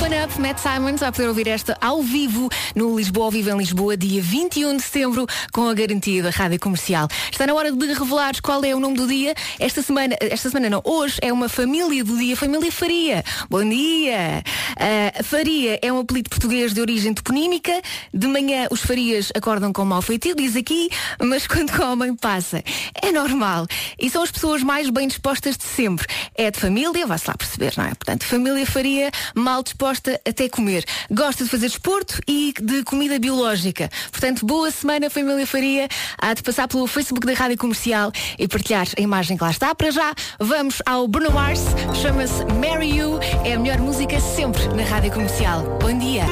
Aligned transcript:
Open 0.00 0.24
Up, 0.24 0.40
Matt 0.40 0.58
Simons 0.58 1.00
vai 1.00 1.12
poder 1.12 1.28
ouvir 1.28 1.46
esta 1.46 1.76
ao 1.78 2.02
vivo 2.02 2.48
no 2.74 2.96
Lisboa 2.96 3.26
ao 3.26 3.30
Vivo 3.30 3.50
em 3.50 3.58
Lisboa, 3.58 3.98
dia 3.98 4.22
21 4.22 4.78
de 4.78 4.82
setembro, 4.82 5.26
com 5.52 5.68
a 5.68 5.74
garantia 5.74 6.22
da 6.22 6.30
Rádio 6.30 6.58
Comercial. 6.58 7.06
Está 7.30 7.46
na 7.46 7.52
hora 7.52 7.70
de 7.70 7.86
revelar 7.92 8.32
qual 8.42 8.64
é 8.64 8.74
o 8.74 8.80
nome 8.80 8.96
do 8.96 9.06
dia. 9.06 9.34
Esta 9.58 9.82
semana, 9.82 10.16
esta 10.18 10.48
semana 10.48 10.70
não, 10.70 10.80
hoje 10.84 11.18
é 11.20 11.30
uma 11.30 11.50
família 11.50 12.02
do 12.02 12.16
dia, 12.16 12.34
família 12.34 12.72
Faria. 12.72 13.22
Bom 13.50 13.62
dia! 13.62 14.42
Uh, 14.70 15.22
Faria 15.22 15.78
é 15.82 15.92
um 15.92 15.98
apelido 15.98 16.30
português 16.30 16.72
de 16.72 16.80
origem 16.80 17.12
toponímica. 17.12 17.82
De 18.14 18.26
manhã 18.26 18.68
os 18.70 18.80
Farias 18.80 19.30
acordam 19.34 19.70
com 19.70 19.84
mau 19.84 20.00
feitio, 20.00 20.34
diz 20.34 20.56
aqui, 20.56 20.88
mas 21.22 21.46
quando 21.46 21.76
comem 21.76 22.16
passa. 22.16 22.62
É 23.02 23.12
normal. 23.12 23.66
E 23.98 24.08
são 24.08 24.22
as 24.22 24.30
pessoas 24.30 24.62
mais 24.62 24.88
bem 24.88 25.08
dispostas 25.08 25.58
de 25.58 25.64
sempre. 25.64 26.06
É 26.34 26.50
de 26.50 26.58
família, 26.58 27.06
vai-se 27.06 27.28
lá 27.28 27.36
perceber, 27.36 27.74
não 27.76 27.84
é? 27.84 27.88
Portanto, 27.88 28.24
família 28.24 28.64
Faria, 28.64 29.10
mal 29.34 29.62
disposta 29.62 29.89
até 30.24 30.48
comer. 30.48 30.84
Gosta 31.10 31.44
de 31.44 31.50
fazer 31.50 31.68
desporto 31.68 32.20
e 32.26 32.54
de 32.60 32.82
comida 32.84 33.18
biológica. 33.18 33.88
Portanto, 34.10 34.46
boa 34.46 34.70
semana, 34.70 35.10
família 35.10 35.46
Faria. 35.46 35.88
Há 36.18 36.34
de 36.34 36.42
passar 36.42 36.68
pelo 36.68 36.86
Facebook 36.86 37.26
da 37.26 37.32
Rádio 37.32 37.58
Comercial 37.58 38.12
e 38.38 38.46
partilhar 38.46 38.86
a 38.96 39.00
imagem 39.00 39.36
que 39.36 39.42
lá 39.42 39.50
está. 39.50 39.74
Para 39.74 39.90
já, 39.90 40.14
vamos 40.38 40.82
ao 40.86 41.08
Bruno 41.08 41.32
Mars. 41.32 41.62
Chama-se 42.00 42.44
Marry 42.54 42.96
You. 42.96 43.18
É 43.44 43.54
a 43.54 43.58
melhor 43.58 43.78
música 43.78 44.20
sempre 44.20 44.66
na 44.68 44.82
Rádio 44.84 45.12
Comercial. 45.12 45.78
Bom 45.80 45.98
dia. 45.98 46.24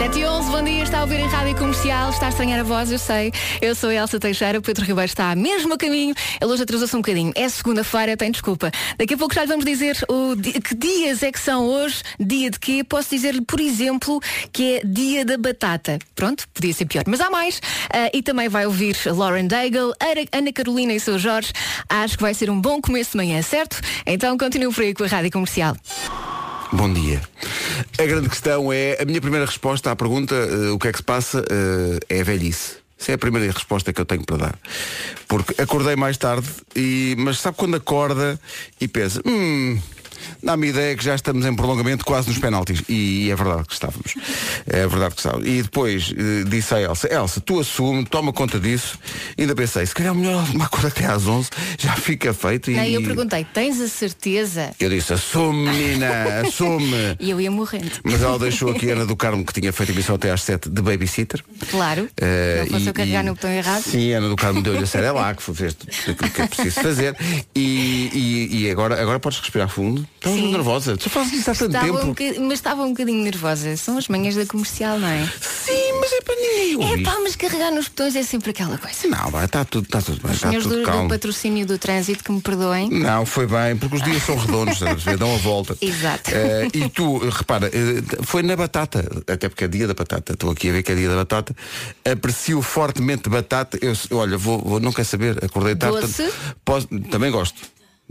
7 0.00 0.18
e 0.18 0.24
11, 0.24 0.50
bom 0.50 0.62
dia, 0.62 0.82
está 0.82 1.00
a 1.00 1.02
ouvir 1.02 1.20
em 1.20 1.26
Rádio 1.26 1.54
Comercial, 1.56 2.08
está 2.08 2.24
a 2.24 2.28
estranhar 2.30 2.58
a 2.58 2.62
voz, 2.62 2.90
eu 2.90 2.98
sei. 2.98 3.30
Eu 3.60 3.74
sou 3.74 3.90
a 3.90 3.94
Elsa 3.94 4.18
Teixeira, 4.18 4.58
o 4.58 4.62
Pedro 4.62 4.82
Ribeiro 4.82 5.10
está 5.10 5.36
mesmo 5.36 5.74
a 5.74 5.76
caminho, 5.76 6.14
ele 6.40 6.50
hoje 6.50 6.62
atrasou-se 6.62 6.96
um 6.96 7.00
bocadinho. 7.00 7.30
É 7.34 7.46
segunda-feira, 7.50 8.16
tem 8.16 8.30
desculpa. 8.30 8.70
Daqui 8.96 9.12
a 9.12 9.18
pouco 9.18 9.34
já 9.34 9.42
lhe 9.42 9.48
vamos 9.48 9.66
dizer 9.66 9.98
o 10.08 10.34
que 10.38 10.74
dias 10.74 11.22
é 11.22 11.30
que 11.30 11.38
são 11.38 11.66
hoje, 11.66 12.02
dia 12.18 12.50
de 12.50 12.58
quê? 12.58 12.82
Posso 12.82 13.10
dizer-lhe, 13.10 13.42
por 13.42 13.60
exemplo, 13.60 14.22
que 14.50 14.76
é 14.76 14.80
dia 14.82 15.22
da 15.22 15.36
batata. 15.36 15.98
Pronto, 16.14 16.48
podia 16.48 16.72
ser 16.72 16.86
pior, 16.86 17.04
mas 17.06 17.20
há 17.20 17.28
mais. 17.28 17.58
Uh, 17.58 18.08
e 18.14 18.22
também 18.22 18.48
vai 18.48 18.64
ouvir 18.64 18.96
Lauren 19.04 19.48
Daigle, 19.48 19.92
Ana 20.32 20.50
Carolina 20.50 20.94
e 20.94 20.98
seu 20.98 21.18
Jorge. 21.18 21.52
Acho 21.90 22.16
que 22.16 22.22
vai 22.22 22.32
ser 22.32 22.48
um 22.48 22.58
bom 22.58 22.80
começo 22.80 23.10
de 23.10 23.16
manhã, 23.18 23.42
certo? 23.42 23.78
Então 24.06 24.38
continue 24.38 24.72
por 24.72 24.82
aí 24.82 24.94
com 24.94 25.04
a 25.04 25.08
Rádio 25.08 25.30
Comercial. 25.30 25.76
Bom 26.72 26.92
dia. 26.92 27.20
A 27.98 28.06
grande 28.06 28.28
questão 28.28 28.72
é, 28.72 28.96
a 29.00 29.04
minha 29.04 29.20
primeira 29.20 29.44
resposta 29.44 29.90
à 29.90 29.96
pergunta, 29.96 30.34
uh, 30.34 30.74
o 30.74 30.78
que 30.78 30.86
é 30.86 30.92
que 30.92 30.98
se 30.98 31.04
passa, 31.04 31.40
uh, 31.40 31.98
é 32.08 32.20
a 32.20 32.24
velhice. 32.24 32.76
Essa 32.98 33.12
é 33.12 33.14
a 33.14 33.18
primeira 33.18 33.50
resposta 33.50 33.92
que 33.92 34.00
eu 34.00 34.04
tenho 34.04 34.24
para 34.24 34.36
dar. 34.36 34.58
Porque 35.26 35.60
acordei 35.60 35.96
mais 35.96 36.16
tarde, 36.16 36.46
e, 36.76 37.16
mas 37.18 37.40
sabe 37.40 37.56
quando 37.56 37.74
acorda 37.74 38.38
e 38.80 38.86
pensa, 38.86 39.20
hum, 39.26 39.80
dá-me 40.42 40.68
ideia 40.68 40.96
que 40.96 41.04
já 41.04 41.14
estamos 41.14 41.44
em 41.44 41.54
prolongamento 41.54 42.04
quase 42.04 42.28
nos 42.28 42.38
penaltis. 42.38 42.82
E 42.88 43.30
é 43.30 43.36
verdade 43.36 43.64
que 43.66 43.72
estávamos. 43.72 44.14
É 44.66 44.86
verdade 44.86 45.14
que 45.14 45.20
estávamos. 45.20 45.46
E 45.46 45.62
depois 45.62 46.10
uh, 46.10 46.44
disse 46.48 46.74
a 46.74 46.80
Elsa, 46.80 47.12
Elsa, 47.12 47.40
tu 47.40 47.60
assume, 47.60 48.04
toma 48.04 48.32
conta 48.32 48.58
disso. 48.58 48.98
E 49.36 49.42
ainda 49.42 49.54
pensei, 49.54 49.84
se 49.86 49.94
calhar 49.94 50.14
é 50.14 50.16
melhor 50.16 50.48
uma 50.54 50.68
coisa 50.68 50.88
até 50.88 51.06
às 51.06 51.26
11, 51.26 51.50
já 51.78 51.92
fica 51.94 52.32
feito. 52.32 52.70
E 52.70 52.94
eu 52.94 53.02
perguntei, 53.02 53.44
tens 53.44 53.80
a 53.80 53.88
certeza? 53.88 54.70
Eu 54.78 54.90
disse, 54.90 55.12
assume, 55.12 55.70
menina, 55.70 56.40
assume. 56.46 57.16
e 57.20 57.30
eu 57.30 57.40
ia 57.40 57.50
morrendo. 57.50 57.90
Mas 58.04 58.22
ela 58.22 58.38
deixou 58.38 58.70
aqui 58.70 58.90
a 58.90 58.94
Ana 58.94 59.06
do 59.06 59.16
Carmo, 59.16 59.44
que 59.44 59.52
tinha 59.52 59.72
feito 59.72 59.92
emissão 59.92 60.14
até 60.14 60.30
às 60.30 60.42
7 60.42 60.68
de 60.68 60.82
babysitter. 60.82 61.42
Claro. 61.70 62.02
Uh, 62.02 62.62
não 62.62 62.66
fosse 62.66 62.86
eu 62.86 62.94
carregar 62.94 63.24
no 63.24 63.34
botão 63.34 63.50
errado. 63.50 63.82
Sim, 63.82 64.14
a 64.14 64.18
Ana 64.18 64.28
do 64.28 64.36
Carmo 64.36 64.62
deu-lhe 64.62 64.82
a 64.82 64.86
série 64.86 65.10
lá, 65.10 65.34
que 65.34 65.42
fizeste 65.42 65.86
aquilo 66.10 66.30
que 66.30 66.42
é 66.42 66.46
preciso 66.46 66.80
fazer. 66.80 67.16
E, 67.54 68.10
e, 68.12 68.62
e, 68.62 68.70
agora, 68.70 69.00
agora 69.00 69.18
podes 69.18 69.38
respirar 69.40 69.68
fundo. 69.68 70.06
Estás 70.20 70.36
muito 70.36 70.52
nervosa. 70.52 70.96
Tu 70.98 71.08
fazes 71.08 71.32
isso 71.32 71.50
há 71.50 71.54
tanto 71.54 71.74
estava 71.74 71.86
tempo. 72.14 72.40
Um 72.40 72.44
mas 72.46 72.52
estava 72.58 72.82
um 72.82 72.90
bocadinho 72.90 73.24
nervosa. 73.24 73.74
São 73.78 73.96
as 73.96 74.06
manhãs 74.06 74.36
da 74.36 74.44
comercial, 74.44 74.98
não 74.98 75.08
é? 75.08 75.24
Sim, 75.40 75.92
mas 75.98 76.12
é 76.12 76.20
para 76.20 76.34
ninguém. 76.36 76.92
É 76.92 77.02
pá, 77.02 77.16
mas 77.22 77.36
carregar 77.36 77.70
nos 77.70 77.88
botões 77.88 78.14
é 78.14 78.22
sempre 78.22 78.50
aquela 78.50 78.76
coisa. 78.76 79.08
Não, 79.08 79.30
vai, 79.30 79.46
está 79.46 79.64
tudo, 79.64 79.84
está 79.84 80.02
tudo 80.02 80.20
bem. 80.20 80.30
Os 80.30 80.36
Está 80.36 80.48
senhores 80.48 80.66
do, 80.68 80.82
do 80.84 81.08
patrocínio 81.08 81.64
do 81.64 81.78
trânsito 81.78 82.22
que 82.22 82.30
me 82.32 82.40
perdoem. 82.42 82.90
Não, 82.90 83.24
foi 83.24 83.46
bem, 83.46 83.74
porque 83.78 83.96
os 83.96 84.02
dias 84.02 84.22
são 84.22 84.36
redondos, 84.36 84.76
sabes? 84.80 85.04
dão 85.18 85.34
a 85.34 85.38
volta. 85.38 85.74
Exato. 85.80 86.30
Eh, 86.34 86.68
e 86.74 86.88
tu, 86.90 87.16
repara, 87.30 87.68
eh, 87.68 88.02
foi 88.22 88.42
na 88.42 88.56
batata, 88.56 89.02
até 89.26 89.48
porque 89.48 89.64
é 89.64 89.68
dia 89.68 89.86
da 89.86 89.94
batata, 89.94 90.34
estou 90.34 90.50
aqui 90.50 90.68
a 90.68 90.72
ver 90.72 90.82
que 90.82 90.92
é 90.92 90.94
dia 90.96 91.08
da 91.08 91.16
batata. 91.16 91.56
Aprecio 92.04 92.60
fortemente 92.60 93.30
batata. 93.30 93.78
Eu, 93.80 93.94
olha, 94.18 94.36
vou, 94.36 94.58
vou 94.58 94.80
não 94.80 94.92
quer 94.92 95.04
saber, 95.04 95.42
acordei 95.42 95.74
tarde. 95.76 96.00
Doce? 96.02 96.30
posso- 96.62 96.88
também 97.10 97.30
gosto. 97.30 97.58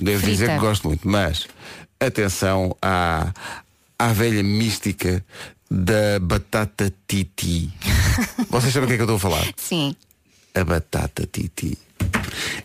Devo 0.01 0.19
Frita. 0.21 0.31
dizer 0.31 0.49
que 0.51 0.59
gosto 0.59 0.87
muito, 0.87 1.05
mas 1.07 1.45
atenção 1.99 2.75
à, 2.81 3.31
à 3.97 4.13
velha 4.13 4.41
mística 4.43 5.23
da 5.69 6.19
batata 6.21 6.93
titi. 7.07 7.69
Vocês 8.49 8.73
sabem 8.73 8.85
o 8.85 8.87
que 8.87 8.93
é 8.93 8.95
que 8.97 9.01
eu 9.03 9.15
estou 9.15 9.17
a 9.17 9.19
falar? 9.19 9.45
Sim. 9.55 9.95
A 10.55 10.63
batata 10.63 11.27
titi. 11.31 11.77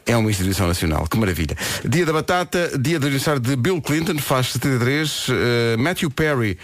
É 0.07 0.17
uma 0.17 0.31
instituição 0.31 0.67
nacional, 0.67 1.07
que 1.07 1.17
maravilha. 1.19 1.57
Dia 1.85 2.07
da 2.07 2.13
batata, 2.13 2.71
dia 2.79 2.99
de 2.99 3.07
aniversário 3.07 3.41
de 3.41 3.57
Bill 3.57 3.81
Clinton, 3.83 4.19
faz 4.19 4.53
73. 4.53 5.27
eh, 5.29 5.77
Matthew 5.77 6.11
Perry, 6.11 6.59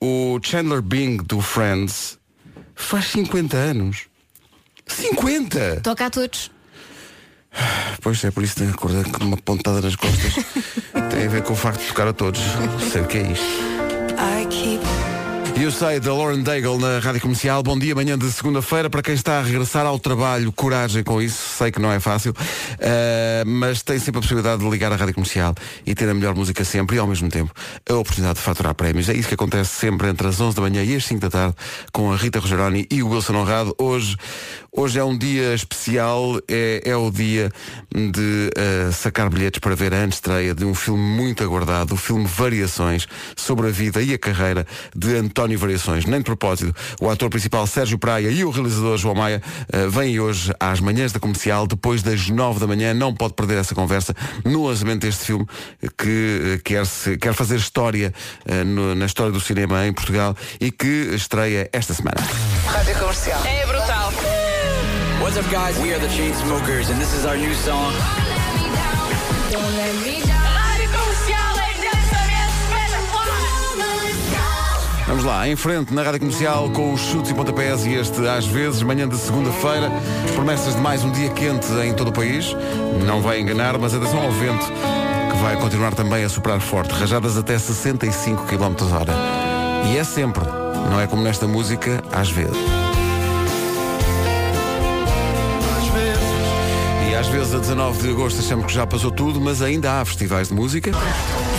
o 0.00 0.38
Chandler 0.42 0.82
Bing 0.82 1.18
do 1.18 1.40
Friends, 1.40 2.18
faz 2.74 3.06
50 3.06 3.56
anos. 3.56 4.06
50! 4.86 5.80
Toca 5.82 6.06
a 6.06 6.10
todos. 6.10 6.50
Pois 8.00 8.22
é, 8.24 8.30
por 8.30 8.42
isso 8.42 8.56
tenho 8.56 8.70
acordar 8.70 9.04
com 9.04 9.24
uma 9.24 9.36
pontada 9.36 9.80
nas 9.80 9.96
costas. 9.96 10.34
Tem 11.10 11.26
a 11.26 11.28
ver 11.28 11.42
com 11.42 11.52
o 11.52 11.56
facto 11.56 11.80
de 11.80 11.88
tocar 11.88 12.08
a 12.08 12.12
todos. 12.12 12.40
Sei 12.92 13.02
o 13.02 13.06
que 13.06 13.18
é 13.18 13.32
isto. 13.32 15.05
E 15.58 15.62
eu 15.62 15.70
sei 15.72 15.98
da 15.98 16.12
Lauren 16.12 16.42
Daigle 16.42 16.78
na 16.78 16.98
Rádio 16.98 17.22
Comercial. 17.22 17.62
Bom 17.62 17.78
dia, 17.78 17.94
manhã 17.94 18.18
de 18.18 18.30
segunda-feira. 18.30 18.90
Para 18.90 19.00
quem 19.00 19.14
está 19.14 19.38
a 19.38 19.42
regressar 19.42 19.86
ao 19.86 19.98
trabalho, 19.98 20.52
coragem 20.52 21.02
com 21.02 21.20
isso. 21.20 21.56
Sei 21.56 21.70
que 21.72 21.80
não 21.80 21.90
é 21.90 21.98
fácil. 21.98 22.34
eh, 22.78 23.42
mas 23.46 23.82
tem 23.82 23.98
sempre 23.98 24.18
a 24.18 24.20
possibilidade 24.20 24.62
de 24.62 24.68
ligar 24.68 24.92
à 24.92 24.96
Rádio 24.96 25.14
Comercial 25.14 25.54
e 25.86 25.94
ter 25.94 26.10
a 26.10 26.12
melhor 26.12 26.34
música 26.34 26.62
sempre 26.62 26.96
e 26.96 26.98
ao 26.98 27.06
mesmo 27.06 27.30
tempo 27.30 27.54
a 27.88 27.94
oportunidade 27.94 28.38
de 28.38 28.44
faturar 28.44 28.74
prémios. 28.74 29.08
É 29.08 29.14
isso 29.14 29.28
que 29.28 29.34
acontece 29.34 29.70
sempre 29.70 30.08
entre 30.08 30.26
as 30.28 30.38
11 30.38 30.54
da 30.54 30.60
manhã 30.60 30.84
e 30.84 30.94
as 30.94 31.06
5 31.06 31.22
da 31.22 31.30
tarde 31.30 31.54
com 31.90 32.12
a 32.12 32.16
Rita 32.16 32.38
Rogeroni 32.38 32.86
e 32.90 33.02
o 33.02 33.08
Wilson 33.08 33.36
Honrado. 33.36 33.74
Hoje, 33.78 34.14
hoje 34.70 34.98
é 34.98 35.04
um 35.04 35.16
dia 35.16 35.54
especial. 35.54 36.38
É, 36.48 36.82
é 36.84 36.96
o 36.96 37.10
dia 37.10 37.50
de 37.90 38.50
eh, 38.54 38.90
sacar 38.92 39.30
bilhetes 39.30 39.58
para 39.58 39.74
ver 39.74 39.94
a 39.94 40.04
estreia 40.04 40.54
de 40.54 40.66
um 40.66 40.74
filme 40.74 41.02
muito 41.02 41.42
aguardado, 41.42 41.94
o 41.94 41.96
filme 41.96 42.26
Variações, 42.26 43.06
sobre 43.34 43.68
a 43.68 43.70
vida 43.70 44.02
e 44.02 44.12
a 44.12 44.18
carreira 44.18 44.66
de 44.94 45.16
António 45.16 45.45
Variações. 45.54 46.04
Nem 46.06 46.18
de 46.18 46.24
propósito, 46.24 46.74
o 47.00 47.08
ator 47.08 47.30
principal 47.30 47.66
Sérgio 47.66 47.98
Praia 47.98 48.28
e 48.30 48.44
o 48.44 48.50
realizador 48.50 48.96
João 48.98 49.14
Maia 49.14 49.40
eh, 49.72 49.86
vêm 49.88 50.18
hoje 50.18 50.52
às 50.58 50.80
manhãs 50.80 51.12
da 51.12 51.20
comercial, 51.20 51.66
depois 51.66 52.02
das 52.02 52.28
9 52.28 52.58
da 52.58 52.66
manhã. 52.66 52.92
Não 52.94 53.14
pode 53.14 53.34
perder 53.34 53.58
essa 53.58 53.74
conversa 53.74 54.14
no 54.44 54.66
lançamento 54.66 55.02
deste 55.02 55.24
filme 55.26 55.46
que 55.98 56.56
eh, 56.56 56.60
quer, 56.64 56.84
se, 56.86 57.16
quer 57.18 57.34
fazer 57.34 57.56
história 57.56 58.12
eh, 58.46 58.64
no- 58.64 58.94
na 58.94 59.06
história 59.06 59.30
do 59.30 59.40
cinema 59.40 59.86
em 59.86 59.92
Portugal 59.92 60.34
e 60.60 60.70
que 60.72 61.10
estreia 61.14 61.68
esta 61.72 61.92
semana. 61.94 62.16
Rádio 62.66 62.94
Comercial. 62.98 63.42
É 63.44 63.66
brutal. 63.66 64.12
What's 65.20 65.36
up, 65.38 65.48
guys? 65.50 65.76
We 65.78 65.92
are 65.92 66.00
the 66.00 66.08
Chainsmokers, 66.08 66.88
and 66.90 66.98
this 66.98 67.12
is 67.14 67.24
our 67.26 67.36
new 67.36 67.54
song. 67.54 67.92
Rádio 69.50 69.60
Comercial 69.60 70.55
Vamos 75.06 75.22
lá, 75.22 75.48
em 75.48 75.54
frente 75.54 75.94
na 75.94 76.02
Rádio 76.02 76.18
Comercial 76.18 76.68
com 76.70 76.92
os 76.92 77.00
chutes 77.00 77.30
e 77.30 77.34
pontapés 77.34 77.86
e 77.86 77.94
este 77.94 78.26
às 78.26 78.44
vezes, 78.44 78.82
manhã 78.82 79.08
de 79.08 79.16
segunda-feira, 79.16 79.88
promessas 80.34 80.74
de 80.74 80.80
mais 80.80 81.04
um 81.04 81.12
dia 81.12 81.30
quente 81.30 81.70
em 81.84 81.94
todo 81.94 82.08
o 82.08 82.12
país. 82.12 82.56
Não 83.06 83.22
vai 83.22 83.40
enganar, 83.40 83.78
mas 83.78 83.94
atenção 83.94 84.20
ao 84.20 84.32
vento, 84.32 84.66
que 84.66 85.36
vai 85.40 85.56
continuar 85.60 85.94
também 85.94 86.24
a 86.24 86.28
soprar 86.28 86.60
forte, 86.60 86.92
rajadas 86.92 87.36
até 87.36 87.56
65 87.56 88.46
km 88.46 88.92
hora. 88.92 89.14
E 89.92 89.96
é 89.96 90.02
sempre, 90.02 90.44
não 90.90 91.00
é 91.00 91.06
como 91.06 91.22
nesta 91.22 91.46
música, 91.46 92.02
às 92.12 92.28
vezes. 92.28 92.56
E 97.08 97.14
às 97.14 97.28
vezes 97.28 97.54
a 97.54 97.58
19 97.58 98.02
de 98.02 98.10
agosto 98.10 98.40
achamos 98.40 98.66
que 98.66 98.72
já 98.72 98.84
passou 98.84 99.12
tudo, 99.12 99.40
mas 99.40 99.62
ainda 99.62 100.00
há 100.00 100.04
festivais 100.04 100.48
de 100.48 100.54
música. 100.54 100.90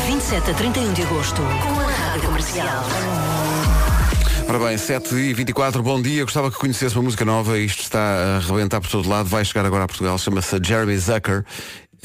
27 0.08 0.52
a 0.52 0.54
31 0.54 0.94
de 0.94 1.02
agosto, 1.02 1.42
com 1.42 1.82
a 1.82 1.92
Rádio 1.92 2.28
Comercial. 2.28 2.82
Ora 4.48 4.58
bem, 4.58 4.78
7 4.78 5.14
e 5.14 5.34
24 5.34 5.84
bom 5.84 6.02
dia. 6.02 6.24
Gostava 6.24 6.50
que 6.50 6.58
conhecesse 6.58 6.96
uma 6.96 7.04
música 7.04 7.26
nova. 7.26 7.60
Isto 7.60 7.82
está 7.82 8.00
a 8.00 8.38
arrebentar 8.38 8.80
por 8.80 8.90
todo 8.90 9.10
lado. 9.10 9.28
Vai 9.28 9.44
chegar 9.44 9.66
agora 9.66 9.84
a 9.84 9.88
Portugal. 9.88 10.18
Chama-se 10.18 10.58
Jeremy 10.64 10.98
Zucker. 10.98 11.44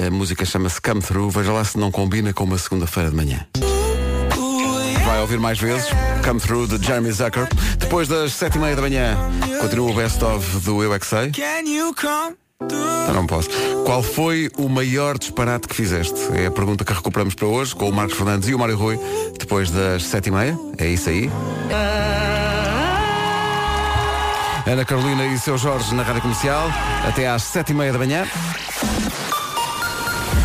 A 0.00 0.10
música 0.10 0.44
chama-se 0.44 0.80
Come 0.80 1.00
Through. 1.00 1.30
Veja 1.30 1.52
lá 1.52 1.64
se 1.64 1.78
não 1.78 1.92
combina 1.92 2.32
com 2.32 2.42
uma 2.42 2.58
segunda-feira 2.58 3.08
de 3.08 3.14
manhã. 3.14 3.46
Vai 5.04 5.20
ouvir 5.20 5.38
mais 5.38 5.60
vezes. 5.60 5.88
Come 6.26 6.40
Through 6.40 6.76
de 6.76 6.84
Jeremy 6.84 7.12
Zucker. 7.12 7.46
Depois 7.78 8.08
das 8.08 8.32
7 8.32 8.56
e 8.56 8.60
meia 8.60 8.74
da 8.74 8.82
manhã, 8.82 9.16
continua 9.60 9.92
o 9.92 9.94
best 9.94 10.20
of 10.24 10.58
do 10.64 10.82
Eu 10.82 10.92
é 10.92 10.98
Que 10.98 11.06
Sei. 11.06 11.30
Eu 13.08 13.14
não 13.14 13.26
posso. 13.26 13.48
Qual 13.84 14.02
foi 14.02 14.50
o 14.56 14.68
maior 14.68 15.18
disparate 15.18 15.68
que 15.68 15.74
fizeste? 15.74 16.14
É 16.34 16.46
a 16.46 16.50
pergunta 16.50 16.84
que 16.84 16.92
recuperamos 16.92 17.34
para 17.34 17.46
hoje 17.46 17.74
com 17.74 17.88
o 17.88 17.92
Marcos 17.92 18.16
Fernandes 18.16 18.48
e 18.48 18.54
o 18.54 18.58
Mário 18.58 18.76
Rui 18.76 18.98
depois 19.38 19.70
das 19.70 20.04
sete 20.04 20.28
e 20.28 20.32
meia. 20.32 20.58
É 20.78 20.86
isso 20.86 21.08
aí. 21.08 21.30
Ana 24.66 24.84
Carolina 24.84 25.26
e 25.26 25.38
seu 25.38 25.58
Jorge 25.58 25.94
na 25.94 26.02
Rádio 26.02 26.22
Comercial 26.22 26.70
até 27.06 27.28
às 27.28 27.42
sete 27.42 27.72
e 27.72 27.74
meia 27.74 27.92
da 27.92 27.98
manhã. 27.98 28.24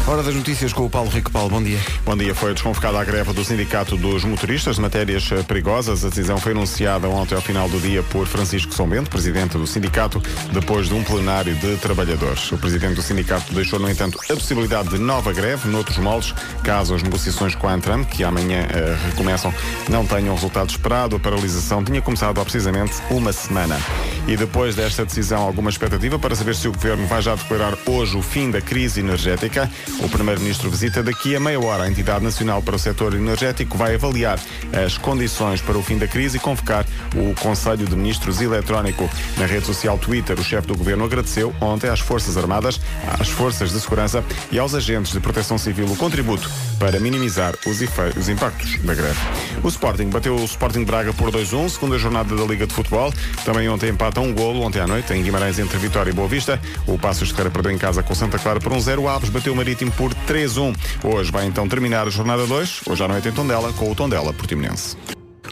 Hora 0.07 0.23
das 0.23 0.33
notícias 0.33 0.71
com 0.71 0.85
o 0.85 0.89
Paulo 0.89 1.09
Rico. 1.09 1.29
Paulo, 1.29 1.49
bom 1.49 1.61
dia. 1.61 1.77
Bom 2.05 2.15
dia. 2.15 2.33
Foi 2.33 2.53
desconvocada 2.53 2.97
a 2.97 3.03
greve 3.03 3.33
do 3.33 3.43
Sindicato 3.43 3.97
dos 3.97 4.23
Motoristas 4.23 4.77
de 4.77 4.81
Matérias 4.81 5.29
eh, 5.33 5.43
Perigosas. 5.43 6.05
A 6.05 6.07
decisão 6.07 6.37
foi 6.37 6.53
anunciada 6.53 7.09
ontem 7.09 7.35
ao 7.35 7.41
final 7.41 7.67
do 7.67 7.77
dia 7.77 8.01
por 8.03 8.25
Francisco 8.25 8.73
São 8.73 8.87
Bento, 8.87 9.09
presidente 9.09 9.57
do 9.57 9.67
sindicato, 9.67 10.23
depois 10.53 10.87
de 10.87 10.93
um 10.93 11.03
plenário 11.03 11.53
de 11.55 11.75
trabalhadores. 11.75 12.49
O 12.53 12.57
presidente 12.57 12.95
do 12.95 13.01
sindicato 13.01 13.53
deixou, 13.53 13.79
no 13.79 13.89
entanto, 13.89 14.17
a 14.29 14.33
possibilidade 14.33 14.87
de 14.87 14.97
nova 14.97 15.33
greve, 15.33 15.67
noutros 15.67 15.97
moldes, 15.97 16.33
caso 16.63 16.95
as 16.95 17.03
negociações 17.03 17.53
com 17.53 17.67
a 17.67 17.73
Antram, 17.73 18.05
que 18.05 18.23
amanhã 18.23 18.61
uh, 18.61 19.07
recomeçam, 19.09 19.53
não 19.89 20.07
tenham 20.07 20.33
resultado 20.33 20.69
esperado. 20.69 21.17
A 21.17 21.19
paralisação 21.19 21.83
tinha 21.83 22.01
começado 22.01 22.39
há 22.39 22.43
precisamente 22.45 22.93
uma 23.11 23.33
semana. 23.33 23.77
E 24.25 24.37
depois 24.37 24.73
desta 24.73 25.03
decisão, 25.03 25.41
alguma 25.41 25.69
expectativa 25.69 26.17
para 26.17 26.33
saber 26.33 26.55
se 26.55 26.69
o 26.69 26.71
governo 26.71 27.05
vai 27.07 27.21
já 27.21 27.35
declarar 27.35 27.77
hoje 27.85 28.15
o 28.15 28.21
fim 28.21 28.49
da 28.49 28.61
crise 28.61 29.01
energética. 29.01 29.69
O 30.03 30.09
Primeiro-Ministro 30.09 30.69
visita 30.69 31.01
daqui 31.01 31.35
a 31.35 31.39
meia 31.39 31.59
hora 31.59 31.83
a 31.83 31.89
Entidade 31.89 32.23
Nacional 32.23 32.61
para 32.61 32.75
o 32.75 32.79
Setor 32.79 33.15
Energético, 33.15 33.77
vai 33.77 33.95
avaliar 33.95 34.39
as 34.85 34.97
condições 34.97 35.59
para 35.59 35.77
o 35.77 35.81
fim 35.81 35.97
da 35.97 36.07
crise 36.07 36.37
e 36.37 36.39
convocar 36.39 36.85
o 37.15 37.33
Conselho 37.41 37.85
de 37.85 37.95
Ministros 37.95 38.39
eletrónico. 38.39 39.09
Na 39.37 39.45
rede 39.45 39.65
social 39.65 39.97
Twitter, 39.97 40.39
o 40.39 40.43
chefe 40.43 40.67
do 40.67 40.77
governo 40.77 41.03
agradeceu 41.03 41.53
ontem 41.59 41.89
às 41.89 41.99
Forças 41.99 42.37
Armadas, 42.37 42.79
às 43.19 43.27
Forças 43.27 43.71
de 43.71 43.79
Segurança 43.79 44.23
e 44.51 44.59
aos 44.59 44.75
agentes 44.75 45.11
de 45.11 45.19
proteção 45.19 45.57
civil 45.57 45.87
o 45.87 45.95
contributo 45.95 46.49
para 46.77 46.99
minimizar 46.99 47.55
os, 47.65 47.79
os 48.15 48.29
impactos 48.29 48.77
da 48.83 48.93
greve. 48.93 49.19
O 49.63 49.67
Sporting 49.67 50.09
bateu 50.09 50.35
o 50.35 50.45
Sporting 50.45 50.83
Braga 50.83 51.11
por 51.11 51.31
2-1, 51.31 51.69
segunda 51.69 51.97
jornada 51.97 52.35
da 52.35 52.43
Liga 52.43 52.67
de 52.67 52.73
Futebol. 52.73 53.11
Também 53.43 53.67
ontem 53.67 53.89
empata 53.89 54.21
um 54.21 54.31
golo, 54.31 54.61
ontem 54.61 54.79
à 54.79 54.85
noite, 54.85 55.11
em 55.13 55.23
Guimarães 55.23 55.57
entre 55.57 55.77
Vitória 55.79 56.11
e 56.11 56.13
Boa 56.13 56.27
Vista. 56.27 56.61
O 56.85 56.99
Passos 56.99 57.29
de 57.29 57.33
Ferreira 57.33 57.51
perdeu 57.51 57.71
em 57.71 57.77
casa 57.77 58.03
com 58.03 58.13
Santa 58.13 58.37
Clara 58.37 58.59
por 58.59 58.71
1-0. 58.71 58.99
Um 58.99 59.07
Aves 59.07 59.29
bateu 59.29 59.53
o 59.53 59.55
Marítimo 59.55 59.86
por 59.91 60.13
3-1. 60.27 60.75
Hoje 61.03 61.31
vai 61.31 61.45
então 61.45 61.67
terminar 61.67 62.07
a 62.07 62.09
jornada 62.09 62.45
2, 62.45 62.81
hoje 62.87 63.03
à 63.03 63.07
noite 63.07 63.27
em 63.27 63.31
Tondela, 63.31 63.71
com 63.73 63.91
o 63.91 63.95
Tondela 63.95 64.33
Portimonense. 64.33 64.97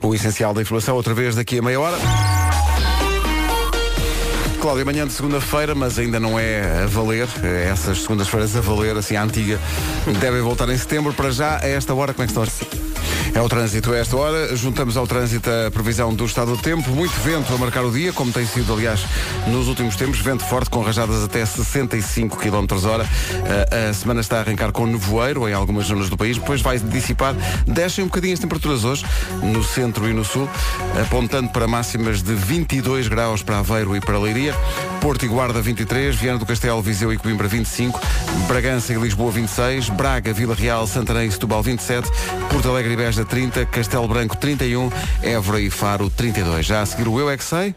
O 0.01 0.13
essencial 0.13 0.53
da 0.53 0.61
informação, 0.61 0.95
outra 0.95 1.13
vez 1.13 1.35
daqui 1.35 1.59
a 1.59 1.61
meia 1.61 1.79
hora. 1.79 1.97
Cláudia, 4.61 4.83
amanhã 4.83 5.05
de 5.05 5.13
segunda-feira, 5.13 5.75
mas 5.75 5.99
ainda 5.99 6.19
não 6.19 6.39
é 6.39 6.83
a 6.83 6.87
valer. 6.87 7.27
Essas 7.43 8.01
segundas-feiras 8.01 8.55
a 8.55 8.61
valer, 8.61 8.97
assim, 8.97 9.15
a 9.15 9.23
antiga, 9.23 9.59
devem 10.19 10.41
voltar 10.41 10.67
em 10.69 10.77
setembro. 10.77 11.13
Para 11.13 11.31
já, 11.31 11.57
a 11.57 11.67
esta 11.67 11.93
hora, 11.93 12.13
como 12.13 12.23
é 12.23 12.27
que 12.27 12.39
estão? 12.39 12.84
É 13.35 13.41
o 13.41 13.49
trânsito 13.49 13.91
a 13.91 13.97
esta 13.97 14.15
hora. 14.15 14.55
Juntamos 14.55 14.95
ao 14.95 15.05
trânsito 15.05 15.49
a 15.49 15.69
previsão 15.69 16.13
do 16.13 16.23
estado 16.23 16.55
do 16.55 16.57
tempo. 16.61 16.89
Muito 16.91 17.11
vento 17.19 17.53
a 17.53 17.57
marcar 17.57 17.83
o 17.83 17.91
dia, 17.91 18.13
como 18.13 18.31
tem 18.31 18.45
sido, 18.45 18.71
aliás, 18.71 19.05
nos 19.47 19.67
últimos 19.67 19.97
tempos. 19.97 20.21
Vento 20.21 20.45
forte 20.45 20.69
com 20.69 20.81
rajadas 20.81 21.21
até 21.21 21.45
65 21.45 22.37
km 22.37 22.65
hora. 22.87 23.05
A 23.89 23.93
semana 23.93 24.21
está 24.21 24.37
a 24.37 24.39
arrancar 24.39 24.71
com 24.71 24.85
nevoeiro 24.85 25.49
em 25.49 25.53
algumas 25.53 25.87
zonas 25.87 26.09
do 26.09 26.15
país. 26.15 26.37
Depois 26.37 26.61
vai 26.61 26.79
dissipar. 26.79 27.35
Descem 27.67 28.05
um 28.05 28.07
bocadinho 28.07 28.33
as 28.33 28.39
temperaturas 28.39 28.85
hoje, 28.85 29.05
no 29.43 29.61
centro 29.65 30.07
e 30.07 30.13
no 30.13 30.23
sul, 30.23 30.49
apontando 31.01 31.49
para 31.49 31.67
máximas 31.67 32.23
de 32.23 32.33
22 32.33 33.09
graus 33.09 33.43
para 33.43 33.59
Aveiro 33.59 33.97
e 33.97 33.99
para 33.99 34.17
Leiria. 34.17 34.55
Porto 35.01 35.25
e 35.25 35.27
Guarda 35.27 35.61
23, 35.61 36.15
Viana 36.15 36.39
do 36.39 36.45
Castelo, 36.45 36.81
Viseu 36.81 37.13
e 37.13 37.17
Coimbra 37.17 37.47
25, 37.47 37.99
Bragança 38.47 38.93
e 38.93 38.95
Lisboa 38.95 39.29
26, 39.29 39.89
Braga, 39.89 40.33
Vila 40.33 40.55
Real, 40.55 40.87
Santarém 40.87 41.27
e 41.27 41.31
Setúbal 41.31 41.61
27, 41.61 42.09
Porto 42.49 42.69
Alegre 42.69 42.93
e 42.93 42.95
Beja 42.95 43.24
30, 43.25 43.65
Castelo 43.65 44.07
Branco 44.07 44.37
31, 44.37 44.89
Évora 45.21 45.59
e 45.59 45.69
Faro 45.69 46.09
32. 46.09 46.65
Já 46.65 46.81
a 46.81 46.85
seguir 46.85 47.07
o 47.07 47.19
Eu 47.19 47.29
é 47.29 47.37
que 47.37 47.43
Sei. 47.43 47.75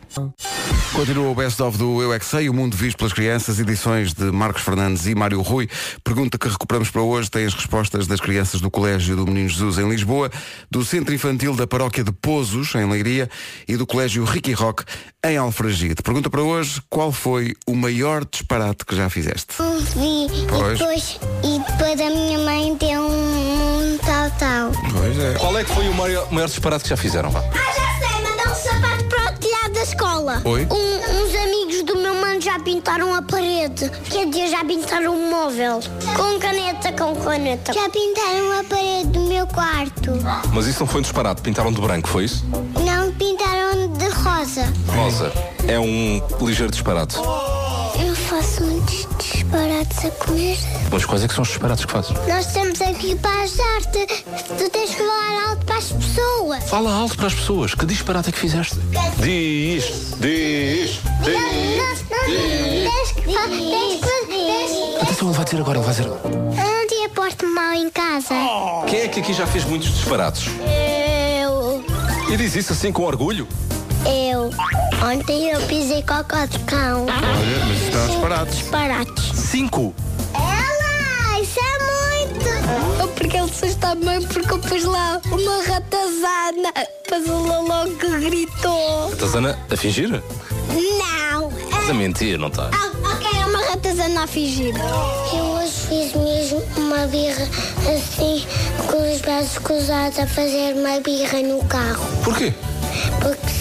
Continua 0.93 1.31
o 1.31 1.35
best-of 1.35 1.77
do 1.77 2.03
Eu 2.03 2.13
é 2.13 2.19
que 2.19 2.25
Sei, 2.25 2.49
o 2.49 2.55
mundo 2.55 2.77
visto 2.77 2.97
pelas 2.99 3.13
crianças, 3.13 3.59
edições 3.59 4.13
de 4.13 4.25
Marcos 4.33 4.63
Fernandes 4.63 5.07
e 5.07 5.15
Mário 5.15 5.41
Rui. 5.43 5.69
Pergunta 6.03 6.39
que 6.39 6.49
recuperamos 6.49 6.91
para 6.91 7.03
hoje 7.03 7.31
tem 7.31 7.45
as 7.45 7.55
respostas 7.55 8.07
das 8.07 8.21
crianças 8.21 8.61
do 8.61 8.71
Colégio 8.71 9.17
do 9.17 9.27
Menino 9.27 9.49
Jesus 9.49 9.79
em 9.79 9.89
Lisboa, 9.89 10.31
do 10.71 10.85
Centro 10.85 11.15
Infantil 11.15 11.55
da 11.55 11.67
Paróquia 11.67 12.03
de 12.05 12.13
Pozos, 12.13 12.75
em 12.75 12.89
Leiria, 12.89 13.29
e 13.67 13.77
do 13.77 13.87
Colégio 13.87 14.25
Ricky 14.25 14.53
Rock, 14.53 14.85
em 15.25 15.37
Alfragide. 15.37 16.03
Pergunta 16.03 16.31
para 16.31 16.43
hoje, 16.43 16.81
qual 16.89 17.13
foi 17.13 17.55
o 17.67 17.75
maior 17.75 18.25
disparate 18.25 18.85
que 18.85 18.95
já 18.97 19.09
fizeste? 19.11 19.55
Vi 19.95 20.47
Pois. 20.49 20.79
e 20.79 20.79
depois, 20.79 21.21
e 21.45 21.59
depois 21.71 22.01
a 22.01 22.11
minha 22.11 22.39
mãe 22.39 22.77
deu 22.77 23.03
um, 23.03 23.95
um 23.95 23.99
tal 23.99 24.31
tal. 24.39 24.73
Pois 24.93 25.19
é. 25.19 25.38
Qual 25.39 25.57
é 25.59 25.65
que 25.65 25.71
foi 25.73 25.89
o 25.89 25.95
maior, 25.95 26.31
maior 26.33 26.47
disparate 26.49 26.85
que 26.85 26.91
já 26.91 26.97
fizeram? 26.97 27.31
Vá? 27.31 27.41
Ah, 27.41 27.73
já 27.73 28.09
sei, 28.09 28.23
mandar 28.23 28.51
um 28.51 28.55
sapato 28.55 29.05
para 29.05 29.33
o 29.33 29.39
telhado 29.39 29.73
da 29.73 29.83
escola. 29.83 30.43
Oi? 30.45 30.67
Um- 30.71 30.99
uns 31.23 31.35
amigos 31.35 31.83
do 31.85 31.97
meu 31.97 32.15
mano 32.15 32.41
já 32.41 32.59
pintaram 32.59 33.15
a 33.15 33.23
parede. 33.23 33.91
Quer 34.11 34.27
dizer, 34.27 34.49
já 34.49 34.65
pintaram 34.65 35.15
um 35.15 35.31
móvel. 35.31 35.81
Com 36.17 36.39
caneta, 36.39 36.93
com 36.93 37.15
caneta. 37.17 37.73
Já 37.73 37.89
pintaram 37.89 38.59
a 38.61 38.65
parede 38.65 39.09
do 39.09 39.21
meu 39.21 39.47
quarto. 39.47 40.13
Mas 40.53 40.67
isso 40.67 40.81
não 40.81 40.87
foi 40.87 41.01
um 41.01 41.03
disparate, 41.03 41.41
pintaram 41.43 41.73
de 41.73 41.81
branco, 41.81 42.09
foi 42.09 42.25
isso? 42.25 42.45
Não 42.85 43.13
pintaram 43.13 43.89
de 43.93 44.09
rosa. 44.09 44.73
Rosa, 44.95 45.33
é 45.67 45.79
um 45.79 46.21
ligeiro 46.41 46.71
disparate. 46.73 47.17
Eu 48.59 48.65
faço 48.65 48.65
muitos 48.65 49.07
disparates 49.19 50.05
a 50.05 50.11
comer. 50.11 50.59
Mas 50.91 51.05
quais 51.05 51.23
é 51.25 51.29
que 51.29 51.35
são 51.35 51.43
os 51.43 51.49
disparates 51.49 51.85
que 51.85 51.93
fazes? 51.93 52.11
Nós 52.27 52.47
estamos 52.47 52.81
aqui 52.81 53.15
para 53.17 53.43
ajudar-te. 53.43 54.07
Tu 54.59 54.71
tens 54.71 54.91
que 54.91 54.97
falar 54.97 55.49
alto 55.51 55.65
para 55.67 55.77
as 55.77 55.93
pessoas. 55.93 56.65
Fala 56.65 56.93
alto 56.93 57.17
para 57.17 57.27
as 57.29 57.35
pessoas, 57.35 57.75
que 57.75 57.87
disparate 57.87 58.29
é 58.31 58.33
que 58.33 58.39
fizeste? 58.39 58.77
Diz, 59.19 59.85
diz, 60.19 61.01
Não, 61.05 61.23
diz. 61.23 61.39
não, 62.11 62.19
não. 62.19 62.91
Tens 62.91 63.13
que 63.13 63.33
fa- 63.33 63.49
tens 63.49 64.01
que- 64.01 64.27
tens- 64.27 65.11
Então 65.13 65.29
ele 65.29 65.37
vai 65.37 65.45
dizer 65.45 65.61
agora, 65.61 65.79
ele 65.79 65.87
vai 65.87 65.95
dizer. 65.95 66.09
Um 66.09 66.87
dia 66.89 67.09
porto-me 67.15 67.53
mal 67.53 67.75
em 67.75 67.91
casa. 67.91 68.35
Quem 68.89 69.01
é 69.01 69.09
que 69.09 69.21
aqui 69.21 69.33
já 69.33 69.47
fez 69.47 69.65
muitos 69.65 69.89
disparates? 69.95 70.47
Eu. 71.43 71.85
E 72.33 72.37
diz 72.37 72.55
isso 72.57 72.73
assim 72.73 72.91
com 72.93 73.03
orgulho? 73.05 73.47
Eu. 74.07 74.51
Ontem 75.05 75.51
eu 75.51 75.61
pisei 75.63 76.03
cocó 76.03 76.45
de 76.47 76.59
cão. 76.61 77.07
Olha, 77.07 77.67
mas 77.67 77.83
está 77.83 78.03
a 78.03 78.07
disparates. 78.07 78.57
Disparates. 78.59 79.25
Cinco. 79.39 79.95
Ela! 80.35 81.41
Isso 81.41 81.59
é 81.59 81.79
muito! 82.25 83.01
Eu 83.01 83.09
porque 83.09 83.37
ele 83.37 83.49
fez 83.49 83.75
também 83.77 84.23
porque 84.23 84.53
eu 84.53 84.59
pus 84.59 84.85
lá 84.85 85.21
uma 85.27 85.63
ratazana. 85.63 86.73
Depois 87.05 87.29
ela 87.29 87.61
logo 87.61 88.21
gritou. 88.21 89.17
Tazana 89.19 89.59
a 89.71 89.77
fingir? 89.77 90.11
Não! 90.11 91.51
Mas 91.71 91.91
a 91.91 91.95
mentir, 91.95 92.39
não 92.39 92.49
está? 92.49 92.71
Ah, 92.73 92.91
ok, 93.15 93.41
é 93.41 93.47
uma 93.47 93.63
ratazana 93.71 94.25
a 94.25 94.27
fingir. 94.27 94.75
Eu 95.33 95.45
hoje 95.45 95.73
fiz 95.89 96.15
mesmo 96.15 96.63
uma 96.77 97.07
birra 97.07 97.45
assim, 97.95 98.45
com 98.87 99.15
os 99.15 99.21
braços 99.21 99.59
cruzados 99.59 100.19
a 100.19 100.27
fazer 100.27 100.75
uma 100.75 101.01
birra 101.01 101.41
no 101.43 101.65
carro. 101.65 102.05
Porquê? 102.23 102.53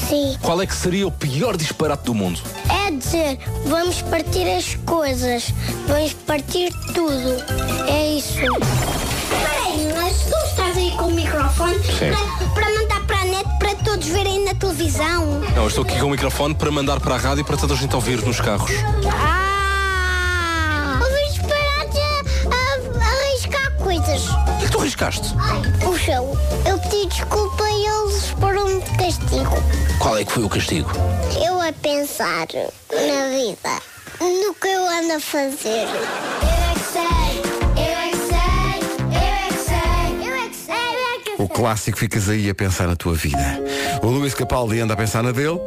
Sim. 0.09 0.37
Qual 0.41 0.61
é 0.61 0.65
que 0.65 0.73
seria 0.73 1.05
o 1.05 1.11
pior 1.11 1.57
disparate 1.57 2.03
do 2.03 2.13
mundo? 2.13 2.39
É 2.69 2.91
dizer, 2.91 3.39
vamos 3.65 4.01
partir 4.03 4.49
as 4.49 4.75
coisas, 4.85 5.53
vamos 5.87 6.13
partir 6.13 6.71
tudo. 6.93 7.43
É 7.87 8.17
isso. 8.17 8.39
Peraí, 9.29 9.93
mas 9.93 10.21
tu 10.21 10.35
estás 10.49 10.77
aí 10.77 10.91
com 10.91 11.07
o 11.07 11.11
microfone 11.13 11.75
Sim. 11.83 12.11
para, 12.11 12.49
para 12.53 12.73
mandar 12.73 13.05
para 13.05 13.19
a 13.19 13.25
net 13.25 13.49
para 13.59 13.75
todos 13.75 14.07
verem 14.07 14.45
na 14.45 14.55
televisão. 14.55 15.41
Não, 15.55 15.63
eu 15.63 15.67
estou 15.67 15.83
aqui 15.83 15.99
com 15.99 16.05
o 16.05 16.11
microfone 16.11 16.55
para 16.55 16.71
mandar 16.71 16.99
para 16.99 17.15
a 17.15 17.17
rádio 17.17 17.43
para 17.43 17.57
toda 17.57 17.73
a 17.73 17.77
gente 17.77 17.93
ouvir 17.93 18.21
nos 18.25 18.39
carros. 18.39 18.71
Ah! 19.11 19.46
Tu 24.77 24.81
arriscaste? 24.81 25.33
O 25.85 25.97
show. 25.97 26.37
Eu 26.65 26.77
pedi 26.79 27.07
desculpa 27.07 27.63
e 27.63 27.85
eles 27.85 28.29
foram 28.39 28.79
de 28.79 28.85
castigo. 28.91 29.63
Qual 29.99 30.17
é 30.17 30.23
que 30.23 30.31
foi 30.31 30.43
o 30.43 30.49
castigo? 30.49 30.91
Eu 31.43 31.59
a 31.59 31.73
pensar 31.73 32.47
na 32.91 33.29
vida, 33.29 33.81
no 34.21 34.53
que 34.53 34.67
eu 34.67 34.87
ando 34.87 35.13
a 35.13 35.19
fazer. 35.19 35.67
Eu 35.67 36.51
é 36.59 36.73
que 36.73 36.79
sei, 36.91 37.41
eu 37.75 37.97
é 37.97 38.09
que 38.09 38.17
sei, 38.17 38.83
eu 39.01 39.23
é 39.23 39.47
que 39.49 39.63
sei, 39.65 40.27
eu 40.27 40.35
é 40.35 40.49
que 40.49 40.55
sei, 40.55 40.75
eu 40.75 41.15
é 41.15 41.19
que 41.19 41.37
sei. 41.37 41.45
O 41.45 41.49
clássico 41.49 41.97
ficas 41.97 42.29
aí 42.29 42.49
a 42.49 42.55
pensar 42.55 42.87
na 42.87 42.95
tua 42.95 43.13
vida. 43.13 43.61
O 44.03 44.07
Luís 44.07 44.33
Capaldi 44.33 44.79
anda 44.79 44.93
a 44.93 44.97
pensar 44.97 45.23
na 45.23 45.31
dele 45.31 45.59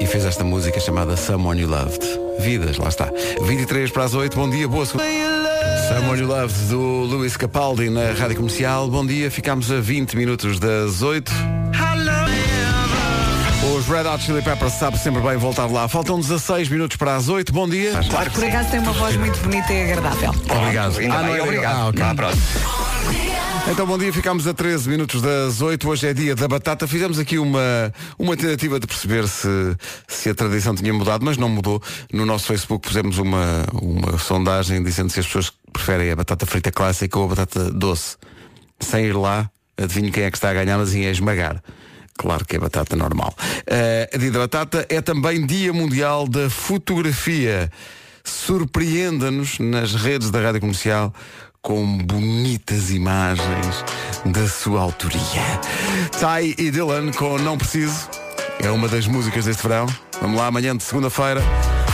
e 0.00 0.06
fez 0.06 0.24
esta 0.24 0.44
música 0.44 0.78
chamada 0.78 1.16
Someone 1.16 1.62
You 1.62 1.68
Loved. 1.68 2.06
Vidas, 2.38 2.76
lá 2.76 2.88
está. 2.88 3.10
23 3.42 3.90
para 3.90 4.04
as 4.04 4.14
8, 4.14 4.36
bom 4.36 4.48
dia, 4.48 4.68
boa 4.68 4.86
segunda. 4.86 5.57
Someone 5.88 6.20
You 6.20 6.26
Loved 6.28 6.68
do 6.68 6.80
Luís 7.04 7.36
Capaldi 7.36 7.88
na 7.90 8.12
Rádio 8.12 8.36
Comercial. 8.36 8.88
Bom 8.88 9.04
dia, 9.06 9.30
ficámos 9.30 9.70
a 9.70 9.80
20 9.80 10.16
minutos 10.16 10.58
das 10.58 11.02
8. 11.02 11.32
Hoje 13.72 13.90
Red 13.90 14.08
Hot 14.08 14.22
Chili 14.22 14.42
Peppers 14.42 14.74
sabe 14.74 14.98
sempre 14.98 15.20
bem 15.20 15.36
voltar 15.36 15.66
lá. 15.66 15.88
Faltam 15.88 16.20
16 16.20 16.68
minutos 16.68 16.96
para 16.96 17.16
as 17.16 17.28
8. 17.28 17.52
Bom 17.52 17.68
dia. 17.68 17.92
Claro 18.10 18.30
Por 18.30 18.44
acaso 18.44 18.70
tem 18.70 18.80
uma 18.80 18.92
voz 18.92 19.16
muito 19.16 19.38
bonita 19.40 19.72
e 19.72 19.82
agradável. 19.84 20.30
Obrigado. 20.30 20.98
Ainda 20.98 21.14
Ah, 21.14 21.22
bem, 21.22 21.36
é 21.36 21.42
obrigado. 21.42 21.76
Ah, 21.76 21.88
ok. 21.88 22.02
Vá, 22.04 22.14
pronto. 22.14 22.38
Então, 23.70 23.86
bom 23.86 23.98
dia, 23.98 24.10
ficámos 24.10 24.46
a 24.46 24.54
13 24.54 24.88
minutos 24.88 25.20
das 25.20 25.60
8. 25.60 25.88
Hoje 25.88 26.06
é 26.08 26.14
dia 26.14 26.34
da 26.34 26.48
batata. 26.48 26.86
Fizemos 26.88 27.18
aqui 27.18 27.38
uma, 27.38 27.92
uma 28.18 28.34
tentativa 28.34 28.80
de 28.80 28.86
perceber 28.86 29.28
se, 29.28 29.76
se 30.06 30.30
a 30.30 30.34
tradição 30.34 30.74
tinha 30.74 30.92
mudado, 30.94 31.22
mas 31.22 31.36
não 31.36 31.50
mudou. 31.50 31.82
No 32.10 32.24
nosso 32.24 32.46
Facebook 32.46 32.88
pusemos 32.88 33.18
uma, 33.18 33.66
uma 33.74 34.16
sondagem 34.18 34.82
dizendo 34.82 35.10
se 35.10 35.20
as 35.20 35.26
pessoas 35.26 35.52
preferem 35.72 36.10
a 36.10 36.16
batata 36.16 36.46
frita 36.46 36.70
clássica 36.70 37.18
ou 37.18 37.26
a 37.26 37.28
batata 37.28 37.70
doce. 37.70 38.16
Sem 38.80 39.06
ir 39.06 39.16
lá, 39.16 39.50
adivinho 39.76 40.12
quem 40.12 40.24
é 40.24 40.30
que 40.30 40.36
está 40.36 40.50
a 40.50 40.54
ganhar, 40.54 40.78
mas 40.78 40.94
ia 40.94 41.10
esmagar. 41.10 41.62
Claro 42.16 42.44
que 42.44 42.56
é 42.56 42.58
batata 42.58 42.96
normal. 42.96 43.34
A 44.12 44.18
dia 44.18 44.30
da 44.30 44.40
batata 44.40 44.86
é 44.88 45.00
também 45.00 45.46
Dia 45.46 45.72
Mundial 45.72 46.26
da 46.26 46.50
Fotografia. 46.50 47.70
Surpreenda-nos 48.24 49.58
nas 49.60 49.94
redes 49.94 50.30
da 50.30 50.40
Rádio 50.40 50.60
Comercial 50.60 51.14
com 51.62 51.98
bonitas 51.98 52.90
imagens 52.90 53.84
da 54.24 54.48
sua 54.48 54.80
autoria. 54.80 55.20
Ty 56.18 56.54
e 56.58 56.70
Dylan 56.70 57.12
com 57.12 57.38
Não 57.38 57.56
Preciso. 57.56 58.08
É 58.60 58.70
uma 58.70 58.88
das 58.88 59.06
músicas 59.06 59.44
deste 59.44 59.62
verão. 59.62 59.86
Vamos 60.20 60.36
lá, 60.36 60.46
amanhã 60.46 60.76
de 60.76 60.82
segunda-feira. 60.82 61.40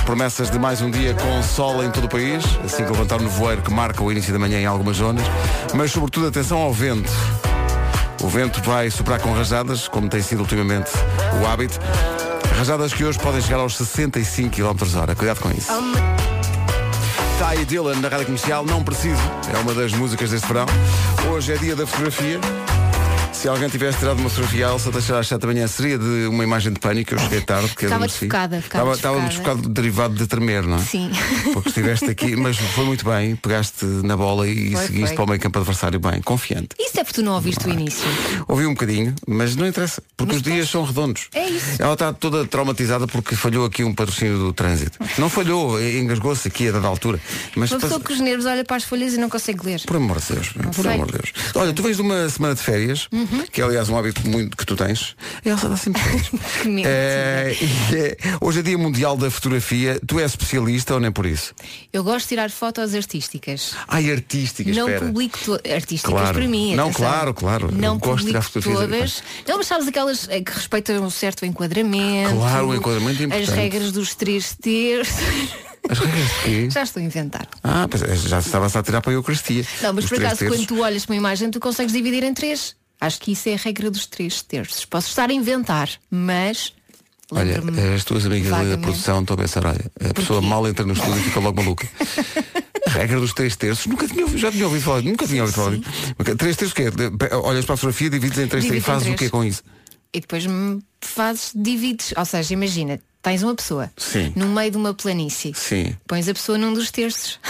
Promessas 0.04 0.50
de 0.50 0.58
mais 0.58 0.82
um 0.82 0.90
dia 0.90 1.14
com 1.14 1.42
sol 1.42 1.82
em 1.82 1.90
todo 1.90 2.04
o 2.04 2.08
país, 2.08 2.44
assim 2.62 2.84
que 2.84 2.90
levantar 2.90 3.20
o 3.20 3.22
nevoeiro 3.22 3.62
que 3.62 3.72
marca 3.72 4.02
o 4.02 4.12
início 4.12 4.32
da 4.32 4.38
manhã 4.38 4.60
em 4.60 4.66
algumas 4.66 4.98
zonas. 4.98 5.24
Mas 5.72 5.92
sobretudo 5.92 6.26
atenção 6.26 6.58
ao 6.58 6.72
vento. 6.72 7.10
O 8.22 8.28
vento 8.28 8.60
vai 8.62 8.90
soprar 8.90 9.18
com 9.20 9.32
rajadas, 9.32 9.88
como 9.88 10.08
tem 10.08 10.20
sido 10.22 10.40
ultimamente 10.40 10.90
o 11.40 11.46
hábito. 11.46 11.78
Rajadas 12.58 12.92
que 12.92 13.02
hoje 13.02 13.18
podem 13.18 13.40
chegar 13.40 13.58
aos 13.58 13.76
65 13.76 14.50
km 14.50 14.98
hora. 14.98 15.14
Cuidado 15.14 15.40
com 15.40 15.50
isso. 15.50 15.72
Ty 17.38 17.64
Dylan 17.64 17.96
na 17.96 18.08
rádio 18.08 18.26
comercial, 18.26 18.64
não 18.64 18.84
preciso. 18.84 19.20
É 19.52 19.58
uma 19.58 19.72
das 19.72 19.92
músicas 19.92 20.30
deste 20.30 20.46
verão. 20.46 20.66
Hoje 21.32 21.54
é 21.54 21.56
dia 21.56 21.74
da 21.74 21.86
fotografia. 21.86 22.38
Se 23.44 23.48
alguém 23.50 23.68
tivesse 23.68 23.98
tirado 23.98 24.20
uma 24.20 24.30
à 24.30 24.72
Elsa 24.72 24.90
Teixeira 24.90 25.20
às 25.20 25.28
7 25.28 25.38
da 25.38 25.46
manhã, 25.48 25.66
seria 25.68 25.98
de 25.98 26.26
uma 26.28 26.42
imagem 26.42 26.72
de 26.72 26.80
pânico. 26.80 27.12
Eu 27.12 27.18
cheguei 27.18 27.42
tarde. 27.42 27.68
porque 27.68 27.84
Ficava 27.84 27.96
adormeci. 28.04 28.20
desfocada, 28.20 28.56
Estava, 28.56 28.92
estava 28.94 29.20
desfocado 29.20 29.68
derivado 29.68 30.14
de 30.14 30.26
tremer, 30.26 30.62
não 30.62 30.78
é? 30.78 30.80
Sim. 30.80 31.10
Porque 31.52 31.68
estiveste 31.68 32.06
aqui, 32.06 32.36
mas 32.40 32.56
foi 32.56 32.86
muito 32.86 33.04
bem. 33.04 33.36
Pegaste 33.36 33.84
na 33.84 34.16
bola 34.16 34.48
e 34.48 34.70
Foi, 34.72 34.86
seguiste 34.86 35.06
foi. 35.08 35.14
para 35.16 35.24
o 35.24 35.28
meio 35.28 35.40
campo 35.42 35.58
adversário 35.58 36.00
bem, 36.00 36.22
confiante. 36.22 36.68
Isso 36.80 36.98
é 36.98 37.04
porque 37.04 37.20
tu 37.20 37.22
não 37.22 37.34
ouviste 37.34 37.66
o 37.66 37.70
início. 37.70 38.02
Ouvi 38.48 38.64
um 38.64 38.72
bocadinho, 38.72 39.14
mas 39.28 39.54
não 39.56 39.66
interessa, 39.66 40.02
porque 40.16 40.32
Mas 40.32 40.36
os 40.38 40.42
dias 40.42 40.70
são 40.70 40.82
redondos. 40.82 41.28
É 41.34 41.46
isso. 41.46 41.82
Ela 41.82 41.92
está 41.92 42.14
toda 42.14 42.46
traumatizada 42.46 43.06
porque 43.06 43.36
falhou 43.36 43.66
aqui 43.66 43.84
um 43.84 43.92
patrocínio 43.94 44.38
do 44.38 44.54
trânsito. 44.54 44.98
Não 45.18 45.28
falhou, 45.28 45.78
engasgou-se 45.82 46.48
aqui 46.48 46.70
a 46.70 46.72
dada 46.72 46.86
altura. 46.88 47.20
Mas 47.56 47.70
Uma 47.70 47.78
pessoa 47.78 48.00
passa- 48.00 48.04
com 48.04 48.12
os 48.14 48.20
nervos 48.20 48.46
olha 48.46 48.64
para 48.64 48.76
as 48.76 48.84
folhas 48.84 49.12
e 49.12 49.18
não 49.18 49.28
consegue 49.28 49.66
ler. 49.66 49.82
por 49.84 49.96
amor 49.96 50.18
de 50.18 50.32
Deus, 50.32 50.48
por 50.48 50.72
sei. 50.76 50.84
Uhum. 50.86 50.92
amor 50.94 51.06
de 51.08 51.12
Deus. 51.18 51.32
Olha, 51.56 51.74
tu 51.74 51.82
vens 51.82 51.96
de 51.96 52.00
uma 52.02 52.26
semana 52.30 52.54
de 52.54 52.62
férias, 52.62 53.06
que 53.50 53.60
é 53.60 53.64
aliás 53.64 53.88
um 53.88 53.96
hábito 53.96 54.26
muito 54.28 54.56
que 54.56 54.64
tu 54.66 54.76
tens. 54.76 55.16
Elsa 55.44 55.68
dá 55.68 55.76
sempre. 55.76 56.00
É, 56.84 57.54
e 57.92 57.96
é- 57.96 58.16
hoje 58.40 58.60
é 58.60 58.62
dia 58.62 58.78
mundial 58.78 59.16
da 59.16 59.30
fotografia. 59.30 60.00
Tu 60.06 60.18
és 60.20 60.30
especialista 60.32 60.94
ou 60.94 61.00
nem 61.00 61.10
por 61.12 61.26
isso? 61.26 61.54
Eu 61.92 62.02
gosto 62.04 62.24
de 62.24 62.28
tirar 62.30 62.50
fotos 62.50 62.94
artísticas. 62.94 63.74
Ai, 63.88 64.10
artísticas, 64.10 64.76
não 64.76 64.88
espera. 64.88 65.06
publico 65.06 65.38
artísticas 65.72 66.10
Claro. 66.20 66.34
para 66.38 66.48
mim. 66.48 66.74
Não, 66.74 66.84
atenção. 66.88 67.06
claro, 67.06 67.34
claro. 67.34 67.70
Não 67.72 67.98
gosto 67.98 68.20
de 68.24 68.26
tirar 68.28 68.42
publico 68.44 68.70
fotografias. 68.70 69.12
todas. 69.14 69.46
Não, 69.48 69.56
mas 69.58 69.66
sabes 69.66 69.88
aquelas 69.88 70.28
eh, 70.28 70.40
que 70.40 70.52
respeitam 70.52 71.04
um 71.04 71.10
certo 71.10 71.44
enquadramento. 71.44 72.34
Claro, 72.36 72.68
o 72.68 72.74
enquadramento 72.74 73.22
é 73.22 73.26
As 73.26 73.32
importante. 73.32 73.54
regras 73.56 73.92
dos 73.92 74.14
três 74.14 74.54
terços. 74.54 75.14
As 75.88 75.98
regras 75.98 76.26
de 76.28 76.34
quê? 76.44 76.70
Já 76.70 76.82
estou 76.82 77.02
a 77.02 77.04
inventar. 77.04 77.46
Ah, 77.62 77.86
pois 77.90 78.02
é, 78.02 78.16
já 78.16 78.38
estava 78.38 78.66
a 78.66 78.82
tirar 78.82 79.02
para 79.02 79.10
a 79.10 79.14
Eucaristia. 79.14 79.66
Não, 79.82 79.92
mas 79.92 80.06
por 80.06 80.18
acaso 80.18 80.38
terços. 80.38 80.56
quando 80.58 80.66
tu 80.66 80.80
olhas 80.82 81.04
para 81.04 81.12
uma 81.12 81.18
imagem 81.18 81.50
tu 81.50 81.60
consegues 81.60 81.92
dividir 81.92 82.22
em 82.24 82.32
três. 82.32 82.74
Acho 83.00 83.20
que 83.20 83.32
isso 83.32 83.48
é 83.48 83.54
a 83.54 83.58
regra 83.58 83.90
dos 83.90 84.06
três 84.06 84.42
terços. 84.42 84.84
Posso 84.84 85.08
estar 85.08 85.28
a 85.28 85.32
inventar, 85.32 85.90
mas 86.10 86.72
Olha, 87.30 87.54
lembro-me 87.54 87.94
as 87.94 88.04
tuas 88.04 88.26
amigas 88.26 88.52
ali 88.52 88.70
da 88.70 88.78
produção 88.78 89.20
estão 89.20 89.34
a 89.34 89.38
pensar, 89.38 89.66
olha, 89.66 89.90
a 90.10 90.14
pessoa 90.14 90.40
mal 90.40 90.66
entra 90.68 90.84
no 90.84 90.92
estúdio 90.92 91.18
e 91.18 91.22
fica 91.22 91.40
logo 91.40 91.62
maluca. 91.62 91.88
Regra 92.86 93.18
dos 93.18 93.32
três 93.32 93.56
terços, 93.56 93.86
nunca 93.86 94.06
tinha 94.06 94.22
ouvido, 94.22 94.38
já 94.38 94.52
tinha 94.52 94.64
ouvido 94.66 94.82
falar, 94.82 95.02
nunca 95.02 95.26
tinha 95.26 95.42
ouvido 95.42 95.56
falar. 95.56 95.78
Ok, 96.18 96.34
Três 96.36 96.56
terços 96.56 96.72
o 96.72 96.76
quê? 96.76 96.84
Olhas 97.34 97.64
para 97.64 97.74
a 97.74 97.76
fotografia, 97.76 98.10
divides 98.10 98.38
em 98.38 98.46
três 98.46 98.64
terços 98.64 98.82
e 98.82 98.86
fazes 98.86 99.08
o 99.08 99.16
quê 99.16 99.28
com 99.28 99.42
isso? 99.42 99.62
E 100.12 100.20
depois 100.20 100.44
fazes, 101.00 101.50
divides. 101.54 102.14
Ou 102.16 102.24
seja, 102.24 102.52
imagina, 102.54 103.00
tens 103.20 103.42
uma 103.42 103.54
pessoa 103.54 103.90
Sim. 103.96 104.32
no 104.36 104.46
meio 104.48 104.70
de 104.70 104.76
uma 104.76 104.94
planície. 104.94 105.52
Sim. 105.54 105.96
Pões 106.06 106.28
a 106.28 106.34
pessoa 106.34 106.56
num 106.56 106.72
dos 106.72 106.90
terços. 106.90 107.40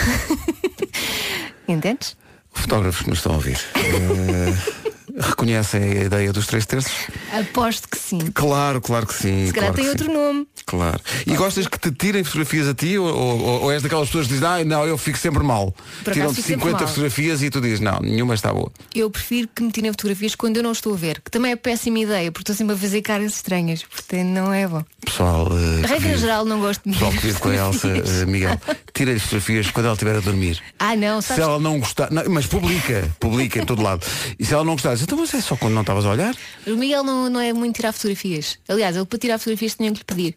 Entendes? 1.69 2.17
Fotógrafos 2.53 3.03
que 3.03 3.11
nos 3.11 3.19
estão 3.19 3.33
a 3.33 3.37
ouvir. 3.37 3.59
eh, 3.75 4.91
reconhecem 5.19 5.83
a 5.83 6.05
ideia 6.05 6.33
dos 6.33 6.47
três 6.47 6.67
terços? 6.67 6.93
Aposto 7.33 7.89
que 7.89 7.99
sim. 7.99 8.19
Claro, 8.33 8.81
claro 8.81 9.07
que 9.07 9.15
sim. 9.15 9.47
Se 9.47 9.53
calhar 9.53 9.73
claro 9.73 9.75
tem 9.75 9.89
outro 9.89 10.07
sim. 10.07 10.13
nome. 10.13 10.47
Claro. 10.67 11.01
E 11.27 11.35
gostas 11.37 11.67
que 11.67 11.79
te 11.79 11.91
tirem 11.93 12.25
fotografias 12.25 12.69
a 12.69 12.75
ti 12.75 12.99
ou, 12.99 13.07
ou, 13.07 13.63
ou 13.63 13.73
és 13.73 13.83
daquelas 13.83 14.09
pessoas 14.09 14.27
que 14.27 14.35
dizem, 14.35 14.49
ah, 14.49 14.65
não, 14.65 14.87
eu 14.87 14.97
fico 14.99 15.19
sempre 15.19 15.43
mal. 15.43 15.75
Tiram-te 16.05 16.37
fico 16.37 16.49
sempre 16.49 16.65
50 16.65 16.79
mal. 16.79 16.89
fotografias 16.89 17.43
e 17.43 17.51
tu 17.51 17.61
dizes, 17.61 17.81
não, 17.81 18.01
nenhuma 18.01 18.35
está 18.35 18.53
boa. 18.53 18.73
Eu 18.95 19.11
prefiro 19.11 19.49
que 19.55 19.63
me 19.63 19.71
tirem 19.71 19.91
fotografias 19.93 20.35
quando 20.35 20.57
eu 20.57 20.63
não 20.63 20.73
estou 20.73 20.95
a 20.95 20.97
ver, 20.97 21.21
que 21.21 21.31
também 21.31 21.53
é 21.53 21.57
péssima 21.57 21.99
ideia, 21.99 22.33
porque 22.33 22.43
estou 22.43 22.57
sempre 22.57 22.75
a 22.75 22.79
fazer 22.79 23.03
caras 23.03 23.35
estranhas, 23.35 23.83
portanto 23.83 24.27
não 24.27 24.53
é 24.53 24.67
bom. 24.67 24.85
Pessoal, 25.05 25.49
que 25.49 25.87
Regra 25.87 26.17
geral 26.17 26.45
não 26.45 26.61
gosto 26.61 26.83
de 26.85 26.93
pessoal 26.93 27.13
que 27.13 27.19
vive 27.19 27.39
com 27.39 27.49
a 27.51 27.55
Elsa, 27.55 27.89
eh, 27.89 28.27
Miguel, 28.27 28.59
tira-lhe 28.95 29.19
fotografias 29.19 29.71
quando 29.71 29.87
ela 29.87 29.95
estiver 29.95 30.17
a 30.17 30.21
dormir. 30.21 30.61
Ah 30.79 30.97
não, 30.97 31.21
Se 31.21 31.29
sabes? 31.29 31.45
ela 31.45 31.61
não 31.61 31.79
gostar, 31.79 32.11
não, 32.11 32.23
mas 32.31 32.47
publica, 32.47 33.09
publica 33.21 33.61
em 33.61 33.67
todo 33.67 33.83
lado. 33.83 34.05
E 34.39 34.45
se 34.45 34.55
ela 34.55 34.65
não 34.65 34.73
gostar, 34.73 34.97
então 35.05 35.19
mas 35.19 35.33
é 35.35 35.41
só 35.41 35.57
quando 35.57 35.75
não 35.75 35.83
estavas 35.83 36.05
a 36.05 36.11
olhar? 36.11 36.35
O 36.67 36.77
Miguel 36.77 37.05
não, 37.05 37.31
não 37.31 37.41
é 37.41 37.53
muito 37.53 37.77
tirar 37.77 37.93
fotografias. 37.93 38.59
Aliás, 38.69 38.97
ele 38.97 39.05
para 39.07 39.19
tirar 39.19 39.39
fotografias 39.39 39.75
tinha 39.75 39.93
que 39.93 39.99
lhe 39.99 40.05
pedir. 40.05 40.37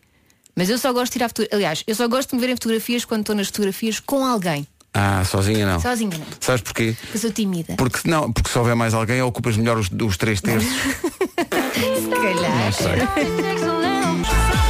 Mas 0.55 0.69
eu 0.69 0.77
só 0.77 0.91
gosto 0.93 1.05
de 1.05 1.13
tirar 1.13 1.29
fotografias. 1.29 1.57
Aliás, 1.57 1.83
eu 1.88 1.95
só 1.95 2.07
gosto 2.07 2.29
de 2.29 2.36
me 2.36 2.41
ver 2.41 2.50
em 2.51 2.55
fotografias 2.55 3.05
quando 3.05 3.21
estou 3.21 3.36
nas 3.36 3.47
fotografias 3.47 4.00
com 4.00 4.25
alguém. 4.25 4.67
Ah, 4.93 5.24
sozinha 5.24 5.65
não. 5.65 5.79
Sozinha 5.79 6.17
não. 6.17 6.25
Sabes 6.39 6.62
porquê? 6.62 6.95
Porque 7.00 7.17
eu 7.17 7.21
sou 7.21 7.31
tímida. 7.31 7.75
Porque 7.75 8.09
não, 8.09 8.31
porque 8.31 8.50
se 8.50 8.57
houver 8.57 8.75
mais 8.75 8.93
alguém, 8.93 9.21
ocupas 9.21 9.55
melhor 9.55 9.77
os, 9.77 9.89
os 9.91 10.17
três 10.17 10.41
terços. 10.41 10.69
Se 10.71 12.09
calhar. 12.09 12.65
Não 12.65 12.71
sei. 12.71 14.66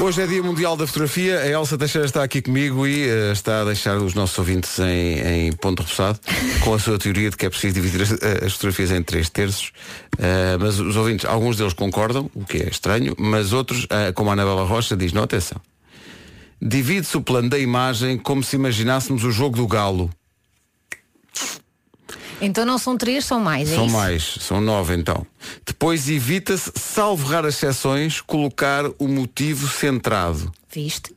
Hoje 0.00 0.22
é 0.22 0.26
Dia 0.28 0.40
Mundial 0.40 0.76
da 0.76 0.86
Fotografia. 0.86 1.40
A 1.40 1.48
Elsa 1.48 1.76
Teixeira 1.76 2.06
está 2.06 2.22
aqui 2.22 2.40
comigo 2.40 2.86
e 2.86 3.08
eh, 3.08 3.32
está 3.32 3.62
a 3.62 3.64
deixar 3.64 3.96
os 3.98 4.14
nossos 4.14 4.38
ouvintes 4.38 4.78
em, 4.78 5.48
em 5.48 5.52
ponto 5.52 5.82
repousado 5.82 6.20
com 6.62 6.72
a 6.72 6.78
sua 6.78 6.96
teoria 6.96 7.30
de 7.30 7.36
que 7.36 7.44
é 7.44 7.50
preciso 7.50 7.74
dividir 7.74 8.02
as, 8.02 8.12
as 8.44 8.52
fotografias 8.52 8.92
em 8.92 9.02
três 9.02 9.28
terços. 9.28 9.72
Eh, 10.16 10.56
mas 10.60 10.78
os 10.78 10.94
ouvintes, 10.94 11.24
alguns 11.24 11.56
deles 11.56 11.72
concordam, 11.72 12.30
o 12.32 12.44
que 12.44 12.58
é 12.58 12.68
estranho, 12.68 13.12
mas 13.18 13.52
outros, 13.52 13.88
eh, 13.90 14.12
como 14.12 14.30
a 14.30 14.34
Anabela 14.34 14.64
Rocha, 14.64 14.96
diz, 14.96 15.12
não, 15.12 15.24
atenção. 15.24 15.60
Divide-se 16.62 17.16
o 17.16 17.20
plano 17.20 17.48
da 17.50 17.58
imagem 17.58 18.18
como 18.18 18.40
se 18.40 18.54
imaginássemos 18.54 19.24
o 19.24 19.32
jogo 19.32 19.56
do 19.56 19.66
galo. 19.66 20.10
Então 22.40 22.64
não 22.64 22.78
são 22.78 22.96
três, 22.96 23.24
são 23.24 23.40
mais. 23.40 23.70
é 23.70 23.74
São 23.74 23.86
isso? 23.86 23.94
mais, 23.96 24.22
são 24.40 24.60
nove 24.60 24.94
então. 24.94 25.26
Depois 25.66 26.08
evita-se, 26.08 26.70
salvo 26.76 27.26
raras 27.26 27.54
exceções, 27.54 28.20
colocar 28.20 28.84
o 28.98 29.08
motivo 29.08 29.66
centrado. 29.66 30.52
Viste? 30.72 31.14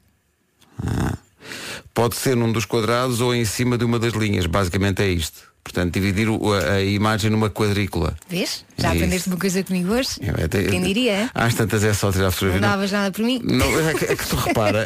Pode 1.93 2.15
ser 2.15 2.35
num 2.35 2.51
dos 2.51 2.65
quadrados 2.65 3.21
ou 3.21 3.35
em 3.35 3.45
cima 3.45 3.77
de 3.77 3.85
uma 3.85 3.99
das 3.99 4.13
linhas. 4.13 4.45
Basicamente 4.45 5.01
é 5.01 5.09
isto. 5.09 5.50
Portanto, 5.63 5.93
dividir 5.93 6.27
o- 6.27 6.53
a, 6.53 6.73
a 6.73 6.81
imagem 6.83 7.29
numa 7.29 7.49
quadrícula. 7.49 8.15
Vês? 8.27 8.65
Já 8.77 8.89
É 8.89 8.91
aprendeste 8.91 9.17
isso. 9.21 9.29
uma 9.29 9.37
coisa 9.37 9.63
comigo 9.63 9.93
hoje? 9.93 10.09
Eu 10.21 10.45
até- 10.45 10.63
Quem 10.63 10.81
diria? 10.81 11.29
Às 11.33 11.53
tantas 11.53 11.83
é 11.83 11.93
só 11.93 12.11
tirar 12.11 12.31
fotografia. 12.31 12.61
Não, 12.61 12.69
davas 12.69 12.91
nada 12.91 13.11
por 13.11 13.23
mim? 13.23 13.39
não, 13.43 13.89
é, 13.89 13.93
que, 13.93 14.05
é 14.05 14.15
que 14.15 14.27
tu 14.27 14.35
repara, 14.37 14.85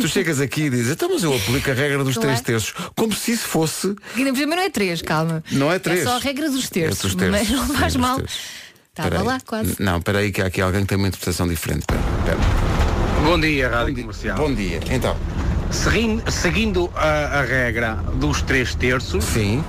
tu 0.00 0.06
chegas 0.06 0.40
aqui 0.40 0.64
e 0.64 0.70
dizes, 0.70 0.92
então 0.92 1.08
mas 1.12 1.22
eu 1.24 1.34
aplico 1.34 1.70
a 1.70 1.74
regra 1.74 2.04
dos 2.04 2.14
Claro. 2.14 2.28
três 2.28 2.40
terços, 2.42 2.74
como 2.94 3.12
se 3.14 3.32
isso 3.32 3.48
fosse. 3.48 3.96
Ainda 4.16 4.30
por 4.32 4.38
cima 4.38 4.54
não 4.54 4.62
é 4.62 4.70
três, 4.70 5.00
calma. 5.02 5.42
Não 5.50 5.72
é 5.72 5.78
três. 5.78 6.00
É 6.00 6.04
só 6.04 6.16
a 6.16 6.20
regra 6.20 6.50
dos 6.50 6.68
terços. 6.68 7.00
É 7.00 7.08
dos 7.08 7.14
terços. 7.16 7.48
Mas 7.48 7.68
não 7.68 7.74
faz 7.74 7.96
mal. 7.96 8.20
Estava 8.90 9.22
lá 9.22 9.40
quase. 9.44 9.76
Não, 9.80 9.96
espera 9.98 10.18
aí 10.18 10.30
que 10.30 10.40
há 10.42 10.46
aqui 10.46 10.60
alguém 10.60 10.82
que 10.82 10.88
tem 10.88 10.98
uma 10.98 11.08
interpretação 11.08 11.48
diferente. 11.48 11.80
Espera, 11.80 12.00
espera. 12.18 12.38
Bom 13.24 13.40
dia, 13.40 13.68
Rádio 13.68 13.94
Comercial. 13.96 14.36
Bom 14.36 14.54
dia. 14.54 14.78
Então. 14.90 15.16
Seguindo, 15.74 16.30
seguindo 16.30 16.90
a, 16.94 17.40
a 17.40 17.42
regra 17.42 17.96
dos 18.14 18.40
três 18.40 18.74
terços, 18.74 19.24
Sim. 19.24 19.62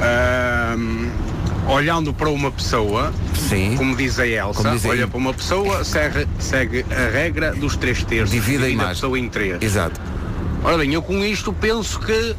ahm, 0.00 1.10
olhando 1.68 2.14
para 2.14 2.30
uma 2.30 2.50
pessoa, 2.50 3.12
Sim. 3.34 3.74
como 3.76 3.96
diz 3.96 4.18
a 4.18 4.26
Elsa, 4.26 4.70
diz 4.70 4.84
olha 4.84 5.06
para 5.08 5.18
uma 5.18 5.34
pessoa, 5.34 5.84
segue, 5.84 6.26
segue 6.38 6.86
a 6.90 7.10
regra 7.10 7.52
dos 7.52 7.76
três 7.76 8.02
terços. 8.04 8.30
Divide 8.30 8.64
a 8.64 8.68
imagem. 8.68 8.94
pessoa 8.94 9.18
em 9.18 9.28
três. 9.28 9.60
Exato. 9.60 10.00
Ora 10.64 10.78
bem, 10.78 10.94
eu 10.94 11.02
com 11.02 11.22
isto 11.24 11.52
penso 11.52 11.98
que 11.98 12.36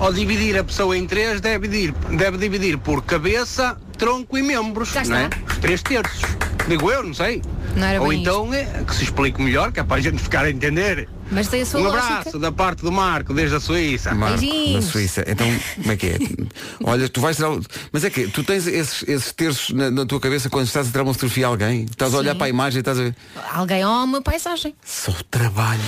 ao 0.00 0.12
dividir 0.12 0.58
a 0.58 0.64
pessoa 0.64 0.96
em 0.96 1.06
três 1.06 1.40
deve 1.40 1.68
dividir, 1.68 1.94
deve 2.16 2.38
dividir 2.38 2.78
por 2.78 3.02
cabeça 3.04 3.76
tronco 3.98 4.36
e 4.36 4.42
membros, 4.42 4.92
não 5.06 5.16
é? 5.16 5.30
Os 5.48 5.58
três 5.58 5.82
terços. 5.82 6.22
Digo 6.66 6.90
eu, 6.90 7.02
não 7.02 7.14
sei. 7.14 7.42
Não 7.76 8.04
Ou 8.04 8.12
então 8.12 8.52
é, 8.52 8.64
que 8.86 8.94
se 8.94 9.04
explique 9.04 9.40
melhor, 9.40 9.70
que 9.70 9.78
é 9.78 9.84
para 9.84 9.96
a 9.96 10.00
gente 10.00 10.20
ficar 10.20 10.44
a 10.44 10.50
entender. 10.50 11.08
Mas 11.30 11.48
tem 11.48 11.62
a 11.62 11.66
sua 11.66 11.80
Um 11.80 11.84
lógica. 11.84 12.04
abraço 12.06 12.38
da 12.38 12.52
parte 12.52 12.82
do 12.82 12.92
Marco, 12.92 13.34
desde 13.34 13.56
a 13.56 13.60
Suíça. 13.60 14.14
Marco, 14.14 14.36
na 14.36 14.40
Beijinhos. 14.40 14.84
Suíça. 14.86 15.24
Então, 15.26 15.46
como 15.76 15.92
é 15.92 15.96
que 15.96 16.06
é? 16.06 16.18
Olha, 16.84 17.08
tu 17.08 17.20
vais 17.20 17.36
tirar. 17.36 17.50
o- 17.50 17.60
Mas 17.92 18.04
é 18.04 18.10
que 18.10 18.28
tu 18.28 18.44
tens 18.44 18.66
esses, 18.66 19.02
esses 19.08 19.32
terços 19.32 19.74
na, 19.74 19.90
na 19.90 20.06
tua 20.06 20.20
cabeça 20.20 20.48
quando 20.48 20.66
estás 20.66 20.88
a 20.88 20.90
tirar 20.90 21.02
uma 21.02 21.12
fotografia 21.12 21.46
a 21.46 21.48
alguém? 21.48 21.84
Estás 21.84 22.14
a 22.14 22.18
olhar 22.18 22.32
Sim. 22.32 22.38
para 22.38 22.46
a 22.46 22.50
imagem 22.50 22.76
e 22.78 22.80
estás 22.80 22.98
a 22.98 23.02
ver. 23.02 23.14
Alguém 23.52 23.84
ou 23.84 24.04
uma 24.04 24.22
paisagem. 24.22 24.74
Só 24.84 25.12
trabalho. 25.30 25.80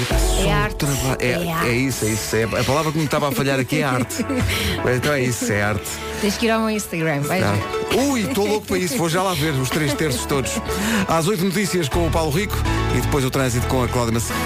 Só 0.43 0.51
arte. 0.51 0.77
trabalho. 0.77 1.17
É, 1.21 1.31
É 1.31 1.53
arte. 1.53 1.69
é 1.69 1.73
isso, 1.77 2.05
é 2.05 2.09
isso. 2.09 2.37
É, 2.37 2.43
a 2.45 2.65
palavra 2.65 2.93
que 2.93 2.99
me 2.99 3.05
estava 3.05 3.29
a 3.29 3.33
falhar 3.33 3.59
aqui 3.61 3.79
é 3.79 3.85
arte. 3.85 4.25
Então 4.97 5.13
é 5.13 5.23
isso, 5.23 5.53
é 5.53 5.63
arte. 5.63 5.89
Tens 6.21 6.37
que 6.37 6.47
ir 6.47 6.51
ao 6.51 6.61
meu 6.61 6.71
Instagram. 6.71 7.21
Vai 7.21 7.41
ver. 7.41 7.47
Ah. 7.47 7.97
Ui, 7.97 8.21
estou 8.23 8.47
louco 8.47 8.67
para 8.67 8.79
isso, 8.79 8.97
vou 8.97 9.09
já 9.09 9.23
lá 9.23 9.35
ver 9.35 9.53
os 9.55 9.71
três 9.71 9.93
terços 9.95 10.25
todos. 10.27 10.51
Às 11.07 11.27
oito 11.29 11.45
notícias 11.45 11.89
com 11.89 12.07
o 12.07 12.11
Paulo 12.11 12.31
Rico 12.31 12.57
e 12.97 13.01
depois 13.01 13.25
o 13.25 13.31
trânsito 13.31 13.67
com 13.69 13.83
a 13.83 13.89
Cláudia 13.89 14.15
Macedo. 14.15 14.39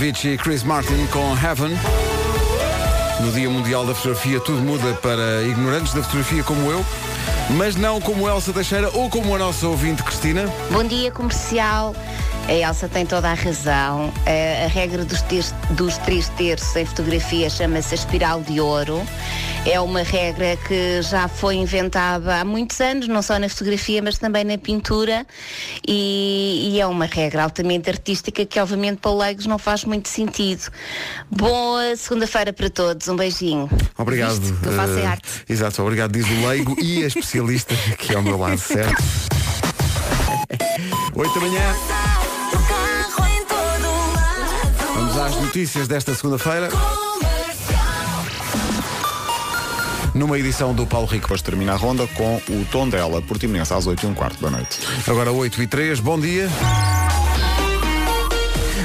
Avicii 0.00 0.32
e 0.32 0.38
Chris 0.38 0.62
Martin 0.62 1.06
com 1.08 1.36
Heaven. 1.36 1.76
No 3.20 3.30
Dia 3.32 3.50
Mundial 3.50 3.84
da 3.84 3.94
Fotografia 3.94 4.40
tudo 4.40 4.62
muda 4.62 4.94
para 4.94 5.42
ignorantes 5.42 5.92
da 5.92 6.02
fotografia 6.02 6.42
como 6.42 6.70
eu, 6.70 6.82
mas 7.50 7.76
não 7.76 8.00
como 8.00 8.26
Elsa 8.26 8.50
Teixeira 8.50 8.88
ou 8.94 9.10
como 9.10 9.34
a 9.34 9.38
nossa 9.38 9.68
ouvinte 9.68 10.02
Cristina. 10.02 10.46
Bom 10.70 10.84
dia, 10.84 11.12
comercial. 11.12 11.94
A 12.48 12.52
Elsa 12.52 12.88
tem 12.88 13.06
toda 13.06 13.30
a 13.30 13.34
razão. 13.34 14.12
A, 14.26 14.64
a 14.64 14.68
regra 14.68 15.04
dos, 15.04 15.22
ter- 15.22 15.44
dos 15.70 15.96
três 15.98 16.28
terços 16.30 16.74
em 16.74 16.84
fotografia 16.84 17.48
chama-se 17.48 17.94
a 17.94 17.96
espiral 17.96 18.42
de 18.42 18.60
ouro. 18.60 19.00
É 19.66 19.78
uma 19.78 20.02
regra 20.02 20.56
que 20.66 21.00
já 21.02 21.28
foi 21.28 21.56
inventada 21.56 22.40
há 22.40 22.44
muitos 22.44 22.80
anos, 22.80 23.06
não 23.06 23.22
só 23.22 23.38
na 23.38 23.48
fotografia, 23.48 24.02
mas 24.02 24.18
também 24.18 24.42
na 24.42 24.58
pintura. 24.58 25.24
E, 25.86 26.70
e 26.72 26.80
é 26.80 26.86
uma 26.86 27.04
regra 27.04 27.44
altamente 27.44 27.88
artística 27.88 28.44
que, 28.44 28.58
obviamente, 28.58 28.98
para 28.98 29.12
leigos 29.12 29.46
não 29.46 29.58
faz 29.58 29.84
muito 29.84 30.08
sentido. 30.08 30.62
Boa 31.30 31.94
segunda-feira 31.94 32.52
para 32.52 32.70
todos. 32.70 33.06
Um 33.06 33.16
beijinho. 33.16 33.70
Obrigado. 33.96 34.40
Viste 34.40 34.56
que 34.60 34.68
eu 34.68 34.72
faço 34.72 34.98
é 34.98 35.02
eh, 35.02 35.06
arte. 35.06 35.28
Exato, 35.48 35.82
obrigado, 35.82 36.12
diz 36.12 36.26
o 36.26 36.48
leigo 36.48 36.74
e 36.82 37.04
a 37.04 37.06
especialista 37.06 37.74
aqui 37.92 38.16
ao 38.16 38.22
meu 38.22 38.38
lado, 38.38 38.58
certo? 38.58 39.02
8 41.14 41.34
da 41.34 41.40
manhã. 41.40 41.99
Notícias 45.40 45.88
desta 45.88 46.14
segunda-feira. 46.14 46.68
Numa 50.14 50.38
edição 50.38 50.74
do 50.74 50.86
Paulo 50.86 51.06
Rico. 51.06 51.22
Depois 51.22 51.42
termina 51.42 51.72
a 51.72 51.76
ronda 51.76 52.06
com 52.08 52.36
o 52.36 52.66
tom 52.70 52.88
dela, 52.88 53.22
Portimonense, 53.22 53.72
às 53.72 53.86
8 53.86 54.04
e 54.04 54.08
um 54.08 54.14
quarto 54.14 54.40
da 54.40 54.50
noite. 54.50 54.78
Agora 55.06 55.32
8 55.32 55.62
e 55.62 55.66
3, 55.66 56.00
bom 56.00 56.18
dia. 56.18 56.48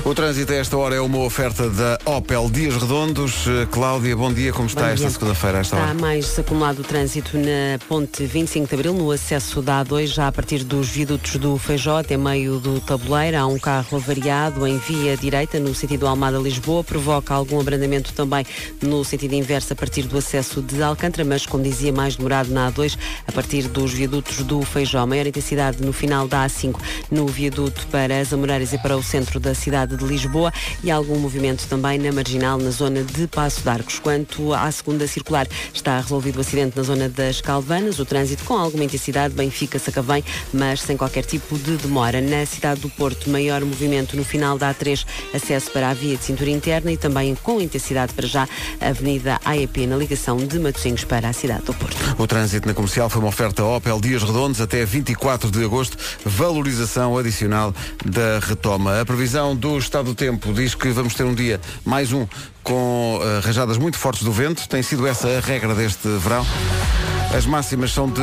O 0.05 0.13
trânsito 0.13 0.53
a 0.53 0.57
esta 0.57 0.77
hora 0.77 0.93
é 0.93 1.01
uma 1.01 1.17
oferta 1.17 1.67
da 1.67 1.97
Opel 2.05 2.47
Dias 2.51 2.75
Redondos. 2.75 3.47
Eh, 3.47 3.65
Cláudia, 3.71 4.15
bom 4.15 4.31
dia, 4.31 4.53
como 4.53 4.67
está 4.67 4.91
esta 4.91 5.09
segunda-feira 5.09 5.61
Está 5.61 5.77
hora? 5.77 5.95
mais 5.95 6.37
acumulado 6.37 6.81
o 6.81 6.83
trânsito 6.83 7.35
na 7.35 7.79
ponte 7.89 8.23
25 8.23 8.67
de 8.67 8.75
Abril, 8.75 8.93
no 8.93 9.09
acesso 9.09 9.63
da 9.63 9.83
A2, 9.83 10.05
já 10.05 10.27
a 10.27 10.31
partir 10.31 10.63
dos 10.63 10.89
viadutos 10.89 11.37
do 11.37 11.57
Feijó 11.57 11.97
até 11.97 12.15
meio 12.17 12.59
do 12.59 12.79
tabuleiro. 12.81 13.35
Há 13.35 13.47
um 13.47 13.57
carro 13.57 13.97
avariado 13.97 14.67
em 14.67 14.77
via 14.77 15.17
direita, 15.17 15.59
no 15.59 15.73
sentido 15.73 16.05
Almada-Lisboa. 16.05 16.83
Provoca 16.83 17.33
algum 17.33 17.59
abrandamento 17.59 18.13
também 18.13 18.45
no 18.83 19.03
sentido 19.03 19.33
inverso 19.33 19.73
a 19.73 19.75
partir 19.75 20.03
do 20.03 20.19
acesso 20.19 20.61
de 20.61 20.83
Alcântara, 20.83 21.25
mas, 21.27 21.47
como 21.47 21.63
dizia, 21.63 21.91
mais 21.91 22.15
demorado 22.15 22.51
na 22.51 22.71
A2, 22.71 22.95
a 23.27 23.31
partir 23.31 23.63
dos 23.69 23.91
viadutos 23.91 24.43
do 24.43 24.61
Feijó. 24.61 25.03
Maior 25.07 25.25
intensidade 25.25 25.83
no 25.83 25.91
final 25.91 26.27
da 26.27 26.45
A5, 26.45 26.75
no 27.09 27.25
viaduto 27.25 27.87
para 27.87 28.19
as 28.19 28.31
Amoreiras 28.31 28.71
e 28.71 28.77
para 28.77 28.95
o 28.95 29.01
centro 29.01 29.39
da 29.39 29.55
cidade 29.55 29.94
de 29.95 30.05
Lisboa 30.05 30.51
e 30.83 30.91
algum 30.91 31.17
movimento 31.17 31.67
também 31.67 31.97
na 31.97 32.11
marginal, 32.11 32.57
na 32.57 32.69
zona 32.69 33.03
de 33.03 33.27
Passo 33.27 33.61
de 33.61 33.69
Arcos. 33.69 33.99
Quanto 33.99 34.53
à 34.53 34.71
segunda 34.71 35.07
circular, 35.07 35.47
está 35.73 35.99
resolvido 35.99 36.37
o 36.37 36.41
acidente 36.41 36.77
na 36.77 36.83
zona 36.83 37.09
das 37.09 37.41
Calvanas, 37.41 37.99
o 37.99 38.05
trânsito 38.05 38.43
com 38.43 38.55
alguma 38.55 38.83
intensidade, 38.83 39.33
Benfica, 39.33 39.79
Sacavém, 39.79 40.23
mas 40.53 40.81
sem 40.81 40.97
qualquer 40.97 41.25
tipo 41.25 41.57
de 41.57 41.77
demora. 41.77 42.21
Na 42.21 42.45
cidade 42.45 42.81
do 42.81 42.89
Porto, 42.89 43.29
maior 43.29 43.63
movimento 43.63 44.15
no 44.15 44.23
final 44.23 44.57
da 44.57 44.73
A3, 44.73 45.05
acesso 45.33 45.71
para 45.71 45.89
a 45.89 45.93
via 45.93 46.17
de 46.17 46.23
cintura 46.23 46.49
interna 46.49 46.91
e 46.91 46.97
também 46.97 47.35
com 47.35 47.61
intensidade 47.61 48.13
para 48.13 48.27
já 48.27 48.47
a 48.79 48.87
Avenida 48.87 49.39
AEP 49.45 49.87
na 49.87 49.95
ligação 49.95 50.37
de 50.37 50.59
Matosinhos 50.59 51.03
para 51.03 51.29
a 51.29 51.33
cidade 51.33 51.63
do 51.63 51.73
Porto. 51.73 51.97
O 52.17 52.27
trânsito 52.27 52.67
na 52.67 52.73
comercial 52.73 53.09
foi 53.09 53.21
uma 53.21 53.29
oferta 53.29 53.63
Opel 53.63 53.99
Dias 53.99 54.23
Redondos 54.23 54.61
até 54.61 54.85
24 54.85 55.51
de 55.51 55.63
agosto, 55.63 55.97
valorização 56.23 57.17
adicional 57.17 57.73
da 58.05 58.39
retoma. 58.39 59.01
A 59.01 59.05
previsão 59.05 59.55
do 59.55 59.77
estado 59.85 60.05
do 60.05 60.15
tempo 60.15 60.51
diz 60.53 60.75
que 60.75 60.89
vamos 60.89 61.13
ter 61.13 61.23
um 61.23 61.33
dia, 61.33 61.59
mais 61.83 62.11
um, 62.11 62.27
com 62.63 63.19
eh, 63.21 63.39
rajadas 63.45 63.77
muito 63.77 63.97
fortes 63.97 64.23
do 64.23 64.31
vento. 64.31 64.67
Tem 64.67 64.81
sido 64.81 65.07
essa 65.07 65.27
a 65.27 65.39
regra 65.39 65.73
deste 65.73 66.07
verão. 66.17 66.45
As 67.33 67.45
máximas 67.45 67.91
são 67.91 68.09
de 68.09 68.21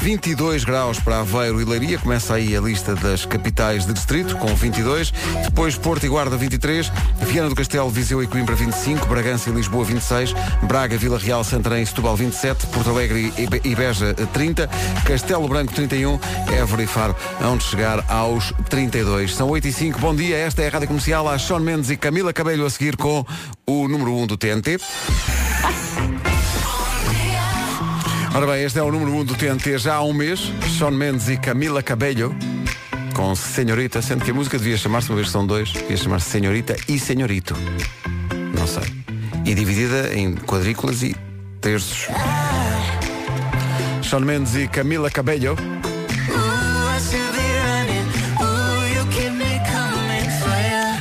22 0.00 0.64
graus 0.64 0.98
para 0.98 1.20
Aveiro 1.20 1.60
e 1.60 1.64
Leiria. 1.64 1.98
Começa 1.98 2.34
aí 2.34 2.56
a 2.56 2.60
lista 2.60 2.96
das 2.96 3.24
capitais 3.24 3.86
de 3.86 3.92
distrito, 3.92 4.36
com 4.38 4.48
22. 4.54 5.12
Depois 5.44 5.76
Porto 5.76 6.04
e 6.04 6.08
Guarda, 6.08 6.36
23. 6.36 6.90
Viana 7.28 7.48
do 7.48 7.54
Castelo, 7.54 7.88
Viseu 7.90 8.20
e 8.22 8.26
Coimbra, 8.26 8.56
25. 8.56 9.06
Bragança 9.06 9.50
e 9.50 9.52
Lisboa, 9.52 9.84
26. 9.84 10.34
Braga, 10.64 10.96
Vila 10.98 11.16
Real, 11.16 11.44
Santarém 11.44 11.82
e 11.84 11.86
Setúbal, 11.86 12.16
27. 12.16 12.66
Porto 12.66 12.90
Alegre 12.90 13.32
e 13.38 13.46
Be- 13.46 13.60
Beja, 13.76 14.14
30. 14.32 14.68
Castelo 15.04 15.46
Branco, 15.46 15.72
31. 15.72 16.18
Évora 16.52 16.82
e 16.82 16.86
Faro, 16.88 17.14
onde 17.44 17.62
chegar 17.62 18.04
aos 18.08 18.52
32. 18.68 19.34
São 19.36 19.48
8 19.48 19.68
e 19.68 19.72
5. 19.72 20.00
Bom 20.00 20.14
dia, 20.14 20.36
esta 20.36 20.60
é 20.62 20.66
a 20.66 20.70
Rádio 20.70 20.88
Comercial. 20.88 21.28
Há 21.28 21.38
Sean 21.38 21.60
Mendes 21.60 21.88
e 21.88 21.96
Camila 21.96 22.32
Cabelho 22.32 22.66
a 22.66 22.70
seguir 22.70 22.96
com 22.96 23.24
o 23.64 23.86
número 23.86 24.12
1 24.16 24.26
do 24.26 24.36
TNT. 24.36 24.78
Ora 28.32 28.46
bem, 28.46 28.62
este 28.62 28.78
é 28.78 28.82
o 28.82 28.92
número 28.92 29.12
1 29.12 29.24
do 29.24 29.34
TNT 29.34 29.76
já 29.76 29.96
há 29.96 30.02
um 30.02 30.12
mês. 30.12 30.52
Sean 30.78 30.92
Mendes 30.92 31.28
e 31.28 31.36
Camila 31.36 31.82
Cabello. 31.82 32.34
Com 33.14 33.34
Senhorita, 33.34 34.00
sendo 34.00 34.24
que 34.24 34.30
a 34.30 34.34
música 34.34 34.56
devia 34.56 34.76
chamar-se, 34.76 35.10
uma 35.10 35.16
vez 35.16 35.30
são 35.30 35.44
dois, 35.44 35.72
devia 35.72 35.96
chamar-se 35.96 36.30
Senhorita 36.30 36.76
e 36.88 36.96
Senhorito. 36.96 37.56
Não 38.56 38.68
sei. 38.68 38.84
E 39.44 39.52
dividida 39.52 40.14
em 40.14 40.36
quadrículas 40.36 41.02
e 41.02 41.16
terços. 41.60 42.06
Sean 44.08 44.20
Mendes 44.20 44.54
e 44.54 44.68
Camila 44.68 45.10
Cabello. 45.10 45.56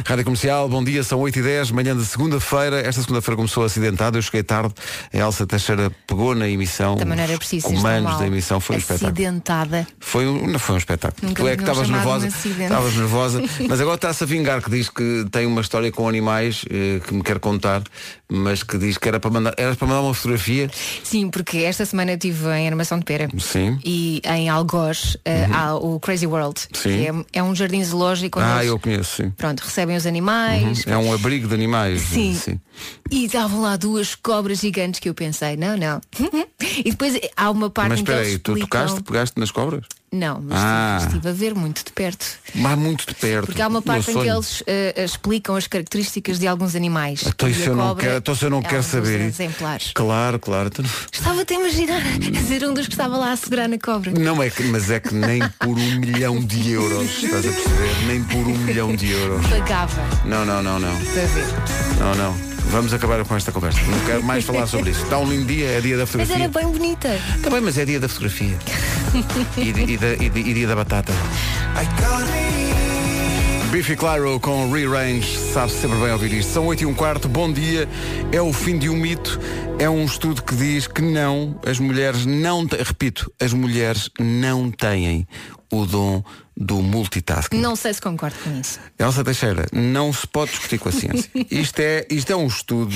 Rádio 0.10 0.26
Comercial, 0.26 0.67
bom 0.67 0.84
dia, 0.84 1.04
são 1.04 1.19
8 1.19 1.38
e 1.38 1.43
10 1.43 1.69
manhã 1.69 1.95
de 1.95 2.04
segunda-feira. 2.04 2.80
Esta 2.80 3.00
segunda-feira 3.00 3.36
começou 3.36 3.63
acidentada, 3.63 4.17
eu 4.17 4.24
cheguei 4.24 4.41
tarde. 4.41 4.74
A 5.13 5.17
Elsa 5.19 5.45
Teixeira 5.45 5.91
pegou 6.08 6.34
na 6.34 6.50
emissão. 6.50 6.95
Também 6.95 7.15
não 7.15 7.24
era 7.24 7.34
os 7.34 7.38
preciso 7.38 7.67
tão 7.67 7.76
comandos 7.76 8.17
da 8.17 8.26
emissão, 8.26 8.60
foi 8.60 8.78
um 8.78 8.80
espetáculo. 8.80 9.86
Foi 10.00 10.26
um, 10.28 10.58
foi 10.58 10.74
um 10.74 10.78
espetáculo. 10.80 11.28
Nunca 11.28 11.43
tu 11.43 11.48
é 11.48 11.56
que 11.56 11.62
estavas 11.62 11.88
nervosa. 11.88 12.28
Estavas 12.28 12.95
nervosa. 12.95 13.43
Mas 13.69 13.80
agora 13.80 13.98
está-se 13.98 14.24
a 14.24 14.26
vingar 14.26 14.63
que 14.63 14.72
diz 14.72 14.89
que 14.89 15.28
tem 15.32 15.45
uma 15.45 15.62
história 15.62 15.91
com 15.91 16.10
animais 16.10 16.65
eh, 16.72 17.00
que 17.06 17.13
me 17.13 17.22
quer 17.22 17.38
contar, 17.38 17.84
mas 18.28 18.63
que 18.63 18.78
diz 18.80 18.98
que 18.98 19.08
era 19.08 19.19
para 19.19 19.30
mandar, 19.30 19.54
era 19.58 19.76
para 19.76 19.88
mandar 19.88 20.02
uma 20.02 20.13
fotografia. 20.13 20.72
Sim, 21.04 21.30
porque 21.30 21.60
esta 21.60 21.86
semana 21.86 22.12
eu 22.12 22.15
estive 22.15 22.48
em 22.50 22.67
Armação 22.67 22.98
de 22.98 23.06
Pera. 23.06 23.30
Sim. 23.38 23.80
E 23.86 24.22
em 24.26 24.50
Algoz 24.50 25.17
eh, 25.24 25.48
há 25.52 25.76
o 25.76 26.00
Crazy 26.00 26.26
World. 26.26 26.62
Uhum. 26.74 26.82
Sim. 26.82 26.89
Que 26.89 27.08
é, 27.08 27.39
é 27.39 27.43
um 27.43 27.54
jardim 27.56 27.84
zoológico 27.84 28.39
onde 28.39 28.50
Ah, 28.50 28.58
eles, 28.58 28.69
eu 28.69 28.80
conheço, 28.80 29.17
sim. 29.17 29.30
pronto, 29.32 29.60
recebem 29.62 29.98
os 29.99 30.05
animais. 30.07 30.85
Uhum. 30.85 30.93
É 30.93 30.97
um 30.97 31.13
abrigo 31.13 31.47
de 31.47 31.53
animais. 31.53 32.01
Sim. 32.01 32.59
E 33.12 33.25
estavam 33.25 33.62
lá 33.62 33.77
duas 33.77 34.15
cobras 34.15 34.59
gigantes 34.59 34.99
que 34.99 35.07
eu 35.09 35.13
pensei, 35.13 35.55
não, 35.55 35.77
não. 35.77 36.01
e 36.83 36.89
depois 36.91 37.19
há 37.35 37.51
uma 37.51 37.69
parte 37.69 37.89
Mas 37.89 37.99
espera 37.99 38.21
aí, 38.21 38.38
tu 38.39 38.51
explicam- 38.53 38.81
tocaste, 38.81 39.03
pegaste 39.03 39.39
nas 39.39 39.51
cobras? 39.51 39.85
Não, 40.12 40.41
mas 40.41 40.58
Ah. 40.60 40.98
estive, 41.02 41.30
a 41.30 41.32
ver 41.32 41.54
muito 41.54 41.84
de 41.86 41.91
perto. 41.91 42.26
Mas 42.56 42.78
muito 42.78 43.06
de 43.06 43.13
perto. 43.13 43.45
Porque 43.45 43.62
há 43.62 43.67
uma 43.67 43.82
parte 43.82 44.10
em 44.10 44.13
que 44.19 44.28
eles 44.28 44.63
eh, 44.65 45.04
explicam 45.06 45.56
as 45.56 45.67
características 45.67 46.39
de 46.39 46.48
alguns 46.48 46.76
animais. 46.76 47.24
Então 47.28 47.48
E 47.48 47.52
isso 47.52 47.69
eu 47.69 47.76
não 47.76 47.88
cobra 47.89 48.04
quero, 48.06 48.17
então 48.17 48.36
eu 48.41 48.50
não 48.50 48.60
é 48.60 48.63
quero 48.63 48.84
saber. 48.84 49.22
exemplares. 49.22 49.91
Claro, 49.93 50.39
claro. 50.39 50.67
Então- 50.67 50.86
Estava-te 51.12 51.54
a 51.54 51.58
imaginar 51.60 52.02
a 52.02 52.41
ser 52.48 52.65
um 52.67 52.74
dos 52.74 52.88
que 52.88 52.93
estava 52.93 53.17
lá 53.17 53.32
a 53.32 53.36
segurar 53.36 53.67
na 53.67 53.78
cobra. 53.78 54.12
Não 54.12 54.41
é 54.41 54.50
que, 54.50 54.63
mas 54.63 54.89
é 54.89 55.00
que 55.00 55.13
nem 55.13 55.48
por 55.60 55.78
um 55.78 55.95
milhão 56.00 56.39
de 56.43 56.72
euros, 56.72 57.24
estás 57.24 57.45
a 57.45 57.52
perceber? 57.52 58.06
Nem 58.08 58.24
por 58.24 58.48
um 58.48 58.58
milhão 58.58 58.95
de 58.95 59.12
euros. 59.12 59.45
Pagava 59.48 60.02
Não, 60.26 60.43
não, 60.45 60.63
não, 60.63 60.80
não. 60.80 60.95
para 60.98 61.26
ver. 61.28 61.45
Não, 62.00 62.15
não. 62.15 62.48
Vamos 62.71 62.93
acabar 62.93 63.23
com 63.25 63.36
esta 63.36 63.51
conversa. 63.51 63.79
Não 63.82 63.99
quero 64.05 64.23
mais 64.23 64.45
falar 64.45 64.67
sobre 64.67 64.91
isso. 64.91 65.03
Está 65.03 65.17
um 65.17 65.27
lindo 65.29 65.45
dia, 65.45 65.67
é 65.69 65.82
dia 65.82 65.97
da 65.97 66.03
Mas 66.03 66.10
fotografia. 66.12 66.43
era 66.45 66.53
bem 66.53 66.67
bonita. 66.71 67.19
Está 67.36 67.49
bem, 67.49 67.62
mas 67.62 67.77
é 67.77 67.86
dia 67.86 67.99
da 67.99 68.08
fotografia. 68.08 68.58
e, 69.58 69.71
de- 69.73 69.93
e 69.93 69.97
da- 69.97 70.13
e 70.13 70.29
de- 70.29 70.39
e 70.39 70.53
dia 70.53 70.67
da 70.67 70.75
batata. 70.75 71.12
Biffy 73.71 73.95
Clyro 73.95 74.39
com 74.39 74.71
Rearrange, 74.71 75.38
sabe 75.53 75.71
sempre 75.71 75.97
bem 75.99 76.12
ouvir 76.12 76.34
isto. 76.34 76.51
São 76.51 76.65
8 76.67 76.82
e 76.82 76.86
um 76.86 76.93
quarto, 76.93 77.27
bom 77.29 77.51
dia. 77.51 77.88
É 78.32 78.41
o 78.41 78.51
fim 78.51 78.77
de 78.77 78.89
um 78.89 78.95
mito. 78.95 79.39
É 79.77 79.89
um 79.89 80.03
estudo 80.05 80.41
que 80.43 80.55
diz 80.55 80.88
que 80.88 81.01
não, 81.01 81.60
as 81.65 81.79
mulheres 81.79 82.25
não 82.25 82.67
têm, 82.67 82.79
repito, 82.84 83.32
as 83.39 83.53
mulheres 83.53 84.10
não 84.19 84.69
têm 84.71 85.27
o 85.71 85.86
dom 85.86 86.23
do 86.60 86.82
multitasking. 86.82 87.58
Não 87.62 87.74
sei 87.76 87.93
se 87.93 88.02
concordo 88.02 88.36
com 88.43 88.60
isso. 88.60 88.80
Elsa 89.00 89.24
Teixeira, 89.24 89.65
não 89.72 90.12
se 90.12 90.28
pode 90.28 90.52
discutir 90.52 90.78
com 90.78 90.89
a 90.89 90.91
ciência. 90.91 91.32
Isto 91.50 91.80
é, 91.80 92.06
isto 92.10 92.32
é 92.34 92.36
um 92.36 92.48
estudo 92.48 92.93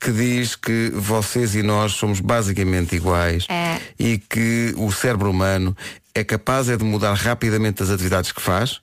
que 0.00 0.10
diz 0.10 0.56
que 0.56 0.90
vocês 0.94 1.54
e 1.54 1.62
nós 1.62 1.92
somos 1.92 2.18
basicamente 2.20 2.96
iguais 2.96 3.44
É. 3.50 3.78
e 3.98 4.16
que 4.18 4.72
o 4.78 4.90
cérebro 4.90 5.30
humano 5.30 5.76
é 6.14 6.24
capaz 6.24 6.68
é 6.70 6.76
de 6.76 6.84
mudar 6.84 7.12
rapidamente 7.14 7.82
as 7.82 7.90
atividades 7.90 8.32
que 8.32 8.40
faz, 8.40 8.80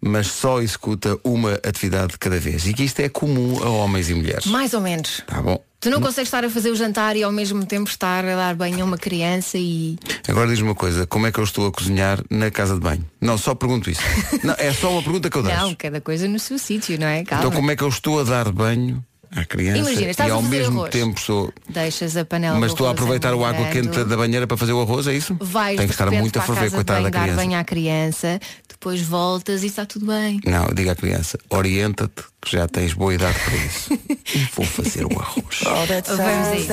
mas 0.00 0.28
só 0.28 0.60
executa 0.62 1.18
uma 1.24 1.54
atividade 1.54 2.12
de 2.12 2.18
cada 2.18 2.38
vez. 2.38 2.66
E 2.66 2.72
que 2.74 2.84
isto 2.84 3.00
é 3.00 3.08
comum 3.08 3.62
a 3.62 3.68
homens 3.68 4.08
e 4.08 4.14
mulheres. 4.14 4.46
Mais 4.46 4.74
ou 4.74 4.80
menos. 4.80 5.22
Tá 5.26 5.42
bom. 5.42 5.60
Tu 5.86 5.90
não 5.90 6.00
consegues 6.00 6.26
estar 6.26 6.44
a 6.44 6.50
fazer 6.50 6.70
o 6.70 6.74
jantar 6.74 7.14
e 7.14 7.22
ao 7.22 7.30
mesmo 7.30 7.64
tempo 7.64 7.88
estar 7.88 8.24
a 8.24 8.34
dar 8.34 8.56
banho 8.56 8.82
a 8.82 8.84
uma 8.84 8.98
criança 8.98 9.56
e. 9.56 9.96
Agora 10.26 10.48
diz-me 10.48 10.66
uma 10.66 10.74
coisa, 10.74 11.06
como 11.06 11.28
é 11.28 11.30
que 11.30 11.38
eu 11.38 11.44
estou 11.44 11.64
a 11.64 11.70
cozinhar 11.70 12.20
na 12.28 12.50
casa 12.50 12.74
de 12.74 12.80
banho? 12.80 13.08
Não, 13.20 13.38
só 13.38 13.54
pergunto 13.54 13.88
isso. 13.88 14.00
Não, 14.42 14.56
é 14.58 14.72
só 14.72 14.90
uma 14.90 15.00
pergunta 15.00 15.30
que 15.30 15.38
eu 15.38 15.44
deixo. 15.44 15.60
Não, 15.60 15.76
cada 15.76 16.00
coisa 16.00 16.26
no 16.26 16.40
seu 16.40 16.58
sítio, 16.58 16.98
não 16.98 17.06
é? 17.06 17.22
Calma. 17.22 17.44
Então 17.44 17.56
como 17.56 17.70
é 17.70 17.76
que 17.76 17.84
eu 17.84 17.88
estou 17.88 18.18
a 18.18 18.24
dar 18.24 18.50
banho 18.50 19.00
à 19.36 19.44
criança 19.44 19.78
Imagina, 19.78 20.10
estás 20.10 20.28
e 20.28 20.32
a 20.32 20.34
ao 20.34 20.42
fazer 20.42 20.58
mesmo 20.58 20.78
arroz. 20.80 20.90
tempo 20.92 21.18
estou. 21.18 21.52
Deixas 21.68 22.16
a 22.16 22.24
panela 22.24 22.58
Mas 22.58 22.70
do 22.70 22.74
estou 22.74 22.86
a 22.86 22.90
arroz 22.90 23.00
aproveitar 23.00 23.34
o 23.34 23.44
água 23.44 23.66
quente 23.68 24.04
da 24.04 24.16
banheira 24.16 24.46
para 24.46 24.56
fazer 24.56 24.72
o 24.72 24.80
arroz, 24.82 25.06
é 25.06 25.14
isso? 25.14 25.36
Vais 25.40 25.76
Tem 25.76 25.86
que 25.86 25.92
estar 25.92 26.04
repente 26.04 26.20
muito 26.22 26.38
a 26.38 26.42
para 26.42 26.54
ferver, 26.54 26.70
casa 26.70 26.70
de 26.70 26.74
coitada 26.76 27.00
banho, 27.00 27.10
da 27.12 27.18
dar 27.18 27.24
criança. 27.24 27.42
banho 27.42 27.58
à 27.58 27.64
criança, 27.64 28.40
depois 28.68 29.00
voltas 29.02 29.62
e 29.62 29.66
está 29.66 29.84
tudo 29.86 30.06
bem. 30.06 30.40
Não, 30.44 30.66
diga 30.74 30.92
à 30.92 30.94
criança, 30.96 31.38
orienta-te, 31.50 32.22
que 32.40 32.52
já 32.52 32.66
tens 32.68 32.92
boa 32.94 33.14
idade 33.14 33.38
para 33.44 33.56
isso. 33.56 33.92
E 34.34 34.38
Vou 34.54 34.64
fazer 34.64 35.04
o 35.04 35.18
arroz. 35.18 35.60
Vamos 35.62 36.48
a 36.48 36.56
isso. 36.56 36.72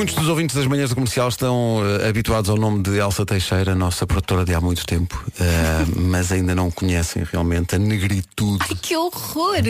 Muitos 0.00 0.14
dos 0.14 0.28
ouvintes 0.28 0.56
das 0.56 0.66
manhãs 0.66 0.88
do 0.88 0.94
comercial 0.94 1.28
estão 1.28 1.82
eh, 1.84 2.08
habituados 2.08 2.48
ao 2.48 2.56
nome 2.56 2.82
de 2.82 2.96
Elsa 2.96 3.26
Teixeira, 3.26 3.74
nossa 3.74 4.06
produtora 4.06 4.46
de 4.46 4.54
há 4.54 4.58
muito 4.58 4.86
tempo, 4.86 5.22
eh, 5.38 5.84
mas 5.94 6.32
ainda 6.32 6.54
não 6.54 6.70
conhecem 6.70 7.22
realmente 7.22 7.74
a 7.74 7.78
negritude, 7.78 8.64
Ai, 8.66 8.78
que 8.80 8.96
horror! 8.96 9.60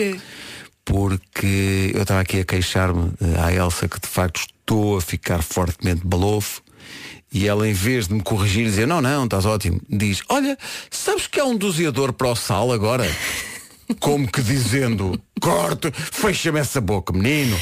porque 0.85 1.91
eu 1.93 2.03
estava 2.03 2.21
aqui 2.21 2.39
a 2.39 2.45
queixar-me 2.45 3.11
eh, 3.21 3.41
à 3.41 3.53
Elsa 3.53 3.89
que 3.89 3.99
de 3.99 4.07
facto 4.07 4.43
estou 4.43 4.99
a 4.99 5.01
ficar 5.01 5.43
fortemente 5.43 6.07
balofo. 6.07 6.63
E 7.33 7.49
ela, 7.49 7.67
em 7.67 7.73
vez 7.73 8.07
de 8.07 8.15
me 8.15 8.23
corrigir 8.23 8.63
e 8.63 8.71
dizer, 8.71 8.87
não, 8.87 9.01
não, 9.01 9.25
estás 9.25 9.45
ótimo, 9.45 9.81
diz, 9.89 10.23
olha, 10.29 10.57
sabes 10.93 11.27
que 11.27 11.41
há 11.41 11.45
um 11.45 11.57
doseador 11.57 12.13
para 12.13 12.29
o 12.29 12.37
sal 12.37 12.71
agora? 12.73 13.05
Como 13.99 14.31
que 14.31 14.41
dizendo, 14.41 15.21
corte, 15.41 15.91
fecha-me 15.95 16.61
essa 16.61 16.81
boca, 16.81 17.13
menino. 17.13 17.59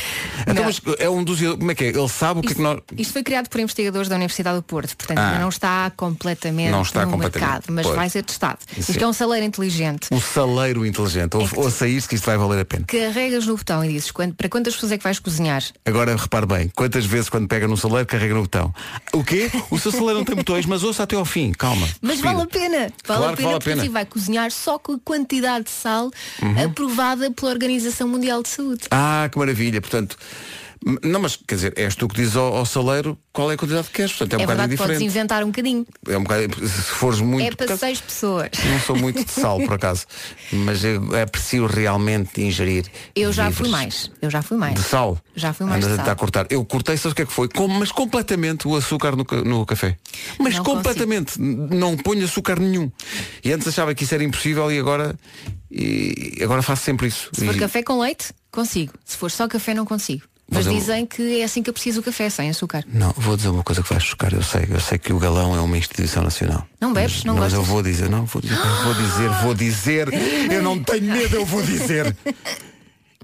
Então, 0.47 0.65
mas 0.65 0.81
é 0.99 1.09
um 1.09 1.23
doseador, 1.25 1.59
como 1.59 1.71
é 1.71 1.75
que 1.75 1.85
é? 1.85 1.89
Ele 1.89 2.09
sabe 2.09 2.41
o 2.41 2.43
que 2.43 2.53
é 2.53 2.55
que 2.55 2.61
nós. 2.63 2.81
Isto 2.97 3.13
foi 3.13 3.23
criado 3.23 3.49
por 3.49 3.61
investigadores 3.61 4.09
da 4.09 4.17
Universidade 4.17 4.57
do 4.57 4.63
Porto, 4.63 4.97
portanto 4.97 5.19
Ah. 5.19 5.29
ainda 5.29 5.39
não 5.41 5.49
está 5.49 5.91
completamente 5.97 6.71
Não 6.71 6.83
está 6.83 7.05
no 7.07 7.13
completamente, 7.13 7.49
mercado, 7.51 7.73
mas 7.73 7.87
pois. 7.87 7.97
vai 7.97 8.11
ser 8.11 8.23
testado. 8.25 8.59
Isso 8.77 8.91
Isto 8.91 9.01
é. 9.01 9.05
é 9.05 9.09
um 9.09 9.13
saleiro 9.13 9.47
inteligente. 9.47 10.09
Um 10.11 10.21
saleiro 10.21 10.85
inteligente. 10.85 11.37
Ou, 11.37 11.49
ouça 11.57 11.87
isto 11.87 12.09
que 12.09 12.15
isto 12.17 12.25
vai 12.27 12.37
valer 12.37 12.61
a 12.61 12.65
pena. 12.65 12.85
Carregas 12.87 13.47
no 13.47 13.57
botão 13.57 13.85
e 13.85 13.89
dizes 13.89 14.11
quando- 14.11 14.35
para 14.35 14.49
quantas 14.49 14.75
pessoas 14.75 14.93
é 14.93 14.99
que 14.99 15.05
vais 15.05 15.19
cozinhar? 15.19 15.63
Agora 15.85 16.17
repare 16.17 16.47
bem, 16.47 16.69
quantas 16.75 17.05
vezes 17.07 17.29
quando 17.29 17.47
pega 17.49 17.67
no 17.69 17.77
saleiro 17.77 18.07
carrega 18.07 18.35
no 18.35 18.43
botão. 18.43 18.75
O 19.13 19.23
quê? 19.25 19.51
O 19.71 19.79
seu 19.79 19.93
saleiro 19.93 20.15
não 20.19 20.25
tem 20.25 20.35
botões, 20.37 20.67
mas 20.67 20.83
ouça 20.83 21.03
até 21.05 21.17
ao 21.17 21.25
fim, 21.25 21.53
calma. 21.53 21.87
Mas 22.01 22.13
respira. 22.21 22.35
vale 22.35 22.43
a 22.43 22.47
pena. 22.47 22.79
Vale 22.79 22.93
Claro 23.05 23.25
a 23.25 23.37
pena 23.37 23.43
vale 23.49 23.55
a 23.55 23.59
porque 23.59 23.71
pena. 23.71 23.83
assim 23.83 23.91
vai 23.93 24.05
cozinhar 24.07 24.51
só 24.51 24.79
com 24.79 24.93
a 24.95 24.99
quantidade 25.05 25.65
de 25.67 25.71
sal 25.71 26.11
Uhum. 26.43 26.65
aprovada 26.65 27.31
pela 27.31 27.55
Organização 27.69 28.09
Mundial 28.09 28.43
de 28.43 28.49
Saúde. 28.49 28.83
Ah, 28.91 29.29
que 29.31 29.39
maravilha. 29.39 29.81
Portanto, 29.81 30.17
não, 31.03 31.21
mas 31.21 31.37
quer 31.37 31.57
dizer, 31.57 31.73
és 31.77 31.95
tu 31.95 32.09
que 32.09 32.15
dizes 32.15 32.35
ao, 32.37 32.55
ao 32.57 32.65
saleiro 32.65 33.19
qual 33.33 33.51
é 33.51 33.55
a 33.55 33.57
quantidade 33.59 33.89
que 33.89 33.95
queres. 33.95 34.13
Portanto, 34.13 34.33
é 34.33 34.37
um 34.37 34.41
é 34.41 34.47
bocado 34.47 34.59
verdade, 34.61 34.77
podes 34.79 34.93
diferente. 34.99 35.17
inventar 35.17 35.43
um 35.45 35.49
bocadinho. 35.49 35.87
É 36.09 36.17
um 36.17 36.23
bocado, 36.23 36.67
se 36.67 36.83
fores 36.83 37.21
muito. 37.21 37.47
é 37.47 37.55
para 37.55 37.67
acaso, 37.67 37.81
seis 37.81 38.01
pessoas. 38.01 38.49
Não 38.65 38.81
sou 38.81 38.97
muito 38.97 39.23
de 39.23 39.31
sal, 39.31 39.59
por 39.59 39.75
acaso. 39.75 40.07
Mas 40.51 40.83
eu 40.83 41.03
aprecio 41.21 41.67
realmente 41.67 42.41
ingerir. 42.41 42.87
Eu 43.15 43.33
já 43.35 43.51
fui 43.51 43.69
mais. 43.69 44.11
Eu 44.23 44.31
já 44.31 44.41
fui 44.41 44.57
mais. 44.57 44.77
De 44.77 44.83
sal. 44.83 45.19
Já 45.37 45.53
fui 45.53 45.67
mais 45.67 45.77
Andas 45.85 45.89
de 45.89 45.95
a 45.95 45.97
sal. 45.97 46.05
tentar 46.07 46.17
cortar. 46.19 46.47
Eu 46.49 46.65
cortei, 46.65 46.97
sabes 46.97 47.13
o 47.13 47.17
que 47.17 47.23
é 47.23 47.27
que 47.27 47.33
foi? 47.33 47.49
Com- 47.49 47.69
mas 47.69 47.93
completamente 47.93 48.67
o 48.67 48.75
açúcar 48.77 49.15
no, 49.15 49.27
no 49.45 49.67
café. 49.67 49.97
Mas 50.39 50.55
Não 50.57 50.63
completamente. 50.65 51.39
N- 51.39 51.77
Não 51.77 51.97
ponho 51.99 52.25
açúcar 52.25 52.59
nenhum. 52.59 52.91
E 53.45 53.53
antes 53.53 53.69
achava 53.69 53.95
que 53.95 54.05
isso 54.05 54.15
era 54.15 54.25
impossível 54.25 54.73
e 54.73 54.79
agora. 54.79 55.15
E 55.71 56.39
agora 56.43 56.63
faço 56.63 56.85
sempre 56.85 57.09
isso. 57.09 57.29
Se 57.33 57.45
for 57.45 57.55
E- 57.55 57.59
café 57.59 57.83
com 57.83 57.99
leite, 58.01 58.33
consigo. 58.51 58.93
Se 59.05 59.17
for 59.17 59.31
só 59.31 59.47
café, 59.49 59.75
não 59.75 59.85
consigo. 59.85 60.23
Mas 60.51 60.65
dizem 60.67 61.05
que 61.05 61.41
é 61.41 61.45
assim 61.45 61.63
que 61.63 61.69
eu 61.69 61.75
preciso 61.75 62.01
o 62.01 62.03
café, 62.03 62.31
sem 62.31 62.49
açúcar. 62.49 62.83
Não, 62.91 63.13
vou 63.19 63.37
dizer 63.37 63.51
uma 63.51 63.63
coisa 63.63 63.83
que 63.83 63.89
vai 63.91 64.01
chocar, 64.01 64.33
eu 64.33 64.43
sei, 64.43 64.67
eu 64.71 64.81
sei 64.81 64.97
que 64.97 65.13
o 65.13 65.19
galão 65.19 65.55
é 65.55 65.61
uma 65.61 65.77
instituição 65.77 66.23
nacional. 66.23 66.67
Não 66.81 66.95
bebes? 66.95 67.17
Mas, 67.17 67.25
Não 67.25 67.35
mas 67.35 67.53
eu 67.53 67.59
gostas? 67.59 67.75
vou 67.75 67.83
dizer, 67.83 68.09
não, 68.09 68.25
vou 68.25 68.41
dizer, 68.41 68.57
vou 68.83 68.95
dizer, 68.95 69.29
vou 69.43 69.55
dizer, 69.55 70.09
eu 70.51 70.63
não 70.63 70.83
tenho 70.83 71.05
medo, 71.05 71.37
eu 71.37 71.45
vou 71.45 71.61
dizer. 71.63 72.17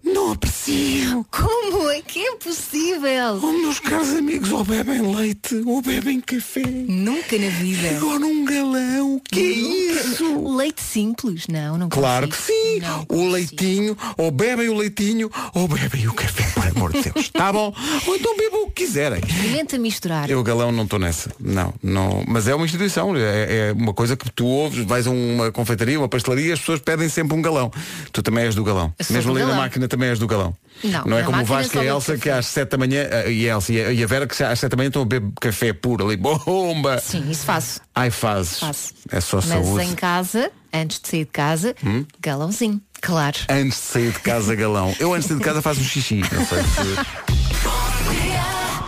Não 0.05 0.33
aprecio. 0.33 1.25
Como 1.31 1.91
é 1.91 2.01
que 2.03 2.21
é 2.27 2.37
possível? 2.37 3.41
Oh, 3.43 3.53
meus 3.53 3.81
caros 3.81 4.11
amigos, 4.11 4.51
ou 4.53 4.63
bebem 4.65 5.01
leite, 5.15 5.63
ou 5.65 5.81
bebem 5.81 6.21
café. 6.21 6.63
Nunca 6.63 7.39
na 7.39 7.49
vida. 7.49 7.89
Agora 7.97 8.25
um 8.27 8.45
galão, 8.45 9.21
que 9.31 9.41
é 9.41 9.43
isso? 9.43 10.55
Leite 10.57 10.83
simples? 10.83 11.47
Não, 11.49 11.79
não 11.79 11.89
Claro 11.89 12.29
que 12.29 12.37
consigo. 12.37 12.59
sim. 12.59 12.81
Não 12.81 13.07
o 13.09 13.29
leitinho, 13.31 13.97
ou 14.19 14.31
bebem 14.31 14.69
o 14.69 14.75
leitinho, 14.75 15.31
ou 15.55 15.67
bebem 15.67 16.07
o 16.07 16.13
café, 16.13 16.43
por 16.55 16.67
amor 16.67 16.93
de 16.93 17.03
Deus. 17.11 17.31
Tá 17.31 17.53
bom? 17.53 17.75
Ou 18.07 18.17
então 18.17 18.37
bebam 18.37 18.65
o 18.65 18.71
que 18.71 18.85
quiserem. 18.85 19.21
Experimenta 19.27 19.79
misturar. 19.79 20.31
Eu 20.31 20.43
galão 20.43 20.71
não 20.71 20.85
estou 20.85 20.99
nessa. 20.99 21.31
Não, 21.41 21.73
não. 21.83 22.23
Mas 22.29 22.47
é 22.47 22.55
uma 22.55 22.65
instituição. 22.67 23.17
É, 23.17 23.69
é 23.69 23.73
uma 23.73 23.95
coisa 23.95 24.17
que 24.17 24.31
tu 24.31 24.45
ouves, 24.47 24.85
vais 24.85 25.07
a 25.07 25.11
uma 25.11 25.51
confeitaria, 25.51 25.99
uma 25.99 26.09
pastelaria, 26.09 26.53
as 26.53 26.61
pessoas 26.61 26.81
pedem 26.81 27.09
sempre 27.09 27.37
um 27.37 27.41
galão. 27.43 27.73
Tu 28.13 28.23
também 28.23 28.45
és 28.45 28.55
do 28.55 28.63
galão. 28.65 28.93
Mesmo 29.11 29.31
ali 29.33 29.41
na 29.41 29.47
galão. 29.49 29.63
máquina 29.63 29.89
também 29.97 30.09
és 30.11 30.19
do 30.19 30.27
galão. 30.27 30.55
Não, 30.83 31.05
não 31.05 31.19
é 31.19 31.23
como 31.23 31.41
o 31.41 31.45
Vasco 31.45 31.77
e 31.77 31.81
a 31.81 31.85
Elsa 31.85 32.19
que 32.19 32.29
às 32.29 32.47
7 32.47 32.71
da 32.71 32.79
manhã, 32.79 33.03
eh, 33.11 33.31
e 33.31 33.49
a 33.49 33.55
Elsa 33.55 33.73
e 33.73 34.03
a- 34.03 34.07
Vera 34.07 34.27
que 34.27 34.43
às 34.43 34.59
7 34.59 34.71
da 34.71 34.77
manhã 34.77 34.89
estão 34.89 35.03
a 35.03 35.05
beber 35.05 35.31
café 35.41 35.73
puro 35.73 36.07
ali. 36.07 36.17
Bomba! 36.19 36.99
Sim, 36.99 37.31
isso 37.31 37.45
faço. 37.45 37.81
Ai 37.95 38.11
fazes. 38.11 38.59
Faço. 38.59 38.93
É 39.11 39.21
só 39.21 39.37
Mas 39.37 39.45
saúde. 39.47 39.85
em 39.85 39.95
casa, 39.95 40.51
antes 40.73 41.01
de 41.01 41.09
sair 41.09 41.25
de 41.25 41.31
casa, 41.31 41.75
Hum? 41.85 42.05
galãozinho. 42.21 42.81
Claro. 43.01 43.37
Antes 43.49 43.79
de 43.79 43.85
sair 43.87 44.11
de 44.13 44.19
casa, 44.21 44.55
galão. 44.55 44.95
Eu 44.99 45.13
antes 45.15 45.25
de 45.25 45.29
sair 45.35 45.39
de 45.39 45.45
casa 45.45 45.63
faço 45.63 45.81
um 45.81 45.85
xixi. 45.85 46.17
Não 46.33 46.47
sei 46.47 46.63
se. 46.63 47.65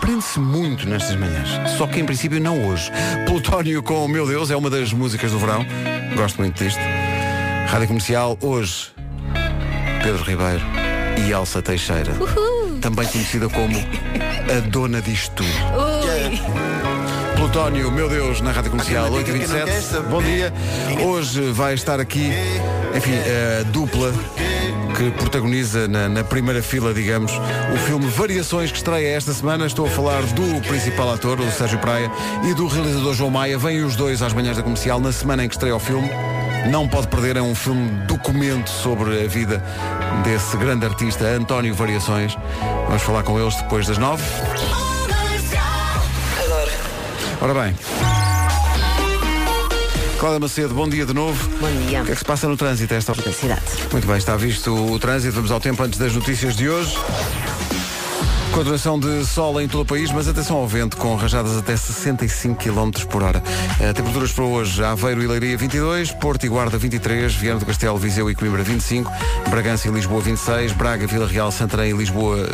Prende-se 0.01 0.39
muito 0.39 0.87
nestas 0.87 1.15
manhãs. 1.15 1.71
Só 1.77 1.85
que 1.87 1.99
em 1.99 2.05
princípio 2.05 2.39
não 2.39 2.65
hoje. 2.67 2.89
Plutónio 3.25 3.83
com 3.83 4.05
o 4.05 4.07
Meu 4.07 4.25
Deus 4.27 4.49
é 4.49 4.55
uma 4.55 4.69
das 4.69 4.93
músicas 4.93 5.31
do 5.31 5.39
verão. 5.39 5.65
Gosto 6.15 6.37
muito 6.37 6.63
disto. 6.63 6.79
Rádio 7.67 7.87
Comercial, 7.87 8.37
hoje, 8.41 8.87
Pedro 10.01 10.23
Ribeiro 10.23 10.61
e 11.17 11.31
Elsa 11.31 11.61
Teixeira. 11.61 12.13
Também 12.81 13.07
conhecida 13.07 13.49
como 13.49 13.77
a 13.77 14.59
dona 14.67 15.01
disto 15.01 15.35
tudo. 15.35 15.49
Plutónio, 17.35 17.91
meu 17.91 18.09
Deus, 18.09 18.41
na 18.41 18.51
Rádio 18.51 18.71
Comercial 18.71 19.11
8h27. 19.11 20.01
Bom 20.09 20.21
dia. 20.21 20.53
Hoje 21.03 21.51
vai 21.51 21.73
estar 21.73 21.99
aqui, 21.99 22.31
enfim, 22.95 23.13
a 23.59 23.63
dupla 23.63 24.13
que 24.97 25.11
protagoniza 25.11 25.87
na, 25.87 26.09
na 26.09 26.23
primeira 26.23 26.63
fila, 26.63 26.93
digamos, 26.93 27.31
o 27.73 27.77
filme 27.85 28.07
Variações 28.07 28.71
que 28.71 28.77
estreia 28.77 29.15
esta 29.15 29.31
semana. 29.33 29.67
Estou 29.67 29.85
a 29.85 29.89
falar 29.89 30.23
do 30.23 30.61
principal 30.67 31.13
ator, 31.13 31.39
o 31.39 31.51
Sérgio 31.51 31.77
Praia, 31.79 32.11
e 32.43 32.53
do 32.53 32.67
realizador 32.67 33.13
João 33.13 33.29
Maia. 33.29 33.57
Vêm 33.57 33.83
os 33.83 33.95
dois 33.95 34.21
às 34.21 34.33
manhãs 34.33 34.57
da 34.57 34.63
comercial 34.63 34.99
na 34.99 35.11
semana 35.11 35.45
em 35.45 35.47
que 35.47 35.55
estreia 35.55 35.75
o 35.75 35.79
filme. 35.79 36.09
Não 36.67 36.87
pode 36.87 37.07
perder, 37.07 37.37
é 37.37 37.41
um 37.41 37.55
filme 37.55 37.89
documento 38.05 38.69
sobre 38.69 39.23
a 39.23 39.27
vida 39.27 39.63
desse 40.23 40.57
grande 40.57 40.85
artista, 40.85 41.25
António 41.25 41.73
Variações. 41.73 42.37
Vamos 42.87 43.01
falar 43.01 43.23
com 43.23 43.39
eles 43.39 43.55
depois 43.55 43.87
das 43.87 43.97
nove. 43.97 44.23
Adoro. 46.43 46.71
Ora 47.41 47.53
bem. 47.53 47.75
Cláudia 50.19 50.39
Macedo, 50.39 50.73
bom 50.73 50.89
dia 50.89 51.05
de 51.05 51.13
novo. 51.13 51.49
Bom 51.59 51.71
dia. 51.87 52.01
O 52.01 52.05
que 52.05 52.11
é 52.11 52.13
que 52.13 52.19
se 52.19 52.25
passa 52.25 52.47
no 52.47 52.57
trânsito 52.57 52.93
a 52.93 52.97
esta 52.97 53.11
hora? 53.11 53.31
cidade. 53.31 53.61
Muito 53.91 54.07
bem, 54.07 54.17
está 54.17 54.35
visto 54.35 54.73
o 54.73 54.99
trânsito. 54.99 55.35
Vamos 55.35 55.51
ao 55.51 55.59
tempo 55.59 55.81
antes 55.83 55.99
das 55.99 56.13
notícias 56.13 56.55
de 56.55 56.69
hoje. 56.69 56.97
Continuação 58.51 58.99
de 58.99 59.25
sol 59.25 59.61
em 59.61 59.67
todo 59.67 59.81
o 59.81 59.85
país, 59.85 60.11
mas 60.11 60.27
atenção 60.27 60.57
ao 60.57 60.67
vento, 60.67 60.97
com 60.97 61.15
rajadas 61.15 61.55
até 61.57 61.77
65 61.77 62.55
km 62.55 63.05
por 63.09 63.21
hora. 63.21 63.41
Eh, 63.79 63.93
temperaturas 63.93 64.31
para 64.31 64.43
hoje, 64.43 64.83
Aveiro 64.83 65.21
e 65.21 65.27
Leiria 65.27 65.57
22, 65.57 66.11
Porto 66.11 66.45
e 66.45 66.49
Guarda 66.49 66.77
23, 66.77 67.33
Viana 67.35 67.59
do 67.59 67.65
Castelo, 67.65 67.97
Viseu 67.97 68.29
e 68.29 68.35
Coimbra 68.35 68.63
25, 68.63 69.11
Bragança 69.49 69.87
e 69.87 69.91
Lisboa 69.91 70.21
26, 70.21 70.71
Braga, 70.73 71.05
Vila 71.05 71.27
Real, 71.27 71.51
Santarém 71.51 71.91
e 71.91 71.97
Lisboa, 71.97 72.47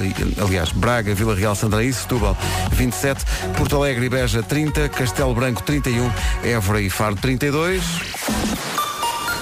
aliás, 0.43 0.71
Braga, 0.71 1.15
Vila 1.15 1.35
Real, 1.35 1.55
Santarém 1.55 1.89
e 1.89 1.93
Setúbal 1.93 2.37
27, 2.71 3.23
Porto 3.57 3.77
Alegre 3.77 4.05
e 4.05 4.09
Beja 4.09 4.43
30, 4.43 4.89
Castelo 4.89 5.33
Branco 5.33 5.63
31, 5.63 6.11
Évora 6.43 6.81
e 6.81 6.89
Faro 6.89 7.15
32. 7.15 7.81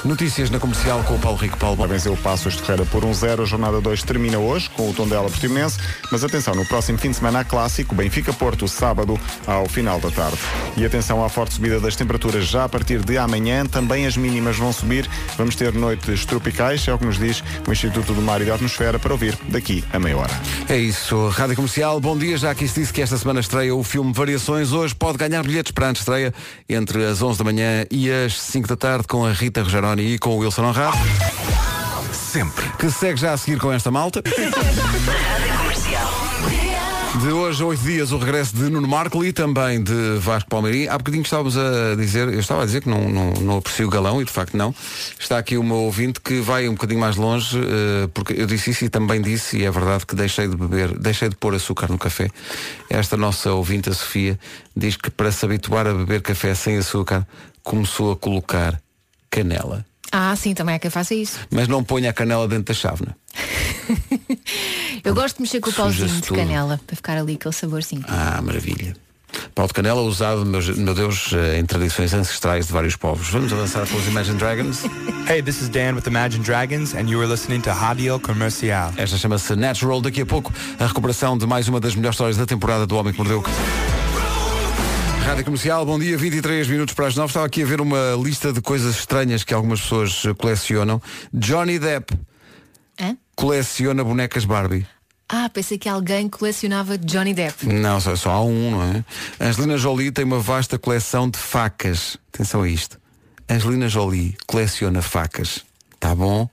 Notícias 0.03 0.49
na 0.49 0.59
comercial 0.59 1.03
com 1.03 1.13
o 1.13 1.19
Paulo 1.19 1.37
Rico 1.37 1.57
Paulo. 1.57 1.87
Venceu 1.87 2.13
o 2.13 2.17
Passos 2.17 2.55
de 2.55 2.61
Ferreira 2.61 2.85
por 2.85 3.03
1-0. 3.03 3.43
a 3.43 3.45
jornada 3.45 3.79
2 3.79 4.01
termina 4.01 4.39
hoje 4.39 4.67
com 4.71 4.89
o 4.89 4.93
Tondela 4.93 5.29
Portimonense. 5.29 5.77
Mas 6.11 6.23
atenção, 6.23 6.55
no 6.55 6.65
próximo 6.65 6.97
fim 6.97 7.11
de 7.11 7.17
semana 7.17 7.41
há 7.41 7.43
clássico 7.43 7.93
Benfica-Porto, 7.93 8.67
sábado, 8.67 9.19
ao 9.45 9.67
final 9.67 9.99
da 9.99 10.09
tarde. 10.09 10.39
E 10.75 10.83
atenção 10.83 11.23
à 11.23 11.29
forte 11.29 11.53
subida 11.53 11.79
das 11.79 11.95
temperaturas 11.95 12.47
já 12.47 12.63
a 12.63 12.69
partir 12.69 13.05
de 13.05 13.15
amanhã. 13.15 13.63
Também 13.63 14.07
as 14.07 14.17
mínimas 14.17 14.57
vão 14.57 14.73
subir. 14.73 15.07
Vamos 15.37 15.55
ter 15.55 15.71
noites 15.71 16.25
tropicais, 16.25 16.87
é 16.87 16.93
o 16.93 16.97
que 16.97 17.05
nos 17.05 17.19
diz 17.19 17.43
o 17.67 17.71
Instituto 17.71 18.11
do 18.15 18.23
Mar 18.23 18.41
e 18.41 18.45
da 18.45 18.55
Atmosfera, 18.55 18.97
para 18.97 19.13
ouvir 19.13 19.37
daqui 19.49 19.83
a 19.93 19.99
meia 19.99 20.17
hora. 20.17 20.33
É 20.67 20.77
isso, 20.77 21.27
Rádio 21.29 21.55
Comercial, 21.55 21.99
bom 21.99 22.17
dia. 22.17 22.39
Já 22.39 22.49
aqui 22.49 22.67
se 22.67 22.79
disse 22.79 22.91
que 22.91 23.03
esta 23.03 23.17
semana 23.19 23.39
estreia 23.39 23.75
o 23.75 23.83
filme 23.83 24.11
Variações. 24.11 24.71
Hoje 24.71 24.95
pode 24.95 25.19
ganhar 25.19 25.43
bilhetes 25.43 25.71
para 25.71 25.89
a 25.89 25.91
estreia 25.91 26.33
entre 26.67 27.05
as 27.05 27.21
11 27.21 27.37
da 27.37 27.43
manhã 27.43 27.85
e 27.91 28.09
as 28.09 28.41
5 28.41 28.67
da 28.67 28.75
tarde 28.75 29.07
com 29.07 29.23
a 29.23 29.31
Rita 29.31 29.63
Rogeroni 29.91 30.13
e 30.13 30.19
com 30.19 30.31
o 30.31 30.37
Wilson 30.37 30.63
Honrado. 30.63 30.97
Sempre. 32.13 32.65
Que 32.77 32.89
segue 32.89 33.19
já 33.19 33.33
a 33.33 33.37
seguir 33.37 33.59
com 33.59 33.71
esta 33.71 33.91
malta. 33.91 34.21
De 37.21 37.27
hoje 37.27 37.61
a 37.61 37.65
oito 37.65 37.83
dias 37.83 38.11
o 38.11 38.17
regresso 38.17 38.55
de 38.55 38.69
Nuno 38.69 38.87
Marco 38.87 39.23
e 39.23 39.33
também 39.33 39.83
de 39.83 40.17
Vasco 40.19 40.49
Palmeirim. 40.49 40.87
Há 40.87 40.97
bocadinho 40.97 41.23
estávamos 41.23 41.57
a 41.57 41.95
dizer, 41.95 42.29
eu 42.29 42.39
estava 42.39 42.63
a 42.63 42.65
dizer 42.65 42.81
que 42.81 42.89
não, 42.89 43.09
não, 43.09 43.33
não 43.33 43.57
aprecio 43.57 43.85
o 43.85 43.89
galão 43.89 44.21
e 44.21 44.25
de 44.25 44.31
facto 44.31 44.55
não. 44.55 44.73
Está 45.19 45.37
aqui 45.37 45.57
o 45.57 45.63
meu 45.63 45.75
ouvinte 45.75 46.19
que 46.21 46.39
vai 46.39 46.67
um 46.67 46.73
bocadinho 46.73 46.99
mais 46.99 47.17
longe, 47.17 47.59
eh, 47.59 48.09
porque 48.13 48.33
eu 48.33 48.47
disse 48.47 48.71
isso 48.71 48.85
e 48.85 48.89
também 48.89 49.21
disse, 49.21 49.57
e 49.57 49.65
é 49.65 49.71
verdade 49.71 50.05
que 50.05 50.15
deixei 50.15 50.47
de 50.47 50.55
beber, 50.55 50.97
deixei 50.97 51.29
de 51.29 51.35
pôr 51.35 51.53
açúcar 51.53 51.89
no 51.89 51.97
café. 51.97 52.29
Esta 52.89 53.17
nossa 53.17 53.51
ouvinte, 53.51 53.89
a 53.89 53.93
Sofia, 53.93 54.39
diz 54.75 54.95
que 54.95 55.11
para 55.11 55.31
se 55.31 55.45
habituar 55.45 55.85
a 55.85 55.93
beber 55.93 56.21
café 56.21 56.55
sem 56.55 56.77
açúcar, 56.77 57.27
começou 57.61 58.13
a 58.13 58.15
colocar 58.15 58.81
canela. 59.31 59.85
Ah, 60.11 60.35
sim, 60.35 60.53
também 60.53 60.75
é 60.75 60.79
que 60.79 60.87
eu 60.87 60.91
faço 60.91 61.13
isso. 61.13 61.39
Mas 61.49 61.69
não 61.69 61.83
ponha 61.83 62.09
a 62.09 62.13
canela 62.13 62.45
dentro 62.47 62.65
da 62.65 62.73
chávena. 62.73 63.15
Eu 65.03 65.15
gosto 65.15 65.37
de 65.37 65.43
mexer 65.43 65.59
com 65.61 65.69
o 65.69 65.73
pauzinho 65.73 66.07
de 66.09 66.21
tudo. 66.21 66.35
canela, 66.35 66.79
para 66.85 66.95
ficar 66.95 67.17
ali 67.17 67.35
aquele 67.35 67.53
saborzinho. 67.53 68.03
Ah, 68.07 68.41
maravilha. 68.41 68.95
Pau 69.55 69.65
de 69.65 69.73
canela 69.73 70.01
usado, 70.01 70.45
meu, 70.45 70.61
meu 70.75 70.93
Deus, 70.93 71.31
eh, 71.33 71.57
em 71.57 71.65
tradições 71.65 72.13
ancestrais 72.13 72.67
de 72.67 72.73
vários 72.73 72.97
povos. 72.97 73.29
Vamos 73.29 73.51
avançar 73.53 73.87
com 73.87 73.95
os 73.95 74.05
Imagine 74.05 74.37
Dragons. 74.37 74.83
Hey, 75.27 75.41
this 75.41 75.61
is 75.61 75.69
Dan 75.69 75.93
with 75.95 76.07
Imagine 76.07 76.43
Dragons, 76.43 76.93
and 76.93 77.07
you 77.07 77.21
are 77.21 77.27
listening 77.29 77.61
to 77.61 77.69
Radio 77.71 78.19
Comercial. 78.19 78.91
Esta 78.97 79.17
chama-se 79.17 79.55
Natural. 79.55 80.01
Daqui 80.01 80.21
a 80.21 80.25
pouco, 80.25 80.51
a 80.77 80.85
recuperação 80.85 81.37
de 81.37 81.47
mais 81.47 81.69
uma 81.69 81.79
das 81.79 81.95
melhores 81.95 82.15
histórias 82.15 82.35
da 82.37 82.45
temporada 82.45 82.85
do 82.85 82.97
Homem 82.97 83.13
que 83.13 83.19
Mordeu. 83.19 83.41
Rádio 85.31 85.45
Comercial, 85.45 85.85
bom 85.85 85.97
dia, 85.97 86.17
23 86.17 86.67
minutos 86.67 86.93
para 86.93 87.07
as 87.07 87.15
9. 87.15 87.29
Estava 87.29 87.45
aqui 87.45 87.63
a 87.63 87.65
ver 87.65 87.79
uma 87.79 88.19
lista 88.21 88.51
de 88.51 88.59
coisas 88.59 88.97
estranhas 88.97 89.45
que 89.45 89.53
algumas 89.53 89.79
pessoas 89.79 90.23
colecionam. 90.37 91.01
Johnny 91.33 91.79
Depp 91.79 92.13
Hã? 92.99 93.15
coleciona 93.33 94.03
bonecas 94.03 94.43
Barbie. 94.43 94.85
Ah, 95.29 95.49
pensei 95.49 95.77
que 95.77 95.87
alguém 95.87 96.27
colecionava 96.27 96.97
Johnny 96.97 97.33
Depp. 97.33 97.65
Não, 97.65 98.01
só, 98.01 98.13
só 98.17 98.29
há 98.31 98.43
um, 98.43 98.71
não 98.71 98.83
é? 98.83 99.05
Angelina 99.39 99.77
Jolie 99.77 100.11
tem 100.11 100.25
uma 100.25 100.41
vasta 100.41 100.77
coleção 100.77 101.29
de 101.29 101.39
facas. 101.39 102.17
Atenção 102.33 102.63
a 102.63 102.67
isto. 102.67 102.99
Angelina 103.49 103.87
Jolie 103.87 104.35
coleciona 104.45 105.01
facas. 105.01 105.63
Tá 105.97 106.13
bom? 106.13 106.49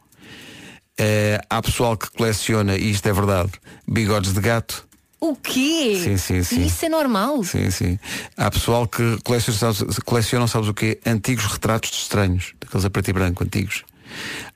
Eh, 0.97 1.41
há 1.51 1.61
pessoal 1.61 1.97
que 1.97 2.09
coleciona, 2.12 2.77
e 2.77 2.93
isto 2.93 3.09
é 3.09 3.12
verdade, 3.12 3.51
bigodes 3.88 4.33
de 4.33 4.41
gato. 4.41 4.88
O 5.21 5.35
quê? 5.35 6.01
Sim, 6.03 6.17
sim, 6.17 6.43
sim. 6.45 6.65
Isso 6.65 6.87
é 6.87 6.89
normal. 6.89 7.43
Sim, 7.43 7.71
sim. 7.71 7.99
Há 8.37 8.51
pessoal 8.51 8.87
que 8.87 9.19
coleciona, 9.25 9.59
sabes, 9.59 9.99
colecionam, 10.01 10.47
sabes 10.47 10.69
o 10.69 10.75
quê? 10.75 11.01
Antigos 11.05 11.45
retratos 11.45 11.91
de 11.91 11.97
estranhos. 11.97 12.55
Daqueles 12.61 12.85
a 12.85 12.91
preto 12.91 13.09
e 13.09 13.13
branco, 13.13 13.43
antigos. 13.43 13.85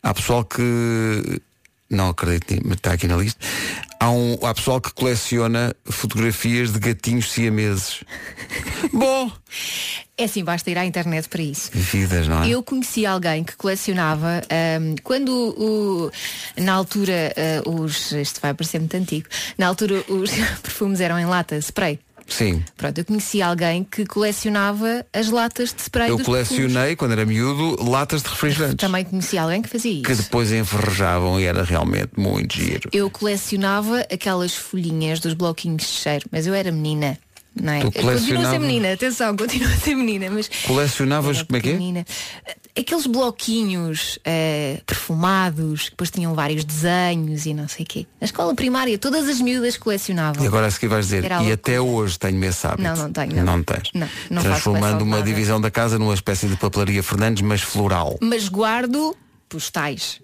Há 0.02 0.14
pessoal 0.14 0.44
que. 0.44 1.40
Não 1.90 2.08
acredito, 2.08 2.58
mas 2.64 2.76
está 2.76 2.92
aqui 2.92 3.06
na 3.06 3.16
lista. 3.16 3.44
Há, 4.02 4.10
um, 4.10 4.36
há 4.42 4.52
pessoal 4.52 4.80
que 4.80 4.92
coleciona 4.92 5.72
fotografias 5.84 6.72
de 6.72 6.80
gatinhos 6.80 7.30
siameses. 7.30 8.02
Bom, 8.92 9.30
É 10.18 10.24
assim, 10.24 10.42
basta 10.42 10.68
ir 10.72 10.76
à 10.76 10.84
internet 10.84 11.28
para 11.28 11.40
isso. 11.40 11.70
vidas, 11.72 12.26
não 12.26 12.42
é? 12.42 12.48
Eu 12.48 12.64
conheci 12.64 13.06
alguém 13.06 13.44
que 13.44 13.54
colecionava 13.56 14.42
ahm, 14.50 14.96
quando 15.04 15.30
o, 15.30 16.10
na 16.60 16.72
altura 16.72 17.32
ah, 17.36 17.68
os 17.70 18.10
isto 18.10 18.40
vai 18.40 18.52
parecer 18.52 18.80
muito 18.80 18.96
antigo 18.96 19.28
na 19.56 19.68
altura 19.68 20.04
os 20.08 20.30
perfumes 20.60 21.00
eram 21.00 21.16
em 21.16 21.24
lata 21.24 21.56
spray 21.58 22.00
Sim. 22.36 22.62
pronto 22.76 22.98
eu 22.98 23.04
conheci 23.04 23.42
alguém 23.42 23.84
que 23.84 24.04
colecionava 24.06 25.04
as 25.12 25.28
latas 25.30 25.72
de 25.74 25.82
spray 25.82 26.08
Eu 26.08 26.18
colecionei, 26.18 26.96
quando 26.96 27.12
era 27.12 27.24
miúdo, 27.26 27.82
latas 27.84 28.22
de 28.22 28.28
refrigerantes. 28.28 28.76
também 28.76 29.04
conheci 29.04 29.36
alguém 29.38 29.60
que 29.62 29.68
fazia 29.68 29.92
isso 29.92 30.02
Que 30.02 30.14
depois 30.14 30.50
enferrujavam 30.52 31.38
e 31.40 31.44
era 31.44 31.62
realmente 31.62 32.10
muito 32.16 32.54
giro. 32.56 32.88
eu 32.92 33.10
colecionava 33.10 34.00
aquelas 34.12 34.54
folhinhas 34.54 35.20
dos 35.20 35.34
bloquinhos 35.34 35.82
de 35.82 35.88
cheiro 35.88 36.26
mas 36.30 36.46
eu 36.46 36.54
era 36.54 36.70
menina 36.72 37.18
não 37.60 37.72
é? 37.72 37.80
Tu 37.80 37.86
Eu 37.86 37.92
Continuo 37.92 38.46
a 38.46 38.50
ser 38.50 38.58
menina, 38.58 38.92
atenção, 38.92 39.36
continuo 39.36 39.68
a 39.68 39.76
ser 39.76 39.94
menina, 39.94 40.30
mas 40.30 40.48
Colecionavas, 40.66 41.42
como 41.42 41.56
é 41.56 41.60
que 41.60 41.70
é? 41.70 42.04
Aqueles 42.80 43.06
bloquinhos 43.06 44.18
eh, 44.24 44.80
perfumados, 44.86 45.84
que 45.84 45.90
depois 45.90 46.10
tinham 46.10 46.34
vários 46.34 46.64
desenhos 46.64 47.44
e 47.44 47.52
não 47.52 47.68
sei 47.68 47.84
o 47.84 47.88
quê. 47.88 48.06
Na 48.18 48.24
escola 48.24 48.54
primária, 48.54 48.96
todas 48.96 49.28
as 49.28 49.40
miúdas 49.40 49.76
colecionavam. 49.76 50.42
E 50.42 50.46
agora 50.46 50.66
a 50.66 50.70
seguir 50.70 50.88
vais 50.88 51.04
dizer, 51.06 51.24
Era 51.24 51.42
e 51.42 51.52
até 51.52 51.78
hoje 51.78 52.18
tenho 52.18 52.42
esse 52.44 52.66
hábito. 52.66 52.82
Não, 52.82 52.96
não 52.96 53.12
tenho, 53.12 53.36
não. 53.36 53.44
Não 53.44 53.62
tens. 53.62 53.90
Não, 53.92 54.08
não 54.30 54.42
Transformando 54.42 55.02
uma 55.02 55.18
nada. 55.18 55.28
divisão 55.28 55.60
da 55.60 55.70
casa 55.70 55.98
numa 55.98 56.14
espécie 56.14 56.46
de 56.46 56.56
papelaria 56.56 57.02
Fernandes, 57.02 57.42
mas 57.42 57.60
floral. 57.60 58.16
Mas 58.22 58.48
guardo 58.48 59.14
postais. 59.50 60.20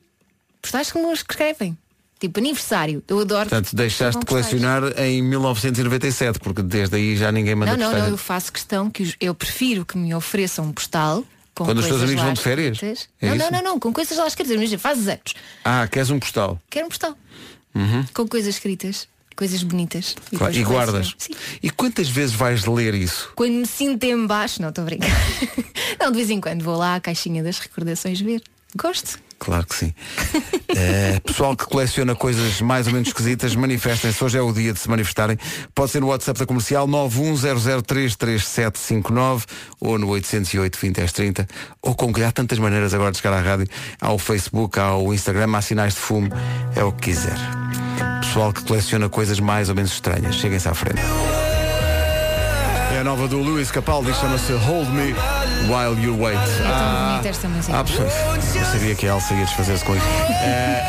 Postais 0.62 0.90
como 0.90 1.12
os 1.12 1.22
que 1.22 1.34
escrevem. 1.34 1.76
Tipo 2.18 2.40
aniversário. 2.40 3.02
Eu 3.07 3.20
adoro. 3.20 3.48
Portanto, 3.48 3.76
deixaste 3.76 4.18
de 4.20 4.26
colecionar 4.26 4.83
em 4.98 5.22
1997, 5.22 6.40
porque 6.40 6.62
desde 6.62 6.96
aí 6.96 7.16
já 7.16 7.31
ninguém 7.31 7.54
manda 7.54 7.72
Não, 7.72 7.78
não, 7.78 7.85
postais. 7.87 8.04
não, 8.04 8.11
eu 8.11 8.18
faço 8.18 8.52
questão 8.52 8.90
que 8.90 9.02
os- 9.04 9.16
eu 9.20 9.35
prefiro 9.35 9.85
que 9.87 9.96
me 9.96 10.12
ofereçam 10.14 10.64
um 10.64 10.72
postal 10.72 11.24
com 11.54 11.64
Quando 11.64 11.78
os 11.78 11.87
teus 11.87 12.02
amigos 12.02 12.22
vão 12.22 12.33
de 12.33 12.40
férias? 12.40 12.83
É 12.83 12.94
não, 13.28 13.37
não, 13.37 13.50
não, 13.50 13.62
não, 13.62 13.81
com 13.81 13.92
coisas 13.92 14.16
lá 14.18 14.26
escritas. 14.26 14.52
Imagina, 14.52 14.78
fazes 14.78 15.07
anos. 15.07 15.35
Ah, 15.64 15.87
queres 15.87 16.11
um 16.11 16.18
postal? 16.18 16.61
Quero 16.68 16.87
um 16.87 16.88
postal. 16.88 17.16
Uhum. 17.74 18.04
Com 18.12 18.26
coisas 18.26 18.54
escritas. 18.54 19.07
Coisas 19.37 19.62
bonitas. 19.62 20.16
Claro, 20.37 20.52
depois 20.52 20.57
E 20.57 20.64
guardas. 20.64 21.16
E 21.62 21.70
quantas 21.70 22.09
vezes 22.09 22.35
vais 22.35 22.64
ler 22.64 22.92
isso? 22.94 23.31
Quando 23.37 23.52
me 23.52 23.66
sinto 23.66 24.02
em 24.02 24.26
baixo, 24.26 24.61
não 24.61 24.70
estou 24.70 24.83
a 24.83 24.85
brincar. 24.87 25.09
não, 26.00 26.11
de 26.11 26.16
vez 26.16 26.31
em 26.31 26.40
quando 26.40 26.62
vou 26.64 26.76
lá 26.76 26.96
à 26.96 27.00
caixinha 27.00 27.40
das 27.44 27.61
recordações 27.61 28.20
ver. 28.20 28.42
Gosto. 28.76 29.16
Claro 29.38 29.66
que 29.66 29.74
sim. 29.74 29.94
Eh, 30.81 31.18
pessoal 31.24 31.57
que 31.57 31.64
coleciona 31.64 32.14
coisas 32.14 32.61
mais 32.61 32.87
ou 32.87 32.92
menos 32.92 33.09
esquisitas, 33.09 33.57
manifestem-se. 33.57 34.22
Hoje 34.22 34.37
é 34.37 34.42
o 34.42 34.53
dia 34.53 34.70
de 34.72 34.79
se 34.79 34.87
manifestarem. 34.88 35.38
Pode 35.74 35.90
ser 35.90 36.01
no 36.01 36.09
WhatsApp 36.09 36.38
da 36.38 36.44
comercial 36.44 36.87
910033759 36.87 39.44
ou 39.81 39.98
no 39.98 40.09
808 40.09 40.79
2030 40.79 41.48
ou 41.83 41.94
como 41.94 42.12
que 42.12 42.22
há 42.22 42.31
tantas 42.31 42.59
maneiras 42.59 42.92
agora 42.92 43.11
de 43.11 43.16
chegar 43.16 43.33
à 43.33 43.40
rádio. 43.40 43.66
Há 43.98 44.12
o 44.12 44.18
Facebook, 44.18 44.79
há 44.79 44.94
o 44.94 45.14
Instagram, 45.14 45.57
há 45.57 45.62
sinais 45.62 45.94
de 45.94 46.01
fumo. 46.01 46.29
É 46.77 46.85
o 46.85 46.92
que 46.92 47.11
quiser. 47.11 47.38
Pessoal 48.20 48.53
que 48.53 48.62
coleciona 48.62 49.09
coisas 49.09 49.40
mais 49.40 49.70
ou 49.70 49.74
menos 49.74 49.92
estranhas. 49.92 50.35
Cheguem-se 50.37 50.68
à 50.68 50.74
frente. 50.74 51.01
É 52.98 53.00
a 53.00 53.04
nova 53.04 53.28
do 53.28 53.38
Luís 53.38 53.70
Capaldi, 53.70 54.12
chama-se 54.12 54.52
Hold 54.54 54.88
Me. 54.88 55.14
While 55.68 56.04
You 56.04 56.20
Wait. 56.20 56.37
É 56.37 56.62
tão 56.62 56.66
Ah, 56.72 57.08
bonita 57.12 57.28
esta 57.28 57.48
música. 57.48 57.72
ah, 57.78 57.84
eu 58.58 58.64
sabia 58.64 58.94
que 58.96 59.06
a 59.06 59.14
Elsa 59.14 59.34
ia 59.34 59.44
desfazer-se 59.44 59.84
com 59.84 59.94
isso. 59.94 60.04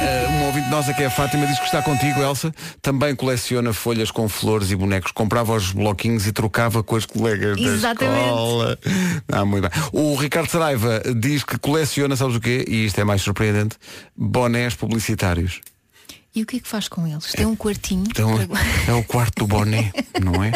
Eh, 0.01 0.25
uma 0.29 0.45
ouvinte 0.47 0.69
nossa 0.69 0.91
que 0.91 1.03
é 1.03 1.05
a 1.05 1.09
Fátima 1.11 1.45
diz 1.45 1.59
que 1.59 1.65
está 1.65 1.83
contigo, 1.83 2.19
Elsa. 2.19 2.51
Também 2.81 3.15
coleciona 3.15 3.73
folhas 3.73 4.09
com 4.09 4.27
flores 4.27 4.71
e 4.71 4.75
bonecos. 4.75 5.11
Comprava 5.11 5.53
os 5.53 5.71
bloquinhos 5.71 6.25
e 6.25 6.31
trocava 6.31 6.81
com 6.81 6.95
as 6.95 7.05
colegas 7.05 7.61
da 7.61 7.67
Exatamente. 7.69 8.17
escola. 8.25 8.79
Ah, 9.31 9.45
muito 9.45 9.69
bem. 9.69 9.81
O 9.93 10.15
Ricardo 10.15 10.49
Saraiva 10.49 11.03
diz 11.15 11.43
que 11.43 11.59
coleciona, 11.59 12.15
sabes 12.15 12.35
o 12.37 12.39
quê? 12.39 12.65
E 12.67 12.85
isto 12.85 12.99
é 12.99 13.03
mais 13.03 13.21
surpreendente, 13.21 13.75
bonés 14.17 14.73
publicitários. 14.73 15.61
E 16.35 16.43
o 16.43 16.45
que 16.45 16.57
é 16.57 16.59
que 16.59 16.67
faz 16.67 16.87
com 16.87 17.07
eles? 17.07 17.31
Tem 17.31 17.45
um 17.45 17.55
quartinho. 17.55 18.03
Então, 18.07 18.29
é 18.87 18.93
o 18.93 19.03
quarto 19.03 19.39
do 19.39 19.47
boné, 19.47 19.91
não 20.21 20.43
é? 20.43 20.51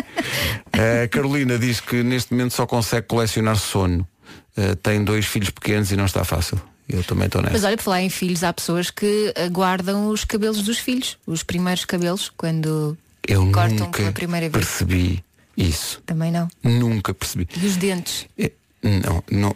A 1.03 1.07
Carolina 1.07 1.57
diz 1.57 1.79
que 1.79 2.03
neste 2.03 2.31
momento 2.31 2.53
só 2.53 2.65
consegue 2.65 3.07
colecionar 3.07 3.57
sono. 3.57 4.07
Eh, 4.55 4.75
tem 4.75 5.03
dois 5.03 5.25
filhos 5.25 5.49
pequenos 5.49 5.91
e 5.91 5.95
não 5.95 6.05
está 6.05 6.23
fácil. 6.23 6.61
Eu 6.87 7.03
também 7.03 7.25
estou 7.25 7.41
nessa. 7.41 7.53
Mas 7.53 7.63
olha, 7.63 7.75
por 7.77 7.83
falar 7.83 8.01
em 8.01 8.09
filhos, 8.09 8.43
há 8.43 8.53
pessoas 8.53 8.91
que 8.91 9.33
eh, 9.35 9.49
guardam 9.49 10.09
os 10.09 10.23
cabelos 10.23 10.61
dos 10.63 10.77
filhos, 10.77 11.17
os 11.25 11.41
primeiros 11.41 11.85
cabelos, 11.85 12.31
quando 12.37 12.95
Eu 13.27 13.51
cortam 13.51 13.89
pela 13.89 14.11
primeira 14.11 14.49
vez. 14.49 14.63
percebi 14.65 15.23
isso. 15.57 16.01
Também 16.05 16.31
não. 16.31 16.47
Nunca 16.63 17.13
percebi. 17.13 17.47
E 17.59 17.65
os 17.65 17.77
dentes. 17.77 18.27
É- 18.37 18.51
não, 18.83 19.23
não. 19.31 19.55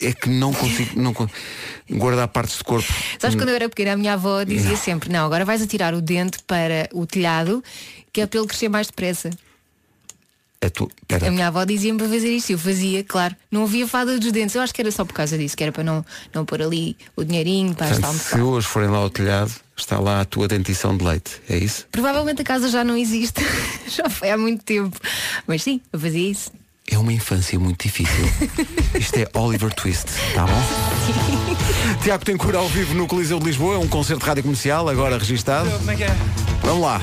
É 0.00 0.12
que 0.12 0.28
não 0.28 0.52
consigo 0.52 1.00
não, 1.00 1.14
guardar 1.90 2.28
partes 2.28 2.58
de 2.58 2.64
corpo. 2.64 2.92
Sabes 3.18 3.36
quando 3.36 3.48
eu 3.48 3.54
era 3.54 3.68
pequena, 3.68 3.92
a 3.92 3.96
minha 3.96 4.14
avó 4.14 4.42
dizia 4.42 4.76
sempre, 4.76 5.08
não, 5.08 5.24
agora 5.24 5.44
vais 5.44 5.62
atirar 5.62 5.94
o 5.94 6.02
dente 6.02 6.38
para 6.46 6.88
o 6.92 7.06
telhado, 7.06 7.62
que 8.12 8.20
é 8.20 8.26
para 8.26 8.38
ele 8.38 8.48
crescer 8.48 8.68
mais 8.68 8.88
depressa. 8.88 9.30
É 10.64 10.70
tu. 10.70 10.90
A 11.10 11.30
minha 11.30 11.48
avó 11.48 11.62
dizia-me 11.64 11.98
para 11.98 12.08
fazer 12.08 12.34
isso, 12.34 12.52
eu 12.52 12.58
fazia, 12.58 13.04
claro. 13.04 13.36
Não 13.50 13.64
havia 13.64 13.86
fada 13.86 14.18
dos 14.18 14.32
dentes, 14.32 14.54
eu 14.54 14.62
acho 14.62 14.72
que 14.72 14.80
era 14.80 14.90
só 14.90 15.04
por 15.04 15.12
causa 15.12 15.36
disso, 15.36 15.54
que 15.54 15.62
era 15.62 15.70
para 15.70 15.84
não, 15.84 16.04
não 16.32 16.46
pôr 16.46 16.62
ali 16.62 16.96
o 17.14 17.22
dinheirinho 17.22 17.74
para 17.74 17.90
estar 17.90 18.08
Portanto, 18.08 18.32
um 18.32 18.36
se 18.36 18.40
hoje 18.40 18.66
forem 18.66 18.88
lá 18.88 18.96
ao 18.96 19.10
telhado, 19.10 19.52
está 19.76 20.00
lá 20.00 20.22
a 20.22 20.24
tua 20.24 20.48
dentição 20.48 20.96
de 20.96 21.04
leite. 21.04 21.42
É 21.50 21.58
isso? 21.58 21.86
Provavelmente 21.92 22.40
a 22.40 22.44
casa 22.44 22.70
já 22.70 22.82
não 22.82 22.96
existe, 22.96 23.42
já 23.88 24.08
foi 24.08 24.30
há 24.30 24.38
muito 24.38 24.64
tempo. 24.64 24.98
Mas 25.46 25.62
sim, 25.62 25.82
eu 25.92 26.00
fazia 26.00 26.30
isso. 26.30 26.50
É 26.90 26.98
uma 26.98 27.12
infância 27.12 27.58
muito 27.58 27.82
difícil. 27.82 28.24
Isto 28.94 29.16
é 29.18 29.28
Oliver 29.34 29.72
Twist, 29.72 30.06
tá 30.34 30.46
bom? 30.46 30.62
Tiago 32.02 32.24
tem 32.24 32.36
cura 32.36 32.58
ao 32.58 32.68
vivo 32.68 32.94
no 32.94 33.06
Coliseu 33.06 33.38
de 33.38 33.46
Lisboa, 33.46 33.76
é 33.76 33.78
um 33.78 33.88
concerto 33.88 34.22
de 34.22 34.28
rádio 34.28 34.42
comercial, 34.42 34.88
agora 34.88 35.18
registado. 35.18 35.70
Como 35.70 35.90
é 35.90 35.96
que 35.96 36.04
é? 36.04 36.16
Vamos 36.62 36.82
lá. 36.82 37.00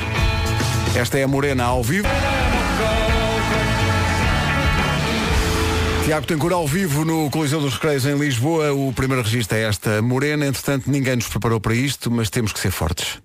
Esta 0.96 1.17
é 1.17 1.24
a 1.24 1.28
Morena 1.28 1.63
ao 1.63 1.84
vivo. 1.84 2.08
Tiago 6.06 6.28
Tencour 6.28 6.52
ao 6.52 6.67
vivo 6.67 7.06
no 7.06 7.30
Coliseu 7.30 7.62
dos 7.62 7.76
Recreios 7.76 8.06
em 8.06 8.17
Lisboa. 8.17 8.74
O 8.74 8.91
primeiro 8.91 9.24
registro 9.24 9.58
é 9.58 9.63
esta 9.63 10.02
Morena. 10.02 10.46
Entretanto, 10.46 10.91
ninguém 10.91 11.15
nos 11.15 11.28
preparou 11.28 11.60
para 11.60 11.74
isto, 11.74 12.12
mas 12.12 12.30
temos 12.30 12.52
que 12.52 12.60
ser 12.60 12.72
fortes. 12.72 13.20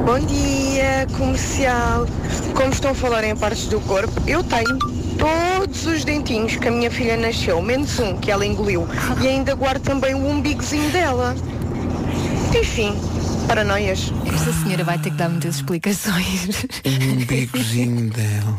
Bom 0.00 0.18
dia, 0.20 1.06
comercial. 1.16 2.06
Como 2.54 2.72
estão 2.72 2.92
a 2.92 2.94
falar 2.94 3.24
em 3.24 3.36
partes 3.36 3.66
do 3.66 3.80
corpo, 3.80 4.12
eu 4.26 4.42
tenho 4.44 4.97
todos 5.18 5.86
os 5.86 6.04
dentinhos 6.04 6.56
que 6.56 6.68
a 6.68 6.70
minha 6.70 6.90
filha 6.90 7.16
nasceu, 7.16 7.60
menos 7.60 7.98
um 7.98 8.16
que 8.16 8.30
ela 8.30 8.46
engoliu. 8.46 8.86
E 9.20 9.26
ainda 9.28 9.54
guardo 9.54 9.82
também 9.82 10.14
o 10.14 10.26
umbigozinho 10.26 10.90
dela. 10.90 11.34
Enfim, 12.58 12.94
paranoias. 13.46 14.10
Esta 14.32 14.52
senhora 14.62 14.84
vai 14.84 14.98
ter 14.98 15.10
que 15.10 15.16
dar 15.16 15.28
muitas 15.28 15.56
explicações. 15.56 16.64
Um 16.86 17.12
umbigozinho 17.22 18.10
dela. 18.10 18.58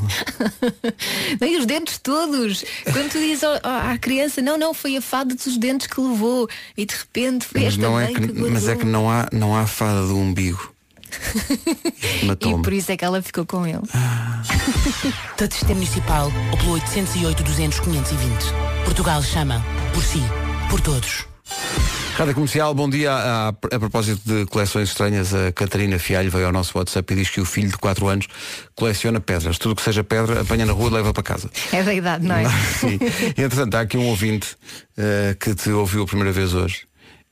Não, 1.39 1.47
e 1.47 1.57
os 1.57 1.65
dentes 1.65 1.97
todos. 1.97 2.63
Quando 2.91 3.11
tu 3.11 3.17
dizes 3.19 3.43
ao- 3.43 3.59
à 3.63 3.97
criança, 3.97 4.41
não, 4.41 4.57
não, 4.57 4.73
foi 4.73 4.97
a 4.97 5.01
fada 5.01 5.33
dos 5.33 5.57
dentes 5.57 5.87
que 5.87 5.99
levou. 5.99 6.47
E 6.77 6.85
de 6.85 6.93
repente 6.95 7.45
foi 7.45 7.61
Mas, 7.61 7.73
esta 7.73 7.81
não 7.81 7.99
é 7.99 8.07
que, 8.07 8.27
que, 8.27 8.33
mas 8.41 8.67
é 8.67 8.75
que 8.75 8.85
não 8.85 9.09
há, 9.09 9.27
não 9.31 9.55
há 9.55 9.65
fada 9.65 10.05
do 10.05 10.17
umbigo. 10.17 10.73
E 12.41 12.61
por 12.61 12.73
isso 12.73 12.91
é 12.91 12.97
que 12.97 13.05
ela 13.05 13.21
ficou 13.21 13.45
com 13.45 13.65
ele. 13.65 13.81
Da 15.37 15.49
Sistema 15.49 15.75
Municipal 15.75 16.31
ou 16.51 16.57
pelo 16.57 16.71
808 16.73 17.43
200 17.43 17.79
520. 17.79 18.45
Portugal 18.85 19.21
chama. 19.23 19.63
Por 19.93 20.03
si. 20.03 20.21
Por 20.69 20.81
todos. 20.81 21.25
Rádio 22.19 22.33
Comercial, 22.33 22.73
bom 22.73 22.89
dia. 22.89 23.13
A, 23.13 23.47
a 23.47 23.53
propósito 23.53 24.21
de 24.25 24.45
coleções 24.47 24.89
estranhas, 24.89 25.33
a 25.33 25.53
Catarina 25.53 25.97
Fialho 25.97 26.29
veio 26.29 26.47
ao 26.47 26.51
nosso 26.51 26.77
WhatsApp 26.77 27.13
e 27.13 27.15
diz 27.15 27.29
que 27.29 27.39
o 27.39 27.45
filho 27.45 27.69
de 27.69 27.77
4 27.77 28.07
anos 28.07 28.27
coleciona 28.75 29.21
pedras. 29.21 29.57
Tudo 29.57 29.75
que 29.75 29.81
seja 29.81 30.03
pedra, 30.03 30.41
apanha 30.41 30.65
na 30.65 30.73
rua 30.73 30.89
e 30.89 30.93
leva 30.95 31.13
para 31.13 31.23
casa. 31.23 31.49
É 31.71 31.81
da 31.81 31.93
idade, 31.93 32.27
não 32.27 32.35
é? 32.35 32.43
Sim. 32.49 32.99
Entretanto, 33.41 33.75
há 33.75 33.81
aqui 33.81 33.97
um 33.97 34.07
ouvinte 34.07 34.57
eh, 34.97 35.35
que 35.39 35.55
te 35.55 35.69
ouviu 35.69 36.03
a 36.03 36.05
primeira 36.05 36.33
vez 36.33 36.53
hoje 36.53 36.87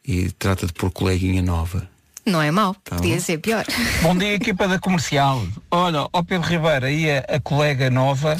e 0.07 0.31
trata-te 0.31 0.71
por 0.71 0.89
coleguinha 0.89 1.41
nova. 1.41 1.89
Não 2.27 2.41
é 2.41 2.51
mau, 2.51 2.75
Tá 2.83 2.97
podia 2.97 3.15
bom. 3.15 3.21
ser 3.21 3.37
pior. 3.37 3.65
Bom 4.01 4.15
dia, 4.15 4.33
equipa 4.33 4.67
da 4.67 4.77
comercial. 4.77 5.41
Olha, 5.71 6.07
ó 6.11 6.21
Pedro 6.21 6.47
Ribeiro, 6.47 6.85
aí 6.85 7.09
a, 7.09 7.19
a 7.35 7.39
colega 7.39 7.89
nova 7.89 8.35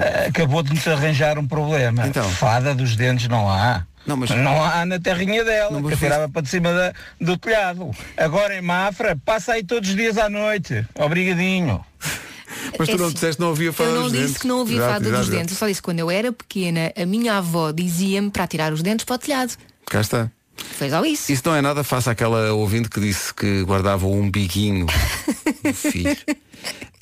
eh, 0.00 0.26
acabou 0.28 0.62
de 0.62 0.74
nos 0.74 0.86
arranjar 0.86 1.38
um 1.38 1.46
problema. 1.48 2.02
Fada 2.38 2.74
dos 2.74 2.94
dentes 2.96 3.28
não 3.28 3.48
há. 3.48 3.84
Não, 4.06 4.16
mas... 4.16 4.30
não 4.30 4.62
há 4.62 4.84
na 4.84 4.98
terrinha 4.98 5.42
dela, 5.44 5.70
Não, 5.72 5.82
que 5.88 5.96
foi- 5.96 6.08
tirava 6.08 6.28
para 6.28 6.42
de 6.42 6.48
cima 6.48 6.72
da- 6.72 6.92
do 7.20 7.36
telhado. 7.38 7.90
Agora 8.16 8.56
em 8.56 8.62
Mafra, 8.62 9.16
passa 9.24 9.52
aí 9.54 9.62
todos 9.64 9.88
os 9.88 9.96
dias 9.96 10.18
à 10.18 10.28
noite. 10.28 10.86
Obrigadinho. 10.94 11.84
Mas 12.78 12.88
tu 12.88 12.94
É 12.94 12.98
não 12.98 13.04
assim, 13.06 13.14
disseste 13.14 13.36
que 13.36 13.42
não 13.42 13.48
ouvia 13.48 13.72
fada 13.72 13.90
Eu 13.90 13.94
não 13.94 14.02
dos 14.02 14.12
disse 14.12 14.24
dentes. 14.24 14.38
que 14.38 14.46
não 14.48 14.58
ouvia 14.58 14.76
Exato, 14.76 14.92
fada 14.92 15.06
exato, 15.08 15.20
dos 15.22 15.30
dentes. 15.30 15.52
Eu 15.54 15.58
só 15.58 15.66
disse 15.66 15.80
que 15.80 15.84
quando 15.84 15.98
eu 16.00 16.10
era 16.10 16.32
pequena, 16.32 16.92
a 17.00 17.06
minha 17.06 17.34
avó 17.38 17.72
dizia-me 17.72 18.30
para 18.30 18.46
tirar 18.46 18.72
os 18.72 18.82
dentes 18.82 19.04
para 19.04 19.14
o 19.14 19.18
telhado. 19.18 19.52
Cá 19.86 20.00
está. 20.00 20.30
Foi 20.64 20.90
só 20.90 21.04
isso. 21.04 21.32
Isso 21.32 21.42
não 21.44 21.54
é 21.54 21.62
nada 21.62 21.84
face 21.84 22.08
àquela 22.08 22.52
ouvinte 22.52 22.88
que 22.88 23.00
disse 23.00 23.32
que 23.34 23.62
guardava 23.62 24.06
o 24.06 24.12
umbiguinho 24.12 24.86
do 24.86 25.74
filho. 25.74 26.16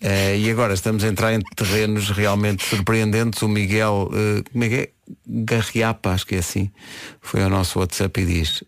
Eh, 0.00 0.38
e 0.38 0.50
agora 0.52 0.74
estamos 0.74 1.02
a 1.02 1.08
entrar 1.08 1.34
em 1.34 1.40
terrenos 1.56 2.10
realmente 2.10 2.64
surpreendentes. 2.64 3.42
O 3.42 3.48
Miguel, 3.48 4.08
eh, 4.14 4.44
como 4.52 4.62
é 4.62 4.68
que 4.68 4.74
é? 4.76 4.90
Garriapa, 5.26 6.10
acho 6.10 6.24
que 6.24 6.36
é 6.36 6.38
assim. 6.38 6.70
Foi 7.20 7.42
ao 7.42 7.50
nosso 7.50 7.80
WhatsApp 7.80 8.20
e 8.20 8.24
diz. 8.24 8.62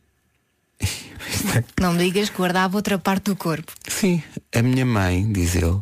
Não 1.81 1.93
me 1.93 2.05
digas 2.05 2.31
que 2.31 2.37
guardava 2.37 2.77
outra 2.77 2.99
parte 2.99 3.27
do 3.27 3.37
corpo. 3.37 3.73
Sim, 3.87 4.21
a 4.53 4.61
minha 4.61 4.85
mãe, 4.85 5.31
diz 5.31 5.55
ele, 5.55 5.79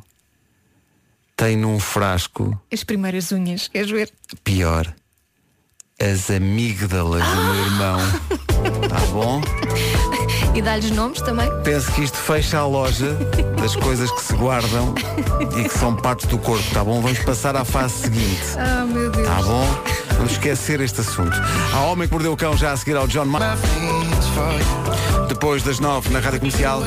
tem 1.34 1.56
num 1.56 1.78
frasco 1.80 2.60
As 2.70 2.84
primeiras 2.84 3.32
unhas, 3.32 3.68
queres 3.68 3.90
ver? 3.90 4.12
pior. 4.44 4.94
As 6.00 6.30
amígdalas 6.30 7.24
do 7.24 7.42
meu 7.42 7.54
irmão. 7.56 7.98
Tá 8.88 9.00
bom? 9.12 9.40
E 10.54 10.62
dá-lhes 10.62 10.90
nomes 10.90 11.20
também? 11.20 11.48
Penso 11.62 11.92
que 11.92 12.02
isto 12.02 12.16
fecha 12.16 12.58
a 12.58 12.66
loja 12.66 13.16
das 13.60 13.76
coisas 13.76 14.10
que 14.10 14.20
se 14.22 14.34
guardam 14.34 14.92
e 15.56 15.68
que 15.68 15.78
são 15.78 15.94
partes 15.94 16.26
do 16.26 16.36
corpo, 16.38 16.64
tá 16.72 16.82
bom? 16.82 17.00
Vamos 17.00 17.18
passar 17.20 17.54
à 17.54 17.64
fase 17.64 17.94
seguinte. 18.02 18.42
Ah, 18.56 18.84
meu 18.84 19.08
Deus. 19.10 19.28
Tá 19.28 19.42
bom? 19.42 19.64
Vamos 20.16 20.32
esquecer 20.32 20.80
este 20.80 21.00
assunto. 21.00 21.36
Há 21.72 21.80
Homem 21.82 22.08
que 22.08 22.14
Mordeu 22.14 22.32
o 22.32 22.36
Cão 22.36 22.56
já 22.56 22.72
a 22.72 22.76
seguir 22.76 22.96
ao 22.96 23.06
John 23.06 23.26
Ma 23.26 23.38
Depois 25.28 25.62
das 25.62 25.78
nove 25.78 26.08
na 26.10 26.18
Rádio 26.18 26.40
Comercial, 26.40 26.82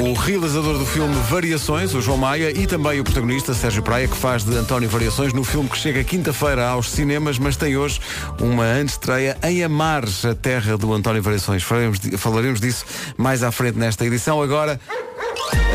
o 0.00 0.12
realizador 0.12 0.78
do 0.78 0.84
filme 0.84 1.14
Variações, 1.28 1.94
o 1.94 2.00
João 2.00 2.18
Maia, 2.18 2.50
e 2.50 2.66
também 2.66 3.00
o 3.00 3.04
protagonista, 3.04 3.54
Sérgio 3.54 3.82
Praia, 3.82 4.06
que 4.06 4.16
faz 4.16 4.44
de 4.44 4.54
António 4.54 4.88
Variações 4.88 5.32
no 5.32 5.42
filme 5.42 5.68
que 5.68 5.78
chega 5.78 6.04
quinta-feira 6.04 6.68
aos 6.68 6.90
cinemas, 6.90 7.38
mas 7.38 7.56
tem 7.56 7.76
hoje 7.76 8.00
uma 8.40 8.64
antestreia 8.64 9.38
em 9.42 9.64
Amares, 9.64 10.24
a 10.24 10.34
terra 10.34 10.76
do 10.76 10.92
António 10.92 11.22
Variações. 11.22 11.62
Falaremos, 11.62 11.98
falaremos 12.18 12.60
disso 12.60 12.84
mais 13.16 13.42
à 13.42 13.50
frente 13.50 13.78
nesta 13.78 14.04
edição. 14.04 14.42
Agora, 14.42 14.78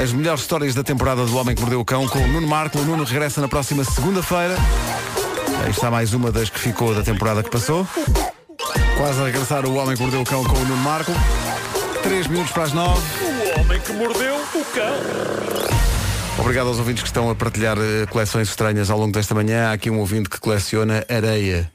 as 0.02 0.12
melhores 0.12 0.42
histórias 0.42 0.76
da 0.76 0.84
temporada 0.84 1.26
do 1.26 1.36
Homem 1.36 1.56
que 1.56 1.62
Mordeu 1.62 1.80
o 1.80 1.86
Cão 1.86 2.08
com 2.08 2.20
o 2.20 2.28
Nuno 2.28 2.48
Marco. 2.48 2.78
O 2.78 2.86
Nuno 2.86 3.04
regressa 3.04 3.42
na 3.42 3.48
próxima 3.48 3.84
segunda-feira. 3.84 4.56
Aí 5.64 5.72
está 5.72 5.90
mais 5.90 6.14
uma 6.14 6.32
das 6.32 6.50
que 6.50 6.60
ficou 6.60 6.94
da 6.94 7.02
temporada 7.02 7.42
que 7.42 7.50
passou. 7.50 7.88
Quase 8.98 9.20
a 9.20 9.26
regressar 9.26 9.66
o 9.66 9.74
Homem 9.76 9.96
que 9.96 10.02
Mordeu 10.02 10.22
o 10.22 10.26
Cão 10.26 10.44
com 10.44 10.56
o 10.56 10.66
Nuno 10.66 10.78
Marco. 10.78 11.12
Três 12.04 12.28
minutos 12.28 12.52
para 12.52 12.64
as 12.64 12.74
nove. 12.74 13.02
O 13.24 13.60
homem 13.62 13.80
que 13.82 13.92
mordeu 13.94 14.36
o 14.36 14.66
cão. 14.74 16.40
Obrigado 16.40 16.68
aos 16.68 16.80
ouvintes 16.80 17.04
que 17.04 17.10
estão 17.10 17.30
a 17.30 17.36
partilhar 17.36 17.78
eh, 17.78 18.06
coleções 18.10 18.50
estranhas 18.50 18.90
ao 18.90 18.98
longo 18.98 19.12
desta 19.12 19.36
manhã. 19.36 19.70
Há 19.70 19.74
aqui 19.74 19.90
um 19.90 20.00
ouvinte 20.00 20.30
que 20.30 20.40
coleciona 20.40 21.06
areia. 21.10 21.72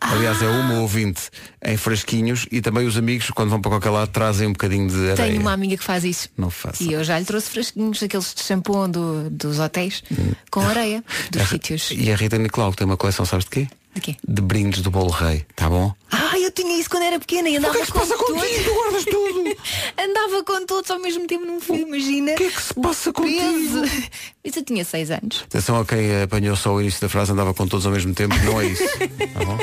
Aliás, 0.00 0.40
é 0.42 0.46
uma 0.46 0.80
ouvinte 0.80 1.22
em 1.64 1.76
frasquinhos 1.76 2.46
e 2.50 2.60
também 2.60 2.86
os 2.86 2.96
amigos, 2.96 3.30
quando 3.30 3.50
vão 3.50 3.60
para 3.60 3.70
qualquer 3.72 3.90
lado, 3.90 4.08
trazem 4.10 4.46
um 4.48 4.52
bocadinho 4.52 4.88
de 4.88 5.10
areia. 5.10 5.16
Tenho 5.16 5.40
uma 5.40 5.52
amiga 5.52 5.76
que 5.76 5.84
faz 5.84 6.04
isso. 6.04 6.28
Não 6.36 6.50
faça. 6.50 6.82
E 6.82 6.92
eu 6.92 7.02
já 7.04 7.18
lhe 7.18 7.24
trouxe 7.24 7.50
frasquinhos, 7.50 8.02
aqueles 8.02 8.34
de 8.34 8.42
shampoo 8.42 8.88
do- 8.88 9.28
dos 9.30 9.58
hotéis, 9.58 10.02
com 10.50 10.60
areia, 10.60 11.02
dos 11.30 11.48
sítios. 11.48 11.90
E 11.92 12.10
a 12.10 12.16
Rita 12.16 12.38
Nicolau 12.38 12.70
que 12.70 12.78
tem 12.78 12.86
uma 12.86 12.96
coleção, 12.96 13.24
sabes 13.26 13.44
de 13.44 13.50
quê? 13.50 13.68
De 13.96 14.00
quê? 14.02 14.16
De 14.28 14.42
brindes 14.42 14.82
do 14.82 14.90
bolo 14.90 15.08
rei, 15.08 15.46
tá 15.56 15.70
bom? 15.70 15.90
Ah, 16.12 16.38
eu 16.38 16.50
tinha 16.50 16.78
isso 16.78 16.90
quando 16.90 17.04
era 17.04 17.18
pequena 17.18 17.48
e 17.48 17.56
andava 17.56 17.72
que 17.72 17.80
é 17.80 17.80
que 17.80 17.86
se 17.86 17.92
com 17.94 17.98
passa 18.00 18.14
todos. 18.14 18.42
contigo? 18.42 18.64
Tu 18.64 18.74
guardas 18.74 19.04
tudo. 19.06 19.56
andava 19.98 20.44
com 20.44 20.66
todos 20.66 20.90
ao 20.90 20.98
mesmo 20.98 21.26
tempo 21.26 21.46
num 21.46 21.58
filme, 21.62 21.82
imagina. 21.82 22.32
O 22.32 22.36
que 22.36 22.44
é 22.44 22.50
que 22.50 22.62
se 22.62 22.74
passa 22.74 23.10
contigo? 23.10 23.86
Isso 24.44 24.58
eu 24.58 24.62
tinha 24.64 24.84
seis 24.84 25.10
anos. 25.10 25.44
Atenção 25.46 25.80
a 25.80 25.86
quem 25.86 26.22
apanhou 26.22 26.54
só 26.56 26.74
o 26.74 26.80
início 26.82 27.00
da 27.00 27.08
frase, 27.08 27.32
andava 27.32 27.54
com 27.54 27.66
todos 27.66 27.86
ao 27.86 27.92
mesmo 27.92 28.12
tempo, 28.12 28.34
não 28.44 28.60
é 28.60 28.66
isso. 28.66 28.84
Tá 29.32 29.44
bom? 29.44 29.58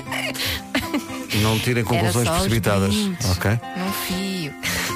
Não 1.42 1.58
tirem 1.60 1.84
conclusões 1.84 2.30
precipitadas. 2.30 2.94
Ok? 3.36 3.52
Num 3.78 3.94
fio. 3.94 4.54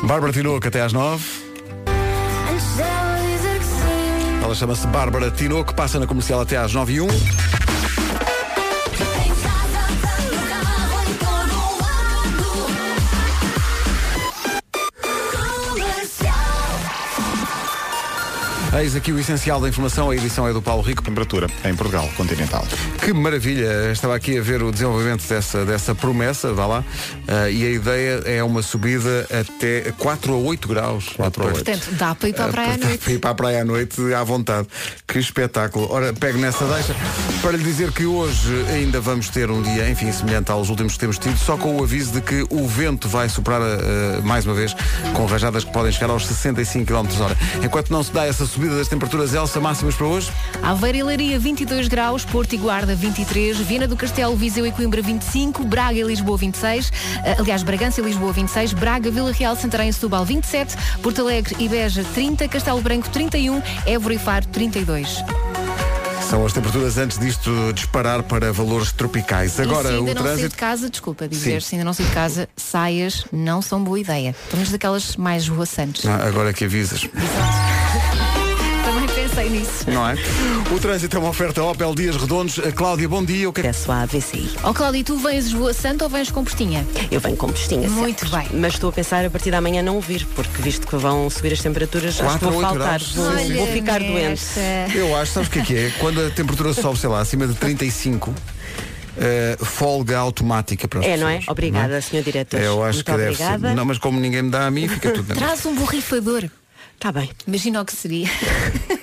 Bárbara 0.08 0.32
Tinoco 0.32 0.68
até 0.68 0.82
às 0.82 0.94
nove. 0.94 1.24
Ela 4.44 4.54
chama-se 4.56 4.86
Bárbara 4.88 5.32
Tinoco, 5.32 5.74
passa 5.74 6.00
na 6.00 6.06
comercial 6.08 6.42
até 6.42 6.58
às 6.58 6.74
nove 6.74 6.94
e 6.94 7.02
um. 7.02 7.08
Eis 18.80 18.96
aqui 18.96 19.12
o 19.12 19.18
essencial 19.20 19.60
da 19.60 19.68
informação, 19.68 20.12
a 20.12 20.16
edição 20.16 20.48
é 20.48 20.54
do 20.54 20.62
Paulo 20.62 20.84
Rico. 20.84 21.02
Temperatura 21.02 21.48
em 21.66 21.76
Portugal 21.76 22.08
continental. 22.16 22.64
Que 23.04 23.12
maravilha! 23.12 23.92
Estava 23.92 24.16
aqui 24.16 24.38
a 24.38 24.42
ver 24.42 24.62
o 24.62 24.72
desenvolvimento 24.72 25.28
dessa, 25.28 25.66
dessa 25.66 25.96
promessa, 25.96 26.54
vá 26.54 26.68
lá, 26.68 26.84
ah, 27.28 27.50
e 27.50 27.66
a 27.66 27.70
ideia 27.72 28.22
é 28.26 28.44
uma 28.44 28.62
subida 28.62 29.26
até 29.32 29.92
4 29.98 30.32
a 30.32 30.38
8 30.38 30.68
graus. 30.68 31.10
4 31.16 31.42
a 31.42 31.46
8. 31.48 31.56
Portanto, 31.56 31.88
dá 31.94 32.14
para 32.14 32.30
ir 32.30 32.34
para 32.34 32.44
a 32.44 32.48
Ah, 32.48 32.52
praia 32.52 32.74
à 32.74 32.78
noite. 32.78 32.98
para 33.04 33.14
ir 33.14 33.20
para 33.20 33.30
a 33.30 33.36
praia 33.36 33.62
à 33.62 33.66
noite 33.66 34.14
à 34.14 34.24
vontade. 34.24 34.68
Que 35.08 35.18
espetáculo. 35.18 35.88
Ora, 35.92 36.14
pego 36.14 36.38
nessa 36.38 36.64
deixa 36.66 36.96
para 37.42 37.58
lhe 37.58 37.64
dizer 37.64 37.92
que 37.92 38.06
hoje 38.06 38.64
ainda 38.70 39.00
vamos 39.02 39.30
ter 39.30 39.50
um 39.50 39.62
dia, 39.62 39.90
enfim, 39.90 40.12
semelhante 40.12 40.52
aos 40.52 40.70
últimos 40.70 40.94
que 40.94 41.00
temos 41.00 41.18
tido, 41.18 41.38
só 41.38 41.58
com 41.58 41.78
o 41.78 41.84
aviso 41.84 42.12
de 42.12 42.22
que 42.22 42.46
o 42.50 42.68
vento 42.68 43.10
vai 43.10 43.28
soprar 43.28 43.60
ah, 43.62 44.22
mais 44.24 44.46
uma 44.46 44.54
vez, 44.54 44.76
com 45.16 45.26
rajadas 45.26 45.64
que 45.64 45.74
podem 45.74 45.92
chegar 45.92 46.12
aos 46.12 46.28
65 46.28 46.86
km 46.86 47.22
hora. 47.22 47.36
Enquanto 47.64 47.90
não 47.90 48.04
se 48.04 48.12
dá 48.12 48.26
essa 48.26 48.46
subida 48.46 48.67
das 48.76 48.88
temperaturas, 48.88 49.34
Elsa, 49.34 49.60
máximas 49.60 49.96
para 49.96 50.08
hoje? 50.08 50.32
Aveiro 50.62 50.98
e 50.98 51.04
Leiria 51.04 51.40
22 51.40 51.88
graus, 51.88 52.26
Porto 52.26 52.54
e 52.54 52.58
Guarda 52.58 52.96
23, 52.96 53.58
Viana 53.58 53.88
do 53.88 53.96
Castelo, 53.96 54.36
Viseu 54.36 54.66
e 54.66 54.72
Coimbra 54.72 55.02
25, 55.02 55.64
Braga 55.66 56.00
e 56.00 56.04
Lisboa 56.04 56.38
26, 56.38 56.92
eh, 57.24 57.36
aliás, 57.40 57.64
Bragança 57.64 58.02
e 58.02 58.04
Lisboa 58.04 58.32
26, 58.34 58.74
Braga, 58.74 59.10
Vila 59.12 59.32
Real, 59.32 59.56
Santarém 59.56 59.90
e 59.90 59.94
Setúbal 59.94 60.26
27, 60.26 60.76
Porto 61.02 61.22
Alegre 61.22 61.56
e 61.60 61.68
Beja 61.68 62.04
30, 62.14 62.48
Castelo 62.48 62.82
Branco 62.82 63.10
31, 63.10 63.62
Évora 63.86 64.14
e 64.14 64.20
Faro 64.20 64.46
32. 64.48 65.24
São 66.30 66.46
as 66.46 66.52
temperaturas 66.52 66.98
antes 66.98 67.18
disto 67.18 67.72
disparar 67.74 68.22
para 68.22 68.52
valores 68.52 68.92
tropicais. 68.92 69.58
Agora 69.62 69.88
e 69.88 69.92
se 69.92 69.98
o 69.98 70.00
ainda 70.00 70.14
não 70.14 70.22
sair 70.24 70.28
trânsito. 70.34 70.50
de 70.50 70.56
casa, 70.58 70.90
desculpa 70.90 71.26
dizer, 71.26 71.62
Sim. 71.62 71.68
se 71.70 71.76
ainda 71.76 71.86
não 71.86 71.94
sair 71.94 72.08
de 72.08 72.12
casa, 72.12 72.50
saias 72.54 73.26
não 73.32 73.62
são 73.62 73.82
boa 73.82 73.98
ideia. 73.98 74.36
Pelo 74.50 74.58
menos 74.58 74.70
daquelas 74.72 75.16
mais 75.16 75.48
voaçantes. 75.48 76.06
Ah, 76.06 76.28
agora 76.28 76.52
que 76.52 76.66
avisas. 76.66 77.02
Também 77.02 78.27
pensei 79.38 79.50
nisso. 79.52 79.90
Não 79.92 80.10
é? 80.10 80.16
O 80.74 80.80
trânsito 80.80 81.16
é 81.16 81.20
uma 81.20 81.30
oferta 81.30 81.64
Opel 81.64 81.94
Dias 81.94 82.16
Redondos. 82.16 82.58
A 82.60 82.72
Cláudia, 82.72 83.08
bom 83.08 83.24
dia. 83.24 83.48
O 83.48 83.54
que 83.54 83.62
é 83.62 83.66
Peço 83.66 83.92
à 83.92 84.02
AVCI. 84.02 84.50
Ó 84.64 84.74
Cláudia, 84.74 85.04
tu 85.04 85.16
vens 85.18 85.46
esvoaçante 85.46 86.04
ou 86.04 86.10
vens 86.10 86.32
com 86.32 86.44
postinha? 86.44 86.86
Eu 87.12 87.20
venho 87.20 87.38
com 87.38 87.48
postinha 87.48 87.88
Muito 87.88 88.28
sempre. 88.28 88.58
Mas 88.58 88.74
estou 88.74 88.90
a 88.90 88.94
pensar 88.94 89.24
a 89.26 89.30
partir 89.30 89.52
da 89.52 89.62
manhã 89.62 89.84
não 89.84 90.02
vir, 90.02 90.26
porque 90.36 90.60
visto 90.62 90.88
que 90.88 90.96
vão 90.96 91.30
subir 91.30 91.54
as 91.54 91.62
temperaturas, 91.62 92.20
acho 92.20 92.20
que 92.20 92.26
Quatro 92.26 92.48
a 92.48 92.52
vou 92.52 92.62
faltar. 92.62 93.00
Vou, 93.00 93.56
vou 93.58 93.68
ficar 93.68 94.00
doente. 94.00 94.42
Eu 94.96 95.16
acho, 95.16 95.34
sabes 95.34 95.50
o 95.50 95.52
que 95.52 95.60
é 95.60 95.64
que 95.64 95.76
é? 95.78 95.90
Quando 96.00 96.26
a 96.26 96.30
temperatura 96.32 96.74
sobe, 96.74 96.98
sei 96.98 97.10
lá, 97.10 97.20
acima 97.20 97.46
de 97.48 97.54
35, 97.54 98.34
eh, 99.18 99.58
folga 99.62 100.18
automática 100.18 100.88
para 100.88 101.02
as 101.02 101.06
É, 101.06 101.18
não 101.18 101.28
é? 101.28 101.38
pessoas, 101.38 101.50
Obrigada, 101.50 101.88
não 101.90 101.96
é? 101.96 102.02
senhor 102.02 102.24
diretor. 102.24 102.60
Eu 102.60 102.84
acho 102.84 102.98
Muito 102.98 103.06
que 103.06 103.12
deve 103.12 103.24
obrigada. 103.34 103.70
ser. 103.70 103.76
Não, 103.76 103.86
mas 103.86 104.00
como 104.00 104.20
ninguém 104.20 104.42
me 104.42 104.50
dá 104.50 104.66
a 104.66 104.72
mim, 104.72 104.88
fica 104.88 105.12
tudo. 105.12 105.36
Traz 105.36 105.64
um 105.66 105.76
borrifador. 105.76 106.50
Está 106.96 107.12
bem. 107.12 107.30
Imagina 107.46 107.82
o 107.82 107.86
que 107.86 107.96
seria. 107.96 108.28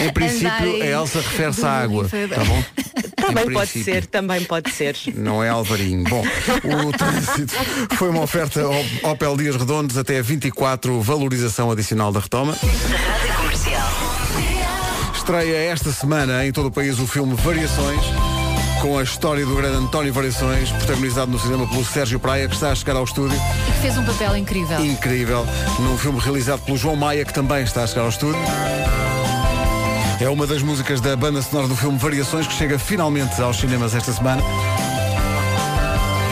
Em 0.00 0.12
princípio, 0.12 0.82
a 0.82 0.86
Elsa 0.86 1.18
refere-se 1.20 1.64
à 1.64 1.70
água. 1.70 2.08
Tá 2.08 2.44
bom? 2.44 2.64
Também 3.28 3.44
Em 3.44 3.52
pode 3.52 3.70
princípio. 3.72 3.94
ser, 3.94 4.06
também 4.06 4.44
pode 4.44 4.70
ser. 4.70 4.96
Não 5.14 5.42
é 5.44 5.48
Alvarinho. 5.50 6.02
Bom, 6.04 6.22
o 6.86 6.92
trânsito 6.96 7.52
foi 7.96 8.08
uma 8.08 8.22
oferta 8.22 8.66
Op- 8.66 9.00
Opel 9.04 9.36
Dias 9.36 9.56
Redondos 9.56 9.98
até 9.98 10.22
24, 10.22 10.98
valorização 11.02 11.70
adicional 11.70 12.10
da 12.10 12.20
retoma. 12.20 12.52
Rádio 12.54 13.34
Comercial. 13.36 13.88
Estreia 15.14 15.56
esta 15.72 15.92
semana 15.92 16.46
em 16.46 16.52
todo 16.52 16.66
o 16.68 16.70
país 16.70 16.98
o 16.98 17.06
filme 17.06 17.34
Variações, 17.34 18.00
com 18.80 18.96
a 18.98 19.02
história 19.02 19.44
do 19.44 19.54
grande 19.56 19.76
António 19.76 20.12
Variações, 20.12 20.70
protagonizado 20.70 21.30
no 21.30 21.38
cinema 21.38 21.66
pelo 21.66 21.84
Sérgio 21.84 22.18
Praia, 22.18 22.48
que 22.48 22.54
está 22.54 22.70
a 22.70 22.74
chegar 22.74 22.96
ao 22.96 23.04
estúdio. 23.04 23.36
E 23.68 23.72
que 23.72 23.78
fez 23.82 23.98
um 23.98 24.04
papel 24.06 24.36
incrível. 24.36 24.82
Incrível. 24.82 25.46
Num 25.80 25.98
filme 25.98 26.18
realizado 26.18 26.60
pelo 26.62 26.78
João 26.78 26.96
Maia, 26.96 27.24
que 27.26 27.34
também 27.34 27.62
está 27.62 27.82
a 27.82 27.86
chegar 27.86 28.02
ao 28.02 28.08
estúdio. 28.08 28.40
É 30.20 30.28
uma 30.28 30.46
das 30.48 30.62
músicas 30.62 31.00
da 31.00 31.14
banda 31.14 31.40
sonora 31.40 31.68
do 31.68 31.76
filme 31.76 31.96
Variações, 31.96 32.46
que 32.46 32.54
chega 32.54 32.76
finalmente 32.78 33.40
aos 33.40 33.56
cinemas 33.56 33.94
esta 33.94 34.12
semana. 34.12 34.42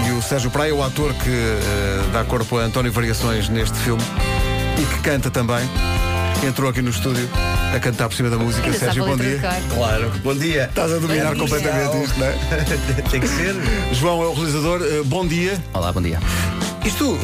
E 0.09 0.11
o 0.11 0.20
Sérgio 0.20 0.51
Praia, 0.51 0.74
o 0.74 0.82
ator 0.82 1.14
que 1.14 1.30
eh, 1.30 2.03
dá 2.12 2.24
corpo 2.24 2.59
a 2.59 2.62
António 2.62 2.91
Variações 2.91 3.49
neste 3.49 3.78
filme 3.78 4.03
e 4.76 4.84
que 4.84 5.01
canta 5.03 5.30
também, 5.30 5.61
entrou 6.45 6.68
aqui 6.68 6.82
no 6.82 6.91
estúdio 6.91 7.28
a 7.74 7.78
cantar 7.78 8.09
por 8.09 8.16
cima 8.16 8.28
da 8.28 8.37
música. 8.37 8.66
Ainda 8.66 8.78
Sérgio, 8.78 9.05
bom 9.05 9.16
dia. 9.16 9.41
Claro, 9.72 10.12
bom 10.22 10.34
dia. 10.34 10.64
Estás 10.64 10.93
a 10.93 10.99
dominar 10.99 11.34
Bom 11.37 11.47
dia. 11.47 11.57
completamente 11.57 12.05
isto, 12.05 12.18
não 12.18 12.26
é? 12.26 12.32
Tem 13.09 13.20
que 13.20 13.28
ser. 13.28 13.55
João 13.93 14.20
é 14.20 14.26
o 14.26 14.34
realizador. 14.34 14.80
Eh, 14.82 15.03
bom 15.05 15.24
dia. 15.24 15.62
Olá, 15.72 15.93
bom 15.93 16.03
dia. 16.03 16.18
Isto, 16.84 17.16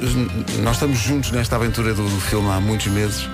eh, 0.00 0.60
nós 0.62 0.76
estamos 0.76 0.96
juntos 0.98 1.32
nesta 1.32 1.56
aventura 1.56 1.92
do, 1.92 2.04
do 2.08 2.20
filme 2.20 2.48
há 2.50 2.60
muitos 2.60 2.86
meses. 2.86 3.28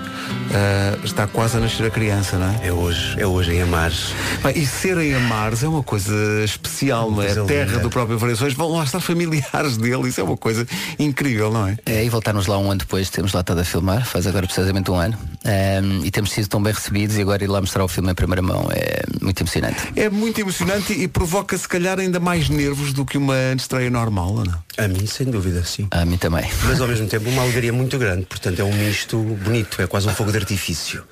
Eh, 0.53 0.99
está 1.05 1.27
quase 1.29 1.57
a 1.57 1.61
nascer 1.61 1.87
a 1.87 1.91
criança, 1.91 2.37
não 2.37 2.49
é? 2.49 2.67
É 2.69 2.73
hoje, 2.73 3.21
é 3.21 3.27
hoje 3.27 3.53
em 3.55 3.63
Amares. 3.63 4.13
Bem, 4.43 4.59
e 4.59 4.67
ser 4.67 4.99
em 4.99 5.15
Amares 5.15 5.63
é 5.63 5.69
uma 5.69 5.83
coisa 5.83 6.15
especial, 6.45 7.11
não 7.11 7.23
é? 7.23 7.27
coisa 7.27 7.43
A 7.43 7.47
terra 7.47 7.71
linda. 7.71 7.79
do 7.81 7.91
próprio 7.91 8.19
Variações, 8.19 8.55
vão 8.55 8.73
lá 8.73 8.83
estar 8.83 9.01
familiares 9.01 9.77
dele, 9.77 10.09
isso 10.09 10.21
é 10.21 10.25
uma 10.25 10.37
coisa 10.37 10.67
incrível, 10.99 11.53
não 11.53 11.69
é? 11.69 11.79
É, 11.87 12.05
e 12.05 12.09
voltarmos 12.09 12.47
lá 12.47 12.59
um 12.59 12.71
ano 12.71 12.81
depois, 12.81 13.09
temos 13.11 13.33
lá 13.33 13.41
estado 13.41 13.61
a 13.61 13.65
filmar, 13.65 14.05
faz 14.05 14.27
agora 14.27 14.47
precisamente 14.47 14.91
um 14.91 14.97
ano, 14.97 15.17
Ahm, 15.45 16.05
e 16.05 16.11
temos 16.11 16.33
sido 16.33 16.49
tão 16.49 16.63
bem 16.63 16.73
recebidos 16.73 17.17
e 17.17 17.23
agora 17.23 17.43
ir 17.43 17.47
lá 17.47 17.61
mostrar 17.61 17.85
o 17.85 17.89
filme 17.89 18.11
em 18.11 18.15
primeira 18.15 18.43
mão 18.43 18.69
é 18.73 19.03
muito 19.23 19.41
emocionante. 19.43 19.81
É 19.97 20.11
muito 20.11 20.41
emocionante 20.41 20.93
e 20.93 21.09
provoca 21.09 21.57
se 21.57 21.69
calhar 21.69 21.99
ainda 21.99 22.21
mais 22.21 22.49
nervos 22.49 22.93
do 22.93 23.05
que 23.05 23.17
uma 23.17 23.37
estreia 23.57 23.89
normal, 23.89 24.35
ou 24.35 24.45
não? 24.45 24.59
A 24.85 24.89
mim, 24.89 25.07
sem 25.07 25.27
dúvida, 25.27 25.65
sim. 25.65 25.87
A 25.91 26.05
mim 26.05 26.17
também. 26.17 26.45
Mas 26.65 26.81
ao 26.81 26.89
mesmo 26.89 27.07
tempo 27.07 27.29
uma 27.29 27.43
alegria 27.43 27.73
muito 27.73 27.99
grande. 27.99 28.25
Portanto, 28.27 28.61
é 28.61 28.65
um 28.65 28.73
misto 28.73 29.19
bonito, 29.19 29.81
é 29.83 29.87
quase 29.87 30.09
um 30.09 30.15
fogo 30.15 30.31
de 30.33 30.39
artifício. 30.39 31.05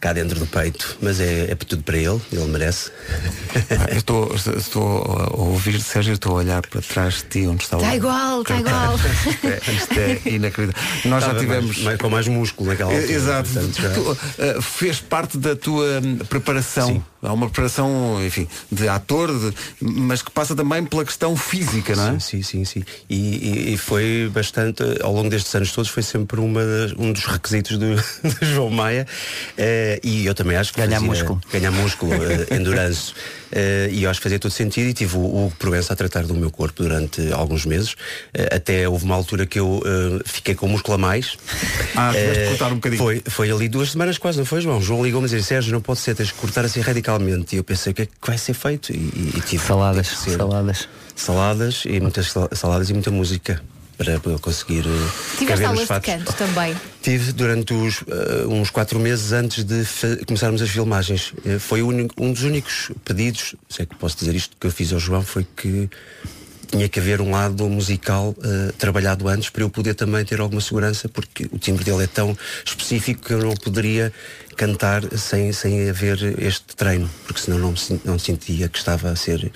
Cá 0.00 0.14
dentro 0.14 0.38
do 0.38 0.46
peito. 0.46 0.96
Mas 1.02 1.20
é, 1.20 1.50
é 1.50 1.54
tudo 1.54 1.82
para 1.82 1.98
ele, 1.98 2.18
ele 2.32 2.44
merece. 2.46 2.90
Ah, 3.78 3.90
eu 3.90 3.98
estou, 3.98 4.34
estou 4.34 5.02
a 5.04 5.36
ouvir, 5.36 5.78
Sérgio, 5.80 6.14
estou 6.14 6.32
a 6.32 6.36
olhar 6.36 6.62
para 6.66 6.80
trás 6.80 7.16
de 7.16 7.22
ti 7.24 7.46
onde 7.46 7.64
está 7.64 7.76
o. 7.76 7.80
Está 7.80 7.96
igual, 7.96 8.40
está 8.40 8.56
igual. 8.58 8.94
Isto 8.96 9.46
é, 9.46 9.72
isto 9.74 10.00
é 10.00 10.20
inacreditável. 10.30 10.90
Nós 11.04 11.22
já 11.22 11.28
Estava 11.32 11.40
tivemos. 11.40 11.66
mais- 11.76 11.82
mais- 11.84 11.98
com 11.98 12.08
mais 12.08 12.28
músculo 12.28 12.70
naquela 12.70 12.92
altura. 12.94 13.12
Eh, 13.12 13.14
Exato. 13.14 13.48
portanto, 13.50 13.82
já- 13.82 13.90
Tu, 13.90 14.18
eh, 14.38 14.58
fez 14.62 15.00
parte 15.00 15.36
da 15.36 15.54
tua 15.54 16.00
hum, 16.02 16.16
preparação. 16.30 17.04
Há 17.22 17.32
uma 17.34 17.46
preparação, 17.48 18.16
enfim, 18.24 18.48
de 18.72 18.88
ator, 18.88 19.28
de- 19.28 19.54
mas 19.80 20.22
que 20.22 20.30
passa 20.30 20.56
também 20.56 20.84
pela 20.84 21.04
questão 21.04 21.36
física, 21.36 21.94
não 21.94 22.14
é? 22.16 22.18
Sim, 22.18 22.42
sim, 22.42 22.64
sim. 22.64 22.64
sim. 22.64 22.84
E, 23.10 23.14
e- 23.70 23.74
e 23.74 23.76
foi 23.76 24.30
bastante, 24.32 24.82
ao 25.02 25.12
longo 25.12 25.28
destes 25.28 25.54
anos 25.54 25.70
todos, 25.72 25.90
foi 25.90 26.02
sempre 26.02 26.40
uma 26.40 26.64
das- 26.64 26.92
um 26.98 27.12
dos 27.12 27.24
requisitos 27.26 27.76
do, 27.76 27.94
do 28.24 28.46
João 28.46 28.70
Maia. 28.70 29.06
Eh, 29.58 30.00
e 30.02 30.24
eu 30.24 30.34
também 30.34 30.56
acho 30.56 30.72
que 30.72 30.78
Ganhar 30.80 30.92
fazia- 31.00 31.08
músculo. 31.08 31.40
Ganhar 31.52 31.70
músculo, 31.70 32.12
eh, 32.14 32.54
endurance. 32.56 33.12
Eh, 33.52 33.88
e 33.92 34.04
eu 34.04 34.10
acho 34.10 34.20
que 34.20 34.24
fazia 34.24 34.38
todo 34.38 34.50
sentido 34.52 34.88
e 34.88 34.92
tive 34.94 35.16
o 35.16 35.52
Provença 35.58 35.92
a 35.92 35.96
tratar 35.96 36.24
do 36.24 36.34
meu 36.34 36.50
corpo 36.50 36.82
durante 36.82 37.32
alguns 37.32 37.64
meses. 37.66 37.94
Eh, 38.32 38.54
até 38.56 38.88
houve 38.88 39.04
uma 39.04 39.14
altura 39.14 39.46
que 39.46 39.58
eu 39.58 39.82
eh, 39.84 40.22
fiquei 40.24 40.54
com 40.54 40.68
músculo 40.68 40.94
a 40.94 40.98
mais. 40.98 41.36
Ah, 41.96 42.12
tiveste 42.12 42.40
de 42.42 42.48
cortar 42.48 42.72
um 42.72 42.76
bocadinho. 42.76 43.02
Foi, 43.02 43.22
foi 43.28 43.50
ali 43.50 43.68
duas 43.68 43.90
semanas 43.92 44.18
quase, 44.18 44.38
não 44.38 44.44
foi, 44.44 44.60
João? 44.60 44.78
O 44.78 44.82
João 44.82 45.04
ligou-me 45.04 45.24
a 45.26 45.28
dizer, 45.28 45.42
Sérgio, 45.42 45.72
não 45.72 45.80
pode 45.80 46.00
ser, 46.00 46.14
tens 46.14 46.28
de 46.28 46.34
cortar 46.34 46.64
assim 46.64 46.80
radicalmente. 46.80 47.54
E 47.54 47.58
eu 47.58 47.64
pensei, 47.64 47.92
o 47.92 47.94
que 47.94 48.02
é 48.02 48.06
que 48.06 48.12
vai 48.26 48.38
ser 48.38 48.54
feito? 48.54 48.92
E, 48.92 48.96
e, 48.96 49.32
e 49.36 49.40
tive 49.40 49.64
Saladas, 49.64 50.08
que 50.10 50.30
saladas. 50.30 50.88
saladas 51.16 51.82
e 51.86 52.00
muitas 52.00 52.30
sal- 52.30 52.48
saladas 52.52 52.88
e 52.90 52.92
muita 52.94 53.10
música 53.10 53.60
para, 54.00 54.38
conseguir 54.38 54.86
eh, 54.86 55.36
Tiveste 55.36 55.64
aulas 55.64 55.86
de 55.86 56.00
canto 56.00 56.32
também. 56.32 56.74
Tive 57.02 57.32
durante 57.32 57.74
os, 57.74 58.02
eh, 58.08 58.46
uns 58.46 58.70
quatro 58.70 58.98
meses 58.98 59.32
antes 59.32 59.62
de 59.62 59.84
começarmos 60.26 60.62
as 60.62 60.70
filmagens. 60.70 61.34
Eh, 61.44 61.58
foi 61.58 61.82
um 61.82 62.32
dos 62.32 62.42
únicos 62.42 62.90
pedidos, 63.04 63.54
se 63.68 63.82
é 63.82 63.86
que 63.86 63.94
posso 63.96 64.16
dizer 64.16 64.34
isto, 64.34 64.56
que 64.58 64.66
eu 64.66 64.70
fiz 64.70 64.90
ao 64.94 64.98
João 64.98 65.22
foi 65.22 65.46
que 65.54 65.90
tinha 66.70 66.88
que 66.88 66.98
haver 67.00 67.20
um 67.20 67.32
lado 67.32 67.68
musical 67.68 68.34
eh, 68.42 68.72
trabalhado 68.78 69.28
antes 69.28 69.50
para 69.50 69.62
eu 69.62 69.68
poder 69.68 69.94
também 69.94 70.24
ter 70.24 70.40
alguma 70.40 70.60
segurança, 70.60 71.08
porque 71.08 71.48
o 71.52 71.58
timbre 71.58 71.84
dele 71.84 72.04
é 72.04 72.06
tão 72.06 72.36
específico 72.64 73.26
que 73.26 73.34
eu 73.34 73.40
não 73.40 73.54
poderia 73.54 74.12
cantar 74.60 75.02
sem, 75.16 75.50
sem 75.52 75.88
haver 75.88 76.18
este 76.38 76.76
treino, 76.76 77.08
porque 77.26 77.40
senão 77.40 77.58
não, 77.58 77.74
não 78.04 78.18
sentia 78.18 78.68
que 78.68 78.76
estava 78.76 79.08
a 79.10 79.16
ser 79.16 79.50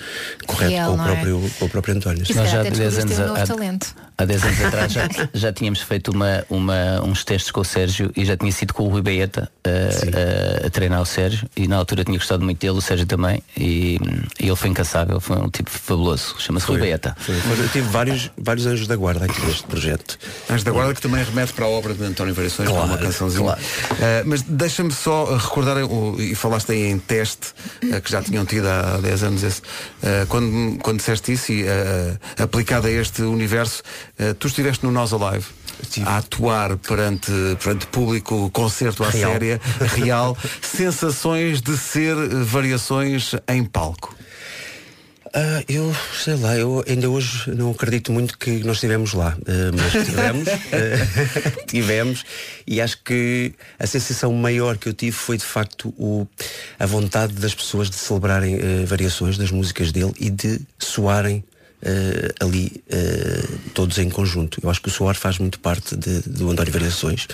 correto 0.47 0.73
Real, 0.73 0.97
com, 0.97 1.03
o 1.03 1.05
é? 1.07 1.13
próprio, 1.13 1.51
com 1.59 1.65
o 1.67 1.69
próprio 1.69 1.95
António. 1.97 2.25
Se 2.25 2.33
Nós 2.35 2.51
já 2.51 2.61
há 2.61 2.63
10 2.63 2.75
descobriste 2.79 3.01
anos 3.13 3.19
um 3.19 3.27
novo 3.29 3.43
a- 3.43 3.47
talento. 3.47 3.95
Há 4.17 4.25
10 4.25 4.45
anos 4.45 4.65
atrás 4.65 4.93
já, 4.93 5.09
já 5.35 5.53
tínhamos 5.53 5.81
feito 5.83 6.11
uma, 6.11 6.45
uma- 6.49 7.03
uns 7.03 7.23
testes 7.23 7.51
com 7.51 7.61
o 7.61 7.65
Sérgio 7.65 8.11
e 8.17 8.25
já 8.25 8.35
tinha 8.37 8.51
sido 8.53 8.73
com 8.73 8.85
o 8.85 8.89
Rui 8.89 9.03
Baeta 9.03 9.51
uh, 9.67 10.63
a, 10.63 10.67
a 10.69 10.71
treinar 10.71 11.03
o 11.03 11.05
Sérgio 11.05 11.47
e 11.57 11.67
na 11.69 11.77
altura 11.77 12.03
tinha 12.05 12.17
gostado 12.17 12.43
muito 12.43 12.59
dele, 12.61 12.79
o 12.79 12.81
Sérgio 12.81 13.05
também, 13.07 13.43
e, 13.59 13.99
e 14.41 14.47
ele 14.47 14.57
foi 14.57 14.71
incansável, 14.71 15.21
foi 15.21 15.37
um 15.37 15.51
tipo 15.51 15.69
fabuloso, 15.69 16.37
chama-se 16.39 16.65
Rui 16.67 16.79
Baeta. 16.79 17.15
foi. 17.19 17.35
Eu 17.35 17.69
tive 17.71 17.89
vários, 17.91 18.31
vários 18.39 18.67
anjos 18.67 18.87
da 18.87 18.97
guarda 18.97 19.27
aqui 19.27 19.45
neste 19.45 19.65
projeto. 19.65 20.17
Anjos 20.49 20.63
da 20.65 20.71
Guarda 20.71 20.95
que 20.95 21.03
também 21.03 21.23
remete 21.23 21.53
para 21.53 21.65
a 21.67 21.69
obra 21.69 21.93
de 21.93 22.03
António 22.05 22.33
Variações, 22.35 22.69
Claro, 22.71 22.87
para 22.89 22.97
uma 22.97 23.03
cançãozinha. 23.05 23.43
claro. 23.43 23.61
Eh, 24.01 24.23
mas 24.25 24.43
deixa-me 24.43 24.94
só 24.95 25.37
recordar, 25.37 25.77
e 26.19 26.35
falaste 26.35 26.73
aí 26.73 26.85
em 26.91 26.99
teste, 26.99 27.49
eh, 27.93 28.01
que 28.01 28.11
já 28.11 28.23
tinham 28.23 28.45
tido 28.47 28.67
há 28.67 28.99
10 28.99 29.23
anos 29.25 29.43
esse, 29.43 29.63
eh, 30.03 30.25
quando, 30.29 30.79
quando 30.79 30.99
disseste 30.99 31.33
isso 31.33 31.53
e 31.53 31.65
eh, 31.67 32.17
aplicado 32.39 32.87
a 32.87 32.91
este 32.91 33.23
universo, 33.23 33.83
tu 34.39 34.47
estiveste 34.47 34.85
no 34.85 34.93
Nós 34.93 35.13
Alive. 35.13 35.47
A 36.07 36.19
atuar 36.19 36.77
perante, 36.77 37.31
perante 37.63 37.87
público, 37.89 38.49
concerto 38.51 39.03
à 39.05 39.11
Real. 39.11 39.33
séria, 39.33 39.61
real, 39.81 40.39
sensações 40.63 41.61
de 41.61 41.77
ser 41.77 42.15
variações 42.45 43.35
em 43.49 43.65
palco. 43.65 44.15
Ah, 45.37 45.65
eu 45.69 45.93
sei 46.17 46.37
lá, 46.37 46.57
eu 46.57 46.85
ainda 46.87 47.11
hoje 47.11 47.51
não 47.51 47.73
acredito 47.73 48.13
muito 48.13 48.39
que 48.39 48.63
nós 48.63 48.77
estivemos 48.77 49.15
lá, 49.15 49.37
ah, 49.49 49.71
mas 49.75 50.07
tivemos, 50.07 50.47
ah, 50.71 51.65
tivemos, 51.67 52.25
e 52.65 52.81
acho 52.81 53.03
que 53.03 53.53
a 53.77 53.85
sensação 53.85 54.33
maior 54.33 54.79
que 54.79 54.89
eu 54.89 54.95
tive 54.95 55.11
foi 55.11 55.37
de 55.37 55.45
facto 55.45 55.93
o, 55.99 56.25
a 56.79 56.87
vontade 56.87 57.33
das 57.33 57.53
pessoas 57.53 57.91
de 57.91 57.97
celebrarem 57.97 58.85
variações 58.87 59.37
das 59.37 59.51
músicas 59.51 59.91
dele 59.91 60.13
e 60.21 60.31
de 60.31 60.61
soarem 60.79 61.43
ah, 61.85 62.45
ali 62.45 62.83
ah, 62.93 63.47
todos 63.75 63.99
em 63.99 64.09
conjunto. 64.11 64.59
Eu 64.63 64.71
acho 64.71 64.81
que 64.81 64.89
o 64.89 64.93
soar 64.93 65.15
faz 65.15 65.39
muito 65.39 65.59
parte 65.61 65.97
de- 65.97 66.21
do 66.27 66.51
António 66.51 66.73
Variações 66.73 67.27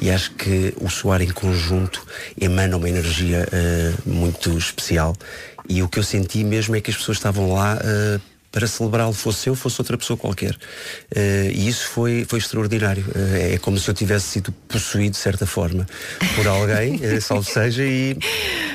e 0.00 0.10
acho 0.10 0.32
que 0.32 0.74
o 0.80 0.88
soar 0.88 1.22
em 1.22 1.30
conjunto 1.30 2.04
emana 2.40 2.76
uma 2.76 2.88
energia 2.88 3.46
ah, 3.52 4.00
muito 4.06 4.56
especial 4.58 5.14
e 5.68 5.82
o 5.82 5.88
que 5.88 5.98
eu 5.98 6.02
senti 6.02 6.44
mesmo 6.44 6.76
é 6.76 6.80
que 6.80 6.90
as 6.90 6.96
pessoas 6.96 7.16
estavam 7.18 7.52
lá 7.52 7.78
ah, 7.82 8.20
para 8.54 8.68
celebrá-lo, 8.68 9.12
fosse 9.12 9.48
eu, 9.48 9.56
fosse 9.56 9.80
outra 9.80 9.98
pessoa 9.98 10.16
qualquer. 10.16 10.56
Ah, 11.14 11.20
e 11.52 11.66
isso 11.66 11.88
foi, 11.88 12.24
foi 12.28 12.38
extraordinário. 12.38 13.04
Ah, 13.12 13.38
é 13.54 13.58
como 13.58 13.76
se 13.78 13.88
eu 13.90 13.94
tivesse 13.94 14.26
sido 14.28 14.52
possuído, 14.68 15.10
de 15.10 15.16
certa 15.16 15.44
forma, 15.44 15.84
por 16.36 16.46
alguém, 16.46 17.00
eh, 17.02 17.18
salvo 17.20 17.42
seja, 17.50 17.82
e, 17.84 18.16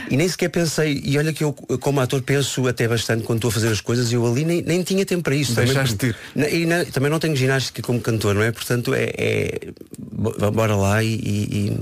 e 0.10 0.18
nem 0.18 0.28
sequer 0.28 0.50
pensei, 0.50 1.02
e 1.06 1.18
olha 1.18 1.32
que 1.32 1.46
eu, 1.46 1.54
como 1.54 2.02
ator, 2.02 2.22
penso 2.22 2.68
até 2.68 2.90
bastante 2.90 3.24
quando 3.24 3.38
estou 3.38 3.48
a 3.48 3.52
fazer 3.54 3.70
as 3.70 3.80
coisas, 3.80 4.12
e 4.12 4.16
eu 4.16 4.28
ali 4.30 4.44
nem, 4.44 4.62
nem 4.64 4.84
tinha 4.84 5.06
tempo 5.06 5.24
para 5.24 5.34
isso. 5.36 5.56
Também, 5.56 5.74
Deixaste 5.74 6.08
ir. 6.08 6.16
Na- 6.36 6.50
e 6.50 6.66
na- 6.66 6.84
também 6.84 7.10
não 7.10 7.18
tenho 7.20 7.36
ginástica 7.38 7.82
como 7.82 8.02
cantor, 8.02 8.36
não 8.36 8.44
é? 8.44 8.52
Portanto, 8.52 8.94
é, 8.94 9.14
é 9.18 9.60
bo- 9.98 10.52
bora 10.52 10.76
lá 10.76 11.02
e, 11.02 11.08
e- 11.14 11.78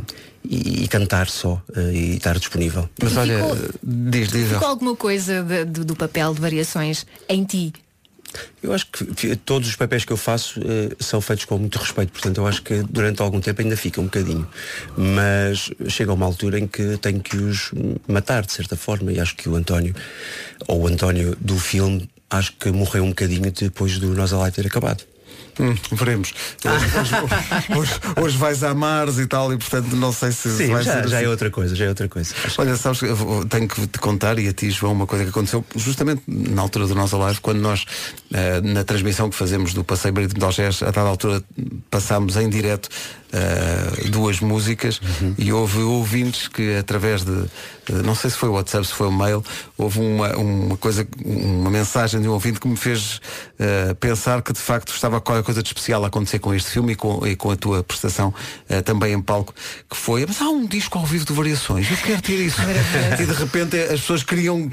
e- 0.45 0.83
e 0.83 0.87
cantar 0.87 1.27
só 1.29 1.59
e 1.91 2.15
estar 2.17 2.37
disponível. 2.37 2.87
Mas 3.01 3.17
olha, 3.17 3.37
ficou- 3.39 3.57
diz, 3.83 4.27
diz. 4.29 4.49
Ficou 4.51 4.67
alguma 4.67 4.95
coisa 4.95 5.41
de- 5.43 5.65
do, 5.65 5.83
do 5.83 5.95
papel 5.95 6.33
de 6.33 6.39
variações 6.39 7.05
em 7.27 7.43
ti? 7.43 7.73
Eu 8.61 8.73
acho 8.73 8.87
que 8.87 9.35
todos 9.37 9.69
os 9.69 9.75
papéis 9.75 10.03
que 10.03 10.11
eu 10.11 10.17
faço 10.17 10.59
eh, 10.59 10.95
são 10.99 11.21
feitos 11.21 11.45
com 11.45 11.57
muito 11.57 11.77
respeito, 11.77 12.11
portanto 12.11 12.37
eu 12.37 12.47
acho 12.47 12.61
que 12.61 12.83
durante 12.89 13.21
algum 13.21 13.39
tempo 13.39 13.61
ainda 13.61 13.77
fica 13.77 14.01
um 14.01 14.05
bocadinho. 14.05 14.47
Mas 14.97 15.71
chega 15.87 16.13
uma 16.13 16.25
altura 16.25 16.59
em 16.59 16.67
que 16.67 16.97
tenho 16.97 17.19
que 17.19 17.37
os 17.37 17.71
matar, 18.07 18.45
de 18.45 18.51
certa 18.53 18.75
forma, 18.75 19.11
e 19.11 19.19
acho 19.19 19.35
que 19.35 19.47
o 19.47 19.55
António, 19.55 19.95
ou 20.67 20.81
o 20.81 20.87
António 20.87 21.35
do 21.39 21.57
filme, 21.57 22.09
acho 22.29 22.53
que 22.53 22.71
morreu 22.71 23.03
um 23.03 23.09
bocadinho 23.09 23.51
depois 23.51 23.97
do 23.99 24.13
Nós 24.13 24.33
Alive 24.33 24.51
ter 24.51 24.67
acabado. 24.67 25.03
Hum, 25.59 25.75
veremos. 25.91 26.33
Hoje, 26.63 27.79
hoje- 27.79 27.99
hoje 28.21 28.37
vais 28.37 28.63
a 28.63 28.73
Mars 28.73 29.17
e 29.17 29.25
tal, 29.27 29.51
e 29.53 29.57
portanto 29.57 29.95
não 29.95 30.11
sei 30.11 30.31
se 30.31 30.49
Sim, 30.55 30.67
vai 30.71 30.83
já, 30.83 30.93
ser 30.93 31.07
já 31.07 31.17
assim. 31.17 31.25
é 31.25 31.29
outra 31.29 31.49
coisa, 31.49 31.75
já 31.75 31.85
é 31.85 31.89
outra 31.89 32.07
coisa. 32.07 32.33
Olha, 32.57 32.75
sabes, 32.77 32.99
tenho 33.49 33.67
que 33.67 33.87
te 33.87 33.99
contar 33.99 34.37
e 34.39 34.47
a 34.47 34.53
ti, 34.53 34.69
João, 34.69 34.93
uma 34.93 35.07
coisa 35.07 35.23
que 35.23 35.29
aconteceu 35.31 35.65
justamente 35.75 36.21
na 36.27 36.61
altura 36.61 36.85
do 36.87 36.95
nosso 36.95 37.17
live, 37.17 37.39
quando 37.41 37.59
nós, 37.59 37.85
eh, 38.33 38.61
na 38.61 38.83
transmissão 38.83 39.29
que 39.29 39.35
fazemos 39.35 39.73
do 39.73 39.83
Passeio 39.83 40.13
Marítimo 40.13 40.39
de 40.39 40.45
Algés, 40.45 40.81
a 40.83 40.91
dada 40.91 41.09
altura 41.09 41.41
passámos 41.89 42.35
em 42.37 42.49
direto 42.49 42.89
eh, 43.33 44.07
duas 44.09 44.39
músicas 44.39 44.99
e 45.37 45.51
houve 45.51 45.79
ouvintes 45.81 46.47
que 46.47 46.75
através 46.77 47.23
de, 47.23 47.45
não 48.03 48.15
sei 48.15 48.29
se 48.29 48.37
foi 48.37 48.49
o 48.49 48.53
WhatsApp, 48.53 48.85
se 48.87 48.93
foi 48.93 49.07
o 49.07 49.11
mail, 49.11 49.43
houve 49.77 49.99
uma, 49.99 50.35
uma 50.37 50.77
coisa, 50.77 51.07
uma 51.23 51.69
mensagem 51.69 52.21
de 52.21 52.27
um 52.27 52.31
ouvinte 52.33 52.59
que 52.59 52.67
me 52.67 52.77
fez 52.77 53.19
eh, 53.59 53.93
pensar 53.99 54.41
que 54.41 54.53
de 54.53 54.59
facto 54.59 54.93
estava 54.93 55.19
qualquer 55.21 55.43
coisa 55.43 55.61
de 55.61 55.67
especial 55.69 56.03
a 56.03 56.07
acontecer 56.07 56.39
com 56.39 56.53
este 56.53 56.69
filme 56.71 56.93
e 56.93 56.95
com, 56.95 57.25
e 57.27 57.35
com 57.35 57.51
a 57.51 57.55
tua 57.55 57.83
prestação 57.83 58.33
eh, 58.69 58.81
também 58.81 59.13
em 59.13 59.21
palco, 59.21 59.53
que 59.89 59.95
foi, 59.97 60.25
mas 60.25 60.41
há 60.41 60.49
um 60.49 60.65
disco 60.65 60.97
ao 60.97 61.05
vivo 61.05 61.25
de 61.25 61.33
variações, 61.33 61.89
eu 61.89 61.97
quero 61.97 62.21
ter 62.21 62.39
isso. 62.45 62.61
e 63.21 63.25
de 63.25 63.33
repente 63.33 63.77
as 63.77 63.99
pessoas 64.01 64.23
queriam, 64.23 64.69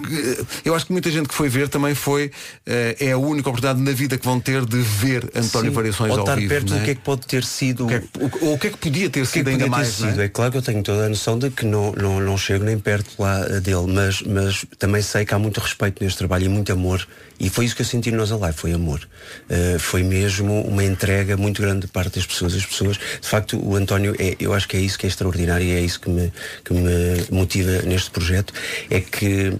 eu 0.65 0.75
acho 0.75 0.87
que 0.87 0.93
muita 0.93 1.11
gente 1.11 1.29
que 1.29 1.35
foi 1.35 1.49
ver 1.49 1.69
também 1.69 1.95
foi, 1.95 2.31
é 2.67 3.13
a 3.13 3.19
única 3.19 3.49
oportunidade 3.49 3.81
na 3.83 3.93
vida 3.93 4.17
que 4.19 4.25
vão 4.25 4.39
ter 4.41 4.65
de 4.65 4.81
ver 4.81 5.25
António 5.35 5.71
Sim, 5.71 5.75
Variações 5.77 6.13
ou 6.13 6.19
ao 6.19 6.25
estar 6.25 6.37
vivo. 6.37 6.49
perto 6.49 6.71
não 6.73 6.79
do 6.79 6.85
que 6.85 6.91
é 6.91 6.95
que 6.95 7.01
pode 7.01 7.27
ter 7.27 7.45
sido. 7.45 7.85
O 7.85 7.89
que 7.89 7.95
é 7.95 8.01
que- 8.01 8.09
o- 8.44 8.44
ou 8.45 8.55
o 8.55 8.59
que 8.59 8.69
é 8.69 8.71
que 8.71 8.79
podia 8.79 9.11
ter 9.11 9.21
é 9.21 9.25
sido 9.25 9.45
que 9.45 9.51
ainda 9.51 9.67
mais, 9.67 9.89
é? 9.89 10.09
sido? 10.09 10.23
É 10.23 10.29
claro 10.29 10.53
que 10.53 10.59
eu 10.59 10.63
tenho 10.63 10.83
toda 10.83 11.07
a 11.07 11.09
noção 11.09 11.39
de 11.39 11.51
que 11.51 11.65
não, 11.65 11.93
não, 11.93 12.21
não 12.21 12.37
chego 12.37 12.65
nem 12.65 12.79
perto 12.79 13.11
lá 13.19 13.41
eh, 13.41 13.61
dele, 13.61 13.87
mas, 13.89 14.23
mas 14.23 14.65
também 14.79 15.03
sei 15.03 15.25
que 15.25 15.35
há 15.35 15.39
muito 15.39 15.59
respeito 15.61 16.03
neste 16.03 16.19
trabalho 16.19 16.45
e 16.45 16.49
muito 16.49 16.73
amor. 16.73 17.07
E 17.39 17.49
foi 17.49 17.65
isso 17.65 17.75
que 17.75 17.83
eu 17.83 17.87
senti 17.87 18.11
Nós 18.11 18.31
Alive, 18.31 18.53
foi 18.57 18.73
amor. 18.73 19.07
Eh, 19.49 19.77
foi 19.79 20.03
mesmo 20.03 20.63
uma 20.63 20.85
entrega 20.85 21.37
muito 21.37 21.61
grande 21.61 21.83
de 21.83 21.89
parte 21.89 22.17
das 22.17 22.27
pessoas. 22.27 22.55
As 22.55 22.67
pessoas, 22.67 22.97
de 22.97 23.29
facto, 23.29 23.59
o 23.59 23.75
António, 23.77 24.15
é, 24.19 24.37
eu 24.39 24.53
acho 24.53 24.69
que 24.69 24.77
é 24.77 24.81
isso 24.81 24.99
que 24.99 25.07
é 25.07 25.09
extraordinário 25.09 25.67
e 25.67 25.73
é 25.73 25.81
isso 25.81 26.01
que 26.01 26.11
me, 26.11 26.33
que 26.65 26.73
me 26.73 27.27
motiva 27.31 27.83
neste 27.83 28.11
projeto. 28.11 28.53
É 28.91 29.01
que 29.01 29.55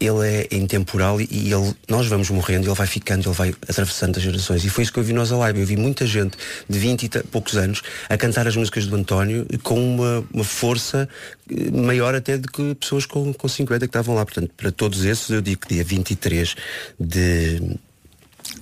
ele 0.00 0.48
é 0.50 0.56
intemporal 0.56 1.20
e 1.20 1.36
e 1.36 1.52
ele, 1.52 1.74
nós 1.88 2.06
vamos 2.06 2.30
morrendo, 2.30 2.66
ele 2.66 2.74
vai 2.74 2.86
ficando, 2.86 3.28
ele 3.28 3.34
vai 3.34 3.54
atravessando 3.68 4.16
as 4.16 4.22
gerações. 4.22 4.64
E 4.64 4.70
foi 4.70 4.84
isso 4.84 4.92
que 4.92 4.98
eu 4.98 5.04
vi 5.04 5.12
nós 5.12 5.30
a 5.30 5.36
live. 5.36 5.60
Eu 5.60 5.66
vi 5.66 5.76
muita 5.76 6.06
gente 6.06 6.36
de 6.68 6.78
20 6.78 7.02
e 7.02 7.08
poucos 7.24 7.56
anos 7.56 7.82
a 8.08 8.16
cantar 8.16 8.46
as 8.48 8.56
músicas 8.56 8.86
do 8.86 8.96
António 8.96 9.46
com 9.62 9.78
uma, 9.78 10.24
uma 10.32 10.44
força 10.44 11.08
eh, 11.50 11.70
maior 11.70 12.14
até 12.14 12.38
do 12.38 12.50
que 12.50 12.74
pessoas 12.74 13.04
com, 13.04 13.32
com 13.32 13.48
50 13.48 13.80
que 13.80 13.84
estavam 13.86 14.14
lá. 14.14 14.24
Portanto, 14.24 14.50
para 14.56 14.72
todos 14.72 15.04
esses, 15.04 15.28
eu 15.28 15.42
digo 15.42 15.60
que 15.60 15.74
dia 15.74 15.84
23 15.84 16.54
de. 16.98 17.78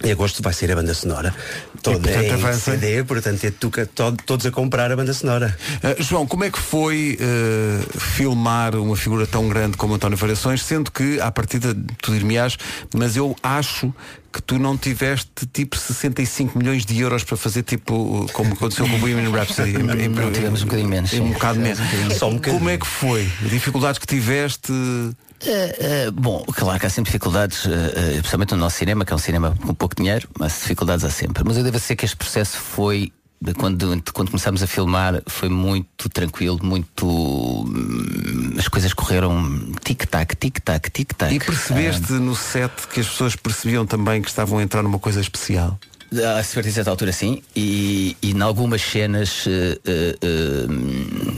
Em 0.02 0.10
agosto 0.12 0.42
vai 0.42 0.52
ser 0.52 0.70
a 0.72 0.74
banda 0.74 0.92
sonora 0.94 1.34
toda 1.82 1.98
portanto, 1.98 2.24
em 2.24 2.30
avança. 2.32 2.72
CD, 2.72 3.04
portanto 3.04 3.44
é 3.44 3.50
tuca- 3.50 3.86
to- 3.86 4.16
todos 4.26 4.44
a 4.46 4.50
comprar 4.50 4.90
a 4.90 4.96
banda 4.96 5.12
sonora. 5.14 5.56
Uh, 5.98 6.02
João, 6.02 6.26
como 6.26 6.44
é 6.44 6.50
que 6.50 6.58
foi 6.58 7.18
uh, 7.20 7.98
filmar 8.00 8.74
uma 8.74 8.96
figura 8.96 9.26
tão 9.26 9.48
grande 9.48 9.76
como 9.76 9.94
António 9.94 10.16
Variações, 10.16 10.62
sendo 10.62 10.90
que, 10.90 11.20
à 11.20 11.30
partida, 11.30 11.74
tu 12.02 12.12
dir-me-ás, 12.12 12.56
mas 12.94 13.16
eu 13.16 13.34
acho 13.42 13.92
que 14.34 14.42
tu 14.42 14.58
não 14.58 14.76
tiveste 14.76 15.46
tipo 15.52 15.76
65 15.76 16.58
milhões 16.58 16.84
de 16.84 16.98
euros 16.98 17.22
para 17.22 17.36
fazer 17.36 17.62
tipo 17.62 18.26
como 18.32 18.52
aconteceu 18.54 18.84
com 18.88 18.96
o 18.96 18.98
Bohemian 18.98 19.30
Rhapsody. 19.30 19.74
Não, 19.74 19.94
não, 19.94 20.32
tivemos 20.32 20.62
um 20.62 20.64
bocadinho 20.64 20.88
menos, 20.88 21.12
Um 21.12 21.16
sim. 21.28 21.32
bocado 21.32 21.60
menos. 21.60 21.78
Um. 21.78 22.10
Só 22.10 22.28
um 22.28 22.34
bocadinho. 22.34 22.58
Como 22.58 22.70
é 22.70 22.76
que 22.76 22.86
foi? 22.86 23.30
Dificuldades 23.48 24.00
que 24.00 24.06
tiveste? 24.08 24.72
Uh, 24.72 26.08
uh, 26.08 26.12
bom, 26.12 26.44
claro 26.52 26.80
que 26.80 26.86
há 26.86 26.90
sempre 26.90 27.10
dificuldades, 27.10 27.64
uh, 27.64 27.70
especialmente 28.16 28.52
no 28.52 28.56
nosso 28.56 28.76
cinema, 28.76 29.04
que 29.04 29.12
é 29.12 29.16
um 29.16 29.18
cinema 29.18 29.56
com 29.64 29.72
pouco 29.72 29.94
dinheiro, 29.94 30.28
mas 30.36 30.52
dificuldades 30.54 31.04
há 31.04 31.10
sempre. 31.10 31.44
Mas 31.46 31.56
eu 31.56 31.62
devo 31.62 31.78
dizer 31.78 31.94
que 31.94 32.04
este 32.04 32.16
processo 32.16 32.56
foi, 32.56 33.12
de 33.44 33.52
quando, 33.52 33.96
de 33.96 34.12
quando 34.12 34.30
começámos 34.30 34.62
a 34.62 34.66
filmar, 34.66 35.22
foi 35.26 35.50
muito 35.50 36.08
tranquilo, 36.08 36.58
muito. 36.62 37.06
hum, 37.06 38.54
as 38.58 38.68
coisas 38.68 38.94
correram 38.94 39.72
tic-tac, 39.84 40.34
tic-tac, 40.34 40.90
tic-tac. 40.90 41.34
E 41.34 41.38
percebeste 41.38 42.14
no 42.14 42.34
set 42.34 42.72
que 42.88 43.00
as 43.00 43.06
pessoas 43.06 43.36
percebiam 43.36 43.84
também 43.84 44.22
que 44.22 44.28
estavam 44.28 44.58
a 44.58 44.62
entrar 44.62 44.82
numa 44.82 44.98
coisa 44.98 45.20
especial? 45.20 45.78
A 46.22 46.42
certa 46.42 46.90
altura 46.90 47.12
sim 47.12 47.42
e, 47.56 48.16
e 48.22 48.30
em 48.32 48.40
algumas 48.40 48.80
cenas 48.82 49.44
eh, 49.46 49.78
eh, 49.84 50.66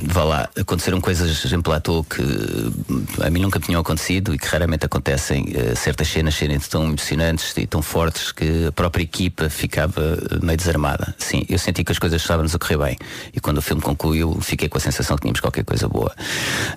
vá 0.04 0.24
lá, 0.24 0.48
aconteceram 0.58 1.00
coisas 1.00 1.50
em 1.50 1.60
platô 1.62 2.04
que 2.04 2.22
a 3.24 3.30
mim 3.30 3.40
nunca 3.40 3.58
tinham 3.58 3.80
acontecido 3.80 4.34
e 4.34 4.38
que 4.38 4.46
raramente 4.46 4.84
acontecem 4.84 5.46
eh, 5.54 5.74
certas 5.74 6.08
cenas 6.08 6.34
serem 6.34 6.58
tão 6.58 6.84
emocionantes 6.84 7.56
e 7.56 7.66
tão 7.66 7.80
fortes 7.80 8.32
que 8.32 8.66
a 8.66 8.72
própria 8.72 9.02
equipa 9.02 9.48
ficava 9.48 10.18
meio 10.42 10.58
desarmada. 10.58 11.14
Sim, 11.18 11.44
eu 11.48 11.58
senti 11.58 11.82
que 11.82 11.92
as 11.92 11.98
coisas 11.98 12.20
estavam-nos 12.20 12.54
a 12.54 12.58
correr 12.58 12.76
bem 12.76 12.96
e 13.32 13.40
quando 13.40 13.58
o 13.58 13.62
filme 13.62 13.80
concluiu 13.80 14.38
fiquei 14.40 14.68
com 14.68 14.76
a 14.76 14.80
sensação 14.80 15.16
que 15.16 15.22
tínhamos 15.22 15.40
qualquer 15.40 15.64
coisa 15.64 15.88
boa. 15.88 16.14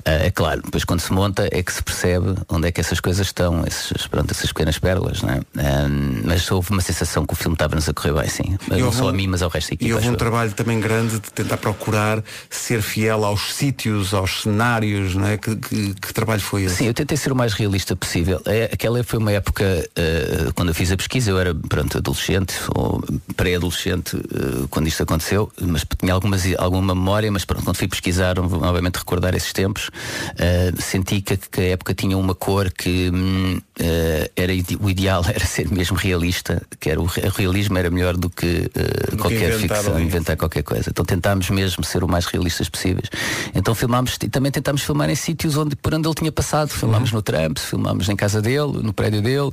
É 0.05 0.31
claro, 0.31 0.61
depois 0.63 0.85
quando 0.85 1.01
se 1.01 1.11
monta 1.11 1.49
é 1.51 1.61
que 1.61 1.73
se 1.73 1.83
percebe 1.83 2.35
onde 2.47 2.67
é 2.67 2.71
que 2.71 2.79
essas 2.79 2.99
coisas 2.99 3.27
estão, 3.27 3.63
esses, 3.65 4.07
pronto, 4.07 4.31
essas 4.31 4.47
pequenas 4.51 4.77
pérolas, 4.77 5.21
não 5.21 5.31
é? 5.31 5.41
Ah, 5.57 5.87
mas 6.23 6.49
houve 6.51 6.71
uma 6.71 6.81
sensação 6.81 7.25
que 7.25 7.33
o 7.33 7.35
filme 7.35 7.55
estava-nos 7.55 7.88
coisa 7.93 8.13
correr 8.13 8.21
bem, 8.21 8.29
sim. 8.29 8.57
E 8.71 8.79
Não 8.81 8.91
só 8.91 9.05
um- 9.05 9.09
a 9.09 9.13
mim, 9.13 9.27
mas 9.27 9.41
ao 9.41 9.49
resto 9.49 9.69
da 9.69 9.73
E 9.73 9.75
equipa. 9.75 9.95
houve 9.95 10.09
um 10.09 10.15
trabalho 10.15 10.51
também 10.53 10.79
grande 10.79 11.19
de 11.19 11.31
tentar 11.31 11.57
procurar 11.57 12.23
ser 12.49 12.81
fiel 12.81 13.23
aos 13.25 13.53
sítios, 13.53 14.13
aos 14.13 14.41
cenários, 14.43 15.15
não 15.15 15.25
é? 15.27 15.37
Que, 15.37 15.55
que- 15.55 15.93
que 15.93 16.13
trabalho 16.13 16.41
foi 16.41 16.63
esse? 16.63 16.75
Sim, 16.75 16.87
eu 16.87 16.93
tentei 16.93 17.17
ser 17.17 17.31
o 17.31 17.35
mais 17.35 17.53
realista 17.53 17.95
possível. 17.95 18.41
É, 18.45 18.69
aquela 18.73 19.03
foi 19.03 19.19
uma 19.19 19.31
época, 19.31 19.63
eh, 19.95 20.49
quando 20.55 20.69
eu 20.69 20.75
fiz 20.75 20.91
a 20.91 20.97
pesquisa, 20.97 21.31
eu 21.31 21.39
era 21.39 21.53
pronto, 21.55 21.97
adolescente 21.97 22.55
ou 22.75 23.03
pré-adolescente 23.35 24.15
eh, 24.17 24.65
quando 24.69 24.87
isto 24.87 25.03
aconteceu, 25.03 25.51
mas 25.61 25.85
tinha 25.99 26.13
algumas, 26.13 26.43
alguma 26.57 26.93
memória, 26.93 27.31
mas 27.31 27.45
pronto, 27.45 27.63
quando 27.63 27.77
fui 27.77 27.87
pesquisar, 27.87 28.35
novamente 28.37 28.97
recordar 28.97 29.33
esses 29.35 29.53
tempos, 29.53 29.89
eh, 30.37 30.71
senti 30.79 31.21
que, 31.21 31.37
que 31.37 31.61
a 31.61 31.69
época 31.69 31.93
tinha 31.93 32.17
uma 32.17 32.35
cor 32.35 32.71
que 32.71 33.09
hum, 33.13 33.61
eh, 33.79 34.29
era 34.35 34.51
o 34.79 34.89
ideal 34.89 35.23
era 35.27 35.45
ser 35.45 35.69
mesmo 35.71 35.95
realista, 35.97 36.61
que 36.79 36.89
era 36.89 36.99
o, 36.99 37.05
o 37.05 37.29
realismo 37.35 37.77
era 37.77 37.89
melhor 37.89 38.15
do 38.17 38.29
que 38.29 38.69
eh, 38.75 39.11
que 39.11 39.17
qualquer 39.17 39.53
inventar 39.53 39.77
ficção, 39.77 39.99
inventar 39.99 40.37
qualquer 40.37 40.63
coisa. 40.63 40.89
Então 40.89 41.03
tentámos 41.05 41.49
mesmo 41.49 41.83
ser 41.83 42.03
o 42.03 42.07
mais 42.07 42.25
realistas 42.25 42.67
possíveis. 42.69 43.09
Então 43.55 43.73
filmámos 43.73 44.17
e 44.21 44.29
também 44.29 44.51
tentámos 44.51 44.81
filmar 44.83 45.09
em 45.09 45.15
sítios 45.15 45.55
onde, 45.57 45.75
por 45.75 45.93
onde 45.93 46.07
ele 46.07 46.15
tinha 46.15 46.31
passado. 46.31 46.69
Filmámos 46.69 47.11
no 47.11 47.21
Trump, 47.21 47.57
filmámos 47.57 48.09
em 48.09 48.15
casa 48.15 48.41
dele, 48.41 48.79
no 48.83 48.93
prédio 48.93 49.21
dele, 49.21 49.51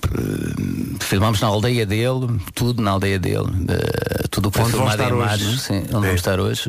p- 0.00 1.04
filmámos 1.04 1.40
na 1.40 1.48
aldeia 1.48 1.86
dele, 1.86 2.40
tudo 2.54 2.82
na 2.82 2.92
aldeia 2.92 3.18
dele. 3.18 3.46
tudo 4.30 4.48
o 4.48 4.50
que 4.50 4.58
foi 4.58 4.66
Onde 4.66 4.72
filmado 4.76 5.02
em 5.02 5.06
hoje, 5.06 5.14
imagens. 5.16 5.54
é? 5.54 5.58
Sim, 5.58 5.78
onde 5.84 5.90
vamos 5.92 6.14
estar 6.14 6.40
hoje. 6.40 6.62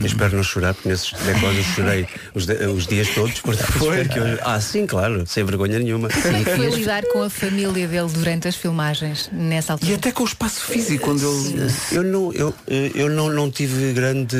Eu 0.00 0.06
espero 0.06 0.36
não 0.36 0.42
chorar, 0.42 0.74
porque 0.74 0.88
nesses 0.88 1.12
decors 1.12 1.56
eu 1.56 1.62
chorei 1.64 2.06
os, 2.34 2.46
de- 2.46 2.66
os 2.66 2.86
dias 2.86 3.08
todos. 3.14 3.40
Portanto, 3.40 3.70
espero 3.82 4.08
que 4.08 4.18
eu- 4.18 4.38
Ah, 4.42 4.60
sim, 4.60 4.86
claro, 4.86 5.09
sem 5.26 5.44
vergonha 5.44 5.78
nenhuma. 5.78 6.08
Como 6.08 6.36
é 6.36 6.44
que 6.44 6.56
foi 6.56 6.66
lidar 6.70 7.02
com 7.06 7.22
a 7.22 7.30
família 7.30 7.86
dele 7.88 8.08
durante 8.12 8.48
as 8.48 8.56
filmagens, 8.56 9.28
nessa 9.32 9.72
altura? 9.74 9.92
E 9.92 9.94
até 9.94 10.12
com 10.12 10.22
o 10.22 10.26
espaço 10.26 10.62
físico, 10.64 11.04
quando 11.04 11.20
ele. 11.26 11.70
Eu 11.92 12.02
não, 12.02 12.32
eu, 12.32 12.54
eu 12.94 13.08
não, 13.10 13.28
não 13.30 13.50
tive 13.50 13.92
grande. 13.92 14.36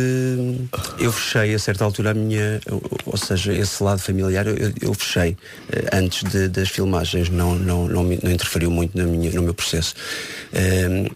Eu 0.98 1.12
fechei 1.12 1.54
a 1.54 1.58
certa 1.58 1.84
altura 1.84 2.10
a 2.10 2.14
minha. 2.14 2.60
Ou 3.06 3.16
seja, 3.16 3.52
esse 3.52 3.82
lado 3.82 4.00
familiar 4.00 4.46
eu, 4.46 4.56
eu- 4.80 4.94
fechei 4.94 5.36
eh, 5.72 5.88
antes 5.92 6.22
de- 6.30 6.48
das 6.48 6.68
filmagens, 6.68 7.28
não, 7.28 7.54
não, 7.54 7.86
não, 7.88 8.02
não 8.04 8.30
interferiu 8.30 8.70
muito 8.70 8.96
na 8.96 9.04
minha, 9.04 9.30
no 9.32 9.42
meu 9.42 9.54
processo. 9.54 9.94
Ehm, 10.52 11.06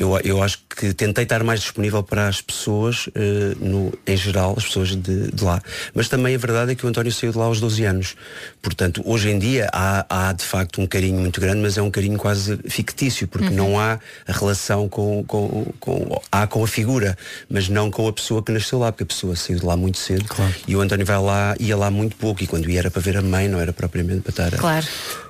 eu, 0.00 0.18
eu 0.24 0.42
acho 0.42 0.58
que 0.74 0.94
tentei 0.94 1.24
estar 1.24 1.44
mais 1.44 1.60
disponível 1.60 2.02
para 2.02 2.26
as 2.26 2.40
pessoas, 2.40 3.08
eh, 3.14 3.54
no, 3.60 3.92
em 4.06 4.16
geral, 4.16 4.54
as 4.56 4.64
pessoas 4.64 4.96
de, 4.96 5.30
de 5.30 5.44
lá. 5.44 5.60
Mas 5.94 6.08
também 6.08 6.34
a 6.34 6.38
verdade 6.38 6.72
é 6.72 6.74
que 6.74 6.84
o 6.86 6.88
António 6.88 7.12
saiu 7.12 7.32
de 7.32 7.38
lá 7.38 7.44
aos 7.44 7.60
12 7.60 7.84
anos. 7.84 8.16
Portanto, 8.62 9.02
hoje 9.04 9.28
em 9.30 9.38
dia 9.38 9.68
há, 9.72 10.06
há 10.28 10.32
de 10.32 10.42
facto 10.44 10.80
um 10.80 10.86
carinho 10.86 11.20
muito 11.20 11.40
grande, 11.40 11.60
mas 11.60 11.76
é 11.76 11.82
um 11.82 11.90
carinho 11.90 12.18
quase 12.18 12.58
fictício, 12.68 13.28
porque 13.28 13.50
não 13.50 13.78
há 13.78 13.98
a 14.26 14.32
relação 14.32 14.88
com, 14.88 15.22
com, 15.24 15.66
com, 15.78 16.20
há 16.32 16.46
com 16.46 16.64
a 16.64 16.66
figura, 16.68 17.16
mas 17.48 17.68
não 17.68 17.90
com 17.90 18.08
a 18.08 18.12
pessoa 18.12 18.42
que 18.42 18.50
nasceu 18.52 18.78
lá, 18.78 18.90
porque 18.90 19.04
a 19.04 19.06
pessoa 19.06 19.36
saiu 19.36 19.58
de 19.60 19.66
lá 19.66 19.76
muito 19.76 19.98
cedo 19.98 20.24
e 20.66 20.74
o 20.74 20.80
António 20.80 21.04
vai 21.04 21.18
lá, 21.18 21.54
ia 21.60 21.76
lá 21.76 21.90
muito 21.90 22.16
pouco, 22.16 22.42
e 22.42 22.46
quando 22.46 22.68
ia 22.70 22.78
era 22.80 22.90
para 22.90 23.02
ver 23.02 23.16
a 23.18 23.22
mãe, 23.22 23.48
não 23.48 23.60
era 23.60 23.72
propriamente 23.72 24.22
para 24.22 24.30
estar 24.30 24.54
a- 24.54 24.58
Claro. 24.58 24.86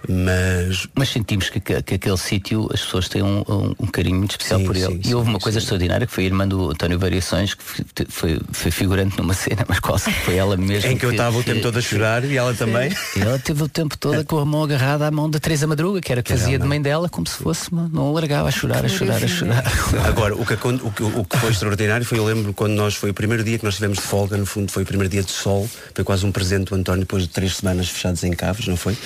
Mas. 0.08 0.86
Mas 0.94 1.08
sentimos 1.10 1.48
que, 1.50 1.60
que- 1.60 1.82
que 1.82 1.94
aquele 1.94 2.16
sítio 2.16 2.68
as 2.72 2.80
pessoas 2.80 3.08
têm 3.08 3.22
um, 3.22 3.40
um- 3.48 3.74
um 3.80 3.86
carinho 3.86 4.16
muito 4.16 4.32
especial 4.32 4.60
Sim, 4.60 4.66
por 4.66 4.76
ele. 4.76 4.86
sim, 4.86 5.00
e 5.04 5.08
sim, 5.08 5.14
houve 5.14 5.28
uma 5.28 5.38
coisa 5.38 5.58
extraordinária 5.58 6.06
que 6.06 6.12
foi 6.12 6.24
a 6.24 6.26
irmã 6.26 6.46
do 6.46 6.70
António 6.70 6.98
Variações, 6.98 7.54
que 7.54 7.62
foi, 7.62 7.84
foi, 8.08 8.40
foi 8.52 8.70
figurante 8.70 9.16
numa 9.18 9.34
cena, 9.34 9.64
mas 9.68 9.78
quase 9.80 10.04
que 10.10 10.20
foi 10.24 10.36
ela 10.36 10.56
mesma. 10.56 10.90
Em 10.90 10.96
que 10.96 11.04
eu 11.06 11.10
estava 11.12 11.36
o 11.38 11.42
tempo 11.42 11.60
todo 11.62 11.78
a 11.78 11.82
chorar 11.82 12.24
e 12.24 12.36
ela 12.36 12.54
também. 12.54 12.90
E 13.16 13.20
ela 13.20 13.38
teve 13.38 13.62
o 13.62 13.68
tempo 13.68 13.96
todo 13.98 14.24
com 14.24 14.38
a 14.38 14.44
mão 14.44 14.64
agarrada 14.64 15.06
à 15.06 15.10
mão 15.10 15.28
da 15.28 15.38
Teresa 15.38 15.66
Madruga, 15.66 16.00
que 16.00 16.10
era 16.12 16.22
que 16.22 16.30
fazia 16.32 16.58
de 16.58 16.66
mãe 16.66 16.80
dela, 16.80 17.08
como 17.08 17.26
se 17.26 17.36
fosse, 17.36 17.70
uma- 17.70 17.88
não 17.88 18.12
largava 18.12 18.48
a 18.48 18.52
chorar, 18.52 18.84
a 18.84 18.88
chorar, 18.88 19.22
a 19.22 19.28
chorar. 19.28 19.64
Agora, 20.06 20.34
o 20.34 20.44
que, 20.46 20.54
o, 20.54 21.20
o 21.20 21.24
que 21.24 21.36
foi 21.38 21.50
extraordinário 21.50 22.04
foi, 22.06 22.18
eu 22.18 22.24
lembro 22.24 22.52
quando 22.52 22.72
nós, 22.72 22.94
foi 22.94 23.10
o 23.10 23.14
primeiro 23.14 23.44
dia 23.44 23.58
que 23.58 23.64
nós 23.64 23.74
tivemos 23.74 23.98
de 23.98 24.04
folga, 24.04 24.36
no 24.36 24.46
fundo 24.46 24.70
foi 24.72 24.82
o 24.82 24.86
primeiro 24.86 25.10
dia 25.10 25.22
de 25.22 25.30
sol, 25.30 25.68
foi 25.94 26.04
quase 26.04 26.24
um 26.26 26.32
presente 26.32 26.68
do 26.70 26.74
António 26.74 27.00
depois 27.00 27.22
de 27.24 27.28
três 27.28 27.56
semanas 27.56 27.88
fechados 27.88 28.22
em 28.24 28.32
Caves, 28.32 28.66
não 28.66 28.76
foi? 28.76 28.96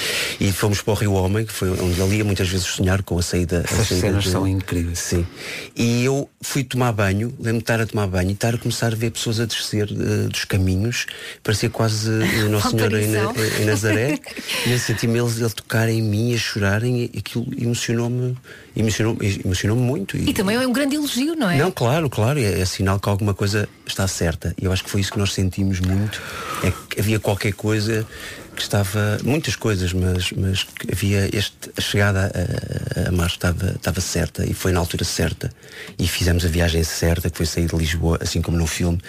E 0.41 0.53
fomos 0.53 0.81
para 0.85 0.93
o 0.93 0.95
Rio 0.97 1.13
Homem, 1.15 1.45
que 1.47 1.53
foi 1.53 1.71
onde 1.71 2.01
ele 2.01 2.17
ia 2.17 2.25
muitas 2.25 2.49
vezes 2.49 2.67
sonhar 2.67 3.03
com 3.03 3.19
a 3.19 3.23
saída. 3.23 3.59
a 3.59 3.61
Essas 3.75 3.89
saída 3.89 4.07
cenas 4.07 4.25
de- 4.25 4.31
são 4.31 4.47
incríveis. 4.47 4.99
Sim. 4.99 5.27
E 5.75 6.05
eu 6.05 6.29
fui 6.43 6.63
tomar 6.63 6.93
banho, 6.93 7.29
lembro 7.39 7.53
de 7.55 7.59
estar 7.61 7.81
a 7.81 7.87
tomar 7.87 8.07
banho 8.07 8.31
e 8.31 8.33
estar 8.33 8.55
a 8.55 8.59
começar 8.59 8.93
a 8.93 8.97
ver 8.97 9.11
pessoas 9.11 9.41
a 9.41 9.47
descer 9.47 9.89
eh, 9.91 10.29
dos 10.29 10.45
caminhos, 10.45 11.07
parecia 11.43 11.71
quase 11.71 12.11
eh, 12.23 12.49
Nossa 12.49 12.71
Senhora 12.71 13.03
em, 13.03 13.09
Na- 13.09 13.31
aparição. 13.31 13.63
em 13.63 13.65
Nazaré, 13.67 14.19
e 14.67 14.73
eu 14.73 14.79
senti-me 14.79 15.19
eles 15.19 15.43
a 15.43 15.49
tocarem 15.51 15.99
em 15.99 16.03
mim, 16.03 16.35
a 16.35 16.39
chorarem, 16.39 17.11
e 17.13 17.19
aquilo 17.19 17.47
emocionou-me, 17.59 18.37
emocionou-me 18.77 19.41
emocionou 19.45 19.77
muito. 19.79 20.17
E 20.17 20.33
também 20.35 20.57
é 20.57 20.67
um 20.67 20.73
grande 20.73 20.97
elogio, 20.97 21.35
não 21.35 21.49
é? 21.51 21.57
Não, 21.57 21.71
claro, 21.71 22.11
claro, 22.11 22.39
é, 22.39 22.61
é 22.61 22.65
sinal 22.65 23.01
que 23.01 23.09
alguma 23.09 23.33
coisa 23.33 23.69
está 23.87 24.07
certa. 24.07 24.55
E 24.61 24.65
eu 24.65 24.73
acho 24.73 24.85
que 24.85 24.91
foi 24.91 25.01
isso 25.01 25.13
que 25.13 25.19
nós 25.19 25.33
sentimos 25.33 25.81
muito. 25.81 26.21
É 26.63 26.71
que 26.91 27.01
havia 27.01 27.19
qualquer 27.19 27.53
coisa 27.55 28.07
que 28.55 28.63
estava. 28.63 29.19
Muitas 29.23 29.57
coisas, 29.57 29.93
mas, 29.93 30.31
mas 30.33 30.67
havia 30.91 31.29
este, 31.37 31.71
a 31.77 31.81
chegada 31.81 32.31
a, 32.35 33.09
a, 33.11 33.13
estava, 33.27 33.71
estava 33.73 34.01
certa 34.01 34.45
e 34.47 34.55
foi 34.55 34.73
na 34.73 34.81
altura 34.81 35.05
certa. 35.05 35.51
E 35.99 36.07
fizemos 36.09 36.45
a 36.45 36.49
viagem 36.49 36.83
certa, 36.85 37.29
que 37.31 37.37
foi 37.37 37.47
sair 37.47 37.67
de 37.67 37.77
Lisboa, 37.77 38.19
assim 38.21 38.41
como 38.41 38.57
no 38.57 38.67
filme. 38.67 39.01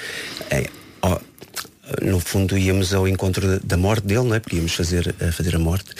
É, 0.49 0.67
ó, 1.01 1.19
no 2.01 2.19
fundo 2.19 2.57
íamos 2.57 2.93
ao 2.93 3.07
encontro 3.07 3.59
da- 3.59 3.77
morte 3.77 4.07
dele, 4.07 4.23
não 4.23 4.35
é? 4.35 4.39
Porque 4.39 4.55
íamos 4.55 4.73
fazer, 4.73 5.13
fazer 5.31 5.55
a 5.55 5.59
morte, 5.59 5.91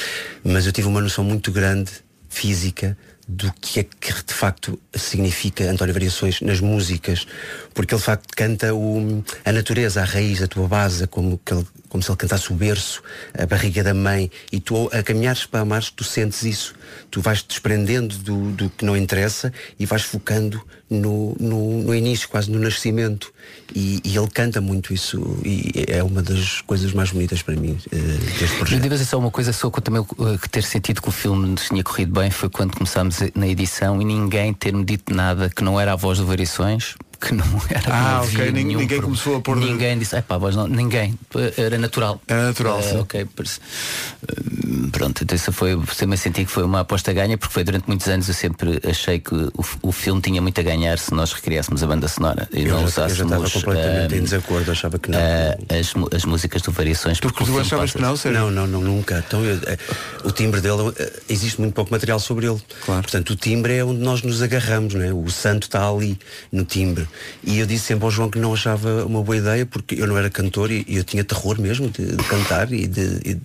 mas 0.43 0.65
eu 0.65 0.71
tive 0.71 0.87
uma 0.87 0.99
noção 1.01 1.23
muito 1.23 1.51
grande, 1.51 1.91
física, 2.27 2.97
do 3.27 3.51
que 3.59 3.79
é 3.79 3.83
que 3.83 4.13
de 4.13 4.33
facto 4.33 4.79
significa 4.93 5.63
António 5.71 5.93
Variações 5.93 6.41
nas 6.41 6.59
músicas, 6.59 7.25
porque 7.73 7.93
ele 7.95 7.99
de 7.99 8.05
facto 8.05 8.27
canta 8.35 8.73
o, 8.73 9.23
a 9.43 9.51
natureza, 9.51 10.01
a 10.01 10.05
raiz, 10.05 10.41
a 10.43 10.47
tua 10.47 10.67
base, 10.67 11.07
como, 11.07 11.39
que 11.43 11.53
ele- 11.53 11.65
como 11.89 12.03
se 12.03 12.09
ele 12.09 12.17
cantasse 12.17 12.51
o 12.51 12.55
berço, 12.55 13.01
a 13.37 13.45
barriga 13.45 13.83
da 13.83 13.93
mãe, 13.93 14.29
e 14.51 14.59
tu 14.59 14.89
a 14.91 15.01
caminhares 15.03 15.45
para 15.45 15.61
a 15.61 15.65
marcha, 15.65 15.91
tu 15.95 16.03
sentes 16.03 16.43
isso, 16.43 16.75
tu 17.09 17.21
vais 17.21 17.41
te 17.41 17.49
desprendendo 17.49 18.17
do, 18.17 18.51
do 18.51 18.69
que 18.69 18.85
não 18.85 18.95
interessa 18.95 19.51
e 19.79 19.85
vais 19.85 20.03
focando 20.03 20.61
no, 20.89 21.35
no, 21.39 21.83
no 21.83 21.95
início, 21.95 22.27
quase 22.29 22.49
no 22.51 22.59
nascimento. 22.59 23.33
E, 23.73 23.99
e 24.03 24.17
ele 24.17 24.27
canta 24.27 24.61
muito 24.61 24.93
isso 24.93 25.39
e 25.43 25.85
é 25.87 26.03
uma 26.03 26.21
das 26.21 26.61
coisas 26.61 26.93
mais 26.93 27.11
bonitas 27.11 27.41
para 27.41 27.55
mim 27.55 27.77
eh, 27.91 27.97
deste 28.39 28.57
projeto. 28.57 28.81
devo 28.81 28.93
dizer 28.93 29.05
só 29.05 29.17
uma 29.17 29.31
coisa, 29.31 29.51
só 29.53 29.69
que 29.69 29.81
também 29.81 30.01
uh, 30.01 30.37
que 30.39 30.49
ter 30.49 30.63
sentido 30.63 31.01
que 31.01 31.09
o 31.09 31.11
filme 31.11 31.55
tinha 31.55 31.83
corrido 31.83 32.19
bem 32.19 32.29
foi 32.29 32.49
quando 32.49 32.75
começámos 32.75 33.17
na 33.33 33.47
edição 33.47 34.01
e 34.01 34.05
ninguém 34.05 34.53
ter-me 34.53 34.83
dito 34.83 35.13
nada 35.13 35.49
que 35.49 35.63
não 35.63 35.79
era 35.79 35.93
a 35.93 35.95
voz 35.95 36.19
do 36.19 36.25
Variações, 36.25 36.95
que 37.25 37.33
não 37.33 37.45
era 37.69 37.81
que 37.81 37.89
Ah, 37.91 38.11
não 38.19 38.23
ok, 38.23 38.39
havia 38.39 38.51
nin- 38.51 38.63
nenhum 38.65 38.79
ninguém 38.79 38.97
pro- 38.97 39.07
começou 39.07 39.35
a 39.37 39.41
pôr 39.41 39.59
de- 39.59 39.65
Ninguém 39.65 39.97
disse, 39.99 40.21
pá, 40.21 40.37
voz 40.37 40.55
não, 40.55 40.67
ninguém. 40.67 41.17
Era 41.57 41.77
natural. 41.77 42.21
Era 42.27 42.43
natural, 42.47 42.79
Eh, 42.79 42.83
sim. 42.83 42.97
ok, 42.97 43.27
Hum, 44.67 44.89
pronto, 44.91 45.23
então 45.23 45.35
isso 45.35 45.51
foi, 45.51 45.79
também 45.97 46.17
senti 46.17 46.45
que 46.45 46.51
foi 46.51 46.63
uma 46.63 46.79
aposta 46.81 47.11
ganha, 47.13 47.37
porque 47.37 47.53
foi 47.53 47.63
durante 47.63 47.87
muitos 47.87 48.07
anos 48.07 48.27
eu 48.27 48.33
sempre 48.33 48.79
achei 48.87 49.19
que 49.19 49.33
o, 49.35 49.65
o 49.81 49.91
filme 49.91 50.21
tinha 50.21 50.41
muito 50.41 50.59
a 50.59 50.63
ganhar 50.63 50.97
se 50.97 51.13
nós 51.13 51.31
recriássemos 51.33 51.83
a 51.83 51.87
banda 51.87 52.07
sonora 52.07 52.47
e 52.51 52.63
Eu 52.63 52.69
não 52.69 52.87
já- 52.87 53.03
eu 53.03 53.09
já 53.09 53.23
usássemos 53.25 53.31
estava 53.33 53.49
completamente 53.49 54.13
eh, 54.13 54.17
em 54.17 54.23
desacordo, 54.23 54.71
achava 54.71 54.97
que 54.99 55.11
não. 55.11 55.19
eh, 55.19 55.57
as, 55.79 55.93
as 56.15 56.25
músicas 56.25 56.61
do 56.61 56.71
Variações. 56.71 57.19
porque 57.19 57.43
o 57.43 57.45
filme 57.45 57.63
passa- 57.69 57.99
Não, 58.31 58.49
não, 58.51 58.67
não, 58.67 58.81
nunca. 58.81 59.23
Então, 59.27 59.43
eu- 59.43 59.59
eh, 59.65 59.77
o 60.23 60.31
timbre 60.31 60.61
dele, 60.61 60.91
eh, 60.97 61.11
existe 61.29 61.59
muito 61.61 61.73
pouco 61.73 61.91
material 61.91 62.19
sobre 62.19 62.47
ele. 62.47 62.61
Portanto, 62.85 63.31
o 63.31 63.35
timbre 63.35 63.73
é 63.77 63.83
onde 63.83 63.99
nós 64.01 64.21
nos 64.23 64.41
agarramos, 64.41 64.93
não 64.93 65.01
é? 65.03 65.13
O 65.13 65.29
santo 65.29 65.63
está 65.63 65.87
ali, 65.87 66.17
no 66.51 66.63
timbre. 66.65 67.07
E 67.43 67.59
eu 67.59 67.65
disse 67.65 67.85
sempre 67.85 68.05
ao 68.05 68.11
João 68.11 68.29
que 68.29 68.39
não 68.39 68.53
achava 68.53 69.05
uma 69.05 69.21
boa 69.23 69.37
ideia, 69.37 69.65
porque 69.65 69.95
eu 69.95 70.07
não 70.07 70.17
era 70.17 70.29
cantor 70.29 70.71
e, 70.71 70.85
e 70.87 70.97
eu 70.97 71.03
tinha 71.03 71.23
terror 71.23 71.59
mesmo 71.59 71.89
de, 71.89 72.15
de 72.15 72.23
cantar 72.23 72.71
e 72.71 72.87
de, 72.87 73.19
e, 73.25 73.37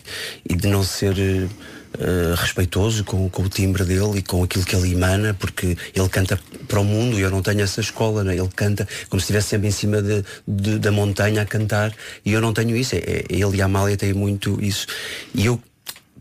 e 0.48 0.56
de 0.56 0.68
não 0.68 0.82
ser. 0.82 1.16
eh, 1.18 2.34
respeitoso 2.36 3.02
com, 3.02 3.28
com 3.28 3.42
o 3.42 3.48
timbre 3.48 3.84
dele 3.84 4.18
e 4.18 4.22
com 4.22 4.44
aquilo 4.44 4.64
que 4.64 4.76
ele 4.76 4.92
emana, 4.92 5.34
porque 5.34 5.76
ele 5.92 6.08
canta 6.08 6.38
para 6.68 6.78
o 6.78 6.84
mundo 6.84 7.18
e 7.18 7.22
eu 7.22 7.30
não 7.30 7.42
tenho 7.42 7.60
essa 7.62 7.80
escola, 7.80 8.22
né? 8.22 8.36
ele 8.36 8.48
canta 8.54 8.86
como 9.08 9.18
se 9.20 9.24
estivesse 9.24 9.48
sempre 9.48 9.66
em 9.68 9.72
cima 9.72 10.00
de, 10.00 10.24
de- 10.46 10.78
da 10.78 10.92
montanha 10.92 11.42
a 11.42 11.44
cantar 11.44 11.92
e 12.24 12.32
eu 12.32 12.40
não 12.40 12.52
tenho 12.52 12.76
isso. 12.76 12.94
É, 12.94 12.98
é- 12.98 13.24
ele 13.28 13.56
e 13.56 13.60
a 13.62 13.64
Amália 13.64 13.96
têm 13.96 14.12
muito 14.14 14.56
isso. 14.62 14.86
E 15.34 15.44
eu 15.46 15.60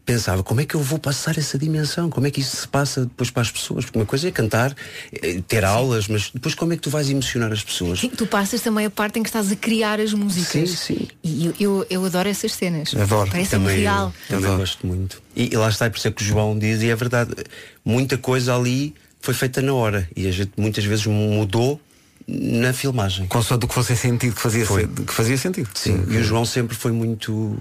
pensava, 0.10 0.42
como 0.42 0.60
é 0.60 0.66
que 0.66 0.74
eu 0.74 0.82
vou 0.82 0.98
passar 0.98 1.38
essa 1.38 1.56
dimensão? 1.56 2.10
Como 2.10 2.26
é 2.26 2.32
que 2.32 2.42
isso 2.42 2.56
se 2.56 2.68
passa 2.68 3.02
depois 3.02 3.30
para 3.30 3.44
as 3.44 3.52
pessoas? 3.52 3.86
Porque 3.86 4.00
uma 4.00 4.08
coisa 4.08 4.28
é 4.28 4.32
cantar, 4.32 4.76
é 5.14 5.40
ter 5.48 5.64
aulas, 5.64 6.08
mas 6.08 6.32
depois 6.34 6.56
como 6.56 6.74
é 6.74 6.76
que 6.76 6.82
tu 6.82 6.90
vais 6.90 7.12
emocionar 7.12 7.52
as 7.52 7.64
pessoas? 7.64 8.00
Sim, 8.00 8.10
tu 8.10 8.26
passas 8.26 8.60
também 8.62 8.88
a 8.88 8.90
parte 8.90 9.20
em 9.20 9.24
que 9.24 9.30
estás 9.30 9.52
a 9.52 9.56
criar 9.56 10.00
as 10.00 10.12
músicas. 10.12 10.72
Sim, 10.72 10.96
sim. 10.96 11.08
E 11.24 11.46
eu, 11.46 11.54
eu, 11.60 11.88
eu 11.92 12.06
adoro 12.06 12.28
essas 12.28 12.54
cenas. 12.54 12.96
Adoro. 12.96 13.30
Parece 13.30 13.52
também, 13.52 13.82
real. 13.82 14.12
eu 14.32 14.38
Também 14.38 14.58
gosto 14.58 14.88
muito. 14.88 15.22
E, 15.36 15.54
e 15.54 15.56
lá 15.56 15.70
está, 15.70 15.88
por 15.88 15.98
isso 15.98 16.08
é 16.08 16.12
que 16.12 16.24
o 16.24 16.26
João 16.26 16.58
diz, 16.58 16.82
e 16.82 16.90
é 16.90 16.96
verdade, 16.96 17.32
muita 17.86 18.18
coisa 18.18 18.56
ali 18.56 18.96
foi 19.22 19.36
feita 19.36 19.62
na 19.62 19.76
hora. 19.76 20.10
E 20.16 20.28
a 20.28 20.32
gente 20.32 20.54
muitas 20.58 20.84
vezes 20.86 21.06
mudou 21.06 21.80
na 22.30 22.72
filmagem. 22.74 23.26
Consoante 23.28 23.66
o 23.66 23.68
que 23.68 23.74
fosse 23.74 23.96
sentido, 23.96 24.36
que 24.36 24.42
fazia, 24.42 24.66
Foi. 24.66 24.88
que 24.88 25.14
fazia 25.14 25.38
sentido. 25.38 25.70
Sim, 25.74 26.06
e 26.10 26.18
o 26.18 26.24
João 26.24 26.46
sempre 26.46 26.76
foi 26.76 26.92
muito. 26.92 27.58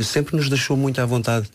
sempre 0.00 0.36
nos 0.36 0.48
deixou 0.48 0.76
muito 0.76 1.00
à 1.00 1.06
vontade. 1.06 1.48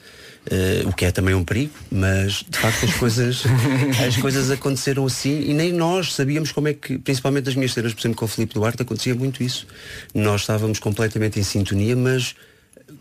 Eh, 0.51 0.84
o 0.86 0.91
que 0.91 1.06
é 1.06 1.12
também 1.12 1.34
um 1.34 1.43
perigo, 1.43 1.72
mas 1.89 2.43
de 2.49 2.58
facto 2.58 2.84
as 2.84 2.93
coisas, 2.95 3.43
as 4.06 4.18
coisas 4.18 4.51
aconteceram 4.51 5.06
assim 5.06 5.39
e 5.39 5.54
nem 5.54 5.72
nós 5.72 6.14
sabíamos 6.14 6.51
como 6.51 6.68
é 6.68 6.74
que, 6.74 6.97
principalmente 6.97 7.47
as 7.47 7.56
minhas 7.56 7.72
cenas, 7.72 7.93
por 7.93 8.01
exemplo, 8.01 8.18
com 8.18 8.26
o 8.26 8.28
Filipe 8.28 8.54
Duarte, 8.54 8.82
acontecia 8.82 9.16
muito 9.16 9.41
isso. 9.41 9.66
Nós 10.14 10.41
estávamos 10.41 10.80
completamente 10.80 11.39
em 11.39 11.43
sintonia, 11.43 11.95
mas 11.95 12.36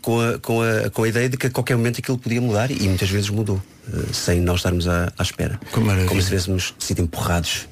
com 0.00 0.20
a, 0.20 0.38
com 0.38 0.62
a, 0.62 0.88
com 0.90 1.02
a 1.02 1.08
ideia 1.08 1.28
de 1.28 1.36
que 1.36 1.48
a 1.48 1.50
qualquer 1.50 1.76
momento 1.76 1.98
aquilo 1.98 2.16
podia 2.16 2.40
mudar 2.40 2.70
e 2.70 2.88
muitas 2.88 3.10
vezes 3.10 3.28
mudou, 3.28 3.60
eh, 3.92 4.12
sem 4.12 4.40
nós 4.40 4.58
estarmos 4.58 4.86
à, 4.86 5.12
à 5.18 5.22
espera. 5.22 5.58
Como 5.72 5.90
se 5.90 6.28
tivéssemos 6.28 6.74
sido 6.78 7.02
empurrados. 7.02 7.66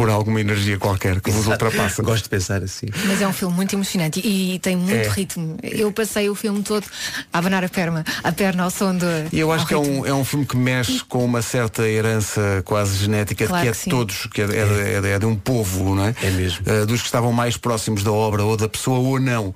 Por 0.00 0.08
alguma 0.08 0.40
energia 0.40 0.78
qualquer 0.78 1.20
que 1.20 1.30
vos 1.30 1.46
ultrapassa. 1.46 2.02
Gosto 2.02 2.22
de 2.24 2.30
pensar 2.30 2.62
assim. 2.62 2.86
Mas 3.06 3.20
é 3.20 3.28
um 3.28 3.34
filme 3.34 3.54
muito 3.54 3.74
emocionante 3.74 4.18
e, 4.24 4.54
e 4.54 4.58
tem 4.58 4.74
muito 4.74 4.94
É. 4.94 5.08
ritmo. 5.10 5.58
Eu 5.62 5.92
passei 5.92 6.26
o 6.30 6.34
filme 6.34 6.62
todo 6.62 6.86
a 7.30 7.38
abanar 7.38 7.62
a 7.64 7.68
perna, 7.68 8.02
a 8.24 8.32
perna 8.32 8.62
ao 8.62 8.70
som 8.70 8.96
do. 8.96 9.04
E 9.30 9.38
eu 9.38 9.52
acho 9.52 9.66
que 9.66 9.74
é 9.74 9.78
um, 9.78 10.06
é 10.06 10.14
um 10.14 10.24
filme 10.24 10.46
que 10.46 10.56
mexe 10.56 11.04
com 11.04 11.22
uma 11.22 11.42
certa 11.42 11.86
herança 11.86 12.62
quase 12.64 12.96
genética 12.96 13.46
Claro 13.46 13.60
de 13.62 13.66
que 13.66 13.68
é 13.68 13.72
de 13.72 13.76
sim. 13.76 13.90
todos, 13.90 14.26
que 14.32 14.40
é, 14.40 14.44
é 14.44 14.48
de- 14.48 14.90
é 14.94 15.00
de, 15.02 15.08
é 15.08 15.18
de 15.18 15.26
um 15.26 15.36
povo, 15.36 15.94
não 15.94 16.06
é? 16.06 16.14
É 16.22 16.30
mesmo. 16.30 16.60
Uh, 16.66 16.86
dos 16.86 17.00
que 17.00 17.06
estavam 17.06 17.30
mais 17.30 17.58
próximos 17.58 18.02
da 18.02 18.10
obra 18.10 18.42
ou 18.42 18.56
da 18.56 18.68
pessoa 18.70 18.98
ou 19.00 19.20
não. 19.20 19.48
Uh, 19.48 19.54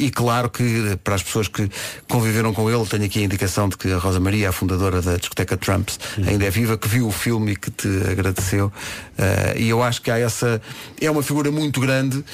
e 0.00 0.10
claro 0.10 0.50
que 0.50 0.98
para 1.04 1.14
as 1.14 1.22
pessoas 1.22 1.46
que 1.46 1.70
conviveram 2.08 2.52
com 2.52 2.68
ele, 2.68 2.84
tenho 2.86 3.04
aqui 3.04 3.20
a 3.20 3.22
indicação 3.24 3.68
de 3.68 3.76
que 3.76 3.92
a 3.92 3.98
Rosa 3.98 4.18
Maria, 4.18 4.48
a 4.48 4.52
fundadora 4.52 5.00
da 5.00 5.16
discoteca 5.16 5.56
Trumps, 5.56 6.00
ainda 6.26 6.44
é 6.44 6.50
viva, 6.50 6.76
que 6.76 6.88
viu 6.88 7.06
o 7.06 7.12
filme 7.12 7.52
e 7.52 7.56
que 7.56 7.70
te 7.70 7.86
agradeceu. 8.10 8.72
Uh, 9.18 9.59
e 9.60 9.68
eu 9.68 9.82
acho 9.82 10.00
que 10.02 10.10
há 10.10 10.18
essa. 10.18 10.60
É 11.00 11.10
uma 11.10 11.22
figura 11.22 11.50
muito 11.50 11.80
grande, 11.80 12.18
uh, 12.18 12.24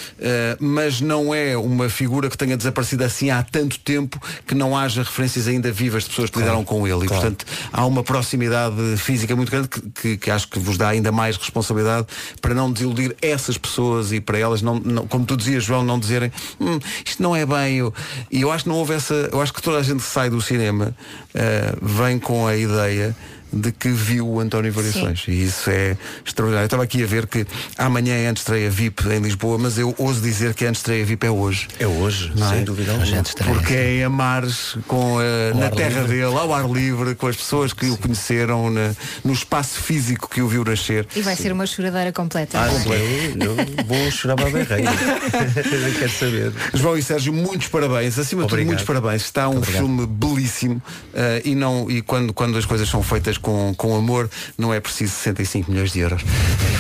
mas 0.59 1.01
não 1.01 1.35
é 1.35 1.57
uma 1.57 1.89
figura 1.89 2.29
que 2.31 2.37
tenha 2.39 2.57
desaparecido 2.57 3.05
assim 3.05 3.31
há 3.31 3.43
tanto 3.43 3.79
tempo 3.81 4.20
que 4.47 4.55
não 4.55 4.77
haja 4.77 5.03
referências 5.03 5.49
ainda 5.49 5.70
vivas 5.72 6.05
de 6.05 6.11
pessoas 6.11 6.31
que 6.31 6.39
lidaram 6.39 6.64
com 6.64 6.87
ele. 6.87 7.05
E 7.05 7.09
claro. 7.09 7.22
portanto 7.22 7.47
há 7.72 7.85
uma 7.87 8.03
proximidade 8.03 8.77
física 8.97 9.35
muito 9.37 9.51
grande 9.51 9.68
que, 9.68 9.81
que- 9.91 10.16
que 10.16 10.31
acho 10.31 10.49
que 10.49 10.59
vos 10.59 10.77
dá 10.77 10.89
ainda 10.89 11.11
mais 11.12 11.37
responsabilidade 11.37 12.07
para 12.41 12.55
não 12.55 12.72
desiludir 12.72 13.14
essas 13.20 13.57
pessoas 13.59 14.12
e 14.12 14.20
para 14.20 14.39
elas 14.39 14.62
não, 14.62 14.79
não- 14.79 15.07
como 15.07 15.24
tu 15.24 15.37
dizias 15.37 15.64
João, 15.64 15.83
não 15.85 15.99
dizerem 15.99 16.31
"Hum, 16.61 16.79
isto 17.05 17.22
não 17.22 17.35
é 17.35 17.45
bem. 17.47 17.77
eu-" 17.79 17.93
E 18.31 18.41
eu 18.43 18.51
acho 18.53 18.64
que 18.64 18.70
não 18.70 18.77
houve 18.77 18.95
essa. 18.95 19.14
Eu 19.33 19.41
acho 19.41 19.53
que 19.53 19.62
toda 19.62 19.79
a 19.79 19.83
gente 19.83 19.99
que 20.03 20.09
sai 20.09 20.31
do 20.31 20.41
cinema 20.41 20.95
eh, 21.35 21.74
vem 21.83 22.18
com 22.18 22.47
a 22.47 22.57
ideia 22.57 23.14
de 23.53 23.73
que 23.73 23.89
viu 23.89 24.27
o 24.29 24.41
António 24.41 24.73
Variações 24.73 25.25
e 25.29 25.45
isso 25.45 25.71
é 25.71 25.97
extraordinário. 26.25 26.65
Eu 26.65 26.67
estava 26.67 26.83
aqui 26.83 27.03
a 27.03 27.07
ver 27.07 27.27
que 27.27 27.47
amanhã 27.79 28.15
é 28.15 28.29
a 28.29 28.33
estreia 28.33 28.71
VIP 28.71 29.09
em 29.09 29.21
Lisboa, 29.21 29.57
mas 29.59 29.79
eu 29.79 29.95
ouso 29.99 30.21
dizer 30.21 30.55
que 30.55 30.67
a 30.67 30.71
estreia 30.71 31.05
VIP 31.05 31.27
é 31.27 31.31
hoje. 31.31 31.69
É 31.79 31.87
hoje, 31.87 32.33
Não 32.37 32.47
é? 32.53 32.57
sem 32.57 32.65
dúvida 32.65 32.93
alguma. 32.93 33.23
Porque 33.55 33.73
é 33.75 33.95
em 33.97 34.05
Amares, 34.05 34.77
com, 34.87 35.19
eh, 35.21 35.53
na 35.55 35.71
terra 35.71 36.01
livre. 36.01 36.09
dele, 36.09 36.25
ao 36.37 36.53
ar 36.55 36.69
livre, 36.69 37.15
com 37.15 37.27
as 37.27 37.37
pessoas 37.37 37.73
que 37.73 37.87
o 37.87 37.97
conheceram, 37.97 38.71
na- 38.71 38.95
no 39.25 39.33
espaço 39.33 39.81
físico 39.81 40.29
que 40.29 40.41
o 40.43 40.49
viu 40.49 40.65
nascer. 40.65 41.07
E 41.15 41.21
vai 41.23 41.37
ser 41.37 41.53
uma 41.53 41.67
choradeira 41.67 42.13
completa. 42.13 42.59
Ah, 42.61 42.69
eu 42.69 43.37
não 43.37 43.55
vou 43.87 44.11
chorar 44.11 44.37
para 44.37 44.49
a 44.49 44.51
não 44.51 44.67
quero 45.99 46.11
saber. 46.13 46.53
João 46.75 46.97
e 46.97 47.03
Sérgio, 47.03 47.33
muitos 47.33 47.69
parabéns. 47.69 48.19
Acima 48.19 48.43
de 48.43 48.49
tudo, 48.49 48.65
muitos 48.65 48.85
parabéns. 48.85 49.23
Está 49.23 49.49
um 49.49 49.57
Obrigado. 49.59 49.83
filme 49.83 50.07
belíssimo 50.07 50.83
eh, 51.15 51.43
e, 51.45 51.55
não, 51.55 51.91
e 51.91 52.03
quando, 52.03 52.33
quando 52.33 52.59
as 52.59 52.65
coisas 52.65 52.89
são 52.89 53.03
feitas 53.03 53.36
com, 53.39 53.74
com 53.74 53.97
amor, 53.97 54.30
não 54.59 54.72
é 54.72 54.80
preciso 54.80 55.12
65 55.12 55.70
milhões 55.70 55.93
de 55.93 56.01
euros. 56.01 56.22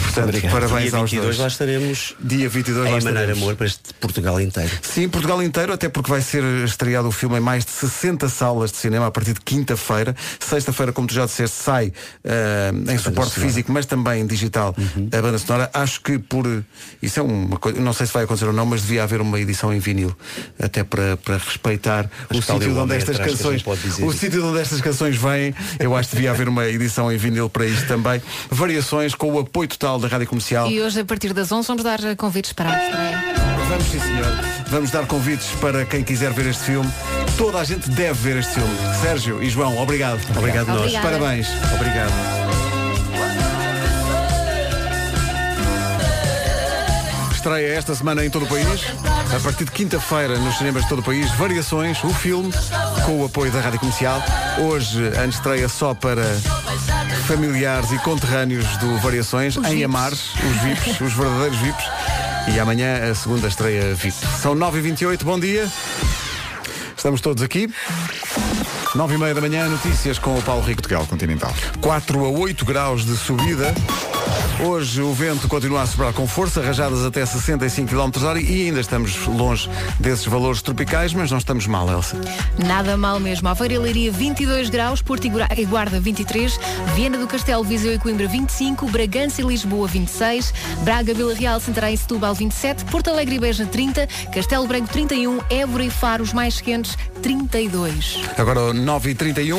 Portanto, 0.04 0.24
Obrigado. 0.28 0.52
parabéns 0.52 0.90
Dia 0.90 0.98
aos 0.98 1.10
22 1.10 1.24
dois. 1.26 1.38
lá 1.38 1.46
estaremos 1.48 2.14
Dia 2.20 2.48
22 2.48 2.78
a 2.78 2.90
lá 2.90 2.96
emanar 2.98 3.12
estaremos. 3.14 3.42
amor 3.42 3.56
para 3.56 3.66
este 3.66 3.80
Portugal 4.00 4.40
inteiro. 4.40 4.70
Sim, 4.82 5.08
Portugal 5.08 5.42
inteiro, 5.42 5.72
até 5.72 5.88
porque 5.88 6.10
vai 6.10 6.22
ser 6.22 6.42
estreado 6.64 7.08
o 7.08 7.12
filme 7.12 7.36
em 7.36 7.40
mais 7.40 7.64
de 7.64 7.70
60 7.70 8.28
salas 8.28 8.70
de 8.72 8.78
cinema 8.78 9.06
a 9.06 9.10
partir 9.10 9.34
de 9.34 9.40
quinta-feira. 9.40 10.14
Sexta-feira, 10.40 10.92
como 10.92 11.06
tu 11.06 11.14
já 11.14 11.26
disseste, 11.26 11.56
sai 11.62 11.92
eh, 12.24 12.72
em 12.88 12.98
suporte 12.98 13.38
físico, 13.38 13.70
mas 13.72 13.84
também 13.86 14.26
digital 14.26 14.74
a 15.12 15.22
banda 15.22 15.38
sonora. 15.38 15.70
Acho 15.74 16.00
que 16.00 16.18
por. 16.18 16.46
Isso 17.02 17.20
é 17.20 17.22
uma 17.22 17.58
coisa. 17.58 17.80
Não 17.80 17.92
sei 17.92 18.06
se 18.06 18.12
vai 18.12 18.24
acontecer 18.24 18.46
ou 18.46 18.52
não, 18.52 18.64
mas 18.66 18.82
devia 18.82 19.02
haver 19.02 19.20
uma 19.20 19.38
edição 19.38 19.72
em 19.72 19.78
vinil. 19.78 20.16
Até 20.58 20.82
para, 20.84 21.16
para 21.18 21.36
respeitar 21.38 22.10
Acho 22.30 22.40
o 22.40 22.42
sítio 22.42 22.72
de 22.72 22.78
onde 22.78 22.94
estas 22.94 23.18
canções. 23.18 23.64
O 24.00 24.12
sítio 24.12 24.40
de 24.40 24.46
onde 24.46 24.60
estas 24.60 24.80
canções 24.80 25.16
vêm, 25.16 25.54
eu 25.78 25.94
acho 25.96 26.08
que 26.10 26.16
devia 26.16 26.30
haver 26.30 26.45
uma 26.48 26.66
edição 26.66 27.10
em 27.10 27.16
vinil 27.16 27.48
para 27.48 27.66
isto 27.66 27.86
também. 27.86 28.22
Variações 28.50 29.14
com 29.14 29.32
o 29.32 29.38
apoio 29.38 29.68
total 29.68 29.98
da 29.98 30.08
Rádio 30.08 30.26
Comercial. 30.26 30.70
E 30.70 30.80
hoje, 30.80 31.00
a 31.00 31.04
partir 31.04 31.32
das 31.32 31.50
11, 31.50 31.66
vamos 31.66 31.82
dar 31.82 31.98
convites 32.16 32.52
para 32.52 32.70
a 32.70 32.84
estreia. 32.84 33.24
Vamos 33.68 33.84
sim 33.86 33.98
senhor. 33.98 34.56
Vamos 34.68 34.90
dar 34.90 35.06
convites 35.06 35.48
para 35.60 35.84
quem 35.84 36.02
quiser 36.02 36.32
ver 36.32 36.46
este 36.46 36.64
filme. 36.64 36.90
Toda 37.36 37.58
a 37.58 37.64
gente 37.64 37.90
deve 37.90 38.14
ver 38.14 38.36
este 38.38 38.54
filme. 38.54 38.76
Sérgio 39.00 39.42
e 39.42 39.50
João, 39.50 39.76
obrigado. 39.78 40.20
Obrigado 40.36 40.68
nós. 40.68 40.78
Obrigada. 40.80 41.08
Parabéns. 41.08 41.48
Obrigado. 41.74 42.45
Estreia 47.46 47.74
esta 47.74 47.94
semana 47.94 48.24
em 48.24 48.28
todo 48.28 48.44
o 48.44 48.48
país. 48.48 48.66
A 49.32 49.38
partir 49.38 49.66
de 49.66 49.70
quinta-feira 49.70 50.36
nos 50.36 50.58
cinemas 50.58 50.82
de 50.82 50.88
todo 50.88 50.98
o 50.98 51.02
país, 51.04 51.30
Variações, 51.36 52.02
o 52.02 52.12
filme, 52.12 52.52
com 53.04 53.20
o 53.20 53.24
apoio 53.24 53.52
da 53.52 53.60
Rádio 53.60 53.78
Comercial. 53.78 54.20
Hoje, 54.58 55.16
a 55.16 55.24
estreia 55.26 55.68
só 55.68 55.94
para 55.94 56.24
familiares 57.28 57.92
e 57.92 57.98
conterrâneos 58.00 58.66
do 58.78 58.98
Variações, 58.98 59.56
Os 59.56 59.64
em. 59.68 59.84
Amares, 59.84 60.34
os 60.34 60.60
VIPs, 60.60 61.00
os 61.00 61.12
verdadeiros 61.12 61.56
VIPs. 61.58 61.84
E 62.52 62.58
amanhã 62.58 63.08
a 63.08 63.14
segunda 63.14 63.46
estreia 63.46 63.94
VIP. 63.94 64.16
São 64.42 64.56
9h28, 64.56 65.22
bom 65.22 65.38
dia. 65.38 65.70
Estamos 66.96 67.20
todos 67.20 67.44
aqui. 67.44 67.72
9 68.96 69.14
e 69.14 69.18
meia 69.18 69.34
da 69.34 69.42
manhã, 69.42 69.68
notícias 69.68 70.18
com 70.18 70.38
o 70.38 70.42
Paulo 70.42 70.62
Rico. 70.62 70.76
Portugal 70.86 71.06
Continental. 71.06 71.52
4 71.80 72.24
a 72.24 72.28
8 72.30 72.64
graus 72.64 73.04
de 73.04 73.14
subida. 73.16 73.74
Hoje 74.64 75.02
o 75.02 75.12
vento 75.12 75.48
continua 75.48 75.82
a 75.82 75.86
soprar 75.86 76.14
com 76.14 76.26
força, 76.26 76.62
rajadas 76.62 77.04
até 77.04 77.24
65 77.26 77.90
km 77.90 78.24
hora 78.24 78.40
e 78.40 78.66
ainda 78.66 78.80
estamos 78.80 79.26
longe 79.26 79.68
desses 80.00 80.24
valores 80.24 80.62
tropicais, 80.62 81.12
mas 81.12 81.30
não 81.30 81.36
estamos 81.36 81.66
mal, 81.66 81.90
Elsa. 81.90 82.18
Nada 82.64 82.96
mal 82.96 83.20
mesmo. 83.20 83.46
Aveiro 83.48 83.74
e 83.74 83.78
Leiria 83.78 84.10
22 84.10 84.70
graus, 84.70 85.02
Porto 85.02 85.26
e 85.26 85.32
e 85.60 85.64
Guarda 85.66 86.00
23, 86.00 86.58
Viana 86.94 87.18
do 87.18 87.26
Castelo, 87.26 87.62
Viseu 87.64 87.92
e 87.92 87.98
Coimbra 87.98 88.26
25, 88.26 88.88
Bragança 88.88 89.42
e 89.42 89.44
Lisboa 89.44 89.86
26, 89.86 90.54
Braga, 90.82 91.12
Vila 91.12 91.34
Real, 91.34 91.60
Santarém 91.60 91.92
e 91.92 91.98
Setúbal 91.98 92.34
27, 92.34 92.86
Porto 92.86 93.10
Alegre 93.10 93.34
e 93.34 93.38
Beja 93.38 93.66
30, 93.66 94.08
Castelo 94.32 94.66
Branco 94.66 94.88
31, 94.88 95.38
Évora 95.50 95.84
e 95.84 95.90
Faro 95.90 96.22
os 96.22 96.32
mais 96.32 96.62
quentes 96.62 96.96
32. 97.22 98.20
Agora 98.38 98.72
9h31. 98.86 99.58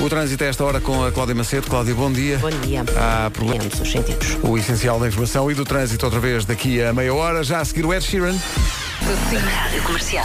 O 0.00 0.08
trânsito 0.08 0.42
a 0.44 0.46
esta 0.46 0.64
hora 0.64 0.80
com 0.80 1.04
a 1.04 1.12
Cláudia 1.12 1.34
Macedo. 1.34 1.68
Cláudia, 1.68 1.94
bom 1.94 2.10
dia. 2.10 2.38
Bom 2.38 2.50
dia. 2.50 2.82
Há 2.96 3.30
problemas. 3.30 3.78
os 3.78 3.90
sentidos. 3.90 4.38
O 4.42 4.56
essencial 4.56 4.98
da 4.98 5.08
informação 5.08 5.50
e 5.50 5.54
do 5.54 5.64
trânsito 5.64 6.06
outra 6.06 6.18
vez 6.18 6.46
daqui 6.46 6.82
a 6.82 6.92
meia 6.92 7.14
hora, 7.14 7.44
já 7.44 7.60
a 7.60 7.64
seguir 7.64 7.84
o 7.84 7.92
Ed 7.92 8.02
Sheeran. 8.02 8.34
Rádio 8.34 9.82
Comercial. 9.82 10.24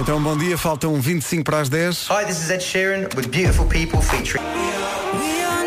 Então 0.00 0.20
bom 0.20 0.36
dia, 0.36 0.58
faltam 0.58 1.00
25 1.00 1.44
para 1.44 1.60
as 1.60 1.68
10. 1.68 2.08
Hi, 2.08 2.24
this 2.26 2.42
is 2.42 2.50
Ed 2.50 2.62
Sheeran 2.64 3.08
with 3.16 3.28
Beautiful 3.28 3.66
People 3.66 4.02
featuring. 4.02 4.44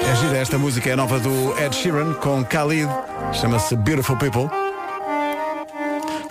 É 0.03 0.15
gira, 0.17 0.37
esta 0.37 0.57
música 0.57 0.89
é 0.89 0.95
nova 0.95 1.19
do 1.19 1.57
Ed 1.57 1.73
Sheeran 1.75 2.13
com 2.15 2.43
Khalid, 2.43 2.89
chama-se 3.33 3.75
Beautiful 3.77 4.17
People. 4.17 4.64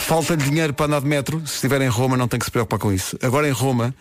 Falta-lhe 0.04 0.44
dinheiro 0.44 0.74
para 0.74 0.84
andar 0.84 1.00
de 1.00 1.06
metro, 1.06 1.40
se 1.46 1.54
estiver 1.54 1.80
em 1.80 1.88
Roma 1.88 2.14
não 2.14 2.28
tem 2.28 2.38
que 2.38 2.44
se 2.44 2.50
preocupar 2.50 2.78
com 2.78 2.92
isso. 2.92 3.16
Agora 3.22 3.48
em 3.48 3.52
Roma 3.52 3.94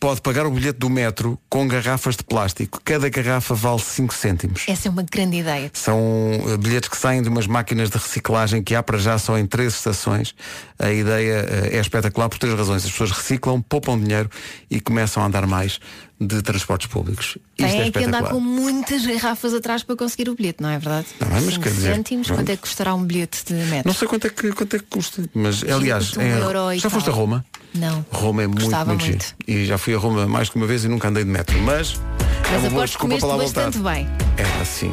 pode 0.00 0.22
pagar 0.22 0.46
o 0.46 0.50
bilhete 0.50 0.78
do 0.78 0.88
metro 0.88 1.38
com 1.46 1.68
garrafas 1.68 2.16
de 2.16 2.24
plástico. 2.24 2.80
Cada 2.82 3.10
garrafa 3.10 3.54
vale 3.54 3.78
5 3.78 4.14
cêntimos. 4.14 4.64
Essa 4.66 4.88
é 4.88 4.90
uma 4.90 5.02
grande 5.02 5.36
ideia. 5.36 5.70
São 5.74 6.00
eh, 6.48 6.56
bilhetes 6.56 6.88
que 6.88 6.96
saem 6.96 7.20
de 7.20 7.28
umas 7.28 7.46
máquinas 7.46 7.90
de 7.90 7.98
reciclagem 7.98 8.62
que 8.62 8.74
há 8.74 8.82
para 8.82 8.96
já 8.96 9.18
só 9.18 9.38
em 9.38 9.46
três 9.46 9.74
estações. 9.74 10.34
A 10.78 10.90
ideia 10.90 11.46
eh, 11.46 11.76
é 11.76 11.80
espetacular 11.80 12.30
por 12.30 12.38
três 12.38 12.54
razões. 12.54 12.84
As 12.86 12.90
pessoas 12.90 13.10
reciclam, 13.10 13.60
poupam 13.60 14.00
dinheiro 14.00 14.30
e 14.70 14.80
começam 14.80 15.22
a 15.22 15.26
andar 15.26 15.46
mais 15.46 15.78
de 16.26 16.42
transportes 16.42 16.86
públicos. 16.86 17.38
Isto 17.58 17.64
é 17.76 17.82
Tem 17.82 17.92
que 17.92 18.04
andar 18.04 18.24
com 18.24 18.40
muitas 18.40 19.04
garrafas 19.04 19.54
atrás 19.54 19.82
para 19.82 19.96
conseguir 19.96 20.28
o 20.28 20.34
bilhete, 20.34 20.62
não 20.62 20.70
é 20.70 20.78
verdade? 20.78 21.06
Não 21.20 21.36
é, 21.36 21.40
mas 21.40 21.56
quer 21.56 21.70
dizer, 21.70 21.94
cêntimos, 21.94 22.26
pronto. 22.26 22.40
quanto 22.40 22.48
é 22.50 22.56
que 22.56 22.62
custará 22.62 22.94
um 22.94 23.04
bilhete 23.04 23.44
de 23.46 23.54
metro? 23.54 23.88
Não 23.88 23.94
sei 23.94 24.08
quanto 24.08 24.26
é 24.26 24.30
que, 24.30 24.52
quanto 24.52 24.76
é 24.76 24.78
que 24.78 24.86
custa, 24.86 25.22
mas 25.34 25.62
aliás, 25.64 26.08
custa 26.10 26.20
um 26.20 26.72
e 26.72 26.78
já 26.78 26.90
foste 26.90 27.10
a. 27.10 27.12
Roma? 27.12 27.44
Não. 27.74 28.04
Roma 28.10 28.42
é 28.42 28.46
muito, 28.46 28.68
muito. 28.86 29.34
E 29.46 29.64
já 29.64 29.78
fui 29.78 29.94
a 29.94 29.98
Roma 29.98 30.26
mais 30.26 30.48
que 30.48 30.56
uma 30.56 30.66
vez 30.66 30.84
e 30.84 30.88
nunca 30.88 31.08
andei 31.08 31.24
de 31.24 31.30
metro. 31.30 31.58
Mas, 31.62 31.94
é 31.94 32.52
Mas 32.52 32.62
uma 32.62 32.70
boa 32.70 32.84
desculpa 32.84 33.16
para 33.18 33.28
lá 33.28 33.36
bastante 33.36 33.78
voltar. 33.78 33.94
bem. 33.94 34.08
É 34.36 34.60
assim. 34.60 34.92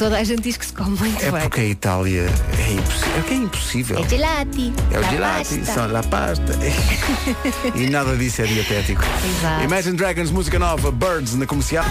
Toda 0.00 0.16
a 0.16 0.24
gente 0.24 0.40
diz 0.40 0.56
que 0.56 0.64
se 0.64 0.72
come 0.72 0.96
muito 0.98 1.22
É 1.22 1.30
bem. 1.30 1.42
porque 1.42 1.60
a 1.60 1.64
Itália 1.66 2.24
é 2.58 2.72
impossível. 2.72 3.18
É 3.18 3.20
que 3.20 3.34
é 3.34 3.36
impossível. 3.36 3.98
É 3.98 4.08
gelati. 4.08 4.72
É 4.90 4.96
o 4.98 5.02
la 5.02 5.10
gelati, 5.10 5.58
pasta. 5.58 5.74
são 5.74 5.92
la 5.92 6.02
pasta. 6.02 6.52
e 7.76 7.90
nada 7.90 8.16
disso 8.16 8.40
é 8.40 8.46
dietético. 8.46 9.02
Exato. 9.02 9.62
Imagine 9.64 9.96
Dragons, 9.98 10.30
música 10.30 10.58
nova, 10.58 10.90
Birds 10.90 11.34
na 11.34 11.44
comercial. 11.44 11.84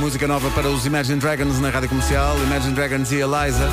Música 0.00 0.26
nova 0.26 0.50
para 0.50 0.68
os 0.68 0.84
Imagine 0.84 1.20
Dragons 1.20 1.60
na 1.60 1.70
rádio 1.70 1.90
comercial. 1.90 2.36
Imagine 2.38 2.74
Dragons 2.74 3.12
e 3.12 3.20
Eliza. 3.20 3.70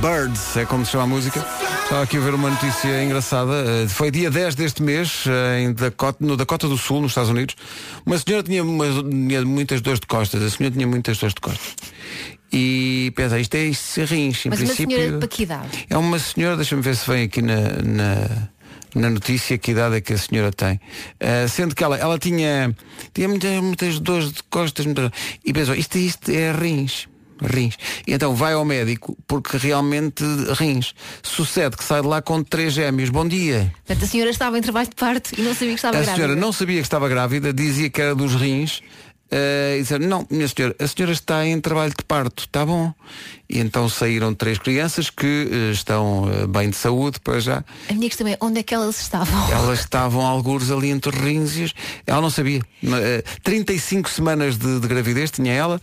Birds 0.00 0.56
é 0.56 0.64
como 0.64 0.84
se 0.84 0.90
chama 0.90 1.04
a 1.04 1.06
música. 1.06 1.46
Estava 1.92 2.04
aqui 2.04 2.16
a 2.16 2.20
ver 2.20 2.32
uma 2.32 2.48
notícia 2.48 3.04
engraçada. 3.04 3.52
Eh, 3.52 3.86
Foi 3.86 4.10
dia 4.10 4.30
10 4.30 4.54
deste 4.54 4.82
mês, 4.82 5.24
eh, 5.26 5.60
em 5.60 5.74
Dakota, 5.74 6.24
no 6.24 6.38
Dakota 6.38 6.66
do 6.66 6.78
Sul, 6.78 7.02
nos 7.02 7.10
Estados 7.10 7.28
Unidos. 7.28 7.54
Uma 8.06 8.16
senhora 8.16 8.42
tinha, 8.42 8.64
uma- 8.64 8.86
tinha 8.86 9.44
muitas 9.44 9.82
dores 9.82 10.00
de 10.00 10.06
costas. 10.06 10.42
A 10.42 10.48
senhora 10.48 10.74
tinha 10.74 10.86
muitas 10.86 11.18
dores 11.18 11.34
de 11.34 11.40
costas. 11.42 11.74
E 12.50 13.12
pensa, 13.14 13.38
isto 13.38 13.54
é 13.56 13.64
isto 13.64 14.00
é 14.00 14.04
rins. 14.06 14.46
Em 14.46 14.48
Mas 14.48 14.60
uma 14.60 14.66
princípio, 14.68 14.96
senhora 14.96 15.18
para 15.18 15.28
que 15.28 15.42
idade? 15.42 15.86
é 15.90 15.98
uma 15.98 16.18
senhora, 16.18 16.56
deixa-me 16.56 16.80
ver 16.80 16.96
se 16.96 17.06
vem 17.10 17.24
aqui 17.24 17.42
na, 17.42 17.56
na, 17.84 18.48
na 18.94 19.10
notícia 19.10 19.58
que 19.58 19.72
idade 19.72 19.96
é 19.96 20.00
que 20.00 20.14
a 20.14 20.18
senhora 20.18 20.50
tem. 20.50 20.80
Ah, 21.20 21.46
sendo 21.46 21.74
que 21.74 21.84
ela, 21.84 21.98
ela 21.98 22.18
tinha, 22.18 22.74
tinha 23.12 23.28
muitas, 23.28 23.60
muitas 23.62 23.98
dores 24.00 24.32
de 24.32 24.42
costas 24.44 24.86
muitas- 24.86 25.10
e 25.44 25.52
pensou, 25.52 25.74
isto, 25.74 25.98
isto 25.98 26.30
é 26.30 26.52
rins. 26.52 27.06
Rins. 27.46 27.76
E 28.06 28.12
então 28.12 28.34
vai 28.34 28.54
ao 28.54 28.64
médico 28.64 29.16
porque 29.26 29.56
realmente 29.56 30.24
rins. 30.58 30.94
Sucede 31.22 31.76
que 31.76 31.84
sai 31.84 32.02
de 32.02 32.08
lá 32.08 32.22
com 32.22 32.42
três 32.42 32.72
gêmeos. 32.72 33.10
Bom 33.10 33.26
dia. 33.26 33.72
Portanto, 33.86 34.04
a 34.04 34.08
senhora 34.08 34.30
estava 34.30 34.58
em 34.58 34.62
trabalho 34.62 34.88
de 34.88 34.94
parto 34.94 35.32
e 35.38 35.42
não 35.42 35.52
sabia 35.54 35.68
que 35.68 35.74
estava 35.74 35.96
a 35.96 36.00
grávida. 36.00 36.16
senhora 36.16 36.40
não 36.40 36.52
sabia 36.52 36.76
que 36.76 36.86
estava 36.86 37.08
grávida, 37.08 37.52
dizia 37.52 37.90
que 37.90 38.00
era 38.00 38.14
dos 38.14 38.34
rins. 38.34 38.80
Eh, 39.32 39.76
e 39.78 39.82
disseram, 39.82 40.06
não, 40.06 40.26
minha 40.30 40.46
senhora, 40.46 40.76
a 40.78 40.86
senhora 40.86 41.12
está 41.12 41.46
em 41.46 41.60
trabalho 41.60 41.90
de 41.96 42.04
parto, 42.04 42.40
está 42.44 42.64
bom. 42.66 42.92
E 43.48 43.58
então 43.58 43.86
saíram 43.88 44.32
três 44.34 44.58
crianças 44.58 45.10
que 45.10 45.48
eh, 45.50 45.72
estão 45.72 46.30
eh, 46.32 46.46
bem 46.46 46.70
de 46.70 46.76
saúde 46.76 47.18
para 47.20 47.40
já. 47.40 47.64
A 47.88 47.92
minha 47.94 48.08
questão 48.08 48.26
é 48.28 48.36
onde 48.40 48.60
é 48.60 48.62
que 48.62 48.74
elas 48.74 49.00
estavam? 49.00 49.32
Elas 49.52 49.80
estavam 49.80 50.20
algures 50.26 50.70
ali 50.70 50.90
entre 50.90 51.10
os- 51.64 51.74
Ela 52.06 52.20
não 52.20 52.30
sabia. 52.30 52.60
Ma- 52.82 53.00
eh, 53.00 53.22
35 53.42 54.08
semanas 54.10 54.56
de, 54.56 54.80
de 54.80 54.86
gravidez 54.86 55.30
tinha 55.30 55.52
ela 55.52 55.80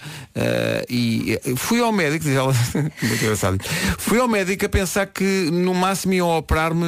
e 0.89 1.39
fui 1.55 1.79
ao 1.79 1.91
médico, 1.91 2.23
diz 2.25 2.35
ela, 2.35 2.53
muito 3.01 3.23
engraçado. 3.23 3.57
Fui 3.97 4.19
ao 4.19 4.27
médico 4.27 4.65
a 4.65 4.69
pensar 4.69 5.07
que 5.07 5.49
no 5.51 5.73
máximo 5.73 6.13
iam 6.13 6.29
operar-me 6.37 6.85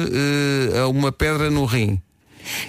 a 0.82 0.88
uma 0.88 1.10
pedra 1.12 1.50
no 1.50 1.64
rim. 1.64 2.00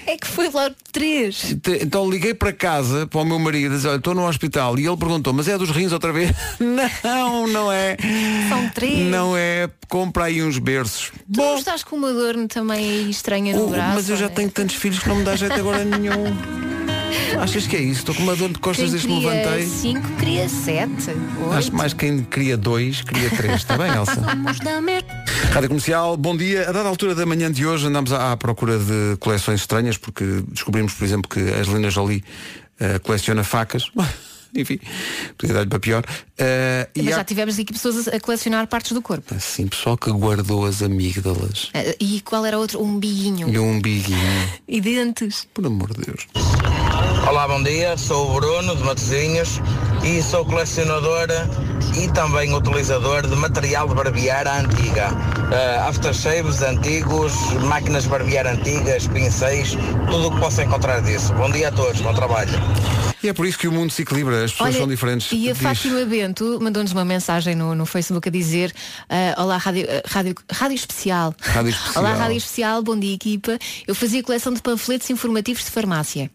É 0.05 0.17
que 0.17 0.28
foi 0.28 0.49
logo 0.49 0.76
três. 0.91 1.55
Então 1.82 2.09
liguei 2.09 2.34
para 2.34 2.51
casa 2.53 3.07
para 3.07 3.21
o 3.21 3.26
meu 3.26 3.39
marido 3.39 3.74
e 3.74 3.76
disse, 3.76 3.88
olha, 3.88 3.97
estou 3.97 4.13
no 4.13 4.28
hospital 4.28 4.78
e 4.80 4.86
ele 4.88 4.97
perguntou, 4.97 5.34
mas 5.34 5.47
é 5.47 5.57
dos 5.57 5.69
rins 5.71 5.91
outra 5.91 6.11
vez? 6.13 6.32
não, 7.03 7.47
não 7.47 7.71
é. 7.71 7.97
São 8.49 8.69
três. 8.69 8.99
Não 9.09 9.36
é, 9.36 9.69
compra 9.88 10.26
aí 10.26 10.43
uns 10.43 10.57
berços. 10.59 11.11
Tu 11.32 11.39
não 11.41 11.57
estás 11.57 11.84
com 11.84 11.95
uma 11.95 12.11
dor 12.13 12.36
também 12.47 13.09
estranha 13.09 13.55
no 13.55 13.65
Oh, 13.65 13.69
braço? 13.69 13.95
mas 13.95 14.09
eu 14.09 14.17
já 14.17 14.28
né? 14.28 14.34
tenho 14.36 14.49
tantos 14.51 14.76
filhos 14.76 14.99
que 14.99 15.09
não 15.09 15.15
me 15.17 15.24
dá 15.24 15.36
jeito 15.36 15.53
agora 15.55 15.84
nenhum. 15.84 16.82
Achas 17.39 17.68
que 17.68 17.76
é 17.76 17.82
isso? 17.82 17.99
Estou 17.99 18.16
com 18.16 18.24
uma 18.24 18.36
dor 18.36 18.49
de 18.49 18.59
costas 18.59 18.91
desde 18.91 19.07
que 19.07 19.14
me 19.14 19.20
cria 19.22 19.34
levantei. 19.34 19.66
cinco, 19.68 20.07
cria 20.18 20.49
sete. 20.49 21.09
Acho 21.11 21.55
oito. 21.57 21.72
que 21.72 21.76
mais 21.78 21.93
quem 21.93 22.24
cria 22.24 22.55
dois, 22.57 23.01
cria 23.01 23.30
três. 23.30 23.55
Está 23.55 23.78
bem, 23.78 23.91
Elsa? 23.91 24.20
Rádio 25.51 25.70
Comercial, 25.70 26.18
bom 26.18 26.36
dia. 26.36 26.70
A 26.70 26.72
dada 26.72 26.89
altura 26.89 27.14
da 27.16 27.26
manhã 27.26 27.51
de 27.51 27.66
hoje 27.66 27.88
andámos 27.88 28.11
à, 28.14 28.32
à 28.32 28.38
procura 28.38 28.78
de 28.80 29.18
coleções 29.20 29.61
estranhas, 29.61 29.97
porque 29.97 30.24
descobrimos, 30.49 30.93
por 30.93 31.03
exemplo, 31.05 31.30
que 31.30 31.39
a 31.39 31.57
Angelina 31.59 31.89
Jolie 31.89 32.24
eh, 32.80 32.99
coleciona 32.99 33.43
facas. 33.43 33.89
Enfim, 34.55 34.80
podia 35.36 35.55
dar-lhe 35.55 35.68
para 35.68 35.80
pior. 35.80 36.03
E 36.95 37.01
Mas 37.01 37.14
há, 37.14 37.18
já 37.18 37.24
tivemos 37.24 37.57
aqui 37.57 37.74
pessoas 37.74 38.07
a 38.07 38.20
colecionar 38.20 38.68
partes 38.68 38.91
do 38.91 39.01
corpo. 39.01 39.34
assim, 39.34 39.68
pessoal 39.68 39.97
que 39.97 40.11
guardou 40.11 40.64
as 40.68 40.84
amígdalas 40.84 41.72
Ah, 41.74 41.80
E 41.99 42.22
qual 42.22 42.45
era 42.45 42.59
outro? 42.59 42.80
Um 42.80 42.99
biguinho. 42.99 43.49
e 43.49 43.57
um 43.57 43.82
biguinho. 43.82 44.20
E 44.68 44.80
dentes. 44.80 45.47
Por 45.55 45.66
amor 45.66 45.91
de 45.95 46.05
Deus. 46.05 46.28
Olá, 47.28 47.47
bom 47.47 47.62
dia. 47.64 47.97
Sou 47.97 48.30
o 48.30 48.34
Bruno 48.39 48.76
de 48.76 48.84
Matosinhos 48.84 49.60
e 50.04 50.22
sou 50.22 50.45
colecionador 50.45 51.28
e 51.97 52.08
também 52.12 52.54
utilizador 52.54 53.26
de 53.28 53.36
material 53.36 53.88
de 53.88 53.95
barbear 53.95 54.47
à 54.47 54.60
antiga. 54.60 55.10
Uh, 55.12 55.88
aftershaves 55.89 56.62
antigos, 56.62 57.34
máquinas 57.64 58.04
de 58.04 58.10
barbear 58.10 58.47
antigas, 58.47 59.08
pincéis, 59.08 59.76
tudo 60.10 60.28
o 60.28 60.32
que 60.34 60.39
possa 60.39 60.64
encontrar 60.64 61.01
disso. 61.01 61.34
Bom 61.34 61.49
dia 61.51 61.70
a 61.70 61.72
todos, 61.72 62.01
bom 62.01 62.14
trabalho. 62.14 62.51
E 63.22 63.30
é 63.30 63.34
por 63.34 63.45
isso 63.45 63.58
que 63.58 63.70
o 63.70 63.72
mundo 63.72 63.89
se 63.89 64.01
equilibra, 64.01 64.43
as 64.43 64.51
pessoas 64.51 64.76
são 64.76 64.88
diferentes. 64.88 65.32
E 65.32 65.49
a 65.49 65.54
Diz- 65.54 65.62
Fátima 65.62 66.04
Bento 66.04 66.60
mandou-nos 66.62 66.91
uma 66.91 67.06
mensagem 67.06 67.56
no, 67.56 67.74
no 67.74 67.86
Facebook 67.86 68.28
a 68.28 68.32
dizer 68.32 68.74
ah, 69.10 69.41
Olá, 69.41 69.56
rádio, 69.58 69.88
ah, 69.89 70.01
rádio, 70.06 70.36
rádio 70.51 70.76
Especial. 70.76 71.34
Rádio 71.39 71.70
Especial. 71.72 72.04
Olá, 72.04 72.14
Rádio 72.16 72.36
Especial, 72.38 72.84
bom 72.84 72.99
dia, 72.99 73.14
equipa. 73.16 73.58
Eu 73.88 73.95
fazia 73.95 74.22
coleção 74.22 74.54
de 74.54 74.62
panfletos 74.62 75.10
informativos 75.10 75.64
de 75.64 75.72
farmácia. 75.72 76.30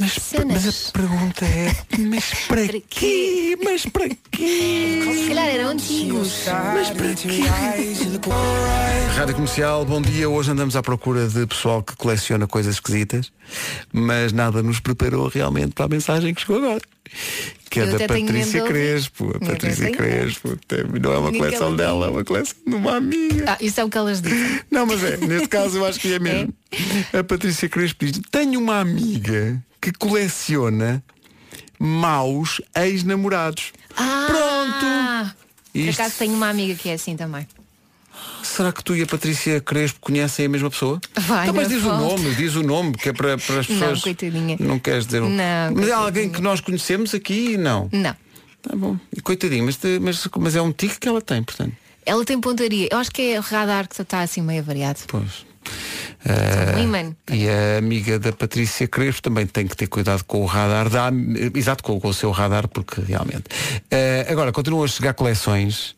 Mas, 0.00 0.12
Cenas. 0.12 0.64
mas 0.64 0.88
a 0.88 0.92
pergunta 0.92 1.44
é, 1.44 1.74
mas 1.98 2.24
para 2.46 2.80
quê? 2.88 3.58
Mas 3.64 3.84
para 3.86 4.08
quê? 4.30 5.00
Se 5.12 5.28
calhar 5.28 5.46
eram 5.46 5.70
antigos. 5.70 6.44
Mas 6.72 6.90
para 6.90 7.14
quê? 7.14 7.40
Rádio 9.16 9.34
Comercial, 9.34 9.84
bom 9.84 10.00
dia. 10.00 10.30
Hoje 10.30 10.52
andamos 10.52 10.76
à 10.76 10.82
procura 10.82 11.26
de 11.26 11.44
pessoal 11.48 11.82
que 11.82 11.96
coleciona 11.96 12.46
coisas 12.46 12.76
esquisitas, 12.76 13.32
mas 13.92 14.32
nada 14.32 14.62
nos 14.62 14.78
preparou 14.78 15.26
realmente 15.26 15.72
para 15.72 15.86
a 15.86 15.88
mensagem 15.88 16.32
que 16.32 16.42
chegou 16.42 16.58
agora. 16.58 16.82
Que 17.68 17.80
é 17.80 17.82
Eu 17.82 17.98
da 17.98 18.06
Patrícia. 18.06 18.62
Crespo. 18.62 19.32
A 19.34 19.40
Patrícia. 19.46 19.90
Crespo. 19.90 20.56
Não 21.02 21.12
é 21.12 21.18
uma 21.18 21.30
Ninguém 21.32 21.40
coleção 21.40 21.66
ela 21.68 21.76
dela, 21.76 22.06
é 22.06 22.10
uma 22.10 22.24
coleção 22.24 22.56
de 22.64 22.74
uma 22.74 22.96
amiga. 22.96 23.44
Ah, 23.48 23.58
isso 23.60 23.80
é 23.80 23.84
o 23.84 23.90
que 23.90 23.98
elas 23.98 24.22
dizem. 24.22 24.60
Não, 24.70 24.86
mas 24.86 25.02
é, 25.02 25.16
neste 25.16 25.48
caso 25.48 25.78
eu 25.78 25.84
acho 25.84 25.98
que 25.98 26.12
é 26.14 26.20
mesmo. 26.20 26.54
A 27.18 27.24
Patrícia 27.24 27.68
Crespo 27.68 28.04
diz, 28.06 28.20
tenho 28.30 28.60
uma 28.60 28.78
amiga 28.78 29.60
que 29.80 29.92
coleciona 29.92 31.02
maus 31.78 32.60
ex-namorados. 32.74 33.72
Ah, 33.96 34.26
Pronto! 34.26 35.36
Por 35.72 35.90
acaso 35.90 36.14
tenho 36.18 36.34
uma 36.34 36.48
amiga 36.48 36.74
que 36.74 36.88
é 36.88 36.94
assim 36.94 37.16
também. 37.16 37.46
Será 38.42 38.72
que 38.72 38.82
tu 38.82 38.96
e 38.96 39.02
a 39.02 39.06
Patrícia 39.06 39.60
Crespo 39.60 40.00
conhecem 40.00 40.46
a 40.46 40.48
mesma 40.48 40.70
pessoa? 40.70 41.00
Vai, 41.16 41.44
então, 41.44 41.54
mas 41.54 41.68
diz 41.68 41.78
o 41.78 41.82
volta. 41.82 42.00
nome, 42.22 42.34
diz 42.34 42.54
o 42.56 42.62
nome, 42.62 42.92
que 42.94 43.10
é 43.10 43.12
para, 43.12 43.38
para 43.38 43.60
as 43.60 43.68
Não, 43.68 43.78
pessoas. 43.78 44.00
coitadinha. 44.00 44.56
Não 44.58 44.78
queres 44.78 45.06
dizer 45.06 45.22
o 45.22 45.28
Não, 45.28 45.74
Mas 45.74 45.88
é 45.88 45.92
alguém 45.92 46.28
que 46.30 46.40
nós 46.40 46.60
conhecemos 46.60 47.14
aqui? 47.14 47.56
Não. 47.56 47.88
Não. 47.92 48.16
Tá 48.62 48.74
bom. 48.74 48.96
E 49.16 49.20
coitadinho, 49.20 49.64
mas, 49.64 49.78
mas, 50.00 50.28
mas 50.36 50.56
é 50.56 50.62
um 50.62 50.72
tique 50.72 50.98
que 50.98 51.08
ela 51.08 51.22
tem, 51.22 51.42
portanto. 51.42 51.72
Ela 52.04 52.24
tem 52.24 52.40
pontaria. 52.40 52.88
Eu 52.90 52.98
acho 52.98 53.10
que 53.10 53.22
é 53.34 53.38
o 53.38 53.42
radar 53.42 53.86
que 53.86 54.00
está 54.00 54.22
assim 54.22 54.40
meio 54.40 54.64
variado. 54.64 55.00
Pois. 55.06 55.46
Imã. 56.80 57.14
e 57.30 57.48
a 57.48 57.78
amiga 57.78 58.18
da 58.18 58.32
Patrícia 58.32 58.88
Crespo 58.88 59.22
também 59.22 59.46
tem 59.46 59.66
que 59.66 59.76
ter 59.76 59.86
cuidado 59.86 60.24
com 60.24 60.42
o 60.42 60.46
radar, 60.46 60.88
da, 60.88 61.10
exato, 61.54 61.82
com, 61.82 62.00
com 62.00 62.08
o 62.08 62.14
seu 62.14 62.30
radar, 62.30 62.68
porque 62.68 63.00
realmente. 63.00 63.44
Ah, 63.90 64.30
agora, 64.30 64.52
continuam 64.52 64.84
a 64.84 64.88
chegar 64.88 65.14
coleções. 65.14 65.96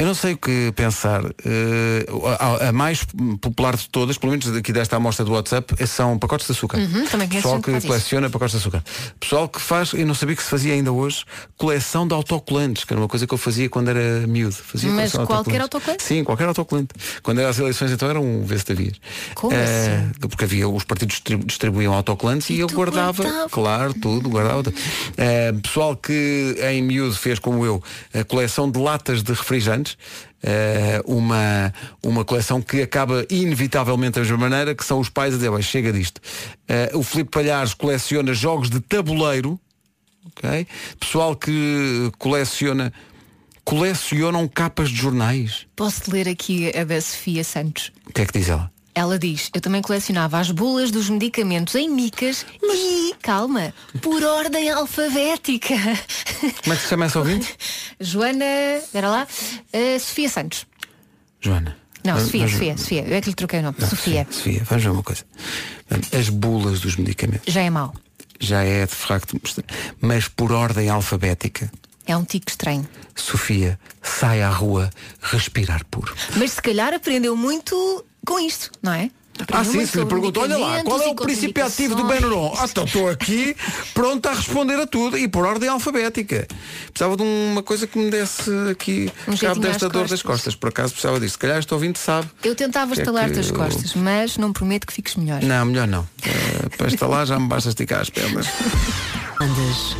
Eu 0.00 0.06
não 0.06 0.14
sei 0.14 0.34
o 0.34 0.38
que 0.38 0.70
pensar. 0.76 1.24
Eh, 1.44 2.06
a, 2.38 2.68
a 2.68 2.72
mais 2.72 3.04
popular 3.40 3.76
de 3.76 3.88
todas, 3.88 4.16
pelo 4.16 4.30
menos 4.30 4.46
aqui 4.56 4.72
desta 4.72 4.94
amostra 4.94 5.24
do 5.24 5.32
WhatsApp, 5.32 5.74
são 5.88 6.16
pacotes 6.16 6.46
de 6.46 6.52
açúcar. 6.52 6.78
Uhum, 6.78 7.04
também 7.06 7.26
Pessoal 7.28 7.60
que 7.60 7.80
coleciona 7.80 8.30
pacotes 8.30 8.52
de 8.52 8.58
açúcar. 8.58 8.84
Pessoal 9.18 9.48
que 9.48 9.60
faz, 9.60 9.92
eu 9.94 10.06
não 10.06 10.14
sabia 10.14 10.36
que 10.36 10.42
se 10.44 10.48
fazia 10.50 10.72
ainda 10.72 10.92
hoje, 10.92 11.24
coleção 11.56 12.06
de 12.06 12.14
autocolantes, 12.14 12.84
que 12.84 12.92
era 12.92 13.00
uma 13.00 13.08
coisa 13.08 13.26
que 13.26 13.34
eu 13.34 13.38
fazia 13.38 13.68
quando 13.68 13.88
era 13.88 14.24
miúdo. 14.28 14.54
Fazia 14.54 14.88
Mas 14.92 15.10
qualquer 15.10 15.32
autocolantes. 15.32 15.62
autocolante? 15.62 16.02
Sim, 16.04 16.22
qualquer 16.22 16.46
autocolante. 16.46 16.88
Quando 17.20 17.40
eram 17.40 17.50
as 17.50 17.58
eleições 17.58 17.90
então 17.90 18.08
era 18.08 18.20
um 18.20 18.44
vez 18.44 18.62
de 18.62 18.92
Como 19.34 19.52
Eh, 19.52 19.56
assim? 20.12 20.28
Porque 20.28 20.44
havia, 20.44 20.68
os 20.68 20.84
partidos 20.84 21.16
distribu- 21.16 21.44
distribuíam 21.44 21.92
autocolantes 21.92 22.50
e, 22.50 22.60
eu 22.60 22.68
guardava, 22.68 23.20
guardavas? 23.24 23.50
claro, 23.50 23.94
tudo, 23.94 24.28
guardava. 24.28 24.62
Eh, 25.16 25.52
pessoal 25.60 25.96
que 25.96 26.54
em 26.70 26.82
miúdo 26.82 27.16
fez 27.16 27.40
como 27.40 27.66
eu, 27.66 27.82
a 28.14 28.22
coleção 28.22 28.70
de 28.70 28.78
latas 28.78 29.24
de 29.24 29.32
refrigerantes, 29.32 29.87
eh, 30.42 31.00
uma, 31.04 31.72
uma 32.02 32.24
coleção 32.24 32.60
que 32.60 32.82
acaba 32.82 33.24
inevitavelmente 33.30 34.14
da 34.14 34.20
mesma 34.20 34.36
maneira, 34.36 34.74
que 34.74 34.84
são 34.84 34.98
os 34.98 35.08
pais 35.08 35.34
a 35.34 35.36
dizer, 35.36 35.50
"Bem, 35.50 35.62
chega 35.62 35.92
disto. 35.92 36.20
Eh, 36.66 36.90
o 36.94 37.02
Filipe 37.02 37.30
Palhares 37.30 37.74
coleciona 37.74 38.32
jogos 38.34 38.68
de 38.68 38.80
tabuleiro, 38.80 39.58
ok? 40.26 40.66
Pessoal 40.98 41.36
que 41.36 42.10
coleciona 42.18 42.92
colecionam 43.64 44.48
capas 44.48 44.88
de 44.88 44.96
jornais. 44.96 45.66
Posso 45.76 46.10
ler 46.10 46.26
aqui 46.26 46.74
a 46.74 46.84
da 46.84 46.98
Sofia 47.02 47.44
Santos. 47.44 47.92
O 48.06 48.12
que 48.14 48.22
é 48.22 48.26
que 48.26 48.38
diz 48.38 48.48
ela? 48.48 48.72
Ela 48.98 49.16
diz, 49.16 49.48
eu 49.54 49.60
também 49.60 49.80
colecionava 49.80 50.40
as 50.40 50.50
bulas 50.50 50.90
dos 50.90 51.08
medicamentos 51.08 51.76
em 51.76 51.88
micas 51.88 52.44
e, 52.60 53.14
calma, 53.22 53.72
por 54.02 54.24
ordem 54.24 54.68
alfabética. 54.70 55.76
Como 56.64 56.72
é 56.72 56.76
que 56.76 56.82
se 56.82 56.88
chama 56.88 57.04
essa 57.04 57.20
ouvinte? 57.20 57.54
Joana, 58.00 58.44
era 58.92 59.08
lá, 59.08 59.28
eh, 59.72 60.00
Sofia 60.00 60.28
Santos. 60.28 60.66
Joana. 61.40 61.76
Não, 62.02 62.14
Vamos- 62.14 62.24
Sofia, 62.26 62.40
vamos- 62.40 62.52
Sofia, 62.54 62.76
Sofia. 62.78 63.04
Eu 63.06 63.14
é 63.14 63.20
que 63.20 63.28
lhe 63.28 63.34
troquei 63.36 63.60
o 63.60 63.62
nome. 63.62 63.76
Não, 63.78 63.88
Sofia. 63.88 64.26
Sofia, 64.28 64.64
vamos 64.64 64.82
ver 64.84 64.90
uma 64.90 65.02
coisa. 65.04 65.24
As 66.18 66.28
bulas 66.28 66.80
dos 66.80 66.96
medicamentos 66.96 67.54
Já 67.54 67.60
é 67.62 67.70
mau. 67.70 67.94
já 68.40 68.64
é 68.64 68.84
de 68.84 68.94
facto, 68.96 69.40
mas 70.00 70.26
por 70.26 70.50
ordem 70.50 70.88
alfabética. 70.88 71.70
É 72.04 72.16
um 72.16 72.24
tico 72.24 72.46
estranho. 72.50 72.88
Sofia, 73.14 73.78
sai 74.02 74.42
à 74.42 74.50
rua 74.50 74.90
respirar 75.22 75.84
puro. 75.88 76.12
Mas 76.36 76.52
se 76.52 76.62
calhar 76.62 76.92
aprendeu 76.92 77.36
muito 77.36 78.04
com 78.28 78.38
isto, 78.40 78.70
não 78.82 78.92
é? 78.92 79.10
Ah, 79.52 79.62
sim, 79.64 79.86
se 79.86 79.96
lhe 79.96 80.04
pergunto, 80.04 80.40
olha 80.40 80.58
lá, 80.58 80.82
qual 80.82 81.00
é 81.00 81.06
o 81.06 81.14
princípio 81.14 81.64
ativo 81.64 81.94
do 81.94 82.02
Benuron? 82.08 82.52
Ah, 82.58 82.66
então 82.68 82.82
estou 82.82 83.08
aqui 83.08 83.54
pronto 83.94 84.26
a 84.28 84.32
responder 84.34 84.74
a 84.80 84.84
tudo 84.84 85.16
e 85.16 85.28
por 85.28 85.46
ordem 85.46 85.68
alfabética. 85.68 86.44
Precisava 86.92 87.16
de 87.16 87.22
uma 87.22 87.62
coisa 87.62 87.86
que 87.86 87.96
me 88.00 88.10
desse 88.10 88.50
aqui 88.68 89.08
Um 89.28 89.36
cabo 89.36 89.60
desta 89.60 89.88
dor 89.88 90.00
costas. 90.00 90.10
das 90.10 90.22
costas. 90.22 90.54
Por 90.56 90.70
acaso 90.70 90.92
precisava 90.92 91.20
disso. 91.20 91.34
Se 91.34 91.38
calhar 91.38 91.58
este 91.60 91.72
ouvinte 91.72 92.00
sabe. 92.00 92.28
Eu 92.42 92.56
tentava 92.56 92.92
é 92.94 92.98
estalar-te 92.98 93.34
que 93.34 93.38
as 93.38 93.48
eu- 93.50 93.54
costas, 93.54 93.94
mas 93.94 94.36
não 94.38 94.52
prometo 94.52 94.88
que 94.88 94.92
fiques 94.92 95.14
melhor. 95.14 95.40
Não, 95.40 95.64
melhor 95.66 95.86
não. 95.86 96.04
Eh, 96.26 96.68
para 96.76 96.88
estar 96.88 97.06
lá 97.06 97.24
já 97.24 97.38
me 97.38 97.46
basta 97.46 97.68
esticar 97.68 98.00
as 98.00 98.10
pernas. 98.10 98.46
Andas. 99.40 99.96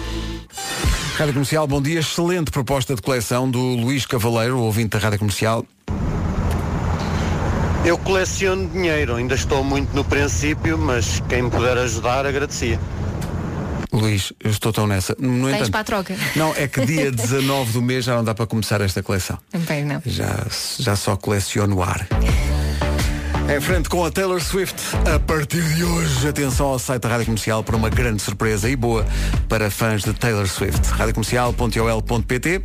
Rádio 1.16 1.34
Comercial, 1.34 1.66
bom 1.68 1.80
dia. 1.80 2.00
Excelente 2.00 2.50
proposta 2.50 2.94
de 2.96 3.02
coleção 3.02 3.48
do 3.48 3.60
Luís 3.60 4.04
Cavaleiro, 4.04 4.58
ouvinte 4.58 4.88
da 4.90 4.98
Rádio 4.98 5.20
Comercial. 5.20 5.64
Eu 7.88 7.96
coleciono 7.96 8.68
dinheiro, 8.68 9.16
ainda 9.16 9.34
estou 9.34 9.64
muito 9.64 9.96
no 9.96 10.04
princípio, 10.04 10.76
mas 10.76 11.22
quem 11.26 11.40
me 11.40 11.50
puder 11.50 11.78
ajudar 11.78 12.26
agradecia. 12.26 12.78
Luís, 13.90 14.30
eu 14.44 14.50
estou 14.50 14.74
tão 14.74 14.86
nessa. 14.86 15.16
No 15.18 15.46
Tens 15.46 15.54
entanto, 15.56 15.70
para 15.70 15.80
a 15.80 15.84
troca. 15.84 16.16
não, 16.36 16.54
é 16.54 16.68
que 16.68 16.84
dia 16.84 17.08
19 17.10 17.72
do 17.72 17.80
mês 17.80 18.04
já 18.04 18.14
não 18.14 18.22
dá 18.22 18.34
para 18.34 18.46
começar 18.46 18.82
esta 18.82 19.02
coleção. 19.02 19.38
Também 19.50 19.86
não. 19.86 20.02
Já, 20.04 20.36
já 20.78 20.94
só 20.96 21.16
coleciono 21.16 21.82
ar. 21.82 22.06
Em 23.56 23.58
frente 23.58 23.88
com 23.88 24.04
a 24.04 24.10
Taylor 24.10 24.42
Swift, 24.42 24.76
a 25.10 25.18
partir 25.18 25.62
de 25.62 25.82
hoje, 25.82 26.28
atenção 26.28 26.66
ao 26.66 26.78
site 26.78 27.00
da 27.00 27.08
Rádio 27.08 27.24
Comercial 27.24 27.64
para 27.64 27.74
uma 27.74 27.88
grande 27.88 28.20
surpresa 28.20 28.68
e 28.68 28.76
boa 28.76 29.06
para 29.48 29.70
fãs 29.70 30.02
de 30.02 30.12
Taylor 30.12 30.46
Swift. 30.46 30.86
radiocomercial.ol.pt 30.90 32.60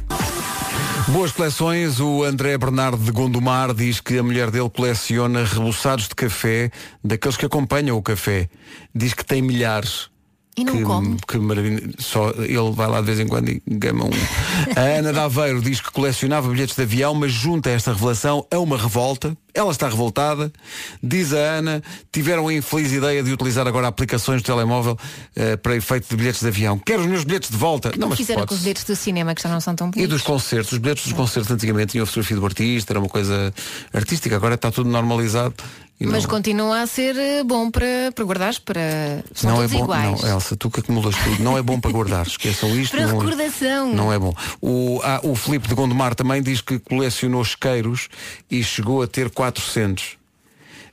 Boas 1.09 1.33
coleções, 1.33 1.99
o 1.99 2.23
André 2.23 2.57
Bernardo 2.57 2.97
de 2.97 3.11
Gondomar 3.11 3.73
diz 3.73 3.99
que 3.99 4.17
a 4.17 4.23
mulher 4.23 4.49
dele 4.49 4.69
coleciona 4.69 5.43
reboçados 5.43 6.07
de 6.07 6.15
café, 6.15 6.71
daqueles 7.03 7.35
que 7.35 7.45
acompanham 7.45 7.97
o 7.97 8.01
café. 8.01 8.49
Diz 8.95 9.13
que 9.13 9.25
tem 9.25 9.41
milhares. 9.41 10.12
E 10.55 10.63
não 10.63 10.77
que, 10.77 10.83
come? 10.83 11.17
que 11.27 11.37
maravilha. 11.39 11.81
Só 11.97 12.29
ele 12.37 12.71
vai 12.73 12.87
lá 12.87 12.99
de 12.99 13.07
vez 13.07 13.19
em 13.19 13.27
quando 13.27 13.49
e 13.49 13.61
gama 13.67 14.05
um. 14.05 14.11
A 14.75 14.81
Ana 14.99 15.11
de 15.11 15.17
Aveiro 15.19 15.61
diz 15.61 15.81
que 15.81 15.91
colecionava 15.91 16.47
bilhetes 16.47 16.75
de 16.75 16.83
avião, 16.83 17.15
mas 17.15 17.31
junta 17.31 17.71
esta 17.71 17.91
revelação 17.91 18.45
a 18.51 18.59
uma 18.59 18.77
revolta. 18.77 19.35
Ela 19.51 19.71
está 19.71 19.87
revoltada. 19.89 20.51
Diz 21.01 21.33
a 21.33 21.37
Ana, 21.37 21.81
tiveram 22.11 22.47
a 22.47 22.53
infeliz 22.53 22.91
ideia 22.91 23.23
de 23.23 23.31
utilizar 23.33 23.67
agora 23.67 23.87
aplicações 23.87 24.41
de 24.41 24.45
telemóvel 24.45 24.95
eh, 25.35 25.55
para 25.57 25.75
efeito 25.75 26.07
de 26.09 26.15
bilhetes 26.15 26.41
de 26.41 26.47
avião. 26.47 26.77
Quero 26.77 27.01
os 27.01 27.07
meus 27.07 27.23
bilhetes 27.23 27.49
de 27.49 27.57
volta. 27.57 27.91
Não, 27.97 28.09
mas 28.09 28.17
fizeram 28.17 28.45
com 28.45 28.53
os 28.53 28.61
bilhetes 28.61 28.83
do 28.83 28.95
cinema 28.95 29.33
que 29.33 29.41
já 29.41 29.49
não 29.49 29.59
são 29.61 29.75
tão 29.75 29.87
E 29.87 29.91
bonitos. 29.91 30.09
dos 30.17 30.21
concertos, 30.21 30.71
os 30.71 30.77
bilhetes 30.77 31.03
dos 31.05 31.13
concertos 31.13 31.51
antigamente 31.51 31.91
tinham 31.93 32.03
a 32.03 32.05
fotografia 32.07 32.37
do 32.37 32.45
artista, 32.45 32.93
era 32.93 32.99
uma 32.99 33.09
coisa 33.09 33.51
artística, 33.91 34.35
agora 34.35 34.53
está 34.55 34.71
tudo 34.71 34.89
normalizado. 34.89 35.55
E 36.03 36.05
Mas 36.05 36.23
não, 36.23 36.29
continua 36.29 36.81
a 36.81 36.85
ser 36.87 37.15
eh, 37.15 37.43
bom 37.45 37.71
para, 37.71 38.11
para 38.13 38.25
guardares, 38.25 38.59
para. 38.59 39.23
São 39.33 39.51
não 39.51 39.63
é 39.63 39.67
bom, 39.69 39.83
iguais. 39.85 40.21
não, 40.21 40.29
Elsa, 40.31 40.53
tu 40.57 40.69
que 40.69 40.81
acumulas 40.81 41.15
tudo, 41.15 41.41
não 41.41 41.57
é 41.57 41.61
bom 41.61 41.79
para 41.79 41.91
guardar, 41.91 42.27
esqueçam 42.27 42.77
isto. 42.77 42.91
Para 42.91 43.07
não, 43.07 43.17
recordação. 43.17 43.93
Não 43.95 44.11
é 44.11 44.19
bom. 44.19 44.33
O, 44.61 44.99
ah, 45.01 45.21
o 45.23 45.33
Filipe 45.33 45.65
de 45.65 45.73
Gondomar 45.73 46.13
também 46.13 46.41
diz 46.41 46.59
que 46.59 46.77
colecionou 46.77 47.41
isqueiros 47.41 48.09
e 48.51 48.61
chegou 48.61 49.01
a 49.01 49.07
ter 49.07 49.29
400. 49.29 50.17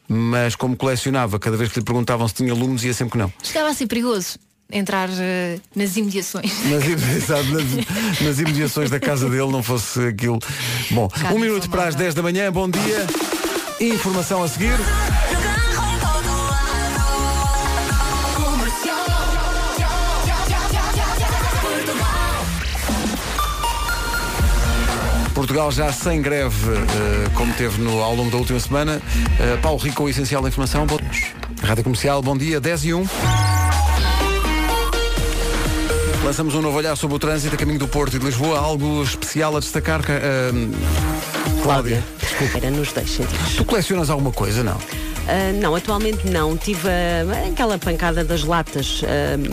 Mas 0.06 0.54
como 0.54 0.76
colecionava, 0.76 1.40
cada 1.40 1.56
vez 1.56 1.72
que 1.72 1.80
lhe 1.80 1.84
perguntavam 1.84 2.28
se 2.28 2.34
tinha 2.34 2.54
lumes, 2.54 2.84
ia 2.84 2.94
sempre 2.94 3.12
que 3.12 3.18
não. 3.18 3.32
Chegava 3.42 3.68
a 3.68 3.74
ser 3.74 3.88
perigoso 3.88 4.38
entrar 4.72 5.08
eh, 5.18 5.58
nas 5.74 5.96
imediações. 5.96 6.52
Nas, 6.66 6.86
exato, 7.16 7.50
nas, 7.50 8.20
nas 8.20 8.38
imediações 8.38 8.90
da 8.90 9.00
casa 9.00 9.28
dele 9.28 9.50
não 9.50 9.64
fosse 9.64 10.06
aquilo. 10.06 10.38
Bom, 10.92 11.08
um 11.34 11.38
minuto 11.40 11.68
para 11.68 11.88
as 11.88 11.96
10 11.96 12.14
da 12.14 12.22
manhã, 12.22 12.52
bom 12.52 12.70
dia. 12.70 13.39
Informação 13.80 14.42
a 14.42 14.48
seguir. 14.48 14.74
Portugal 25.34 25.72
já 25.72 25.90
sem 25.90 26.20
greve, 26.20 26.52
eh, 26.72 27.30
como 27.34 27.54
teve 27.54 27.80
no, 27.80 28.02
ao 28.02 28.14
longo 28.14 28.30
da 28.30 28.36
última 28.36 28.60
semana. 28.60 29.00
Eh, 29.38 29.56
Paulo 29.62 29.78
Rico, 29.78 30.04
o 30.04 30.08
essencial 30.10 30.42
da 30.42 30.48
informação. 30.48 30.84
Bom, 30.84 30.98
Rádio 31.62 31.82
Comercial, 31.82 32.20
bom 32.20 32.36
dia, 32.36 32.60
10 32.60 32.84
e 32.84 32.92
1. 32.92 33.06
Lançamos 36.24 36.54
um 36.54 36.60
novo 36.60 36.76
olhar 36.76 36.94
sobre 36.96 37.16
o 37.16 37.18
trânsito 37.18 37.54
a 37.54 37.58
caminho 37.58 37.78
do 37.78 37.88
Porto 37.88 38.16
e 38.16 38.18
de 38.18 38.24
Lisboa. 38.26 38.58
Algo 38.58 39.02
especial 39.02 39.56
a 39.56 39.60
destacar, 39.60 40.02
ca- 40.02 40.12
eh, 40.12 40.50
Cláudia. 41.62 42.02
Era 42.54 42.70
nos 42.70 42.92
dois 42.92 43.10
sentidos. 43.10 43.54
Tu 43.56 43.64
colecionas 43.64 44.10
alguma 44.10 44.30
coisa, 44.30 44.62
não? 44.62 44.76
Ah, 45.28 45.52
não, 45.60 45.74
atualmente 45.74 46.26
não. 46.28 46.56
Tive 46.56 46.88
ah, 46.88 47.48
aquela 47.50 47.78
pancada 47.78 48.22
das 48.22 48.44
latas. 48.44 49.02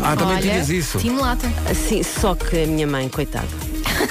Ah, 0.04 0.16
também 0.16 0.40
tinhas 0.40 0.70
isso. 0.70 0.98
Time 1.00 1.20
lata. 1.20 1.48
Sim, 1.88 2.04
só 2.04 2.36
que 2.36 2.64
a 2.64 2.68
minha 2.68 2.86
mãe, 2.88 3.08
coitada. 3.10 3.48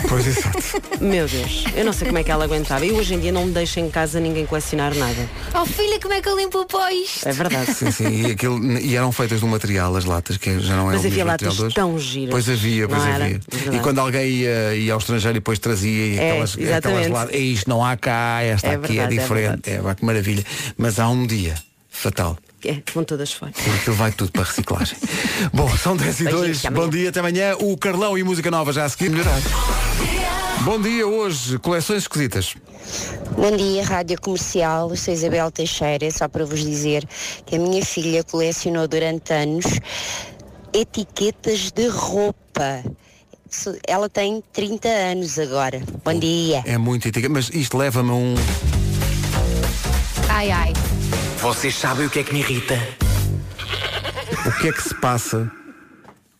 Pois 0.08 0.26
exato. 0.26 0.58
Meu 1.00 1.26
Deus, 1.26 1.64
eu 1.74 1.84
não 1.84 1.92
sei 1.92 2.06
como 2.06 2.18
é 2.18 2.24
que 2.24 2.30
ela 2.30 2.44
aguentava. 2.44 2.84
E 2.84 2.92
hoje 2.92 3.14
em 3.14 3.20
dia 3.20 3.32
não 3.32 3.46
me 3.46 3.52
deixo 3.52 3.78
em 3.80 3.90
casa 3.90 4.18
ninguém 4.20 4.46
colecionar 4.46 4.94
nada. 4.94 5.28
Oh 5.54 5.64
filha, 5.66 5.98
como 6.00 6.14
é 6.14 6.20
que 6.20 6.28
eu 6.28 6.36
limpo 6.36 6.60
o 6.60 6.66
pó 6.66 6.88
isto? 6.88 7.28
É 7.28 7.32
verdade. 7.32 7.72
Sim, 7.74 7.90
sim, 7.90 8.22
e, 8.26 8.30
aquilo, 8.32 8.62
e 8.78 8.96
eram 8.96 9.10
feitas 9.12 9.40
de 9.40 9.44
um 9.44 9.48
material, 9.48 9.94
as 9.96 10.04
latas, 10.04 10.36
que 10.36 10.58
já 10.60 10.76
não 10.76 10.90
é 10.90 10.94
Mas 10.94 11.04
o 11.04 11.06
havia 11.06 11.10
mesmo 11.24 11.26
latas 11.30 11.46
material 11.48 11.54
de 11.56 11.62
hoje. 11.64 11.74
tão 11.74 11.98
giras. 11.98 12.30
Pois 12.30 12.48
havia, 12.48 12.88
pois 12.88 13.02
Não 13.02 13.08
era? 13.08 13.24
havia. 13.24 13.40
Verdade. 13.50 13.76
E 13.76 13.80
quando 13.80 13.98
alguém 13.98 14.28
ia, 14.30 14.74
ia 14.74 14.92
ao 14.92 14.98
estrangeiro 14.98 15.36
e 15.36 15.40
depois 15.40 15.58
trazia 15.58 16.06
e 16.06 16.18
É, 16.18 16.30
aquelas, 16.30 16.52
aquelas 16.54 16.70
exatamente. 16.70 17.08
latas, 17.10 17.34
é 17.34 17.38
isto 17.38 17.68
não 17.70 17.84
há 17.84 17.96
cá, 17.96 18.42
esta 18.42 18.66
É 18.68 18.74
aqui 18.76 18.92
verdade, 18.94 19.00
é 19.00 19.18
é 19.18 19.20
diferente. 19.22 19.70
É, 19.70 19.78
pá, 19.78 19.94
que 19.94 20.04
maravilha. 20.04 20.44
Mas 20.76 20.98
há 20.98 21.08
um 21.08 21.26
dia 21.26 21.54
fatal. 21.90 22.38
É, 22.66 22.82
vão 22.92 23.04
todas 23.04 23.32
fora. 23.32 23.52
Aquilo 23.80 23.96
vai 23.96 24.10
tudo 24.12 24.32
para 24.32 24.42
reciclagem. 24.42 24.96
Bom, 25.54 25.68
são 25.76 25.96
10 25.96 26.20
e 26.20 26.24
Beijinhos, 26.24 26.46
2. 26.46 26.58
até 26.58 26.68
amanhã. 26.68 26.84
Bom 26.84 26.90
dia, 26.90 27.08
até 27.08 27.20
amanhã. 27.20 27.56
O 27.60 27.76
Carlão 27.76 28.18
e 28.18 28.22
música 28.24 28.50
nova 28.50 28.72
já 28.72 28.84
a 28.84 28.88
seguir 28.88 29.10
melhorar. 29.10 29.40
Bom 30.62 30.80
dia, 30.80 31.06
hoje, 31.06 31.58
coleções 31.58 32.02
esquisitas. 32.02 32.54
Bom 33.36 33.56
dia, 33.56 33.84
Rádio 33.84 34.20
Comercial. 34.20 34.90
Eu 34.90 34.96
sou 34.96 35.14
Isabel 35.14 35.50
Teixeira, 35.50 36.10
só 36.10 36.26
para 36.26 36.44
vos 36.44 36.60
dizer 36.60 37.06
que 37.44 37.56
a 37.56 37.58
minha 37.58 37.84
filha 37.84 38.24
colecionou 38.24 38.88
durante 38.88 39.32
anos 39.32 39.64
etiquetas 40.72 41.70
de 41.70 41.86
roupa. 41.88 42.82
Ela 43.86 44.08
tem 44.08 44.42
30 44.52 44.88
anos 44.88 45.38
agora. 45.38 45.80
Bom 46.04 46.18
dia. 46.18 46.62
É 46.66 46.76
muito 46.76 47.06
etiqueta, 47.06 47.32
mas 47.32 47.48
isto 47.50 47.76
leva-me 47.76 48.10
a 48.10 48.14
um. 48.14 48.34
Ai 50.28 50.50
ai. 50.50 50.72
Vocês 51.40 51.74
sabem 51.76 52.06
o 52.06 52.10
que 52.10 52.20
é 52.20 52.24
que 52.24 52.32
me 52.32 52.40
irrita? 52.40 52.74
O 54.46 54.52
que 54.60 54.68
é 54.68 54.72
que 54.72 54.82
se 54.82 54.94
passa 54.94 55.50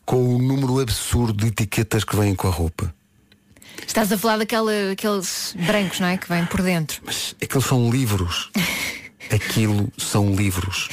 com 0.05 0.35
o 0.35 0.39
número 0.39 0.79
absurdo 0.79 1.33
de 1.33 1.47
etiquetas 1.47 2.03
que 2.03 2.15
vêm 2.15 2.35
com 2.35 2.47
a 2.47 2.51
roupa? 2.51 2.93
Estás 3.85 4.11
a 4.11 4.17
falar 4.17 4.37
daquela, 4.37 4.71
daqueles 4.89 5.55
brancos, 5.65 5.99
não 5.99 6.07
é? 6.07 6.17
Que 6.17 6.27
vêm 6.27 6.45
por 6.45 6.61
dentro. 6.61 7.01
Aqueles 7.41 7.65
são 7.65 7.89
livros. 7.89 8.49
Aquilo 9.31 9.91
são 9.97 10.33
livros. 10.33 10.87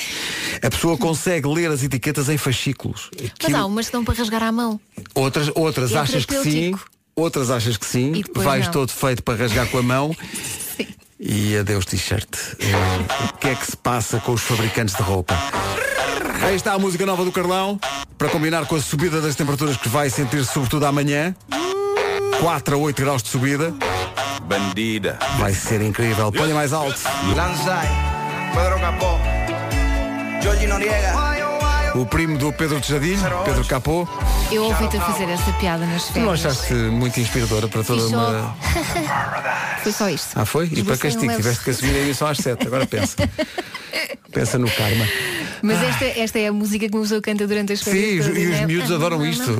A 0.60 0.68
pessoa 0.68 0.98
consegue 0.98 1.46
ler 1.48 1.70
as 1.70 1.82
etiquetas 1.84 2.28
em 2.28 2.36
fascículos. 2.36 3.08
Mas 3.20 3.30
Aquilo- 3.30 3.56
há 3.56 3.64
umas 3.64 3.86
que 3.86 3.92
dão 3.92 4.04
para 4.04 4.14
rasgar 4.14 4.42
à 4.42 4.50
mão. 4.50 4.80
Outras, 5.14 5.50
outras 5.54 5.92
é 5.92 5.98
achas 5.98 6.24
que 6.24 6.42
sim, 6.42 6.74
outras 7.14 7.48
achas 7.50 7.76
que 7.76 7.86
sim, 7.86 8.24
vais 8.34 8.64
não. 8.66 8.72
todo 8.72 8.90
feito 8.90 9.22
para 9.22 9.38
rasgar 9.38 9.68
com 9.68 9.78
a 9.78 9.82
mão. 9.82 10.16
E 11.26 11.56
adeus 11.56 11.86
t-shirt. 11.86 12.28
O 13.32 13.38
que 13.38 13.48
é 13.48 13.54
que 13.54 13.64
se 13.64 13.76
passa 13.78 14.20
com 14.20 14.32
os 14.32 14.42
fabricantes 14.42 14.94
de 14.94 15.02
roupa? 15.02 15.34
Aí 16.42 16.54
está 16.54 16.74
a 16.74 16.78
música 16.78 17.06
nova 17.06 17.24
do 17.24 17.32
Carlão, 17.32 17.80
para 18.18 18.28
combinar 18.28 18.66
com 18.66 18.76
a 18.76 18.80
subida 18.80 19.22
das 19.22 19.34
temperaturas 19.34 19.78
que 19.78 19.88
vai 19.88 20.10
sentir 20.10 20.44
sobretudo 20.44 20.84
amanhã. 20.84 21.34
4 22.40 22.74
a 22.74 22.78
8 22.78 23.02
graus 23.02 23.22
de 23.22 23.30
subida. 23.30 23.74
Bandida. 24.42 25.18
Vai 25.38 25.54
ser 25.54 25.80
incrível. 25.80 26.30
Ponha 26.30 26.54
mais 26.54 26.74
alto. 26.74 27.00
Lanzai, 27.34 27.88
Pedro 28.54 28.78
Capó, 28.78 29.18
Jorge 30.42 30.66
Noriega. 30.66 31.33
O 31.94 32.04
primo 32.04 32.36
do 32.36 32.52
Pedro 32.52 32.80
Tejadilho, 32.80 33.20
Pedro 33.44 33.64
Capô. 33.64 34.06
Eu 34.50 34.64
ouvi-te 34.64 34.96
a 34.96 35.00
fazer 35.00 35.28
essa 35.28 35.52
piada 35.54 35.86
nas 35.86 36.04
Tu 36.08 36.18
não 36.18 36.34
férias. 36.36 36.46
achaste 36.46 36.74
muito 36.74 37.20
inspiradora 37.20 37.68
para 37.68 37.84
toda 37.84 38.04
uma. 38.08 38.56
Foi 39.82 39.92
só 39.92 40.08
isto. 40.08 40.30
Ah, 40.34 40.44
foi? 40.46 40.66
E 40.72 40.82
para 40.82 40.94
um 40.94 40.96
castigo, 40.98 41.26
leve. 41.26 41.36
tiveste 41.42 41.62
que 41.64 41.70
assumir 41.70 41.94
aí 41.94 42.14
só 42.14 42.28
às 42.28 42.38
7. 42.38 42.66
Agora 42.66 42.86
pensa. 42.86 43.16
pensa 44.32 44.58
no 44.58 44.68
karma. 44.70 45.04
Mas 45.62 45.82
esta, 45.82 46.04
esta 46.20 46.38
é 46.38 46.48
a 46.48 46.52
música 46.52 46.88
que 46.88 46.94
uma 46.94 47.02
pessoa 47.02 47.20
canta 47.22 47.46
durante 47.46 47.72
as 47.74 47.80
Sim, 47.80 47.90
férias. 47.92 48.26
os- 48.26 48.32
todas, 48.32 48.42
e 48.42 48.46
os 48.46 48.60
né? 48.60 48.66
miúdos 48.66 48.90
adoram 48.90 49.24
isto. 49.26 49.50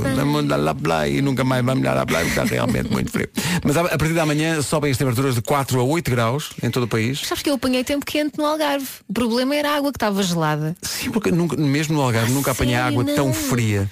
E 1.08 1.22
nunca 1.22 1.44
mais 1.44 1.64
vamos 1.64 1.84
lá, 1.84 1.92
lá, 1.94 2.04
lá, 2.10 2.22
está 2.24 2.44
realmente 2.44 2.90
muito 2.90 3.10
frio. 3.10 3.28
Mas 3.64 3.76
a 3.76 3.82
a 3.82 3.98
partir 3.98 4.14
da 4.14 4.24
manhã 4.26 4.60
sobem 4.62 4.90
as 4.90 4.96
temperaturas 4.98 5.34
de 5.34 5.42
4 5.42 5.78
a 5.78 5.82
8 5.84 6.10
graus 6.10 6.50
em 6.62 6.70
todo 6.70 6.84
o 6.84 6.88
país. 6.88 7.20
Sabes 7.26 7.42
que 7.42 7.50
eu 7.50 7.54
apanhei 7.54 7.84
tempo 7.84 8.04
quente 8.04 8.36
no 8.38 8.44
Algarve. 8.46 8.86
O 9.08 9.12
problema 9.12 9.54
era 9.54 9.70
a 9.72 9.76
água 9.76 9.92
que 9.92 9.96
estava 9.96 10.22
gelada. 10.22 10.74
Sim, 10.82 11.10
porque 11.10 11.30
nunca, 11.30 11.56
mesmo 11.56 11.94
no 11.96 12.02
Algarve 12.02 12.23
nunca 12.30 12.52
apanhei 12.52 12.76
água 12.76 13.04
tão 13.04 13.26
não? 13.26 13.34
fria. 13.34 13.90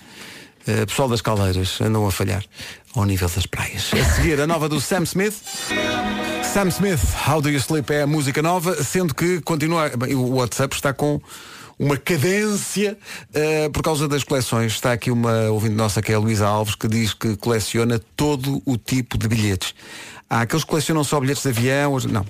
Uh, 0.66 0.87
pessoal 0.87 1.09
das 1.09 1.20
caldeiras 1.20 1.80
andam 1.80 2.07
a 2.07 2.12
falhar 2.12 2.45
ao 2.95 3.05
nível 3.05 3.28
das 3.28 3.47
praias. 3.47 3.91
A 3.93 4.05
seguir, 4.05 4.41
a 4.41 4.47
nova 4.47 4.68
do 4.68 4.80
Sam 4.80 5.03
Smith. 5.03 5.35
Sam 6.53 6.68
Smith, 6.68 7.01
How 7.26 7.41
Do 7.41 7.51
You 7.51 7.59
Sleep 7.59 7.93
é 7.93 8.03
a 8.03 8.07
música 8.07 8.43
nova, 8.43 8.83
sendo 8.85 9.14
que 9.14 9.41
continua. 9.41 9.89
Bem, 9.97 10.14
o 10.14 10.35
WhatsApp 10.35 10.74
está 10.74 10.93
com 10.93 11.20
uma 11.78 11.97
cadência 11.97 12.97
uh, 13.30 13.70
por 13.70 13.83
causa 13.83 14.07
das 14.07 14.22
coleções. 14.22 14.72
Está 14.72 14.93
aqui 14.93 15.11
uma 15.11 15.51
ouvinte 15.51 15.74
nossa 15.74 16.01
que 16.01 16.12
é 16.12 16.14
a 16.14 16.18
Luísa 16.18 16.47
Alves 16.47 16.74
que 16.74 16.87
diz 16.87 17.12
que 17.12 17.37
coleciona 17.37 18.01
todo 18.14 18.62
o 18.64 18.76
tipo 18.76 19.18
de 19.18 19.26
bilhetes. 19.26 19.74
Há 20.30 20.43
aqueles 20.43 20.62
que 20.62 20.70
colecionam 20.70 21.03
só 21.03 21.18
bilhetes 21.18 21.43
de 21.43 21.49
avião, 21.49 21.99
não. 22.09 22.24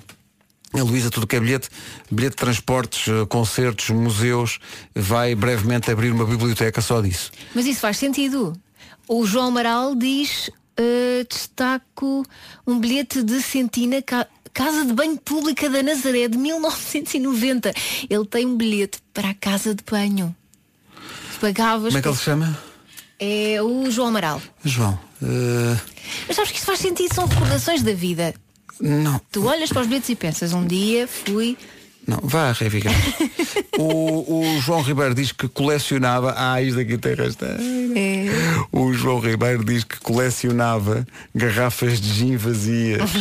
A 0.73 0.81
Luísa, 0.81 1.11
tudo 1.11 1.27
que 1.27 1.35
é 1.35 1.39
bilhete, 1.39 1.69
bilhete 2.09 2.31
de 2.31 2.37
transportes, 2.37 3.07
eh, 3.07 3.25
concertos, 3.27 3.89
museus, 3.91 4.59
vai 4.95 5.35
brevemente 5.35 5.91
abrir 5.91 6.11
uma 6.11 6.25
biblioteca 6.25 6.81
só 6.81 6.99
disso. 6.99 7.31
Mas 7.53 7.67
isso 7.67 7.79
faz 7.79 7.97
sentido. 7.97 8.53
O 9.07 9.25
João 9.25 9.47
Amaral 9.47 9.95
diz, 9.95 10.49
uh, 10.79 11.27
destaco 11.29 12.25
um 12.65 12.79
bilhete 12.79 13.21
de 13.21 13.41
Sentina, 13.41 14.01
ca 14.01 14.27
Casa 14.53 14.85
de 14.85 14.93
Banho 14.93 15.17
Pública 15.17 15.67
da 15.67 15.81
Nazaré 15.81 16.27
de 16.27 16.37
1990. 16.37 17.73
Ele 18.07 18.25
tem 18.25 18.45
um 18.45 18.55
bilhete 18.55 18.99
para 19.11 19.31
a 19.31 19.33
Casa 19.33 19.73
de 19.73 19.83
Banho. 19.89 20.35
Pagavas. 21.41 21.87
Como 21.87 21.97
é 21.97 22.01
que 22.01 22.07
ele 22.07 22.15
se 22.15 22.23
chama? 22.23 22.59
É 23.19 23.61
o 23.61 23.89
João 23.89 24.09
Amaral. 24.09 24.41
João. 24.63 24.97
Uh... 25.21 25.79
Mas 26.27 26.35
sabes 26.35 26.51
que 26.51 26.57
isso 26.57 26.67
faz 26.67 26.79
sentido, 26.79 27.13
são 27.13 27.25
recordações 27.25 27.81
da 27.81 27.93
vida. 27.93 28.33
Não. 28.79 29.19
Tu 29.31 29.45
olhas 29.45 29.69
para 29.69 29.81
os 29.81 29.87
bilhetes 29.87 30.09
e 30.09 30.15
pensas, 30.15 30.53
um 30.53 30.65
dia 30.65 31.07
fui. 31.07 31.57
Não, 32.05 32.19
vá, 32.21 32.51
Reviga. 32.51 32.89
o, 33.79 34.41
o 34.41 34.59
João 34.59 34.81
Ribeiro 34.81 35.15
diz 35.15 35.31
que 35.31 35.47
colecionava. 35.47 36.33
Ah, 36.37 36.61
isto 36.61 36.79
aqui 36.79 36.97
tem 36.97 37.13
rasteira. 37.13 37.59
É. 37.95 38.25
O 38.71 38.91
João 38.93 39.19
Ribeiro 39.19 39.63
diz 39.63 39.83
que 39.83 39.99
colecionava 39.99 41.07
garrafas 41.33 42.01
de 42.01 42.09
gin 42.09 42.35
vazias. 42.35 43.01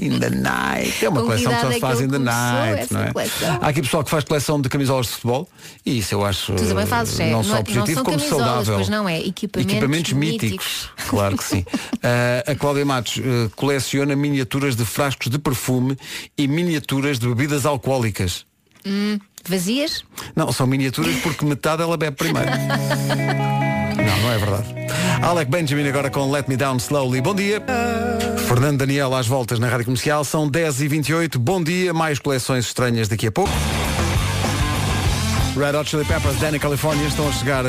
In 0.00 0.18
the 0.18 0.30
night. 0.30 1.04
É 1.04 1.08
uma 1.08 1.22
coleção 1.22 1.52
que 1.52 1.60
só 1.60 1.72
se 1.72 1.80
faz 1.80 2.00
in 2.00 2.08
the 2.08 2.18
night, 2.18 2.92
não 2.92 3.02
é? 3.02 3.12
Coleção. 3.12 3.58
Há 3.60 3.68
aqui 3.68 3.82
pessoal 3.82 4.04
que 4.04 4.10
faz 4.10 4.24
coleção 4.24 4.60
de 4.60 4.68
camisolas 4.68 5.06
de 5.06 5.12
futebol 5.12 5.48
e 5.84 5.98
isso 5.98 6.14
eu 6.14 6.24
acho 6.24 6.52
tu 6.54 6.66
também 6.66 6.86
fazes, 6.86 7.18
é. 7.20 7.30
não 7.30 7.42
só 7.42 7.62
positivo 7.62 7.96
não 7.96 8.04
como 8.04 8.20
saudável. 8.20 8.76
Pois 8.76 8.88
não 8.88 9.08
é, 9.08 9.18
equipamentos, 9.20 9.72
equipamentos 9.72 10.12
míticos. 10.12 10.42
míticos. 10.42 10.90
Claro 11.08 11.36
que 11.36 11.44
sim. 11.44 11.60
uh, 11.60 12.50
a 12.50 12.54
Cláudia 12.54 12.84
Matos 12.84 13.16
uh, 13.16 13.50
coleciona 13.56 14.14
miniaturas 14.14 14.76
de 14.76 14.84
frascos 14.84 15.28
de 15.28 15.38
perfume 15.38 15.96
e 16.36 16.46
miniaturas 16.46 17.18
de 17.18 17.26
bebidas 17.26 17.64
alcoólicas. 17.66 18.44
Hum, 18.84 19.18
vazias? 19.48 20.04
Não, 20.34 20.52
são 20.52 20.66
miniaturas 20.66 21.14
porque 21.16 21.44
metade 21.44 21.82
ela 21.82 21.96
bebe 21.96 22.16
primeiro. 22.16 22.50
não, 22.50 24.22
não 24.22 24.32
é 24.32 24.38
verdade. 24.38 24.74
Alec 25.22 25.50
Benjamin 25.50 25.88
agora 25.88 26.10
com 26.10 26.30
Let 26.30 26.48
Me 26.48 26.56
Down 26.56 26.76
Slowly. 26.76 27.20
Bom 27.20 27.34
dia. 27.34 27.62
Fernando 28.46 28.78
Daniel 28.78 29.14
às 29.14 29.26
voltas 29.26 29.58
na 29.58 29.68
Rádio 29.68 29.86
Comercial. 29.86 30.24
São 30.24 30.50
10h28. 30.50 31.38
Bom 31.38 31.62
dia. 31.62 31.92
Mais 31.92 32.18
coleções 32.18 32.66
estranhas 32.66 33.08
daqui 33.08 33.26
a 33.26 33.32
pouco. 33.32 33.50
Red 35.56 35.74
Hot 35.74 35.88
Chili 35.88 36.04
Peppers, 36.04 36.36
Danny 36.36 36.58
California, 36.58 37.06
estão 37.06 37.26
a 37.26 37.32
chegar 37.32 37.64
uh, 37.64 37.68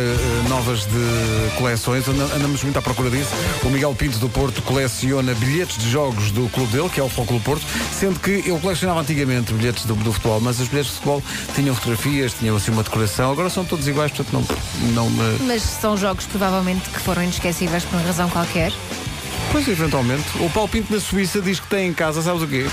novas 0.50 0.82
de 0.82 1.56
coleções, 1.58 2.06
andamos 2.08 2.62
muito 2.62 2.78
à 2.78 2.82
procura 2.82 3.10
disso. 3.10 3.32
O 3.64 3.70
Miguel 3.70 3.96
Pinto 3.96 4.20
do 4.20 4.28
Porto 4.28 4.62
coleciona 4.62 5.34
bilhetes 5.36 5.78
de 5.78 5.90
jogos 5.90 6.30
do 6.32 6.50
clube 6.50 6.72
dele, 6.74 6.90
que 6.90 7.00
é 7.00 7.04
o 7.04 7.08
Futebol 7.08 7.40
Porto, 7.40 7.66
sendo 7.94 8.20
que 8.20 8.44
eu 8.46 8.60
colecionava 8.60 9.00
antigamente 9.00 9.54
bilhetes 9.54 9.86
do, 9.86 9.96
do, 9.96 10.12
futebol, 10.12 10.42
mas 10.42 10.60
os 10.60 10.68
bilhetes 10.68 10.92
de 10.92 10.98
futebol 10.98 11.24
tinham 11.56 11.74
fotografias, 11.74 12.34
tinham 12.34 12.58
assim 12.58 12.72
uma 12.72 12.84
decoração, 12.84 13.32
agora 13.32 13.50
são 13.50 13.64
todos 13.64 13.88
iguais, 13.88 14.12
portanto 14.12 14.34
não, 14.34 14.94
não 14.94 15.10
me... 15.10 15.46
Mas 15.46 15.62
são 15.62 15.96
jogos 15.96 16.26
provavelmente 16.26 16.90
que 16.90 17.00
foram 17.00 17.24
inesquecíveis 17.24 17.86
por 17.86 17.96
uma 17.96 18.06
razão 18.06 18.30
qualquer. 18.30 18.74
Pois, 19.52 19.66
eventualmente. 19.66 20.26
O 20.42 20.50
Paulo 20.50 20.68
Pinto 20.68 20.94
na 20.94 21.00
Suíça 21.00 21.42
diz 21.42 21.60
que 21.60 21.68
tem 21.68 21.88
em 21.88 21.94
casa, 21.94 22.22
sabes 22.22 22.42
o 22.42 22.48
quê? 22.48 22.66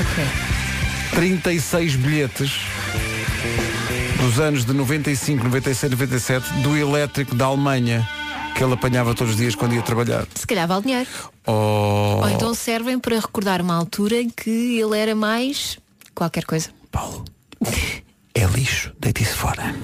Ok. 0.00 0.24
36 1.14 1.96
bilhetes 1.96 2.73
dos 4.34 4.40
anos 4.40 4.64
de 4.64 4.72
95, 4.72 5.44
96, 5.44 5.92
97 5.92 6.52
do 6.54 6.76
elétrico 6.76 7.36
da 7.36 7.44
Alemanha 7.44 8.06
que 8.56 8.64
ele 8.64 8.72
apanhava 8.72 9.14
todos 9.14 9.34
os 9.34 9.38
dias 9.38 9.54
quando 9.54 9.74
ia 9.74 9.82
trabalhar. 9.82 10.26
Se 10.34 10.46
calhar 10.46 10.66
vale 10.66 10.82
dinheiro. 10.82 11.08
Oh. 11.46 12.20
Ou 12.22 12.28
então 12.30 12.52
servem 12.54 12.98
para 12.98 13.16
recordar 13.16 13.60
uma 13.60 13.74
altura 13.74 14.20
em 14.20 14.28
que 14.28 14.78
ele 14.80 14.98
era 14.98 15.14
mais 15.14 15.78
qualquer 16.14 16.44
coisa. 16.44 16.70
Paulo, 16.90 17.24
é 18.34 18.44
lixo, 18.46 18.92
deite 18.98 19.22
isso 19.22 19.36
fora. 19.36 19.74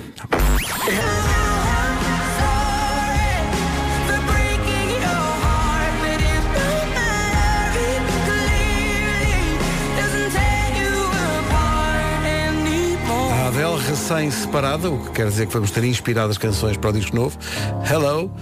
Adele 13.50 13.80
recém-separada, 13.84 14.88
o 14.88 15.04
que 15.06 15.10
quer 15.10 15.26
dizer 15.26 15.48
que 15.48 15.52
vamos 15.52 15.72
ter 15.72 15.82
inspirado 15.82 16.30
as 16.30 16.38
canções 16.38 16.76
para 16.76 16.90
o 16.90 16.92
disco 16.92 17.16
novo. 17.16 17.36
Hello. 17.84 18.32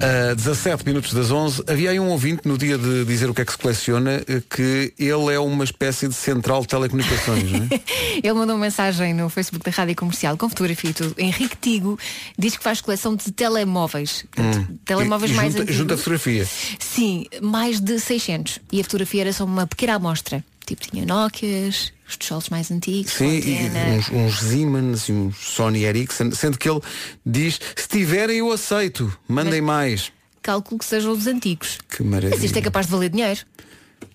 A 0.00 0.32
17 0.32 0.86
minutos 0.86 1.12
das 1.12 1.30
11, 1.30 1.64
havia 1.66 1.90
aí 1.90 2.00
um 2.00 2.08
ouvinte 2.08 2.48
no 2.48 2.56
dia 2.56 2.78
de 2.78 3.04
dizer 3.04 3.28
o 3.28 3.34
que 3.34 3.42
é 3.42 3.44
que 3.44 3.52
se 3.52 3.58
coleciona 3.58 4.22
eh, 4.26 4.42
que 4.48 4.94
ele 4.98 5.30
é 5.30 5.38
uma 5.38 5.62
espécie 5.62 6.08
de 6.08 6.14
central 6.14 6.62
de 6.62 6.68
telecomunicações, 6.68 7.52
não 7.52 7.68
é? 7.70 7.80
ele 8.16 8.32
mandou 8.32 8.56
uma 8.56 8.64
mensagem 8.64 9.12
no 9.12 9.28
Facebook 9.28 9.62
da 9.62 9.76
Rádio 9.76 9.94
Comercial 9.94 10.38
com 10.38 10.48
fotografia 10.48 10.88
e 10.88 10.94
tudo. 10.94 11.14
Henrique 11.18 11.56
Tigo 11.60 11.98
diz 12.38 12.56
que 12.56 12.64
faz 12.64 12.80
coleção 12.80 13.14
de 13.14 13.30
telemóveis. 13.32 14.24
Hum. 14.38 14.78
Telemóveis 14.86 15.32
e, 15.32 15.34
mais 15.34 15.52
junta, 15.52 15.62
antigos. 15.64 15.76
Junta 15.76 15.96
fotografia. 15.98 16.48
Sim, 16.78 17.26
mais 17.42 17.78
de 17.78 18.00
600. 18.00 18.60
E 18.72 18.80
a 18.80 18.84
fotografia 18.84 19.20
era 19.20 19.32
só 19.34 19.44
uma 19.44 19.66
pequena 19.66 19.96
amostra. 19.96 20.42
Tipo, 20.66 20.82
tinha 20.90 21.06
Nokias, 21.06 21.92
os 22.08 22.16
tijolos 22.16 22.48
mais 22.48 22.72
antigos. 22.72 23.12
Sim, 23.12 23.38
e 23.38 23.70
uns, 23.96 24.10
uns 24.10 24.40
Siemens 24.40 25.08
e 25.08 25.12
uns 25.12 25.36
Sony 25.36 25.84
Ericsson, 25.84 26.32
sendo 26.32 26.58
que 26.58 26.68
ele 26.68 26.80
diz, 27.24 27.60
se 27.76 27.88
tiverem 27.88 28.38
eu 28.38 28.50
aceito, 28.50 29.16
mandem 29.28 29.62
Mas, 29.62 29.90
mais. 29.90 30.12
Calculo 30.42 30.80
que 30.80 30.84
sejam 30.84 31.12
os 31.12 31.28
antigos. 31.28 31.78
Que 31.88 32.02
maravilha. 32.02 32.34
Mas 32.34 32.44
isto 32.44 32.56
é 32.58 32.60
capaz 32.60 32.86
de 32.86 32.92
valer 32.92 33.10
dinheiro. 33.10 33.40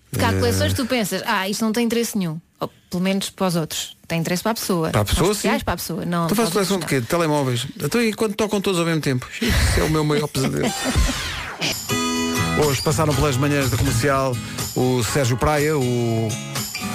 Porque 0.10 0.26
há 0.26 0.34
coleções 0.34 0.74
que 0.74 0.82
tu 0.82 0.86
pensas, 0.86 1.24
ah, 1.26 1.48
isto 1.48 1.64
não 1.64 1.72
tem 1.72 1.86
interesse 1.86 2.18
nenhum. 2.18 2.38
Ou, 2.60 2.70
pelo 2.90 3.02
menos 3.02 3.30
para 3.30 3.48
os 3.48 3.56
outros. 3.56 3.96
Tem 4.06 4.20
interesse 4.20 4.44
para 4.44 4.52
a 4.52 4.56
pessoa. 4.56 4.90
Para 4.90 5.02
a 5.02 5.06
pessoa, 5.06 5.34
sim. 5.34 5.48
para 5.64 5.74
a 5.74 5.78
pessoa. 5.78 6.06
Não, 6.06 6.28
tu 6.28 6.36
fazes 6.36 6.52
coleção 6.52 6.80
de 6.80 6.86
quê? 6.86 7.00
De 7.00 7.08
telemóveis. 7.08 7.66
Então, 7.82 8.02
e 8.02 8.14
quando 8.14 8.36
tocam 8.36 8.60
todos 8.60 8.78
ao 8.78 8.86
mesmo 8.86 9.00
tempo? 9.00 9.26
Isso 9.42 9.80
é 9.80 9.84
o 9.84 9.90
meu 9.90 10.04
maior 10.04 10.28
pesadelo. 10.28 10.68
Hoje 12.58 12.82
passaram 12.82 13.14
pelas 13.14 13.38
manhãs 13.38 13.70
da 13.70 13.78
comercial 13.78 14.36
o 14.76 15.04
Sérgio 15.04 15.38
Praia, 15.38 15.78
o 15.78 16.30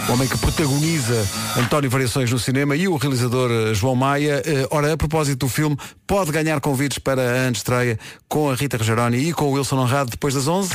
homem 0.09 0.29
que 0.29 0.39
protagoniza 0.39 1.27
António 1.57 1.91
Variações 1.91 2.31
no 2.31 2.39
cinema 2.39 2.77
e 2.77 2.87
o 2.87 2.97
realizador 2.97 3.51
eh, 3.51 3.75
João 3.75 3.95
Maia. 3.95 4.43
Eh, 4.45 4.67
ora, 4.71 4.93
a 4.93 4.97
propósito 4.97 5.47
do 5.47 5.49
filme, 5.49 5.77
pode 6.07 6.31
ganhar 6.31 6.61
convites 6.61 6.99
para 6.99 7.47
a 7.47 7.51
estreia 7.51 7.99
com 8.29 8.51
a 8.51 8.55
Rita 8.55 8.77
Rogeroni 8.77 9.17
e 9.17 9.33
com 9.33 9.47
o 9.47 9.53
Wilson 9.53 9.79
Honrado 9.79 10.11
depois 10.11 10.35
das 10.35 10.47
11. 10.47 10.71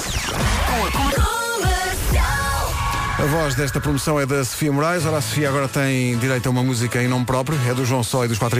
A 3.21 3.25
voz 3.25 3.53
desta 3.53 3.79
promoção 3.79 4.19
é 4.19 4.25
da 4.25 4.43
Sofia 4.43 4.71
Moraes. 4.71 5.05
Ora, 5.05 5.17
a 5.17 5.21
Sofia 5.21 5.47
agora 5.47 5.67
tem 5.67 6.17
direito 6.17 6.47
a 6.47 6.49
uma 6.49 6.63
música 6.63 7.01
em 7.03 7.07
nome 7.07 7.23
próprio, 7.23 7.55
é 7.69 7.73
do 7.73 7.86
João 7.86 8.03
Só 8.03 8.25
e 8.25 8.27
dos 8.27 8.39
Quatro 8.39 8.59